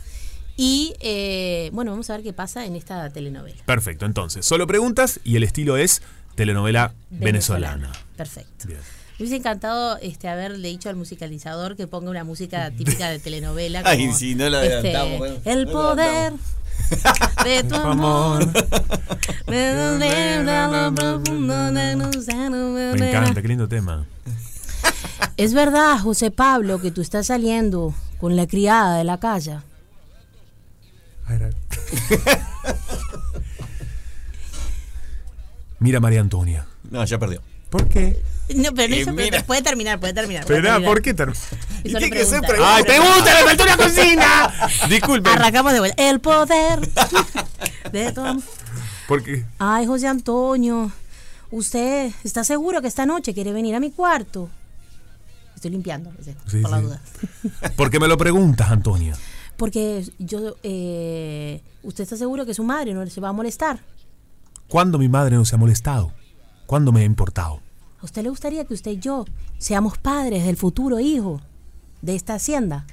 Y 0.56 0.94
eh, 1.00 1.70
bueno, 1.72 1.92
vamos 1.92 2.10
a 2.10 2.14
ver 2.16 2.22
qué 2.22 2.32
pasa 2.34 2.66
en 2.66 2.76
esta 2.76 3.08
telenovela. 3.10 3.62
Perfecto, 3.64 4.04
entonces, 4.04 4.44
solo 4.44 4.66
preguntas 4.66 5.18
y 5.24 5.36
el 5.36 5.44
estilo 5.44 5.76
es 5.78 6.02
telenovela 6.34 6.92
venezolana. 7.10 7.90
Perfecto. 8.16 8.66
Bien. 8.68 8.80
Me 9.18 9.24
hubiese 9.24 9.36
encantado 9.36 9.98
este, 9.98 10.28
haberle 10.28 10.68
dicho 10.68 10.88
al 10.88 10.96
musicalizador 10.96 11.76
que 11.76 11.86
ponga 11.86 12.10
una 12.10 12.24
música 12.24 12.70
típica 12.76 13.10
de 13.10 13.18
telenovela. 13.18 13.82
Ay, 13.84 14.06
como, 14.06 14.18
sí, 14.18 14.34
no 14.34 14.48
lo 14.48 14.60
este, 14.60 15.16
bueno, 15.18 15.36
El 15.44 15.66
no 15.66 15.72
poder 15.72 16.32
de 17.44 17.62
tu 17.64 17.74
amor. 17.74 18.46
Me 19.46 19.70
encanta, 23.10 23.42
qué 23.42 23.48
lindo 23.48 23.68
tema. 23.68 24.06
¿Es 25.36 25.54
verdad, 25.54 25.98
José 25.98 26.30
Pablo, 26.30 26.80
que 26.80 26.90
tú 26.90 27.00
estás 27.00 27.26
saliendo 27.26 27.94
con 28.18 28.36
la 28.36 28.46
criada 28.46 28.96
de 28.96 29.04
la 29.04 29.18
calle? 29.18 29.58
Mira, 35.78 36.00
María 36.00 36.20
Antonia. 36.20 36.66
No, 36.90 37.04
ya 37.04 37.18
perdió. 37.18 37.42
¿Por 37.70 37.88
qué? 37.88 38.22
No, 38.54 38.72
pero 38.74 38.88
no 38.88 38.94
Eh, 38.94 39.00
hizo- 39.30 39.44
puede 39.46 39.62
terminar, 39.62 39.98
puede 40.00 40.12
terminar. 40.12 40.44
puede 40.46 40.58
Espera, 40.58 40.74
terminar. 40.74 40.92
¿por 40.94 41.02
qué? 41.02 41.14
ter- 41.14 41.30
Hizo 41.30 41.92
la 41.94 41.98
tiene 41.98 42.10
que 42.16 42.24
ser 42.24 42.40
pregunta. 42.40 42.46
pregunta. 42.48 42.74
¡Ay, 42.76 42.84
pregunta! 42.84 43.34
¡Le 43.40 43.44
faltó 43.46 43.62
una 43.64 43.76
cocina! 43.76 44.54
Disculpen. 44.88 45.32
Arrancamos 45.32 45.72
de 45.72 45.78
vuelta. 45.80 46.02
El 46.08 46.20
poder 46.20 46.80
de 47.92 48.12
Tom. 48.12 48.40
¿Por 49.08 49.22
qué? 49.22 49.44
Ay, 49.58 49.86
José 49.86 50.06
Antonio, 50.08 50.90
¿usted 51.50 52.12
está 52.24 52.44
seguro 52.44 52.80
que 52.80 52.88
esta 52.88 53.04
noche 53.06 53.34
quiere 53.34 53.52
venir 53.52 53.74
a 53.74 53.80
mi 53.80 53.90
cuarto? 53.90 54.48
Estoy 55.54 55.70
limpiando, 55.70 56.10
ese, 56.20 56.34
Sí, 56.48 56.58
por 56.60 56.70
la 56.70 56.80
duda. 56.80 57.00
¿Por 57.76 57.90
qué 57.90 58.00
me 58.00 58.08
lo 58.08 58.16
preguntas, 58.18 58.70
Antonia? 58.70 59.16
Porque 59.56 60.04
yo, 60.18 60.56
eh, 60.64 61.62
¿usted 61.84 62.02
está 62.04 62.16
seguro 62.16 62.44
que 62.46 62.54
su 62.54 62.64
madre 62.64 62.94
no 62.94 63.06
se 63.06 63.20
va 63.20 63.28
a 63.28 63.32
molestar? 63.32 63.78
¿Cuándo 64.66 64.98
mi 64.98 65.08
madre 65.08 65.36
no 65.36 65.44
se 65.44 65.54
ha 65.54 65.58
molestado? 65.58 66.12
¿Cuándo 66.66 66.90
me 66.90 67.02
ha 67.02 67.04
importado? 67.04 67.60
¿A 68.02 68.04
usted 68.04 68.22
le 68.22 68.28
gustaría 68.30 68.64
que 68.64 68.74
usted 68.74 68.90
y 68.92 68.98
yo 68.98 69.24
seamos 69.58 69.96
padres 69.96 70.44
del 70.44 70.56
futuro 70.56 70.98
hijo 71.00 71.40
de 72.00 72.16
esta 72.16 72.34
hacienda? 72.34 72.84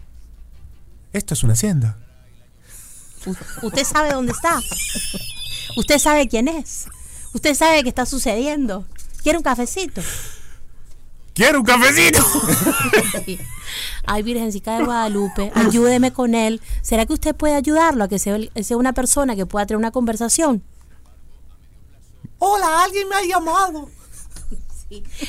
Esto 1.14 1.34
es 1.34 1.44
una 1.44 1.54
hacienda. 1.54 1.98
U- 3.26 3.36
¿Usted 3.68 3.84
sabe 3.84 4.12
dónde 4.14 4.32
está? 4.32 4.60
¿Usted 5.76 5.98
sabe 5.98 6.28
quién 6.28 6.48
es? 6.48 6.86
¿Usted 7.34 7.56
sabe 7.56 7.82
qué 7.84 7.90
está 7.90 8.06
sucediendo? 8.06 8.86
¿Quiere 9.24 9.38
un 9.40 9.44
cafecito? 9.44 10.02
¡Quiero 11.34 11.60
un 11.60 11.66
cafecito! 11.66 12.24
Sí. 13.26 13.40
Ay, 14.06 14.24
Virgencita 14.24 14.78
de 14.78 14.86
Guadalupe, 14.86 15.52
ayúdeme 15.56 16.12
con 16.14 16.36
él. 16.36 16.62
¿Será 16.82 17.06
que 17.06 17.14
usted 17.14 17.36
puede 17.36 17.56
ayudarlo 17.56 18.04
a 18.04 18.08
que 18.08 18.20
sea, 18.20 18.38
sea 18.64 18.78
una 18.78 18.94
persona 18.94 19.36
que 19.36 19.46
pueda 19.46 19.66
tener 19.66 19.78
una 19.78 19.92
conversación? 19.92 20.64
Hola, 22.40 22.84
alguien 22.84 23.08
me 23.10 23.16
ha 23.16 23.24
llamado. 23.26 23.90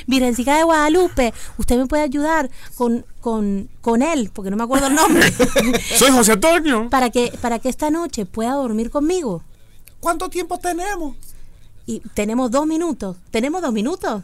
Virgencita 0.07 0.57
de 0.57 0.65
Guadalupe, 0.65 1.35
usted 1.59 1.77
me 1.77 1.87
puede 1.87 2.03
ayudar 2.03 2.51
con, 2.77 3.05
con, 3.21 3.69
con 3.81 4.03
él, 4.03 4.31
porque 4.33 4.51
no 4.51 4.57
me 4.57 4.65
acuerdo 4.65 4.87
el 4.87 4.95
nombre, 4.95 5.33
¡Soy 5.97 6.11
José 6.11 6.33
Antonio! 6.33 6.89
para 6.91 7.11
que, 7.11 7.33
para 7.41 7.59
que 7.59 7.69
esta 7.69 7.91
noche 7.91 8.27
pueda 8.27 8.53
dormir 8.53 8.91
conmigo. 8.91 9.43
¿Cuánto 10.01 10.31
tiempo 10.31 10.59
tenemos? 10.59 11.15
Y 11.87 12.01
tenemos 12.15 12.51
dos 12.51 12.67
minutos. 12.67 13.17
¿Tenemos 13.31 13.61
dos 13.61 13.73
minutos? 13.73 14.23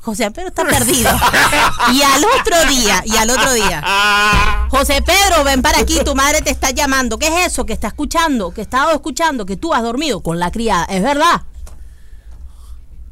José 0.00 0.30
Pedro 0.30 0.48
está 0.48 0.64
perdido. 0.64 1.10
Y 1.92 2.02
al 2.02 2.24
otro 2.24 2.68
día, 2.68 3.02
y 3.04 3.16
al 3.16 3.30
otro 3.30 3.52
día. 3.52 3.82
José 4.70 5.00
Pedro, 5.02 5.44
ven 5.44 5.62
para 5.62 5.78
aquí, 5.78 5.98
tu 6.04 6.14
madre 6.14 6.42
te 6.42 6.50
está 6.50 6.70
llamando. 6.70 7.18
¿Qué 7.18 7.26
es 7.28 7.52
eso 7.52 7.64
que 7.64 7.72
está 7.72 7.88
escuchando? 7.88 8.52
Que 8.52 8.60
estaba 8.62 8.92
escuchando 8.92 9.46
que 9.46 9.56
tú 9.56 9.72
has 9.72 9.82
dormido 9.82 10.20
con 10.20 10.38
la 10.38 10.50
criada. 10.50 10.84
¿Es 10.84 11.02
verdad? 11.02 11.42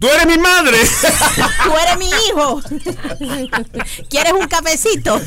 ¡Tú 0.05 0.11
eres 0.11 0.27
mi 0.27 0.37
madre! 0.37 0.79
Tú 1.65 1.73
eres 1.79 1.97
mi 1.97 2.11
hijo. 2.11 2.61
¿Quieres 4.11 4.35
un 4.35 4.47
cafecito? 4.47 5.19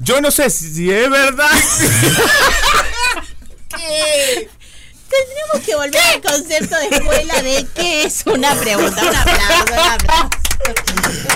Yo 0.00 0.20
no 0.20 0.30
sé 0.30 0.50
si, 0.50 0.90
es 0.90 1.08
verdad. 1.08 1.48
Tendremos 3.70 5.64
que 5.64 5.74
volver 5.76 6.02
al 6.02 6.20
concepto 6.20 6.76
de 6.76 6.88
escuela 6.88 7.40
de 7.40 7.66
qué 7.74 8.04
es 8.04 8.22
una 8.26 8.54
pregunta. 8.56 9.00
Un 9.00 9.16
aplauso, 9.16 9.72
un 9.72 9.78
aplauso. 9.78 10.41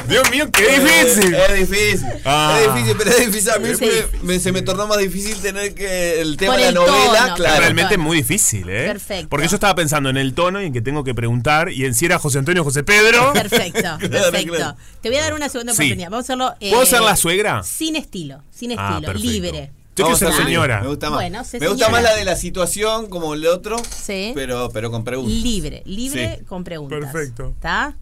Dios 0.08 0.30
mío, 0.30 0.46
qué 0.52 0.78
difícil. 0.80 1.34
Es 1.34 1.68
difícil. 1.68 2.06
Ah. 2.24 2.58
Es 2.60 2.74
difícil, 2.74 2.96
pero 2.96 3.10
es 3.10 3.26
difícil. 3.26 3.50
A 3.50 3.58
mí 3.58 3.68
Sí. 3.76 3.84
me- 4.22 4.22
me- 4.34 4.38
se 4.40 4.52
me 4.52 4.62
tornó 4.62 4.86
más 4.86 4.98
difícil 4.98 5.36
tener 5.40 5.74
que 5.74 6.20
el 6.20 6.36
tema 6.36 6.52
Por 6.52 6.60
de 6.60 6.62
la 6.64 6.68
el 6.68 6.74
novela, 6.76 7.20
tono, 7.24 7.34
claro. 7.36 7.60
Realmente 7.60 7.94
es 7.94 8.00
muy 8.00 8.16
difícil, 8.18 8.68
¿eh? 8.70 8.86
Perfecto. 8.86 9.28
Porque 9.28 9.48
yo 9.48 9.56
estaba 9.56 9.74
pensando 9.74 10.08
en 10.08 10.16
el 10.16 10.32
tono 10.34 10.62
y 10.62 10.66
en 10.66 10.72
que 10.72 10.80
tengo 10.80 11.02
que 11.02 11.14
preguntar 11.14 11.70
y 11.70 11.84
en 11.84 11.94
si 11.94 12.06
era 12.06 12.18
José 12.18 12.38
Antonio 12.38 12.62
o 12.62 12.64
José 12.64 12.84
Pedro. 12.84 13.32
Perfecto, 13.32 13.80
perfecto. 14.00 14.52
claro. 14.54 14.76
Te 15.00 15.08
voy 15.08 15.18
a 15.18 15.22
dar 15.22 15.34
una 15.34 15.48
segunda 15.48 15.72
Sí. 15.72 15.82
oportunidad. 15.82 16.10
Vamos 16.10 16.24
a 16.24 16.26
hacerlo. 16.26 16.54
eh, 16.60 16.70
¿Puedo 16.70 16.86
ser 16.86 17.00
la 17.02 17.16
suegra? 17.16 17.62
Sin 17.64 17.96
estilo, 17.96 18.42
sin 18.52 18.72
Ah, 18.72 18.74
estilo, 18.94 19.12
perfecto. 19.12 19.30
libre. 19.32 19.72
Yo 19.96 20.04
quiero 20.04 20.18
ser 20.18 20.32
señora. 20.34 20.82
Me 20.82 20.88
gusta 20.88 21.08
más. 21.10 21.18
Bueno, 21.20 21.42
sé 21.42 21.58
me 21.58 21.68
gusta 21.68 21.86
señora. 21.86 22.02
más 22.02 22.10
la 22.12 22.16
de 22.18 22.24
la 22.26 22.36
situación 22.36 23.08
como 23.08 23.32
el 23.34 23.46
otro, 23.46 23.76
Sí. 24.04 24.32
pero, 24.34 24.68
pero 24.72 24.90
con 24.90 25.04
preguntas. 25.04 25.32
Libre, 25.42 25.82
libre 25.86 26.36
Sí. 26.38 26.44
con 26.44 26.64
preguntas. 26.64 26.98
Perfecto. 27.00 27.48
¿Está? 27.56 27.96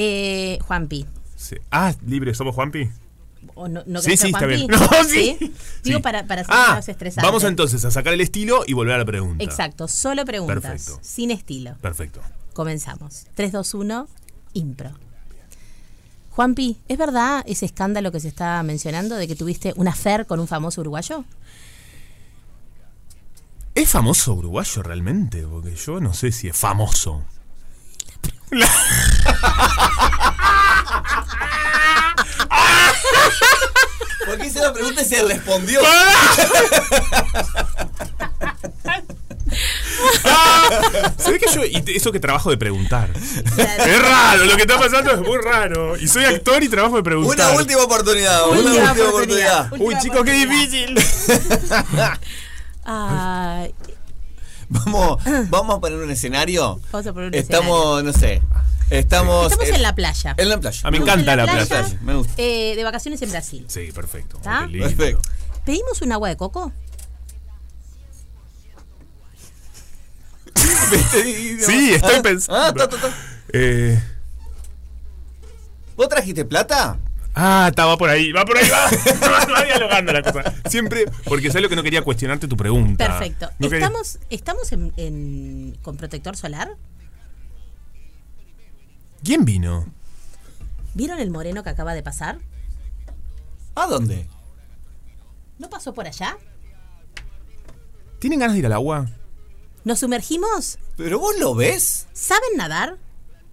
Eh, 0.00 0.58
Juanpi. 0.62 1.06
Sí. 1.34 1.56
Ah, 1.72 1.92
libre, 2.06 2.32
¿somos 2.34 2.54
Juanpi? 2.54 2.88
¿O 3.56 3.66
no, 3.66 3.82
no 3.86 4.00
Sí, 4.00 4.10
ser 4.16 4.18
sí, 4.18 4.26
está 4.32 4.46
bien. 4.46 4.66
No, 4.70 4.78
sí. 5.04 5.36
Digo 5.82 5.98
Sí. 5.98 6.02
para, 6.02 6.24
para 6.26 6.42
hacer 6.42 6.54
Ah, 6.56 6.66
menos 6.70 6.88
estresante. 6.88 7.26
vamos 7.26 7.42
entonces 7.42 7.84
a 7.84 7.90
sacar 7.90 8.12
el 8.14 8.20
estilo 8.20 8.62
y 8.66 8.74
volver 8.74 8.94
a 8.94 8.98
la 8.98 9.04
pregunta. 9.04 9.42
Exacto, 9.42 9.88
solo 9.88 10.24
preguntas. 10.24 10.60
Perfecto. 10.62 10.98
Sin 11.02 11.32
estilo. 11.32 11.74
Perfecto. 11.80 12.20
Comenzamos. 12.52 13.26
3, 13.34 13.50
2, 13.50 13.74
1, 13.74 14.08
impro. 14.52 14.90
Juanpi, 16.30 16.78
¿es 16.86 16.96
verdad 16.98 17.42
ese 17.48 17.66
escándalo 17.66 18.12
que 18.12 18.20
se 18.20 18.28
está 18.28 18.62
mencionando 18.62 19.16
de 19.16 19.26
que 19.26 19.34
tuviste 19.34 19.72
una 19.74 19.90
affair 19.90 20.26
con 20.26 20.38
un 20.38 20.46
famoso 20.46 20.80
uruguayo? 20.82 21.24
¿Es 23.74 23.88
famoso 23.88 24.34
uruguayo 24.34 24.82
realmente? 24.82 25.42
Porque 25.42 25.74
yo 25.74 26.00
no 26.00 26.14
sé 26.14 26.30
si 26.32 26.46
es 26.48 26.56
famoso. 26.56 27.24
¿Por 34.26 34.38
qué 34.38 34.46
hice 34.46 34.60
la 34.60 34.72
pregunta 34.72 35.02
y 35.02 35.04
se 35.04 35.22
respondió? 35.22 35.80
Se 41.18 41.30
ve 41.32 41.38
que 41.38 41.52
yo, 41.52 41.64
y 41.64 41.82
eso 41.94 42.12
que 42.12 42.20
trabajo 42.20 42.50
de 42.50 42.56
preguntar. 42.58 43.08
Es 43.16 44.02
raro, 44.02 44.44
lo 44.44 44.56
que 44.56 44.62
está 44.62 44.78
pasando 44.78 45.12
es 45.12 45.20
muy 45.20 45.38
raro. 45.38 45.96
Y 45.96 46.06
soy 46.08 46.24
actor 46.24 46.62
y 46.62 46.68
trabajo 46.68 46.96
de 46.96 47.02
preguntar. 47.02 47.50
Una 47.50 47.58
última 47.58 47.82
oportunidad, 47.82 48.48
una 48.48 48.60
última 48.60 48.92
oportunidad. 48.92 49.08
oportunidad. 49.08 49.72
Uy, 49.78 49.98
chicos, 50.00 50.24
qué 50.24 50.32
difícil. 50.32 50.98
Ay, 52.84 53.74
Vamos, 54.68 55.22
vamos 55.48 55.76
a 55.76 55.80
poner 55.80 55.98
un 55.98 56.10
escenario. 56.10 56.80
Vamos 56.92 57.06
a 57.06 57.12
poner 57.12 57.28
un 57.28 57.34
Estamos, 57.34 58.04
no 58.04 58.12
sé. 58.12 58.42
Estamos, 58.90 59.52
estamos 59.52 59.74
en 59.74 59.82
la 59.82 59.94
playa. 59.94 60.34
En 60.38 60.48
la 60.48 60.58
playa. 60.60 60.80
Ah, 60.84 60.90
me 60.90 60.96
encanta 60.98 61.32
en 61.32 61.38
la 61.38 61.44
playa, 61.44 61.66
playa. 61.66 61.98
Me 62.02 62.14
gusta. 62.14 62.32
eh, 62.38 62.74
de 62.76 62.84
vacaciones 62.84 63.20
en 63.22 63.30
Brasil. 63.30 63.64
Sí, 63.68 63.92
perfecto. 63.92 64.36
¿Está? 64.38 64.60
Qué 64.66 64.72
lindo. 64.78 64.88
Perfecto. 64.88 65.28
¿Pedimos 65.64 66.00
un 66.02 66.12
agua 66.12 66.28
de 66.28 66.36
coco? 66.36 66.72
Sí, 71.60 71.92
estoy 71.94 72.20
pensando. 72.22 72.60
ah, 72.62 72.72
ta, 72.72 72.88
ta, 72.88 72.96
ta. 72.96 73.10
Eh, 73.52 74.02
¿Vos 75.96 76.08
trajiste 76.08 76.44
plata? 76.44 76.98
Ah, 77.38 77.66
estaba 77.70 77.96
por 77.96 78.10
ahí, 78.10 78.32
va 78.32 78.44
por 78.44 78.56
ahí, 78.58 78.68
va. 78.68 78.88
va 79.54 79.64
dialogando 79.64 80.12
la 80.12 80.22
cosa. 80.22 80.54
Siempre, 80.68 81.06
porque 81.24 81.48
sabes 81.48 81.62
lo 81.62 81.68
que 81.68 81.76
no 81.76 81.82
quería 81.82 82.02
cuestionarte 82.02 82.48
tu 82.48 82.56
pregunta. 82.56 83.06
Perfecto. 83.06 83.50
No 83.58 83.68
quería- 83.70 83.86
¿Estamos, 83.86 84.18
estamos 84.30 84.72
en, 84.72 84.92
en- 84.96 85.78
con 85.82 85.96
protector 85.96 86.36
solar? 86.36 86.76
¿Quién 89.24 89.44
vino? 89.44 89.86
¿Vieron 90.94 91.18
el 91.18 91.30
moreno 91.30 91.62
que 91.62 91.70
acaba 91.70 91.94
de 91.94 92.02
pasar? 92.02 92.38
¿A 93.74 93.86
dónde? 93.86 94.26
¿No 95.58 95.68
pasó 95.70 95.92
por 95.94 96.06
allá? 96.06 96.38
¿Tienen 98.18 98.38
ganas 98.40 98.54
de 98.54 98.60
ir 98.60 98.66
al 98.66 98.72
agua? 98.72 99.06
¿Nos 99.84 100.00
sumergimos? 100.00 100.78
¿Pero 100.96 101.18
vos 101.18 101.34
lo 101.38 101.54
ves? 101.54 102.06
¿Saben 102.12 102.50
nadar? 102.56 102.96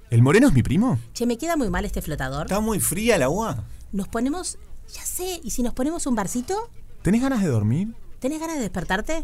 ¿El 0.09 0.21
moreno 0.21 0.47
es 0.47 0.53
mi 0.53 0.63
primo? 0.63 0.99
Che, 1.13 1.25
me 1.25 1.37
queda 1.37 1.55
muy 1.55 1.69
mal 1.69 1.85
este 1.85 2.01
flotador. 2.01 2.45
Está 2.45 2.59
muy 2.59 2.79
fría 2.79 3.15
el 3.15 3.23
agua. 3.23 3.63
Nos 3.95 4.09
ponemos, 4.09 4.57
ya 4.93 5.05
sé, 5.05 5.39
¿y 5.41 5.51
si 5.51 5.63
nos 5.63 5.73
ponemos 5.73 6.05
un 6.05 6.15
barcito? 6.15 6.69
¿Tenés 7.01 7.21
ganas 7.21 7.41
de 7.41 7.47
dormir? 7.47 7.95
¿Tenés 8.19 8.41
ganas 8.41 8.57
de 8.57 8.63
despertarte? 8.63 9.23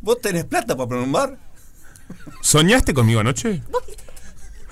¿Vos 0.00 0.20
tenés 0.20 0.44
plata 0.44 0.76
para 0.76 0.88
poner 0.88 1.02
un 1.02 1.10
bar? 1.10 1.36
¿Soñaste 2.40 2.94
conmigo 2.94 3.18
anoche? 3.18 3.64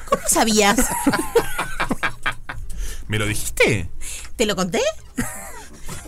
¿Cómo 0.09 0.23
sabías? 0.29 0.77
¿Me 3.09 3.19
lo 3.19 3.27
dijiste? 3.27 3.91
¿Te 4.37 4.47
lo 4.47 4.55
conté? 4.55 4.81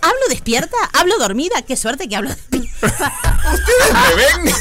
¿Hablo 0.01 0.21
despierta? 0.29 0.77
¿Hablo 0.93 1.19
dormida? 1.19 1.63
Qué 1.63 1.77
suerte 1.77 2.09
que 2.09 2.15
hablo 2.15 2.31
despierta. 2.31 3.13
¿Me 4.07 4.15
ven? 4.15 4.55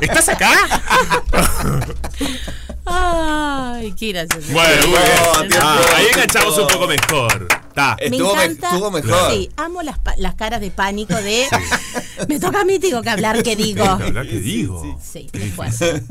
¿Estás 0.02 0.28
acá? 0.28 0.52
Ay, 2.84 3.92
qué 3.98 4.12
gracioso. 4.12 4.52
Bueno, 4.52 4.86
muy 4.88 4.98
bien. 4.98 5.50
No, 5.50 5.56
Ah, 5.60 5.80
ahí 5.96 6.06
enganchamos 6.12 6.58
un 6.58 6.66
poco 6.66 6.86
mejor. 6.86 7.48
Ta. 7.74 7.96
Me 8.00 8.06
Estuvo 8.06 8.34
me- 8.34 8.44
encanta. 8.44 8.68
estuvo 8.70 8.90
mejor. 8.90 9.30
Sí, 9.32 9.48
amo 9.56 9.82
las, 9.82 9.98
pa- 9.98 10.14
las 10.18 10.34
caras 10.34 10.60
de 10.60 10.70
pánico 10.70 11.14
de. 11.14 11.46
Me 12.28 12.38
toca 12.38 12.60
a 12.60 12.64
mí, 12.64 12.78
tengo 12.78 13.00
que 13.02 13.10
hablar, 13.10 13.42
¿qué 13.42 13.56
digo? 13.56 13.84
La 13.84 13.96
verdad 13.96 14.22
que 14.22 14.38
digo. 14.40 14.98
Sí, 15.02 15.28
qué 15.32 15.40
fuerte. 15.50 16.02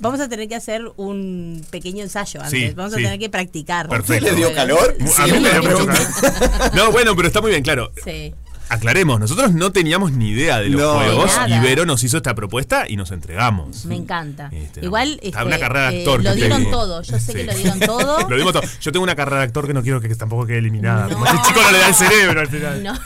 Vamos 0.00 0.20
a 0.20 0.28
tener 0.28 0.48
que 0.48 0.54
hacer 0.56 0.82
un 0.96 1.64
pequeño 1.70 2.02
ensayo 2.02 2.40
antes. 2.40 2.58
Sí, 2.70 2.74
Vamos 2.74 2.92
sí. 2.94 3.00
a 3.00 3.02
tener 3.04 3.18
que 3.18 3.28
practicar. 3.28 3.88
Perfecto. 3.88 4.26
¿Le 4.30 4.34
dio 4.36 4.54
calor? 4.54 4.96
A 5.18 5.26
mí 5.26 5.32
me 5.40 5.50
dio 5.50 5.62
mucho 5.62 5.86
calor. 5.86 6.74
No, 6.74 6.90
bueno, 6.92 7.14
pero 7.14 7.28
está 7.28 7.40
muy 7.40 7.50
bien, 7.50 7.62
claro. 7.62 7.92
Sí. 8.04 8.34
Aclaremos, 8.70 9.18
nosotros 9.18 9.52
no 9.52 9.72
teníamos 9.72 10.12
ni 10.12 10.28
idea 10.30 10.60
de 10.60 10.68
los 10.68 10.80
No. 10.80 10.94
juegos 10.94 11.36
nada. 11.36 11.60
Vero 11.60 11.84
nos 11.86 12.04
hizo 12.04 12.16
esta 12.18 12.34
propuesta 12.36 12.88
y 12.88 12.96
nos 12.96 13.10
entregamos. 13.10 13.84
Me 13.84 13.96
encanta. 13.96 14.48
Este, 14.52 14.84
Igual 14.84 15.18
este, 15.22 15.42
una 15.44 15.58
carrera 15.58 15.90
de 15.90 15.96
eh, 15.96 15.98
actor 15.98 16.22
lo 16.22 16.30
que 16.30 16.36
dieron 16.36 16.58
tengo. 16.62 16.70
todo. 16.70 17.02
Yo 17.02 17.18
sé 17.18 17.34
que 17.34 17.44
lo 17.44 17.52
dieron 17.54 17.80
todo. 17.86 18.28
Lo 18.28 18.36
dimos 18.36 18.52
todo. 18.52 18.62
Yo 18.80 18.92
tengo 18.92 19.02
una 19.02 19.16
carrera 19.16 19.38
de 19.38 19.44
actor 19.44 19.66
que 19.66 19.74
no 19.74 19.82
quiero 19.82 20.00
que 20.00 20.08
tampoco 20.14 20.46
quede 20.46 20.58
eliminada. 20.58 21.08
No. 21.08 21.14
Como 21.14 21.26
ese 21.26 21.36
chico 21.46 21.60
no 21.62 21.70
le 21.72 21.78
da 21.78 21.88
el 21.88 21.94
cerebro 21.94 22.40
al 22.40 22.48
final. 22.48 22.82
No. 22.84 22.94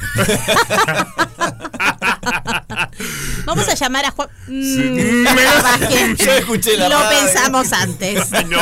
Vamos 3.47 3.69
a 3.69 3.75
llamar 3.75 4.05
a 4.07 4.11
Juan. 4.11 4.29
Mm, 4.47 5.25
Yo 6.17 6.33
escuché 6.33 6.77
la 6.77 6.89
Lo 6.89 7.09
pensamos 7.09 7.73
antes. 7.73 8.31
No. 8.49 8.59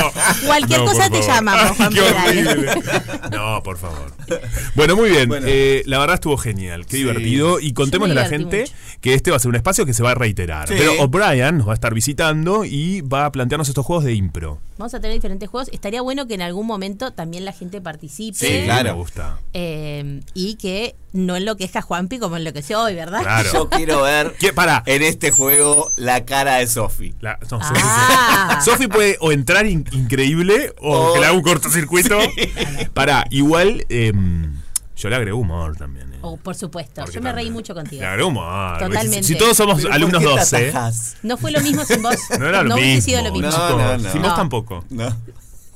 Cualquier 0.47 0.81
No, 0.81 0.87
cosa 0.87 1.09
te 1.11 1.23
llamamos, 1.23 1.77
Juan 1.77 1.93
horrible. 1.99 2.83
No, 3.31 3.62
por 3.62 3.79
favor. 3.79 4.12
Bueno, 4.75 4.97
muy 4.97 5.11
bien. 5.11 5.29
Bueno. 5.29 5.47
Eh, 5.49 5.83
la 5.87 5.99
verdad 5.99 6.15
estuvo 6.15 6.37
genial. 6.37 6.87
Qué 6.87 6.93
Sí. 6.97 7.03
divertido. 7.03 7.61
Y 7.61 7.73
contémosle 7.73 8.13
a 8.19 8.23
la 8.23 8.29
gente 8.29 8.65
que 9.01 9.15
este 9.15 9.31
va 9.31 9.37
a 9.37 9.41
ser 9.41 9.49
un 9.51 9.57
espacio 9.57 9.85
que 9.87 9.95
se 9.95 10.03
va 10.03 10.13
a 10.13 10.15
reiterar. 10.15 10.69
Sí. 10.69 10.75
Pero 10.79 10.93
O'Brien 11.03 11.59
nos 11.59 11.67
va 11.69 11.73
a 11.73 11.75
estar 11.75 11.93
visitando 11.95 12.65
y 12.65 13.01
va 13.03 13.27
a 13.27 13.33
plantearnos 13.33 13.69
estos 13.69 13.85
juegos 13.85 14.05
de 14.05 14.15
impro. 14.15 14.61
Vamos 14.79 14.95
a 14.95 15.01
tener 15.01 15.15
diferentes 15.15 15.49
juegos. 15.49 15.69
Estaría 15.73 16.01
bueno 16.03 16.27
que 16.27 16.35
en 16.35 16.43
algún 16.43 16.67
momento 16.67 17.13
también 17.13 17.45
la 17.45 17.53
gente 17.53 17.81
participe. 17.81 18.37
Sí, 18.39 18.63
claro. 18.65 18.91
Me 18.91 18.95
gusta. 18.97 19.39
Eh, 19.53 20.21
y 20.35 20.55
que 20.57 20.97
no 21.13 21.37
enloquezca 21.37 21.81
a 21.81 21.83
Juanpi 21.83 22.19
como 22.19 22.37
enloqueció 22.39 22.81
hoy, 22.83 22.95
¿verdad? 22.95 23.21
Claro. 23.23 23.51
Yo 23.53 23.69
quiero 23.69 24.03
ver 24.03 24.33
¿Qué? 24.41 24.53
Para. 24.53 24.83
en 24.87 25.03
este 25.03 25.31
juego 25.31 25.91
la 25.97 26.25
cara 26.25 26.57
de 26.57 26.67
Sofi. 26.67 27.15
No, 27.21 27.31
Ah. 27.61 28.61
Sofi- 28.65 28.89
puede 28.89 29.17
o 29.21 29.31
entrar 29.31 29.67
in- 29.67 29.85
increíble 29.93 30.73
o 30.81 31.11
O- 31.11 31.15
que 31.15 31.21
le 31.21 31.27
haga 31.27 31.37
un 31.37 31.43
cortocircuito. 31.43 32.19
Para, 32.95 33.25
igual, 33.31 33.85
em, 34.23 34.53
yo 34.97 35.09
le 35.09 35.16
agrego 35.16 35.39
humor 35.39 35.77
también. 35.77 36.12
eh. 36.12 36.19
Oh, 36.23 36.36
por 36.36 36.55
supuesto. 36.55 37.01
Porque 37.03 37.15
Yo 37.16 37.20
me 37.23 37.32
reí 37.32 37.51
mucho 37.51 37.74
contigo. 37.74 38.03
Le 38.03 38.09
agrego 38.09 38.28
humor. 38.28 38.78
Totalmente. 38.78 39.23
Si, 39.23 39.32
si 39.35 39.39
todos 39.39 39.57
somos 39.57 39.82
Pero 39.82 39.93
alumnos 39.94 40.23
¿por 40.23 40.32
qué 40.32 40.35
te 40.36 40.40
12. 40.40 40.69
atajás? 40.70 41.16
No 41.23 41.36
fue 41.36 41.51
lo 41.51 41.61
mismo 41.61 41.85
sin 41.85 42.03
vos. 42.03 42.16
No 42.39 42.47
era 42.49 42.62
lo 42.62 42.74
hubiese 42.74 42.89
mismo. 42.94 43.03
sido 43.05 43.23
lo 43.23 43.32
mismo. 43.32 43.49
No, 43.51 43.53
chicos. 43.69 43.82
no, 43.82 43.99
no. 43.99 44.12
Sin 44.12 44.23
vos 44.23 44.31
No. 44.31 44.36
tampoco. 44.36 44.85
No. 44.90 45.16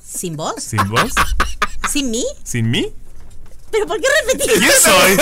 ¿Sin 0.05 0.35
vos? 0.37 0.55
¿Sin 0.63 0.89
vos? 0.89 1.11
¿Sin 1.91 2.09
mí? 2.11 2.25
¿Sin 2.43 2.69
mí? 2.71 2.87
¿Pero 3.71 3.85
por 3.85 3.99
qué 3.99 4.07
repetís? 4.25 4.53
¿Quién 4.59 4.71
soy? 4.81 5.17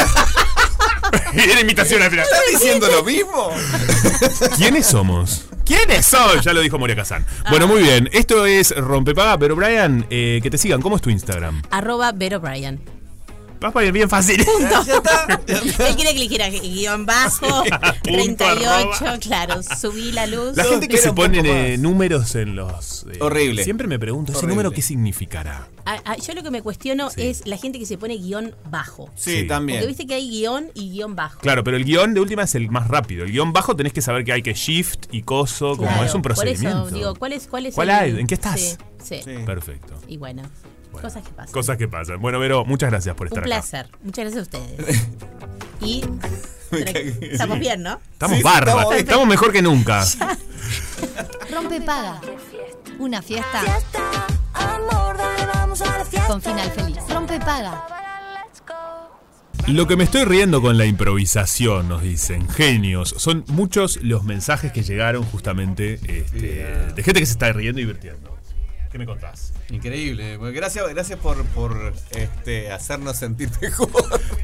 Era 1.49 1.61
imitación 1.61 2.02
al 2.02 2.10
final. 2.11 2.26
¿Estás 2.26 2.41
diciendo 2.52 2.88
lo 2.88 3.03
mismo? 3.03 3.49
¿Quiénes 4.57 4.85
somos? 4.85 5.45
¿Quiénes 5.65 6.06
son? 6.06 6.39
Ya 6.41 6.53
lo 6.53 6.61
dijo 6.61 6.77
Moria 6.77 6.95
Kazan. 6.95 7.26
Bueno, 7.49 7.68
muy 7.68 7.81
bien. 7.81 8.07
Esto 8.14 8.45
es 8.45 8.76
Rompepaga, 8.76 9.38
pero 9.39 9.56
Brian, 9.56 10.06
eh, 10.11 10.39
que 10.43 10.49
te 10.52 10.57
sigan. 10.60 10.81
¿Cómo 10.81 10.95
es 10.95 11.02
tu 11.02 11.10
Instagram? 11.10 11.64
Arroba 11.72 12.11
Vero 12.11 12.39
Bryan. 12.39 12.80
Vas 13.65 13.73
para 13.73 13.87
ir 13.87 13.93
bien 13.93 14.07
fácil. 14.09 14.39
Él 15.47 15.95
quiere 15.95 16.13
que 16.13 16.19
le 16.19 16.19
dijera 16.29 16.49
guion 16.49 17.05
bajo, 17.07 17.63
Punto, 17.63 17.73
38, 18.03 18.59
arroba. 18.69 19.17
claro, 19.19 19.63
subí 19.63 20.11
la 20.11 20.27
luz. 20.27 20.55
La 20.55 20.65
gente 20.65 20.87
que 20.87 20.97
se 20.97 21.11
más. 21.11 21.29
eh, 21.33 21.77
números 21.79 22.35
en 22.35 22.55
los. 22.55 23.05
eh, 23.11 23.17
Horrible. 23.19 23.63
Siempre 23.63 23.87
me 23.87 23.97
pregunto, 23.97 24.31
¿ese 24.33 24.37
Horrible. 24.39 24.53
número 24.55 24.71
qué 24.71 24.81
significará? 24.83 25.67
Ah, 25.87 25.99
ah, 26.05 26.15
yo 26.17 26.33
lo 26.35 26.43
que 26.43 26.51
me 26.51 26.61
cuestiono 26.61 27.09
Sí. 27.09 27.23
es 27.23 27.47
la 27.47 27.57
gente 27.57 27.79
que 27.79 27.85
se 27.87 27.97
pone 27.97 28.17
guion 28.17 28.55
bajo. 28.69 29.09
Sí, 29.15 29.41
Sí. 29.41 29.47
también. 29.47 29.79
Porque 29.79 29.87
viste 29.87 30.05
que 30.05 30.13
hay 30.13 30.29
guion 30.29 30.69
y 30.75 30.91
guion 30.91 31.15
bajo. 31.15 31.39
Claro, 31.39 31.63
pero 31.63 31.75
el 31.77 31.85
guion 31.85 32.13
de 32.13 32.19
última 32.21 32.43
es 32.43 32.53
el 32.53 32.69
más 32.69 32.87
rápido. 32.87 33.23
El 33.23 33.31
guion 33.31 33.51
bajo 33.51 33.75
tenés 33.75 33.93
que 33.93 34.01
saber 34.03 34.23
que 34.23 34.31
hay 34.33 34.41
que 34.43 34.53
shift 34.53 35.05
y 35.11 35.23
coso, 35.23 35.75
como 35.75 35.89
Claro, 35.89 36.05
es 36.05 36.13
un 36.13 36.21
procedimiento. 36.21 36.77
Por 36.81 36.87
eso, 36.89 36.95
digo, 36.95 37.15
¿cuál 37.15 37.33
es, 37.33 37.47
cuál 37.47 37.65
es 37.65 37.73
¿Cuál 37.73 37.89
el- 37.89 37.95
hay? 37.95 38.19
¿En 38.19 38.27
qué 38.27 38.35
estás? 38.35 38.59
Sí, 38.59 38.75
sí. 39.03 39.19
Sí. 39.23 39.31
Perfecto. 39.45 39.95
Y 40.07 40.17
bueno, 40.17 40.43
Bueno, 40.95 41.07
cosas 41.09 41.23
que 41.23 41.34
pasan. 41.34 41.53
Cosas 41.53 41.77
que 41.77 41.88
pasan. 41.88 42.22
Bueno, 42.22 42.39
Vero, 42.39 42.65
muchas 42.65 42.89
gracias 42.89 43.15
por 43.15 43.27
Un 43.27 43.34
estar 43.34 43.43
acá. 43.43 43.45
placer. 43.45 43.88
Muchas 44.03 44.26
gracias 44.26 44.39
a 44.39 44.41
ustedes. 44.43 45.01
Y 45.81 46.03
estamos 47.22 47.59
bien, 47.59 47.84
¿no? 47.84 47.99
Estamos 48.13 48.38
Sí, 48.38 48.43
bárbaros. 48.43 48.93
estamos 48.95 49.27
mejor 49.27 49.51
que 49.51 49.61
nunca. 49.61 50.03
Rompe 51.53 51.81
paga. 51.81 52.19
Una 52.97 53.22
fiesta 53.22 53.61
Amor, 54.53 55.17
dale, 55.17 55.45
vamos 55.53 55.81
a 55.81 55.97
la 55.97 56.05
fiesta. 56.05 56.27
con 56.27 56.41
final 56.41 56.72
feliz. 56.72 56.97
Rompe 57.09 57.39
paga. 57.39 57.85
Lo 59.67 59.88
que 59.88 59.95
me 59.95 60.03
estoy 60.03 60.23
riendo 60.26 60.61
con 60.61 60.77
la 60.77 60.85
improvisación, 60.85 61.89
nos 61.89 62.03
dicen, 62.03 62.47
genios. 62.49 63.15
Son 63.17 63.43
muchos 63.47 63.97
los 64.03 64.23
mensajes 64.23 64.72
que 64.72 64.84
llegaron 64.84 65.23
justamente 65.23 65.95
este, 66.07 66.65
de 66.95 67.03
gente 67.03 67.19
que 67.19 67.26
se 67.26 67.31
está 67.34 67.51
riendo 67.51 67.80
y 67.81 67.84
divirtiendo. 67.85 68.35
¿Qué 68.95 68.99
me 68.99 69.05
contás? 69.05 69.51
Increíble. 69.72 70.38
Gracias, 70.53 70.88
gracias 70.88 71.19
por, 71.19 71.43
por 71.47 71.93
este, 72.11 72.72
hacernos 72.72 73.17
sentir 73.17 73.49
mejor. 73.61 73.91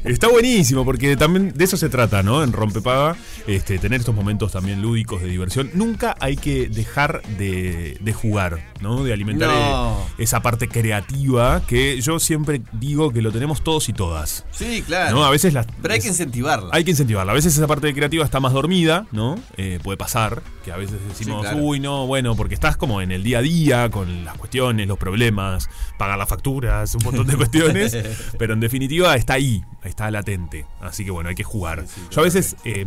Está 0.04 0.28
buenísimo 0.30 0.84
porque 0.84 1.16
también 1.16 1.54
de 1.56 1.64
eso 1.64 1.78
se 1.78 1.88
trata, 1.90 2.24
¿no? 2.24 2.44
En 2.44 2.52
Rompepaga, 2.54 3.16
este, 3.48 3.78
tener 3.78 4.00
estos 4.00 4.16
momentos 4.16 4.52
también 4.52 4.82
lúdicos 4.82 5.22
de 5.22 5.28
diversión. 5.28 5.70
Nunca 5.74 6.16
hay 6.20 6.36
que 6.38 6.70
dejar 6.70 7.22
de, 7.38 7.98
de 8.02 8.14
jugar, 8.14 8.72
¿no? 8.82 9.04
De 9.04 9.14
alimentar 9.14 9.50
No. 9.50 10.00
eh, 10.18 10.24
esa 10.24 10.42
parte 10.42 10.68
creativa 10.68 11.62
que 11.68 12.02
yo 12.02 12.20
siempre 12.20 12.62
digo 12.74 13.12
que 13.12 13.22
lo 13.22 13.32
tenemos 13.32 13.64
todos 13.64 13.90
y 13.90 13.94
todas. 13.94 14.46
Sí, 14.52 14.82
claro. 14.86 15.16
¿no? 15.18 15.24
A 15.26 15.30
veces 15.30 15.54
las, 15.54 15.68
Pero 15.82 15.94
hay 15.94 16.00
que 16.00 16.08
incentivarla. 16.08 16.70
hay 16.74 16.84
que 16.84 16.92
incentivarla. 16.92 17.32
A 17.32 17.36
veces 17.36 17.56
esa 17.56 17.68
parte 17.68 17.94
creativa 17.94 18.26
está 18.26 18.40
más 18.40 18.54
dormida, 18.54 19.06
¿no? 19.12 19.36
Eh, 19.58 19.80
puede 19.84 19.98
pasar, 19.98 20.42
que 20.66 20.72
a 20.72 20.78
veces 20.78 20.98
decimos, 21.08 21.42
Sí, 21.44 21.50
claro. 21.52 21.58
uy, 21.64 21.80
no, 21.80 22.08
bueno, 22.08 22.36
porque 22.36 22.56
estás 22.56 22.76
como 22.76 23.02
en 23.02 23.12
el 23.12 23.24
día 23.24 23.40
a 23.40 23.42
día, 23.42 23.90
con 23.92 24.26
las 24.26 24.36
cuestiones, 24.38 24.88
los 24.88 24.98
problemas, 24.98 25.70
pagar 25.98 26.18
las 26.18 26.28
facturas, 26.30 26.96
un 26.96 27.04
montón 27.04 27.28
de 27.28 27.36
cuestiones. 27.38 27.96
pero 28.40 28.54
en 28.54 28.60
definitiva 28.60 29.16
está 29.16 29.34
ahí, 29.34 29.64
está 29.92 30.10
latente. 30.12 30.66
Así 30.82 31.06
que 31.06 31.12
bueno, 31.12 31.30
hay 31.30 31.36
que 31.36 31.44
jugar. 31.44 31.86
Yo 32.10 32.22
a 32.22 32.24
veces 32.24 32.56
eh, 32.66 32.86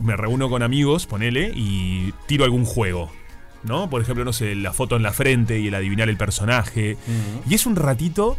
me 0.00 0.16
reúno 0.16 0.50
con 0.50 0.62
amigos, 0.62 1.06
ponele, 1.06 1.52
y 1.54 2.12
tiro 2.26 2.44
algún 2.44 2.64
juego. 2.64 3.10
¿No? 3.64 3.90
Por 3.90 4.00
ejemplo, 4.00 4.24
no 4.24 4.32
sé, 4.32 4.54
la 4.54 4.72
foto 4.72 4.94
en 4.96 5.02
la 5.02 5.12
frente 5.12 5.58
y 5.58 5.66
el 5.66 5.74
adivinar 5.74 6.08
el 6.08 6.16
personaje. 6.16 6.96
Y 7.48 7.54
es 7.54 7.66
un 7.66 7.74
ratito 7.74 8.36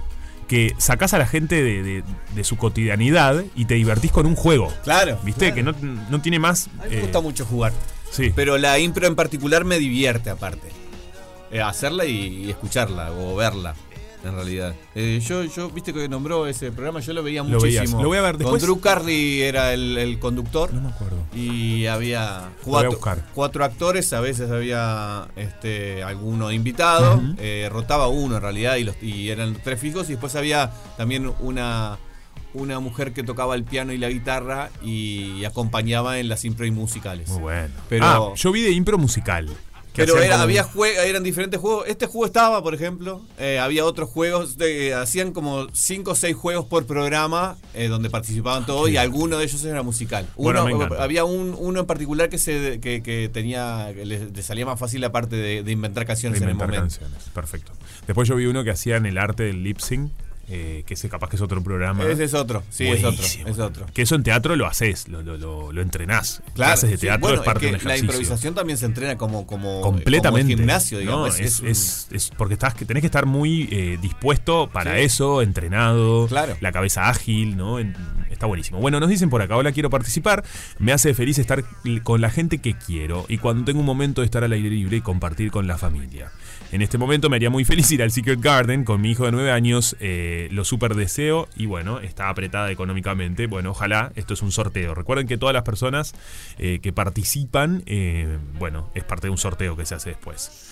que 0.48 0.74
sacás 0.78 1.14
a 1.14 1.18
la 1.18 1.28
gente 1.28 1.62
de, 1.62 1.84
de- 1.84 2.04
de 2.34 2.44
su 2.46 2.56
cotidianidad 2.58 3.44
y 3.56 3.66
te 3.66 3.74
divertís 3.76 4.12
con 4.12 4.26
un 4.26 4.36
juego. 4.36 4.74
Claro. 4.84 5.20
¿Viste? 5.24 5.54
Que 5.54 5.62
no, 5.62 5.74
no 6.10 6.22
tiene 6.22 6.40
más. 6.40 6.70
A 6.80 6.84
mí 6.86 6.90
me 6.92 6.98
eh, 7.00 7.02
gusta 7.02 7.20
mucho 7.20 7.46
jugar. 7.46 7.74
Sí. 8.10 8.32
Pero 8.36 8.58
la 8.58 8.80
impro 8.80 9.06
en 9.08 9.16
particular 9.16 9.66
me 9.66 9.78
divierte 9.78 10.30
aparte. 10.30 10.70
Eh, 11.52 11.62
hacerla 11.62 12.06
y, 12.06 12.46
y 12.46 12.50
escucharla 12.50 13.12
o 13.12 13.36
verla. 13.36 13.76
En 14.24 14.36
realidad. 14.36 14.76
Eh, 14.96 15.22
yo, 15.26 15.44
yo, 15.46 15.70
viste 15.70 15.94
que 15.94 16.10
nombró 16.10 16.46
ese 16.46 16.72
programa, 16.72 17.00
yo 17.00 17.14
lo 17.14 17.24
veía 17.24 17.42
Lo 17.44 17.60
veías. 17.62 17.84
muchísimo. 17.84 18.04
Lo 18.04 18.10
voy 18.10 18.18
a 18.18 18.22
ver 18.22 18.38
después. 18.38 18.62
Con 18.62 18.68
Drew 18.68 18.82
Carly 18.82 19.42
era 19.44 19.74
el, 19.74 19.98
el 19.98 20.20
conductor. 20.20 20.74
No 20.74 20.82
me 20.82 20.90
acuerdo. 20.90 21.18
Y 21.34 21.86
había 21.86 22.50
cuatro, 22.64 23.00
cuatro 23.34 23.64
actores, 23.64 24.12
a 24.12 24.20
veces 24.20 24.52
había 24.52 25.28
este 25.38 26.04
alguno 26.04 26.52
invitado, 26.52 27.22
eh, 27.38 27.70
rotaba 27.72 28.10
uno 28.10 28.36
en 28.36 28.42
realidad 28.42 28.76
y, 28.76 28.84
los, 28.84 29.02
y 29.02 29.30
eran 29.30 29.56
tres 29.64 29.80
fijos 29.80 30.08
y 30.10 30.14
después 30.14 30.36
había 30.36 30.72
también 30.98 31.32
una, 31.40 31.98
una 32.54 32.80
mujer 32.82 33.14
que 33.14 33.24
tocaba 33.24 33.56
el 33.56 33.64
piano 33.64 33.94
y 33.94 33.98
la 33.98 34.10
guitarra 34.10 34.70
y 34.84 35.46
acompañaba 35.46 36.20
en 36.20 36.28
las 36.28 36.44
impro 36.44 36.66
y 36.66 36.72
musicales. 36.72 37.30
Muy 37.30 37.40
bueno. 37.42 37.74
Pero- 37.88 38.06
ah, 38.06 38.34
yo 38.36 38.52
vi 38.52 38.62
de 38.64 38.72
impro 38.72 38.98
musical. 38.98 39.48
Pero 40.06 40.18
era, 40.22 40.32
como- 40.34 40.44
había 40.44 40.66
jue- 40.66 40.96
eran 41.06 41.24
diferentes 41.24 41.60
juegos. 41.60 41.86
Este 41.88 42.06
juego 42.08 42.26
estaba, 42.26 42.62
por 42.64 42.74
ejemplo. 42.74 43.22
eh, 43.38 43.60
había 43.60 43.86
otros 43.86 44.10
juegos. 44.10 44.58
De, 44.58 44.94
hacían 44.94 45.32
como 45.32 45.68
cinco 45.74 46.12
o 46.12 46.16
seis 46.16 46.36
juegos 46.36 46.66
por 46.66 46.86
programa 46.86 47.58
eh, 47.74 47.88
donde 47.88 48.10
participaban 48.10 48.66
todos 48.66 48.90
y 48.90 48.98
alguno 48.98 49.38
de 49.38 49.46
ellos 49.46 49.64
era 49.64 49.84
musical. 49.84 50.26
Bueno, 50.38 50.64
Uno- 50.64 50.78
me 50.78 50.84
encanta. 50.86 51.04
había 51.04 51.24
un, 51.26 51.56
uno 51.58 51.80
en 51.82 51.86
particular 51.86 52.30
que 52.30 52.38
se 52.38 52.80
que, 52.80 53.02
que 53.04 53.30
tenía 53.32 53.92
que 53.94 54.06
le, 54.06 54.30
le 54.32 54.44
salía 54.44 54.66
más 54.66 54.80
fácil 54.80 55.02
la 55.02 55.12
parte 55.12 55.36
de, 55.36 55.64
de 55.64 55.72
inventar 55.72 56.06
canciones 56.06 56.40
de 56.40 56.44
en 56.46 56.50
el 56.50 56.54
inventar 56.56 56.80
momento. 56.80 57.00
canciones. 57.00 57.30
Perfecto. 57.34 57.72
Después 58.08 58.28
yo 58.28 58.36
vi 58.36 58.46
uno 58.46 58.64
que 58.64 58.72
hacían 58.72 59.06
el 59.06 59.18
arte 59.18 59.44
del 59.44 59.64
lip 59.64 59.80
sync, 59.80 60.12
eh, 60.50 60.84
que 60.86 60.96
ese 60.96 61.10
capaz 61.10 61.30
que 61.30 61.36
es 61.36 61.42
otro 61.42 61.62
programa. 61.64 62.04
Ese 62.06 62.24
es 62.24 62.34
otro, 62.34 62.64
sí, 62.70 62.88
es 62.88 63.04
otro, 63.04 63.24
es 63.24 63.60
otro. 63.60 63.86
Que 63.94 64.02
eso 64.02 64.16
en 64.16 64.24
teatro 64.24 64.56
lo 64.56 64.66
haces, 64.68 65.08
lo, 65.08 65.22
lo, 65.22 65.38
lo, 65.38 65.72
lo 65.72 65.82
entrenás. 65.82 66.42
Claro, 66.54 66.72
Clases 66.72 66.90
de 66.90 66.98
sí, 66.98 67.02
teatro 67.02 67.22
bueno, 67.22 67.40
es 67.40 67.46
parte 67.46 67.60
que 67.62 67.66
de 67.68 67.72
un 67.74 67.78
la 67.78 67.78
ejercicio. 67.96 68.06
improvisación 68.06 68.56
también 68.56 68.78
se 68.78 68.86
entrena 68.86 69.18
como 69.18 69.46
como 69.46 69.82
completamente 69.82 70.54
como 70.54 70.58
gimnasio, 70.60 70.98
¿no? 70.98 71.02
digamos. 71.02 71.40
es, 71.40 71.60
un- 71.60 71.68
es- 71.68 72.08
es 72.12 72.32
porque 72.38 72.54
estás 72.56 72.74
que 72.74 72.86
tenés 72.86 73.02
que 73.02 73.08
estar 73.08 73.26
muy 73.26 73.70
eh, 73.72 73.98
dispuesto 74.02 74.70
para 74.72 74.96
Sí. 74.96 75.02
eso 75.04 75.42
entrenado 75.42 76.28
Claro. 76.28 76.58
la 76.62 76.72
cabeza 76.72 77.10
ágil 77.10 77.56
no 77.58 77.80
En- 77.80 77.96
está 78.30 78.46
buenísimo. 78.46 78.80
Bueno, 78.80 79.00
nos 79.00 79.10
dicen 79.10 79.30
por 79.30 79.42
acá, 79.42 79.56
hola, 79.58 79.72
quiero 79.72 79.90
participar. 79.90 80.44
Me 80.80 80.94
hace 80.94 81.14
feliz 81.14 81.38
estar 81.40 81.64
con 82.04 82.22
la 82.22 82.30
gente 82.30 82.60
que 82.60 82.74
quiero 82.74 83.26
y 83.28 83.38
cuando 83.38 83.66
tengo 83.66 83.82
un 83.82 83.86
momento 83.86 84.22
de 84.22 84.26
estar 84.26 84.44
al 84.44 84.52
aire 84.54 84.70
libre 84.70 84.98
y 84.98 85.02
compartir 85.02 85.52
con 85.52 85.68
la 85.68 85.78
familia. 85.78 86.32
En 86.72 86.84
este 86.84 87.00
momento 87.00 87.32
me 87.32 87.36
haría 87.36 87.50
muy 87.50 87.66
feliz 87.66 87.90
ir 87.92 88.04
al 88.04 88.12
Secret 88.12 88.40
Garden 88.40 88.84
con 88.84 89.02
mi 89.02 89.10
hijo 89.10 89.26
de 89.26 89.32
9 89.32 89.52
años. 89.52 89.96
eh, 90.00 90.50
lo 90.52 90.64
super 90.64 90.94
deseo 90.94 91.48
y 91.56 91.66
bueno, 91.66 92.00
está 92.00 92.30
apretada 92.30 92.70
económicamente. 92.70 93.48
Bueno, 93.48 93.72
ojalá 93.72 94.12
esto 94.16 94.36
es 94.36 94.44
un 94.44 94.52
sorteo. 94.52 94.94
Recuerden 94.94 95.28
que 95.28 95.38
todas 95.38 95.54
las 95.54 95.64
personas 95.64 96.14
eh, 96.60 96.80
que 96.82 96.94
participan, 96.94 97.82
eh, 97.88 98.38
bueno, 98.60 98.92
es 98.94 99.04
parte 99.04 99.28
de 99.28 99.32
un 99.32 99.40
sorteo 99.40 99.76
que 99.76 99.86
se 99.88 99.96
hace 99.96 100.10
después. 100.10 100.72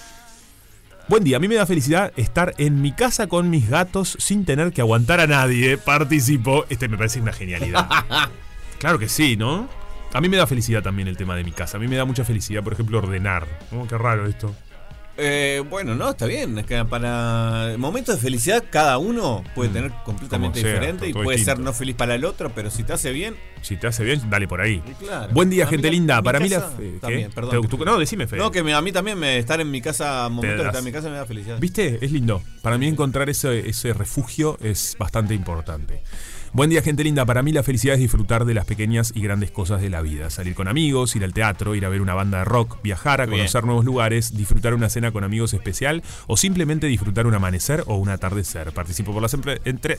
Buen 1.07 1.23
día, 1.23 1.37
a 1.37 1.39
mí 1.39 1.47
me 1.47 1.55
da 1.55 1.65
felicidad 1.65 2.13
estar 2.15 2.53
en 2.59 2.81
mi 2.81 2.91
casa 2.91 3.25
con 3.25 3.49
mis 3.49 3.67
gatos 3.67 4.17
sin 4.19 4.45
tener 4.45 4.73
que 4.73 4.81
aguantar 4.81 5.19
a 5.19 5.25
nadie. 5.25 5.77
Participo. 5.79 6.65
Este 6.69 6.87
me 6.89 6.97
parece 6.97 7.21
una 7.21 7.33
genialidad. 7.33 7.89
claro 8.79 8.99
que 8.99 9.09
sí, 9.09 9.35
¿no? 9.35 9.67
A 10.13 10.21
mí 10.21 10.29
me 10.29 10.37
da 10.37 10.45
felicidad 10.45 10.83
también 10.83 11.07
el 11.07 11.17
tema 11.17 11.35
de 11.35 11.43
mi 11.43 11.51
casa. 11.51 11.77
A 11.77 11.79
mí 11.79 11.87
me 11.87 11.95
da 11.95 12.05
mucha 12.05 12.23
felicidad, 12.23 12.63
por 12.63 12.73
ejemplo, 12.73 12.99
ordenar. 12.99 13.47
Oh, 13.71 13.87
qué 13.87 13.97
raro 13.97 14.27
esto. 14.27 14.53
Eh, 15.19 15.63
bueno, 15.69 15.95
no, 15.95 16.09
está 16.11 16.25
bien. 16.27 16.57
Es 16.59 16.65
que 16.65 16.83
para 16.85 17.73
momentos 17.77 18.15
de 18.15 18.21
felicidad, 18.21 18.63
cada 18.69 18.97
uno 18.99 19.43
puede 19.55 19.69
tener 19.71 19.91
completamente 20.05 20.59
Mm. 20.59 20.61
Como 20.61 20.67
sea, 20.67 20.73
diferente 20.73 21.09
y 21.09 21.13
puede 21.13 21.37
ser 21.39 21.59
no 21.59 21.73
feliz 21.73 21.95
para 21.95 22.13
el 22.15 22.23
otro, 22.25 22.51
pero 22.53 22.69
si 22.69 22.83
te 22.83 22.93
hace 22.93 23.11
bien. 23.11 23.35
Si 23.61 23.75
te 23.77 23.87
hace 23.87 24.03
bien, 24.03 24.21
dale 24.29 24.47
por 24.47 24.61
ahí. 24.61 24.81
claro. 24.99 25.33
Buen 25.33 25.49
día, 25.49 25.65
A 25.65 25.67
gente 25.67 25.87
la- 25.87 25.91
linda. 25.91 26.21
Para 26.21 26.39
mí 26.39 26.47
la. 26.49 26.69
eh, 26.79 26.97
también, 27.01 27.31
perdón. 27.31 27.67
Tú- 27.67 27.83
no, 27.83 27.97
decime, 27.97 28.27
Fede. 28.27 28.39
No, 28.39 28.51
que 28.51 28.61
me- 28.63 28.73
a 28.73 28.81
mí 28.81 28.91
también 28.91 29.17
me, 29.17 29.37
estar 29.39 29.59
en 29.59 29.71
mi 29.71 29.81
casa, 29.81 30.29
momentos 30.29 30.57
de 30.59 30.63
das. 30.63 30.67
estar 30.67 30.79
en 30.79 30.85
mi 30.85 30.91
casa 30.91 31.09
me 31.09 31.15
da 31.17 31.25
felicidad. 31.25 31.57
¿Viste? 31.59 31.97
Es 32.05 32.11
lindo. 32.11 32.41
Para 32.61 32.77
mí 32.77 32.87
encontrar 32.87 33.29
ese, 33.29 33.67
ese 33.67 33.93
refugio 33.93 34.57
es 34.61 34.95
bastante 34.99 35.33
importante. 35.33 36.01
Buen 36.53 36.69
día, 36.71 36.81
gente 36.81 37.03
linda. 37.03 37.25
Para 37.25 37.43
mí 37.43 37.51
la 37.51 37.61
felicidad 37.61 37.93
es 37.95 37.99
disfrutar 38.01 38.45
de 38.45 38.53
las 38.55 38.65
pequeñas 38.65 39.11
y 39.13 39.21
grandes 39.21 39.51
cosas 39.51 39.79
de 39.81 39.89
la 39.89 40.01
vida. 40.01 40.29
Salir 40.31 40.55
con 40.55 40.67
amigos, 40.67 41.15
ir 41.15 41.23
al 41.23 41.33
teatro, 41.33 41.75
ir 41.75 41.85
a 41.85 41.89
ver 41.89 42.01
una 42.01 42.15
banda 42.15 42.39
de 42.39 42.45
rock, 42.45 42.81
viajar, 42.81 43.21
a 43.21 43.25
Bien. 43.25 43.37
conocer 43.39 43.63
nuevos 43.65 43.85
lugares, 43.85 44.35
disfrutar 44.35 44.73
una 44.73 44.89
cena 44.89 45.11
con 45.11 45.23
amigos 45.23 45.53
especial 45.53 46.01
o 46.25 46.35
simplemente 46.35 46.87
disfrutar 46.87 47.27
un 47.27 47.35
amanecer 47.35 47.83
o 47.85 47.95
un 47.97 48.09
atardecer. 48.09 48.71
Participo 48.71 49.13
por 49.13 49.21
las 49.21 49.35
empre- 49.37 49.61
entre... 49.65 49.97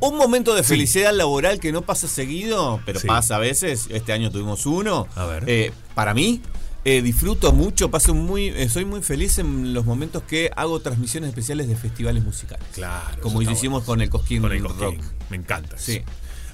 Un 0.00 0.16
momento 0.16 0.54
de 0.54 0.62
Sí. 0.62 0.70
felicidad 0.70 1.12
laboral 1.12 1.60
que 1.60 1.72
no 1.72 1.82
pasa 1.82 2.08
seguido, 2.08 2.80
pero 2.86 2.98
Sí. 3.00 3.08
pasa 3.08 3.36
a 3.36 3.38
veces. 3.40 3.88
Este 3.90 4.12
año 4.12 4.30
tuvimos 4.30 4.64
uno. 4.64 5.06
A 5.16 5.26
ver. 5.26 5.44
Eh, 5.48 5.72
para 5.94 6.14
mí, 6.14 6.40
eh, 6.84 7.02
disfruto 7.02 7.52
mucho, 7.52 7.90
paso 7.90 8.14
muy, 8.14 8.48
eh, 8.48 8.68
soy 8.68 8.84
muy 8.84 9.02
feliz 9.02 9.38
en 9.38 9.74
los 9.74 9.84
momentos 9.84 10.22
que 10.22 10.50
hago 10.56 10.80
transmisiones 10.80 11.28
especiales 11.28 11.68
de 11.68 11.76
festivales 11.76 12.24
musicales. 12.24 12.66
Claro. 12.74 13.20
Como 13.22 13.42
hicimos 13.42 13.84
bueno. 13.84 13.86
con 13.86 14.00
el 14.00 14.10
Cosquín 14.10 14.42
Con 14.42 14.52
el 14.52 14.62
Rock. 14.62 14.78
Cosquín. 14.78 15.00
Me 15.28 15.36
encanta. 15.36 15.76
eso. 15.76 15.84
Sí. 15.92 16.02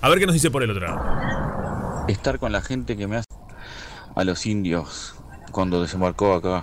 A 0.00 0.08
ver 0.08 0.18
qué 0.18 0.26
nos 0.26 0.34
dice 0.34 0.50
por 0.50 0.62
el 0.62 0.70
otro 0.70 0.86
lado. 0.86 2.06
estar 2.08 2.38
con 2.38 2.52
la 2.52 2.60
gente 2.62 2.96
que 2.96 3.06
me 3.06 3.16
hace 3.16 3.26
a 4.14 4.24
los 4.24 4.46
indios 4.46 5.14
cuando 5.52 5.80
desembarcó 5.82 6.34
acá 6.34 6.62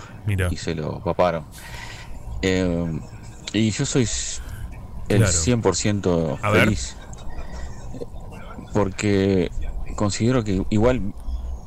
y 0.52 0.58
se 0.58 0.76
lo 0.76 1.04
paparon. 1.04 1.46
Eh, 2.42 3.00
y 3.54 3.72
yo 3.72 3.86
soy 3.86 4.08
el 5.10 5.18
Claro. 5.20 5.32
100% 5.34 6.40
A 6.42 6.50
ver. 6.52 6.64
feliz 6.66 6.96
porque 8.74 9.52
considero 9.96 10.44
que 10.44 10.64
igual 10.70 11.14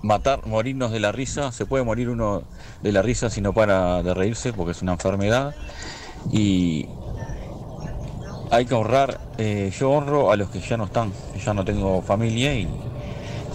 matar, 0.06 0.46
morirnos 0.46 0.92
de 0.92 1.00
la 1.00 1.12
risa, 1.12 1.52
se 1.52 1.66
puede 1.66 1.84
morir 1.84 2.08
uno 2.10 2.44
de 2.82 2.92
la 2.92 3.02
risa 3.02 3.30
si 3.30 3.40
no 3.40 3.52
para 3.52 4.02
de 4.02 4.14
reírse 4.14 4.52
porque 4.52 4.72
es 4.72 4.82
una 4.82 4.92
enfermedad 4.92 5.54
y 6.32 6.86
hay 8.50 8.64
que 8.64 8.74
honrar, 8.74 9.20
eh, 9.38 9.72
yo 9.78 9.90
honro 9.90 10.30
a 10.30 10.36
los 10.36 10.50
que 10.50 10.60
ya 10.60 10.76
no 10.76 10.84
están, 10.84 11.12
ya 11.44 11.52
no 11.52 11.64
tengo 11.64 12.00
familia 12.02 12.54
y 12.54 12.68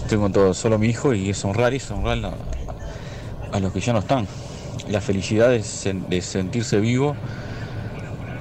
tengo 0.08 0.28
todo, 0.30 0.52
solo 0.54 0.78
mi 0.78 0.88
hijo 0.88 1.14
y 1.14 1.30
es 1.30 1.44
honrar 1.44 1.72
eso, 1.74 1.94
honrar 1.94 2.18
la- 2.18 2.34
a 3.52 3.60
los 3.60 3.72
que 3.72 3.80
ya 3.80 3.92
no 3.92 4.00
están. 4.00 4.26
La 4.88 5.00
felicidad 5.00 5.52
sen- 5.56 6.06
de 6.08 6.20
sentirse 6.22 6.80
vivo 6.80 7.16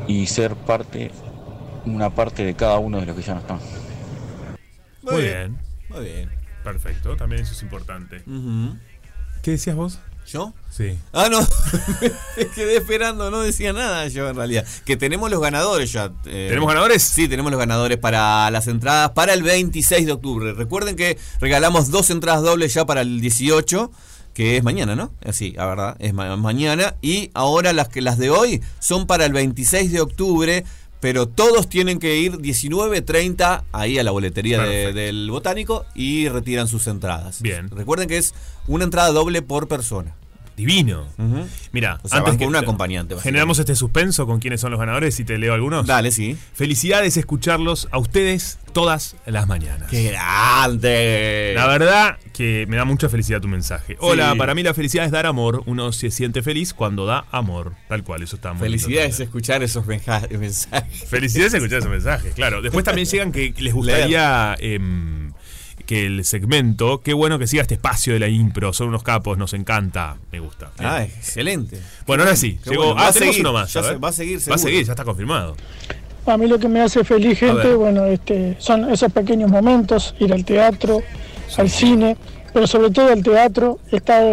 y 0.07 0.25
ser 0.27 0.55
parte, 0.55 1.11
una 1.85 2.09
parte 2.09 2.43
de 2.43 2.55
cada 2.55 2.79
uno 2.79 2.99
de 2.99 3.05
los 3.05 3.15
que 3.15 3.21
ya 3.21 3.33
no 3.33 3.39
están. 3.39 3.59
Muy 5.01 5.23
bien. 5.23 5.57
Muy 5.89 6.03
bien. 6.05 6.40
Perfecto. 6.63 7.15
También 7.15 7.41
eso 7.43 7.53
es 7.53 7.61
importante. 7.63 8.23
¿Qué 9.41 9.51
decías 9.51 9.75
vos? 9.75 9.99
¿Yo? 10.27 10.53
Sí. 10.69 10.97
Ah, 11.13 11.27
no. 11.31 11.39
Me 12.37 12.47
quedé 12.55 12.77
esperando, 12.77 13.31
no 13.31 13.41
decía 13.41 13.73
nada 13.73 14.07
yo 14.07 14.29
en 14.29 14.35
realidad. 14.35 14.65
Que 14.85 14.95
tenemos 14.95 15.31
los 15.31 15.41
ganadores 15.41 15.91
ya. 15.91 16.05
eh. 16.25 16.45
¿Tenemos 16.49 16.67
ganadores? 16.69 17.01
Sí, 17.01 17.27
tenemos 17.27 17.51
los 17.51 17.59
ganadores 17.59 17.97
para 17.97 18.49
las 18.51 18.67
entradas 18.67 19.11
para 19.11 19.33
el 19.33 19.41
26 19.43 20.05
de 20.05 20.11
octubre. 20.11 20.53
Recuerden 20.53 20.95
que 20.95 21.17
regalamos 21.39 21.89
dos 21.89 22.09
entradas 22.11 22.43
dobles 22.43 22.73
ya 22.73 22.85
para 22.85 23.01
el 23.01 23.19
18, 23.19 23.91
que 24.35 24.57
es 24.57 24.63
mañana, 24.63 24.95
¿no? 24.95 25.11
Eh, 25.21 25.33
Sí, 25.33 25.53
la 25.57 25.65
verdad, 25.65 25.95
es 25.99 26.13
ma- 26.13 26.37
mañana. 26.37 26.95
Y 27.01 27.31
ahora 27.33 27.73
las, 27.73 27.89
que, 27.89 28.01
las 28.01 28.17
de 28.19 28.29
hoy 28.29 28.61
son 28.79 29.07
para 29.07 29.25
el 29.25 29.33
26 29.33 29.91
de 29.91 30.01
octubre. 30.01 30.63
Pero 31.01 31.27
todos 31.27 31.67
tienen 31.67 31.99
que 31.99 32.17
ir 32.19 32.37
19.30 32.37 33.63
ahí 33.71 33.97
a 33.99 34.03
la 34.03 34.11
boletería 34.11 34.61
de- 34.61 34.93
del 34.93 35.29
Botánico 35.31 35.85
y 35.95 36.29
retiran 36.29 36.67
sus 36.67 36.87
entradas. 36.87 37.41
Bien. 37.41 37.69
Recuerden 37.69 38.07
que 38.07 38.17
es 38.17 38.33
una 38.67 38.83
entrada 38.85 39.11
doble 39.11 39.41
por 39.41 39.67
persona. 39.67 40.15
Divino. 40.65 41.07
Mira, 41.71 41.99
O 42.03 42.07
sea, 42.07 42.19
antes 42.19 42.33
que 42.33 42.39
con 42.45 42.49
un 42.49 42.55
acompañante, 42.55 43.15
generamos 43.19 43.57
este 43.59 43.75
suspenso 43.75 44.27
con 44.27 44.39
quiénes 44.39 44.61
son 44.61 44.69
los 44.71 44.79
ganadores 44.79 45.19
y 45.19 45.23
te 45.25 45.37
leo 45.39 45.53
algunos. 45.55 45.87
Dale, 45.87 46.11
sí. 46.11 46.37
Felicidades 46.53 47.17
escucharlos 47.17 47.87
a 47.91 47.97
ustedes 47.97 48.59
todas 48.73 49.15
las 49.25 49.47
mañanas. 49.47 49.89
¡Qué 49.89 50.03
grande! 50.11 51.53
La 51.55 51.67
verdad 51.67 52.17
que 52.33 52.65
me 52.69 52.77
da 52.77 52.85
mucha 52.85 53.09
felicidad 53.09 53.41
tu 53.41 53.47
mensaje. 53.47 53.97
Hola, 53.99 54.31
Sí. 54.33 54.37
para 54.37 54.53
mí 54.55 54.63
la 54.63 54.73
felicidad 54.73 55.05
es 55.05 55.11
dar 55.11 55.25
amor. 55.25 55.63
Uno 55.65 55.91
se 55.91 56.11
siente 56.11 56.41
feliz 56.43 56.73
cuando 56.73 57.05
da 57.05 57.25
amor. 57.31 57.73
Tal 57.89 58.03
cual, 58.03 58.21
eso 58.23 58.35
está 58.35 58.53
muy 58.53 58.61
Felicidades 58.61 59.19
escuchar 59.19 59.63
esos 59.63 59.85
mensajes. 59.87 60.29
Felicidades 61.07 61.53
escuchar 61.55 61.79
esos 61.79 61.91
mensajes, 61.91 62.33
claro. 62.35 62.61
Después 62.61 62.85
también 62.85 63.07
llegan 63.07 63.31
que 63.31 63.53
les 63.57 63.73
gustaría 63.73 64.55
que 65.91 66.05
el 66.05 66.23
segmento, 66.23 67.01
qué 67.03 67.13
bueno 67.13 67.37
que 67.37 67.47
siga 67.47 67.63
este 67.63 67.73
espacio 67.73 68.13
de 68.13 68.19
la 68.19 68.29
impro, 68.29 68.71
son 68.71 68.87
unos 68.87 69.03
capos, 69.03 69.37
nos 69.37 69.53
encanta, 69.53 70.15
me 70.31 70.39
gusta. 70.39 70.71
Ah, 70.79 71.03
excelente. 71.03 71.81
Bueno, 72.07 72.23
ahora 72.23 72.37
sí, 72.37 72.57
llegó. 72.65 72.83
bueno. 72.83 72.95
Va 72.95 73.07
Ah, 73.07 73.09
a 73.09 73.11
tenemos 73.11 73.35
seguir, 73.35 73.45
uno 73.49 73.59
más. 73.59 73.73
ya 73.73 73.79
a 73.81 73.83
ver. 73.83 73.91
se- 73.95 73.97
va 73.99 74.07
a 74.07 74.11
seguir, 74.13 74.39
Va 74.49 74.55
a 74.55 74.57
seguir, 74.57 74.85
ya 74.85 74.93
está 74.93 75.03
confirmado. 75.03 75.57
A 76.27 76.37
mí 76.37 76.47
lo 76.47 76.59
que 76.59 76.69
me 76.69 76.79
hace 76.79 77.03
feliz, 77.03 77.37
gente, 77.39 77.73
bueno, 77.75 78.05
este, 78.05 78.55
son 78.59 78.89
esos 78.89 79.11
pequeños 79.11 79.51
momentos, 79.51 80.15
ir 80.19 80.31
al 80.31 80.45
teatro, 80.45 81.01
al 81.57 81.69
cine, 81.69 82.15
pero 82.53 82.67
sobre 82.67 82.89
todo 82.91 83.11
al 83.11 83.21
teatro, 83.21 83.79
estar 83.91 84.23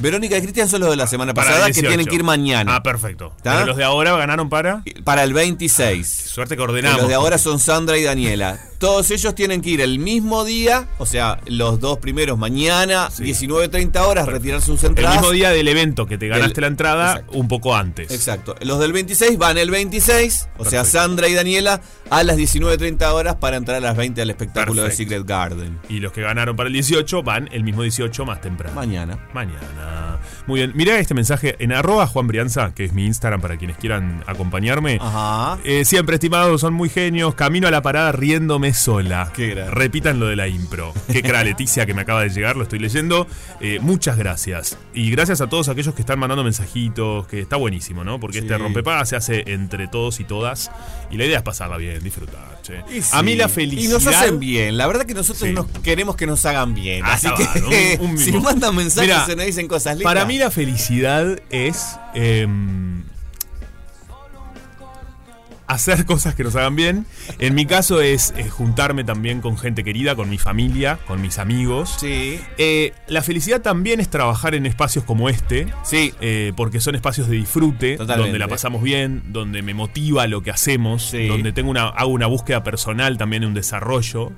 Verónica 0.01 0.37
y 0.37 0.41
Cristian 0.41 0.67
son 0.67 0.81
los 0.81 0.89
de 0.89 0.95
la 0.95 1.07
semana 1.07 1.33
Para 1.33 1.47
el 1.47 1.53
pasada 1.53 1.67
que 1.67 1.73
18. 1.73 1.87
tienen 1.89 2.05
que 2.07 2.15
ir 2.15 2.23
mañana. 2.23 2.75
Ah, 2.75 2.83
perfecto. 2.83 3.33
Pero 3.43 3.65
los 3.65 3.77
de 3.77 3.83
ahora 3.83 4.15
ganaron 4.17 4.49
para. 4.49 4.83
Para 5.03 5.23
el 5.23 5.33
26. 5.33 6.07
Suerte 6.07 6.55
que 6.55 6.61
ordenamos. 6.61 6.99
los 7.01 7.07
de 7.09 7.15
ahora 7.15 7.37
son 7.37 7.59
Sandra 7.59 7.97
y 7.97 8.03
Daniela. 8.03 8.59
Todos 8.79 9.11
ellos 9.11 9.35
tienen 9.35 9.61
que 9.61 9.69
ir 9.69 9.81
el 9.81 9.99
mismo 9.99 10.43
día, 10.43 10.87
o 10.97 11.05
sea, 11.05 11.39
los 11.45 11.79
dos 11.79 11.99
primeros 11.99 12.39
mañana, 12.39 13.09
19.30 13.09 13.99
horas, 14.07 14.25
retirar 14.25 14.59
sus 14.59 14.83
El 14.83 14.89
entradas. 14.89 15.17
mismo 15.17 15.31
día 15.31 15.51
del 15.51 15.67
evento 15.67 16.07
que 16.07 16.17
te 16.17 16.27
ganaste 16.27 16.61
la 16.61 16.67
entrada, 16.67 17.23
un 17.31 17.47
poco 17.47 17.75
antes. 17.75 18.09
Exacto. 18.11 18.55
Los 18.61 18.79
del 18.79 18.91
26 18.91 19.37
van 19.37 19.59
el 19.59 19.69
26, 19.69 20.49
o 20.57 20.65
sea, 20.65 20.83
Sandra 20.83 21.27
y 21.27 21.35
Daniela, 21.35 21.79
a 22.09 22.23
las 22.23 22.37
19.30 22.37 23.11
horas 23.13 23.35
para 23.35 23.57
entrar 23.57 23.77
a 23.77 23.81
las 23.81 23.95
20 23.95 24.19
al 24.19 24.31
espectáculo 24.31 24.81
de 24.81 24.87
Perfecto. 24.89 25.11
Secret 25.11 25.27
Garden. 25.27 25.79
Y 25.87 25.99
los 25.99 26.11
que 26.11 26.21
ganaron 26.23 26.55
para 26.55 26.65
el 26.65 26.73
18 26.73 27.21
van 27.21 27.49
el 27.51 27.63
mismo 27.63 27.83
18 27.83 28.25
más 28.25 28.41
temprano. 28.41 28.73
Mañana. 28.75 29.19
Mañana. 29.31 29.61
Muy 30.47 30.59
bien. 30.59 30.71
Mirá 30.75 30.97
este 30.99 31.13
mensaje 31.13 31.55
en 31.59 31.71
arroba 31.71 32.07
Juan 32.07 32.27
Brianza, 32.27 32.73
que 32.73 32.83
es 32.85 32.93
mi 32.93 33.05
Instagram 33.05 33.41
para 33.41 33.57
quienes 33.57 33.77
quieran 33.77 34.23
acompañarme. 34.27 34.97
Ajá. 35.01 35.59
Eh, 35.63 35.85
siempre, 35.85 36.15
estimados, 36.15 36.61
son 36.61 36.73
muy 36.73 36.89
genios. 36.89 37.35
Camino 37.35 37.67
a 37.67 37.71
la 37.71 37.81
parada 37.81 38.11
riéndome 38.11 38.73
sola. 38.73 39.31
Qué 39.35 39.47
grande. 39.49 39.71
Repitan 39.71 40.19
lo 40.19 40.27
de 40.27 40.35
la 40.35 40.47
impro. 40.47 40.93
Qué 41.11 41.21
cra 41.21 41.43
Leticia 41.51 41.85
que 41.85 41.93
me 41.93 42.01
acaba 42.01 42.23
de 42.23 42.29
llegar, 42.29 42.55
lo 42.55 42.63
estoy 42.63 42.79
leyendo. 42.79 43.27
Eh, 43.59 43.79
muchas 43.81 44.17
gracias. 44.17 44.77
Y 44.93 45.11
gracias 45.11 45.41
a 45.41 45.47
todos 45.47 45.69
aquellos 45.69 45.93
que 45.93 46.01
están 46.01 46.19
mandando 46.19 46.43
mensajitos, 46.43 47.27
que 47.27 47.41
está 47.41 47.55
buenísimo, 47.55 48.03
¿no? 48.03 48.19
Porque 48.19 48.39
Sí. 48.39 48.45
este 48.45 48.57
rompepaga 48.57 49.05
se 49.05 49.15
hace 49.15 49.43
entre 49.47 49.87
todos 49.87 50.19
y 50.19 50.23
todas. 50.23 50.71
Y 51.11 51.17
la 51.17 51.25
idea 51.25 51.37
es 51.37 51.43
pasarla 51.43 51.77
bien, 51.77 52.01
disfrutar, 52.03 52.59
che. 52.63 52.81
A 53.11 53.21
mí 53.23 53.35
la 53.35 53.49
felicidad. 53.49 53.89
Y 53.89 53.93
nos 53.93 54.07
hacen 54.07 54.39
bien. 54.39 54.77
La 54.77 54.87
verdad 54.87 55.05
que 55.05 55.13
nosotros 55.13 55.47
Sí. 55.47 55.53
nos 55.53 55.65
queremos 55.83 56.15
que 56.15 56.25
nos 56.27 56.45
hagan 56.45 56.73
bien. 56.73 57.03
Ah, 57.05 57.13
Así 57.13 57.27
que 57.35 57.97
un- 58.01 58.11
un 58.11 58.17
si 58.17 58.31
mandan 58.31 58.75
mensajes 58.75 59.09
Mirá, 59.09 59.25
se 59.25 59.35
nos 59.35 59.45
dicen 59.45 59.67
cosas 59.67 59.80
lindas. 59.85 60.03
Para 60.03 60.25
mí 60.25 60.37
la 60.37 60.51
felicidad 60.51 61.39
es 61.49 61.97
em, 62.13 63.03
hacer 65.73 66.05
cosas 66.05 66.35
que 66.35 66.43
nos 66.43 66.55
hagan 66.55 66.75
bien. 66.75 67.05
En 67.39 67.55
mi 67.55 67.65
caso 67.65 68.01
es, 68.01 68.33
eh, 68.37 68.49
juntarme 68.49 69.03
también 69.03 69.41
con 69.41 69.57
gente 69.57 69.83
querida, 69.83 70.15
con 70.15 70.29
mi 70.29 70.37
familia, 70.37 70.99
con 71.07 71.21
mis 71.21 71.37
amigos. 71.39 71.95
Sí. 71.99 72.39
Eh, 72.57 72.93
la 73.07 73.21
felicidad 73.23 73.61
también 73.61 73.99
es 73.99 74.09
trabajar 74.09 74.55
en 74.55 74.65
espacios 74.65 75.03
como 75.05 75.29
este. 75.29 75.67
Sí. 75.83 76.13
eh, 76.21 76.53
porque 76.55 76.79
son 76.79 76.95
espacios 76.95 77.27
de 77.29 77.35
disfrute, 77.37 77.97
Totalmente. 77.97 78.23
donde 78.29 78.39
la 78.39 78.47
pasamos 78.47 78.81
bien, 78.83 79.23
donde 79.27 79.61
me 79.61 79.73
motiva 79.73 80.27
lo 80.27 80.41
que 80.41 80.51
hacemos, 80.51 81.03
Sí. 81.03 81.27
donde 81.27 81.51
tengo 81.53 81.69
una, 81.71 81.87
hago 81.87 82.09
una 82.11 82.27
búsqueda 82.27 82.63
personal 82.63 83.17
también, 83.17 83.45
un 83.45 83.53
desarrollo. 83.53 84.31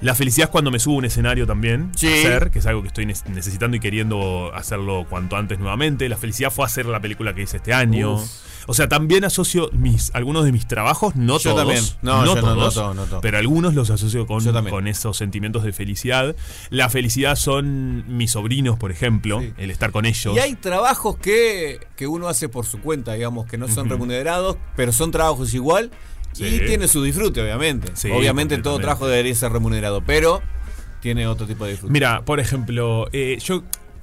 La 0.00 0.14
felicidad 0.14 0.46
es 0.48 0.50
cuando 0.50 0.70
me 0.70 0.78
subo 0.78 0.94
a 0.94 0.98
un 0.98 1.04
escenario 1.06 1.46
también, 1.46 1.90
Sí. 1.96 2.06
hacer, 2.06 2.50
que 2.50 2.60
es 2.60 2.66
algo 2.66 2.82
que 2.82 2.88
estoy 2.88 3.04
necesitando 3.06 3.76
y 3.76 3.80
queriendo 3.80 4.52
hacerlo 4.54 5.06
cuanto 5.08 5.36
antes 5.36 5.58
nuevamente. 5.58 6.08
La 6.08 6.16
felicidad 6.16 6.50
fue 6.52 6.64
hacer 6.64 6.86
la 6.86 7.00
película 7.00 7.34
que 7.34 7.42
hice 7.42 7.56
este 7.56 7.72
año. 7.74 8.14
Uf. 8.14 8.30
O 8.70 8.74
sea, 8.74 8.86
también 8.86 9.24
asocio 9.24 9.70
mis, 9.72 10.10
algunos 10.14 10.44
de 10.44 10.52
mis 10.52 10.66
trabajos, 10.68 11.16
no 11.16 11.38
Yo 11.38 11.54
todos, 11.54 11.64
también. 11.64 11.84
No, 12.02 12.26
yo 12.26 12.34
no, 12.34 12.42
no 12.42 12.54
todos, 12.54 12.74
todo, 12.74 12.94
no 12.94 13.04
todo. 13.04 13.20
pero 13.22 13.38
algunos 13.38 13.72
los 13.72 13.88
asocio 13.88 14.26
con, 14.26 14.86
esos 14.86 15.16
sentimientos 15.16 15.64
de 15.64 15.72
felicidad. 15.72 16.36
La 16.68 16.90
felicidad 16.90 17.34
son 17.36 18.04
mis 18.14 18.32
sobrinos, 18.32 18.78
por 18.78 18.90
ejemplo, 18.90 19.42
el 19.56 19.70
estar 19.70 19.90
con 19.90 20.04
ellos. 20.04 20.36
Y 20.36 20.38
hay 20.38 20.54
trabajos 20.54 21.16
que, 21.16 21.80
que 21.96 22.06
uno 22.06 22.28
hace 22.28 22.50
por 22.50 22.66
su 22.66 22.82
cuenta, 22.82 23.14
digamos, 23.14 23.46
que 23.46 23.56
no 23.56 23.68
son 23.68 23.88
remunerados, 23.88 24.58
pero 24.76 24.92
son 24.92 25.12
trabajos 25.12 25.54
igual. 25.54 25.90
Sí. 26.32 26.44
Y 26.44 26.66
tiene 26.66 26.88
su 26.88 27.02
disfrute, 27.02 27.40
obviamente. 27.40 27.92
Sí, 27.94 28.10
obviamente 28.10 28.58
todo 28.58 28.78
trabajo 28.80 29.06
debería 29.06 29.34
ser 29.34 29.50
remunerado, 29.50 30.02
pero 30.04 30.42
tiene 31.00 31.26
otro 31.26 31.46
tipo 31.46 31.64
de 31.64 31.70
disfrute. 31.70 31.90
Mira, 31.90 32.22
por 32.22 32.38
ejemplo, 32.38 33.08
eh, 33.12 33.38
yo 33.42 33.62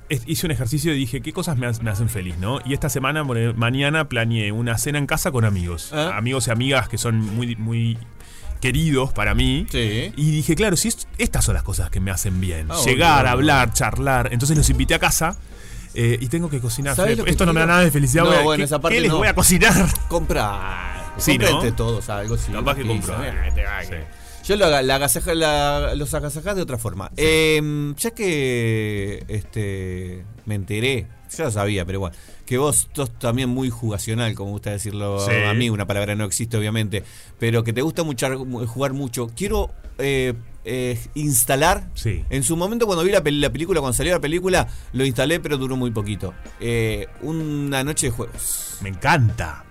hice 0.09 0.45
un 0.45 0.51
ejercicio 0.51 0.93
y 0.93 0.97
dije, 0.97 1.21
¿qué 1.21 1.33
cosas 1.33 1.57
me, 1.57 1.67
ha- 1.67 1.71
me 1.81 1.89
hacen 1.89 2.09
feliz, 2.09 2.37
no? 2.37 2.59
Y 2.65 2.73
esta 2.73 2.89
semana, 2.89 3.23
mañana, 3.55 4.07
planeé 4.07 4.51
una 4.51 4.77
cena 4.77 4.97
en 4.99 5.07
casa 5.07 5.31
con 5.31 5.45
amigos. 5.45 5.91
Ah. 5.93 6.13
Amigos 6.17 6.47
y 6.47 6.51
amigas 6.51 6.87
que 6.89 6.97
son 6.97 7.19
muy, 7.19 7.55
muy 7.55 7.97
queridos 8.61 9.13
para 9.13 9.33
mí. 9.35 9.67
Sí. 9.71 10.11
Y 10.15 10.31
dije, 10.31 10.55
claro, 10.55 10.75
si 10.77 10.87
es- 10.89 11.07
estas 11.17 11.45
son 11.45 11.53
las 11.55 11.63
cosas 11.63 11.89
que 11.89 11.99
me 11.99 12.11
hacen 12.11 12.39
bien. 12.39 12.67
Ah, 12.71 12.77
Llegar, 12.85 13.27
hablar, 13.27 13.73
charlar. 13.73 14.29
Entonces 14.31 14.55
los 14.57 14.69
invité 14.69 14.93
a 14.95 14.99
casa. 14.99 15.37
eh, 15.97 16.17
y 16.19 16.27
tengo 16.27 16.49
que 16.49 16.59
cocinar. 16.59 16.93
¿Sabés 16.93 17.17
lo 17.17 17.23
que 17.23 17.31
Esto 17.31 17.45
no 17.45 17.53
me 17.53 17.61
da 17.61 17.67
nada 17.67 17.79
de 17.81 17.89
felicidad. 17.89 18.25
No, 18.25 18.43
bueno, 18.43 18.57
¿qué- 18.57 18.63
esa 18.63 18.81
parte 18.81 18.95
¿Qué 18.97 19.01
les 19.01 19.11
voy 19.13 19.29
a 19.29 19.33
cocinar? 19.33 19.87
Comprar. 20.09 21.13
Sí, 21.17 21.31
Compra 21.37 21.49
¿no? 21.51 21.55
entre 21.55 21.71
todos 21.71 22.09
algo, 22.09 22.37
sí. 22.37 22.51
Capaz 22.51 22.75
que 22.75 22.85
compro. 22.85 23.23
eh, 23.23 23.33
eh. 23.91 24.05
Yo 24.45 24.55
lo, 24.57 24.69
la 24.81 24.95
agasaja- 24.95 25.33
la- 25.33 25.95
los 25.95 26.13
agasajás 26.13 26.55
de 26.55 26.61
otra 26.61 26.77
forma. 26.77 27.11
Eh, 27.17 27.93
ya 27.97 28.11
que 28.11 29.23
este 29.27 30.23
me 30.45 30.55
enteré, 30.55 31.07
ya 31.35 31.45
lo 31.45 31.51
sabía, 31.51 31.83
pero 31.85 31.99
bueno, 31.99 32.15
que 32.45 32.57
vos 32.59 32.87
sos 32.93 33.17
también 33.17 33.49
muy 33.49 33.69
jugacional, 33.71 34.35
como 34.35 34.51
gusta 34.51 34.69
decirlo 34.71 35.19
Sí. 35.19 35.31
a 35.47 35.53
mí, 35.55 35.69
una 35.71 35.87
palabra 35.87 36.13
no 36.15 36.25
existe 36.25 36.57
obviamente, 36.57 37.03
pero 37.39 37.63
que 37.63 37.73
te 37.73 37.81
gusta 37.81 38.03
mucho, 38.03 38.45
jugar 38.67 38.93
mucho. 38.93 39.27
Quiero 39.35 39.71
eh, 39.97 40.33
eh, 40.65 40.99
instalar, 41.15 41.89
Sí. 41.93 42.23
en 42.29 42.43
su 42.43 42.55
momento 42.57 42.85
cuando 42.85 43.03
vi 43.03 43.11
la 43.11 43.23
película, 43.23 43.79
cuando 43.79 43.93
salió 43.93 44.11
la 44.13 44.19
película, 44.19 44.67
lo 44.93 45.05
instalé, 45.05 45.39
pero 45.39 45.57
duró 45.57 45.75
muy 45.77 45.89
poquito. 45.91 46.33
Eh, 46.59 47.07
una 47.21 47.83
noche 47.83 48.07
de 48.07 48.11
juegos. 48.11 48.77
Me 48.81 48.89
encanta. 48.89 49.63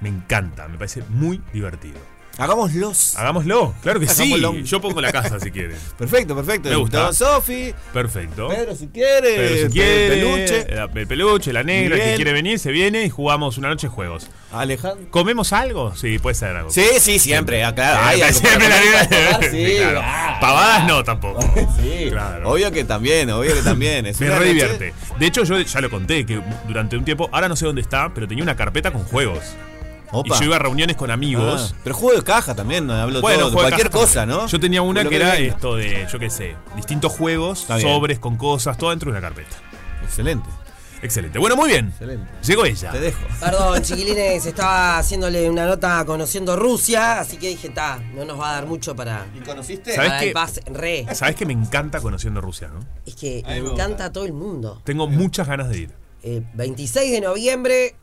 Me 0.00 0.08
encanta. 0.08 0.66
Me 0.68 0.76
parece 0.76 1.02
muy 1.10 1.40
divertido. 1.52 1.98
Hagámoslos. 2.38 3.16
Hagámoslo, 3.16 3.74
claro 3.82 3.98
que 4.00 4.06
sí. 4.06 4.32
Hagámoslo. 4.32 4.64
Yo 4.64 4.80
pongo 4.80 5.00
la 5.00 5.10
casa 5.12 5.40
si 5.40 5.50
quieren. 5.50 5.76
Perfecto, 5.98 6.36
perfecto. 6.36 6.68
Me 6.68 6.76
gusta. 6.76 7.12
Sofi, 7.12 7.74
Perfecto. 7.92 8.48
Pedro 8.48 8.74
si 8.76 8.86
quiere, 8.88 9.34
Pero 9.36 9.66
si 9.66 9.72
quiere, 9.72 10.08
peluche. 10.08 10.66
la- 10.74 10.84
el 10.94 11.06
peluche, 11.06 11.52
la 11.52 11.62
negra, 11.64 11.94
el 11.96 12.00
que 12.00 12.04
Miguel. 12.04 12.16
quiere 12.16 12.32
venir, 12.32 12.58
se 12.60 12.70
viene 12.70 13.04
y 13.04 13.10
jugamos 13.10 13.58
una 13.58 13.68
noche 13.68 13.88
de 13.88 13.92
juegos. 13.92 14.28
Alejandro. 14.52 15.10
¿Comemos 15.10 15.52
algo? 15.52 15.94
Sí, 15.96 16.18
puede 16.20 16.34
ser 16.34 16.56
algo. 16.56 16.70
Sí, 16.70 16.84
sí, 17.00 17.18
siempre, 17.18 17.64
ah, 17.64 17.74
claro, 17.74 18.00
hay 18.06 18.22
algo 18.22 18.38
siempre 18.38 18.68
la 18.68 18.80
negra. 18.80 19.40
sí. 19.42 19.48
Sí, 19.66 19.76
claro. 19.78 20.00
Ah. 20.02 20.38
Pavadas 20.40 20.86
no 20.86 21.04
tampoco. 21.04 21.40
Sí, 21.82 22.06
Claro. 22.10 22.50
obvio 22.50 22.70
que 22.72 22.84
también, 22.84 23.28
obvio 23.30 23.54
que 23.54 23.62
también. 23.62 24.06
Es 24.06 24.20
Me 24.20 24.30
re 24.30 24.46
divierte. 24.46 24.94
De 25.18 25.26
hecho, 25.26 25.42
yo 25.44 25.60
ya 25.60 25.80
lo 25.80 25.90
conté, 25.90 26.24
que 26.24 26.40
durante 26.66 26.96
un 26.96 27.04
tiempo, 27.04 27.28
ahora 27.32 27.48
no 27.48 27.56
sé 27.56 27.66
dónde 27.66 27.80
está, 27.82 28.12
pero 28.14 28.26
tenía 28.28 28.42
una 28.44 28.56
carpeta 28.56 28.90
con 28.92 29.02
juegos. 29.04 29.40
Opa. 30.12 30.36
Y 30.36 30.38
yo 30.40 30.46
iba 30.46 30.56
a 30.56 30.58
reuniones 30.58 30.96
con 30.96 31.10
amigos. 31.10 31.72
Ah, 31.74 31.80
pero 31.84 31.94
juego 31.94 32.16
de 32.16 32.24
caja 32.24 32.54
también, 32.54 32.86
no 32.86 32.94
hablo 32.94 33.20
Bueno, 33.20 33.40
todo, 33.40 33.50
de 33.50 33.56
cualquier 33.56 33.90
caja 33.90 34.04
cosa. 34.04 34.26
¿no? 34.26 34.46
Yo 34.46 34.58
tenía 34.60 34.82
una 34.82 35.04
que 35.04 35.16
era 35.16 35.32
venga. 35.32 35.54
esto 35.54 35.76
de, 35.76 36.06
yo 36.10 36.18
qué 36.18 36.30
sé, 36.30 36.56
distintos 36.76 37.12
juegos, 37.12 37.66
sobres 37.80 38.18
con 38.18 38.36
cosas, 38.36 38.78
todo 38.78 38.90
dentro 38.90 39.12
de 39.12 39.18
una 39.18 39.26
carpeta. 39.26 39.56
Excelente. 40.02 40.48
Excelente. 41.00 41.38
Bueno, 41.38 41.54
muy 41.56 41.68
bien. 41.68 41.88
Excelente. 41.88 42.28
Llegó 42.44 42.64
ella. 42.64 42.90
Te 42.90 43.00
dejo. 43.00 43.20
Perdón, 43.38 43.82
chiquilines, 43.82 44.44
estaba 44.46 44.98
haciéndole 44.98 45.48
una 45.48 45.66
nota 45.66 46.04
conociendo 46.04 46.56
Rusia, 46.56 47.20
así 47.20 47.36
que 47.36 47.48
dije, 47.48 47.68
ta, 47.68 47.98
no 48.14 48.24
nos 48.24 48.40
va 48.40 48.50
a 48.50 48.54
dar 48.54 48.66
mucho 48.66 48.96
para, 48.96 49.26
¿Y 49.36 49.40
conociste? 49.40 49.94
¿Sabes 49.94 50.10
para 50.10 50.20
qué? 50.20 50.26
el 50.28 50.32
pase. 50.32 50.62
Re. 50.66 51.06
¿Sabes 51.14 51.36
que 51.36 51.46
me 51.46 51.52
encanta 51.52 52.00
conociendo 52.00 52.40
Rusia, 52.40 52.68
no? 52.68 52.80
Es 53.06 53.14
que 53.14 53.42
Ahí 53.46 53.60
me 53.62 53.70
encanta 53.70 54.06
a 54.06 54.12
todo 54.12 54.24
el 54.24 54.32
mundo. 54.32 54.82
Tengo 54.84 55.06
muchas 55.06 55.46
ganas 55.46 55.68
de 55.68 55.78
ir. 55.78 55.94
Eh, 56.24 56.42
26 56.54 57.12
de 57.12 57.20
noviembre, 57.20 57.94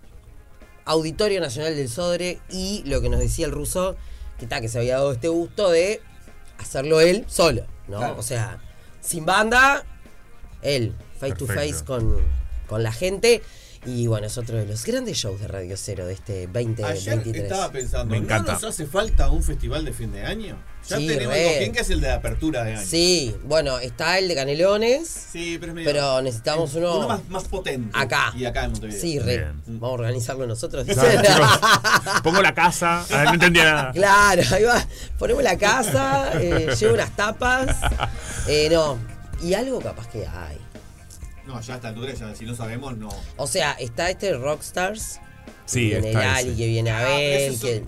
Auditorio 0.85 1.41
Nacional 1.41 1.75
del 1.75 1.89
Sodre, 1.89 2.39
y 2.49 2.83
lo 2.85 3.01
que 3.01 3.09
nos 3.09 3.19
decía 3.19 3.45
el 3.45 3.51
ruso, 3.51 3.95
que, 4.39 4.47
ta, 4.47 4.61
que 4.61 4.69
se 4.69 4.79
había 4.79 4.95
dado 4.95 5.11
este 5.11 5.27
gusto 5.27 5.69
de 5.69 6.01
hacerlo 6.57 7.01
él 7.01 7.25
solo, 7.27 7.65
¿no? 7.87 7.97
Claro. 7.97 8.15
O 8.17 8.23
sea, 8.23 8.59
sin 9.01 9.25
banda, 9.25 9.83
él, 10.61 10.93
face 11.19 11.35
to 11.35 11.47
face 11.47 11.83
con, 11.85 12.17
con 12.67 12.83
la 12.83 12.91
gente. 12.91 13.41
Y 13.85 14.07
bueno, 14.07 14.27
es 14.27 14.37
otro 14.37 14.57
de 14.57 14.65
los 14.65 14.83
grandes 14.83 15.17
shows 15.17 15.39
de 15.39 15.47
Radio 15.47 15.75
Cero 15.77 16.07
de 16.07 16.13
este 16.13 16.47
2023. 16.47 17.07
Ayer 17.07 17.37
estaba 17.37 17.71
pensando, 17.71 18.11
Me 18.11 18.17
encanta. 18.17 18.53
¿no 18.53 18.59
nos 18.59 18.63
hace 18.63 18.87
falta 18.87 19.29
un 19.29 19.43
festival 19.43 19.85
de 19.85 19.93
fin 19.93 20.11
de 20.11 20.23
año? 20.23 20.57
Ya 20.87 20.97
Sí, 20.97 21.07
tenemos 21.07 21.33
re. 21.33 21.55
¿Quién 21.59 21.71
que 21.73 21.79
es 21.79 21.89
el 21.89 21.99
de 22.01 22.11
apertura 22.11 22.63
de 22.63 22.73
año? 22.75 22.85
Sí, 22.85 23.35
bueno, 23.45 23.79
está 23.79 24.19
el 24.19 24.27
de 24.27 24.35
Canelones, 24.35 25.07
Sí, 25.31 25.57
pero 25.59 25.71
es 25.71 25.75
medio- 25.75 25.89
pero 25.91 26.21
necesitamos 26.21 26.75
uno, 26.75 26.97
uno 26.99 27.07
más, 27.07 27.27
más 27.29 27.43
potente. 27.45 27.89
acá. 27.97 28.31
Y 28.37 28.45
acá 28.45 28.65
en 28.65 28.71
Montevideo. 28.71 29.01
Sí, 29.01 29.17
re. 29.19 29.37
Bien. 29.37 29.61
Vamos 29.65 29.89
a 29.89 29.93
organizarlo 29.93 30.45
nosotros. 30.45 30.85
Claro, 30.85 31.21
chicos, 31.23 32.21
pongo 32.23 32.41
la 32.41 32.53
casa. 32.53 33.03
Ah, 33.11 33.23
no 33.25 33.33
entendía 33.33 33.63
nada. 33.65 33.91
Claro, 33.93 34.43
ahí 34.51 34.63
va. 34.63 34.85
Ponemos 35.17 35.41
la 35.43 35.57
casa, 35.57 36.31
eh, 36.41 36.75
llevo 36.79 36.93
unas 36.93 37.15
tapas. 37.15 37.75
Eh, 38.47 38.69
no, 38.71 38.99
y 39.41 39.53
algo 39.55 39.79
capaz 39.81 40.07
que 40.09 40.27
hay. 40.27 40.57
No, 41.47 41.59
ya 41.61 41.73
a 41.73 41.75
esta 41.77 41.87
altura, 41.89 42.13
ya, 42.13 42.35
si 42.35 42.45
no 42.45 42.55
sabemos, 42.55 42.97
no. 42.97 43.09
O 43.37 43.47
sea, 43.47 43.73
está 43.73 44.09
este 44.09 44.33
Rockstars. 44.33 45.19
Sí, 45.65 45.89
que 45.89 45.99
viene 46.01 46.39
ese. 46.39 46.55
que 46.55 46.67
viene 46.67 46.91
Ah, 46.91 46.99
Abel. 46.99 47.59
que 47.59 47.83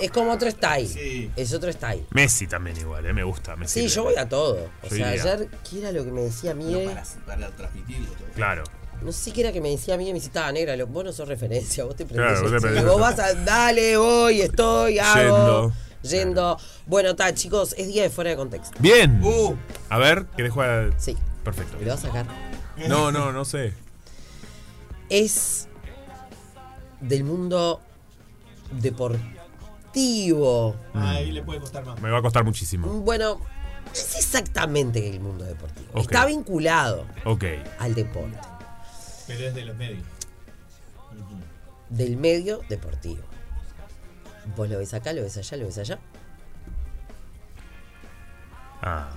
es- 0.00 0.10
como 0.10 0.32
otro 0.32 0.50
style. 0.50 0.88
Sí. 0.88 1.30
Es 1.36 1.52
otro 1.52 1.70
style. 1.72 2.06
Messi 2.12 2.46
también 2.46 2.76
igual, 2.78 3.04
eh, 3.04 3.12
me 3.12 3.22
gusta. 3.24 3.56
me 3.56 3.68
Sí, 3.68 3.88
yo 3.88 4.04
voy 4.04 4.16
a 4.16 4.28
todo. 4.28 4.70
O 4.82 4.88
sea, 4.88 5.12
iría. 5.14 5.34
ayer, 5.34 5.48
¿qué 5.68 5.78
era 5.80 5.92
lo 5.92 6.04
que 6.04 6.10
me 6.12 6.22
decía 6.22 6.54
No, 6.54 6.62
Miguel? 6.64 6.86
para, 6.88 7.04
para 7.26 7.48
transmitirlo 7.50 8.10
todo. 8.12 8.28
Claro. 8.34 8.64
No 9.02 9.12
sé 9.12 9.32
qué 9.32 9.40
era 9.42 9.52
que 9.52 9.60
me 9.60 9.70
decía 9.70 9.96
Miguel, 9.96 10.12
me 10.14 10.18
decía, 10.18 10.28
"Estaba 10.28 10.52
negra. 10.52 10.76
Lo- 10.76 10.86
Vos 10.86 11.04
no 11.04 11.12
sos 11.12 11.26
referencia, 11.28 11.84
vos 11.84 11.96
te 11.96 12.04
Claro, 12.06 12.40
prendés. 12.40 12.62
vos 12.62 12.72
te 12.74 12.84
vos 12.84 13.00
vas 13.00 13.18
a, 13.18 13.34
dale, 13.34 13.96
voy, 13.96 14.40
estoy, 14.42 14.98
hago. 14.98 15.20
Yendo. 15.20 15.72
Yendo. 16.02 16.58
Bueno, 16.86 17.10
está, 17.10 17.32
chicos, 17.34 17.74
es 17.78 17.88
día 17.88 18.02
de 18.04 18.10
fuera 18.10 18.30
de 18.30 18.36
contexto. 18.36 18.76
Bien. 18.78 19.20
Uh, 19.22 19.54
A 19.90 19.98
ver, 19.98 20.24
¿querés 20.36 20.52
jugar? 20.52 20.94
Sí. 20.98 21.16
Perfecto. 21.44 21.76
¿Me 21.78 21.84
lo 21.86 21.90
vas 21.92 22.04
a 22.04 22.06
sacar? 22.08 22.26
No, 22.88 23.10
no, 23.12 23.30
no 23.32 23.44
sé. 23.44 23.72
es 25.08 25.66
del 27.00 27.24
mundo 27.24 27.80
deportivo. 28.72 30.76
Ahí 30.94 31.32
le 31.32 31.42
puede 31.42 31.60
costar 31.60 31.84
más. 31.84 32.00
Me 32.00 32.10
va 32.10 32.18
a 32.18 32.22
costar 32.22 32.44
muchísimo. 32.44 32.88
Bueno, 32.88 33.38
no 33.38 33.92
es 33.92 34.16
exactamente 34.16 35.08
el 35.10 35.20
mundo 35.20 35.44
deportivo. 35.44 36.00
Está 36.00 36.26
vinculado 36.26 37.06
Ok. 37.24 37.44
al 37.78 37.94
deporte, 37.94 38.38
Pero 39.26 39.48
es 39.48 39.54
de 39.54 39.64
los 39.64 39.76
medios. 39.76 40.04
del 41.88 42.16
medio 42.16 42.60
deportivo. 42.68 43.22
Vos 44.56 44.68
lo 44.70 44.78
ves 44.78 44.94
acá, 44.94 45.12
lo 45.12 45.22
ves 45.22 45.36
allá, 45.36 45.56
lo 45.56 45.66
ves 45.66 45.78
allá. 45.78 45.98
Ah. 48.82 49.10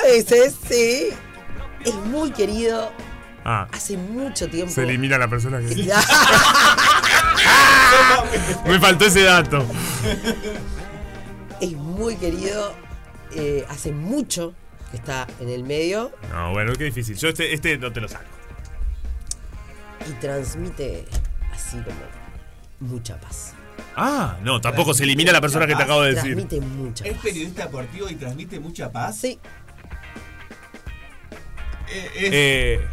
A 0.00 0.06
veces, 0.06 0.56
sí. 0.68 1.08
Es 1.84 1.94
muy 1.94 2.30
querido. 2.32 2.90
Ah. 3.50 3.66
Hace 3.72 3.96
mucho 3.96 4.46
tiempo. 4.50 4.70
Se 4.70 4.82
elimina 4.82 5.16
la 5.16 5.26
persona 5.26 5.58
que. 5.60 5.74
Me 8.66 8.78
faltó 8.78 9.06
ese 9.06 9.22
dato. 9.22 9.64
es 11.60 11.72
muy 11.72 12.16
querido. 12.16 12.74
eh, 13.34 13.64
hace 13.70 13.90
mucho 13.92 14.52
que 14.90 14.96
está 14.98 15.26
en 15.40 15.48
el 15.50 15.62
medio 15.64 16.12
No, 16.32 16.52
bueno, 16.52 16.72
qué 16.74 16.84
difícil. 16.84 17.16
Yo 17.16 17.28
este, 17.28 17.52
este 17.54 17.76
no 17.78 17.90
te 17.92 18.00
lo 18.02 18.08
saco. 18.08 18.24
y 20.08 20.12
transmite 20.20 21.06
así 21.54 21.78
como 21.78 21.96
mucha 22.80 23.18
paz. 23.18 23.54
Ah, 23.96 24.36
no, 24.42 24.60
tampoco 24.60 24.92
se 24.94 25.04
elimina 25.04 25.32
la 25.32 25.40
persona 25.40 25.66
que 25.66 25.74
te 25.74 25.82
acabo 25.82 26.02
de 26.02 26.14
decir. 26.14 26.34
Transmite 26.36 26.60
mucha 26.60 27.04
Es 27.06 27.14
paz. 27.14 27.22
periodista 27.22 27.62
deportivo 27.64 28.08
y 28.10 28.14
transmite 28.16 28.60
mucha 28.60 28.92
paz. 28.92 29.16
Sí. 29.18 29.38
Eh, 31.90 32.10
es- 32.16 32.30
Eh. 32.32 32.86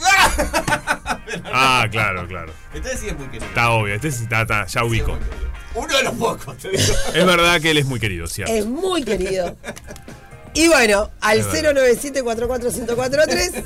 Ah, 1.52 1.86
claro, 1.90 2.26
claro. 2.26 2.52
Entonces 2.74 3.00
sí 3.00 3.08
es 3.08 3.16
muy 3.16 3.26
querido. 3.26 3.46
Está 3.46 3.70
obvio, 3.70 3.94
este 3.94 4.10
sí 4.10 4.24
está, 4.24 4.42
está- 4.42 4.66
ya 4.66 4.84
ubico. 4.84 5.16
Uno 5.74 5.96
de 5.96 6.02
los 6.02 6.14
pocos, 6.14 6.56
te 6.58 6.70
digo. 6.70 6.82
Es 7.14 7.24
verdad 7.26 7.60
que 7.60 7.70
él 7.70 7.78
es 7.78 7.86
muy 7.86 8.00
querido, 8.00 8.26
¿cierto? 8.26 8.52
Es 8.52 8.66
muy 8.66 9.04
querido. 9.04 9.56
Y 10.54 10.66
bueno, 10.68 11.10
al 11.20 11.38
Es 11.38 11.52
verdad. 11.52 11.74
097-44143. 11.74 13.64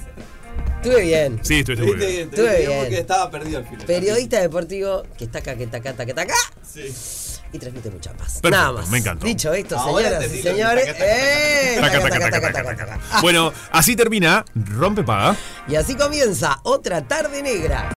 Estuve 0.77 1.01
bien. 1.01 1.41
Sí, 1.43 1.61
estuviste 1.61 1.87
muy 1.87 1.97
bien. 1.97 2.11
bien, 2.11 2.29
Estuve 2.29 2.59
bien. 2.67 2.79
porque 2.81 2.99
estaba 2.99 3.31
perdido 3.31 3.59
al 3.59 3.65
final. 3.67 3.87
Periodista 3.87 4.41
deportivo 4.41 5.03
que 5.17 5.25
está 5.25 5.39
acá, 5.39 5.55
que 5.57 5.65
está 5.65 5.79
acá, 5.79 5.91
está 5.91 6.03
acá, 6.03 6.11
está 6.11 6.23
acá. 6.23 6.35
Sí. 6.71 6.93
Y 7.55 7.59
transmite 7.61 7.89
mucha 7.89 8.11
paz. 8.13 8.41
Perfecto, 8.43 8.51
Nada 8.51 8.73
más. 8.73 8.89
me 8.89 8.99
encantó. 8.99 9.25
Dicho 9.25 9.53
esto, 9.53 9.79
Ahora 9.79 10.21
señoras 10.21 10.35
y 10.35 10.43
señores. 10.43 10.97
¡eh! 10.99 11.81
Bueno, 13.21 13.53
así 13.71 13.95
termina 13.95 14.45
Rompe 14.57 15.05
Paga. 15.05 15.37
Y 15.69 15.77
así 15.77 15.95
comienza 15.95 16.59
otra 16.65 17.07
tarde 17.07 17.43
negra. 17.43 17.89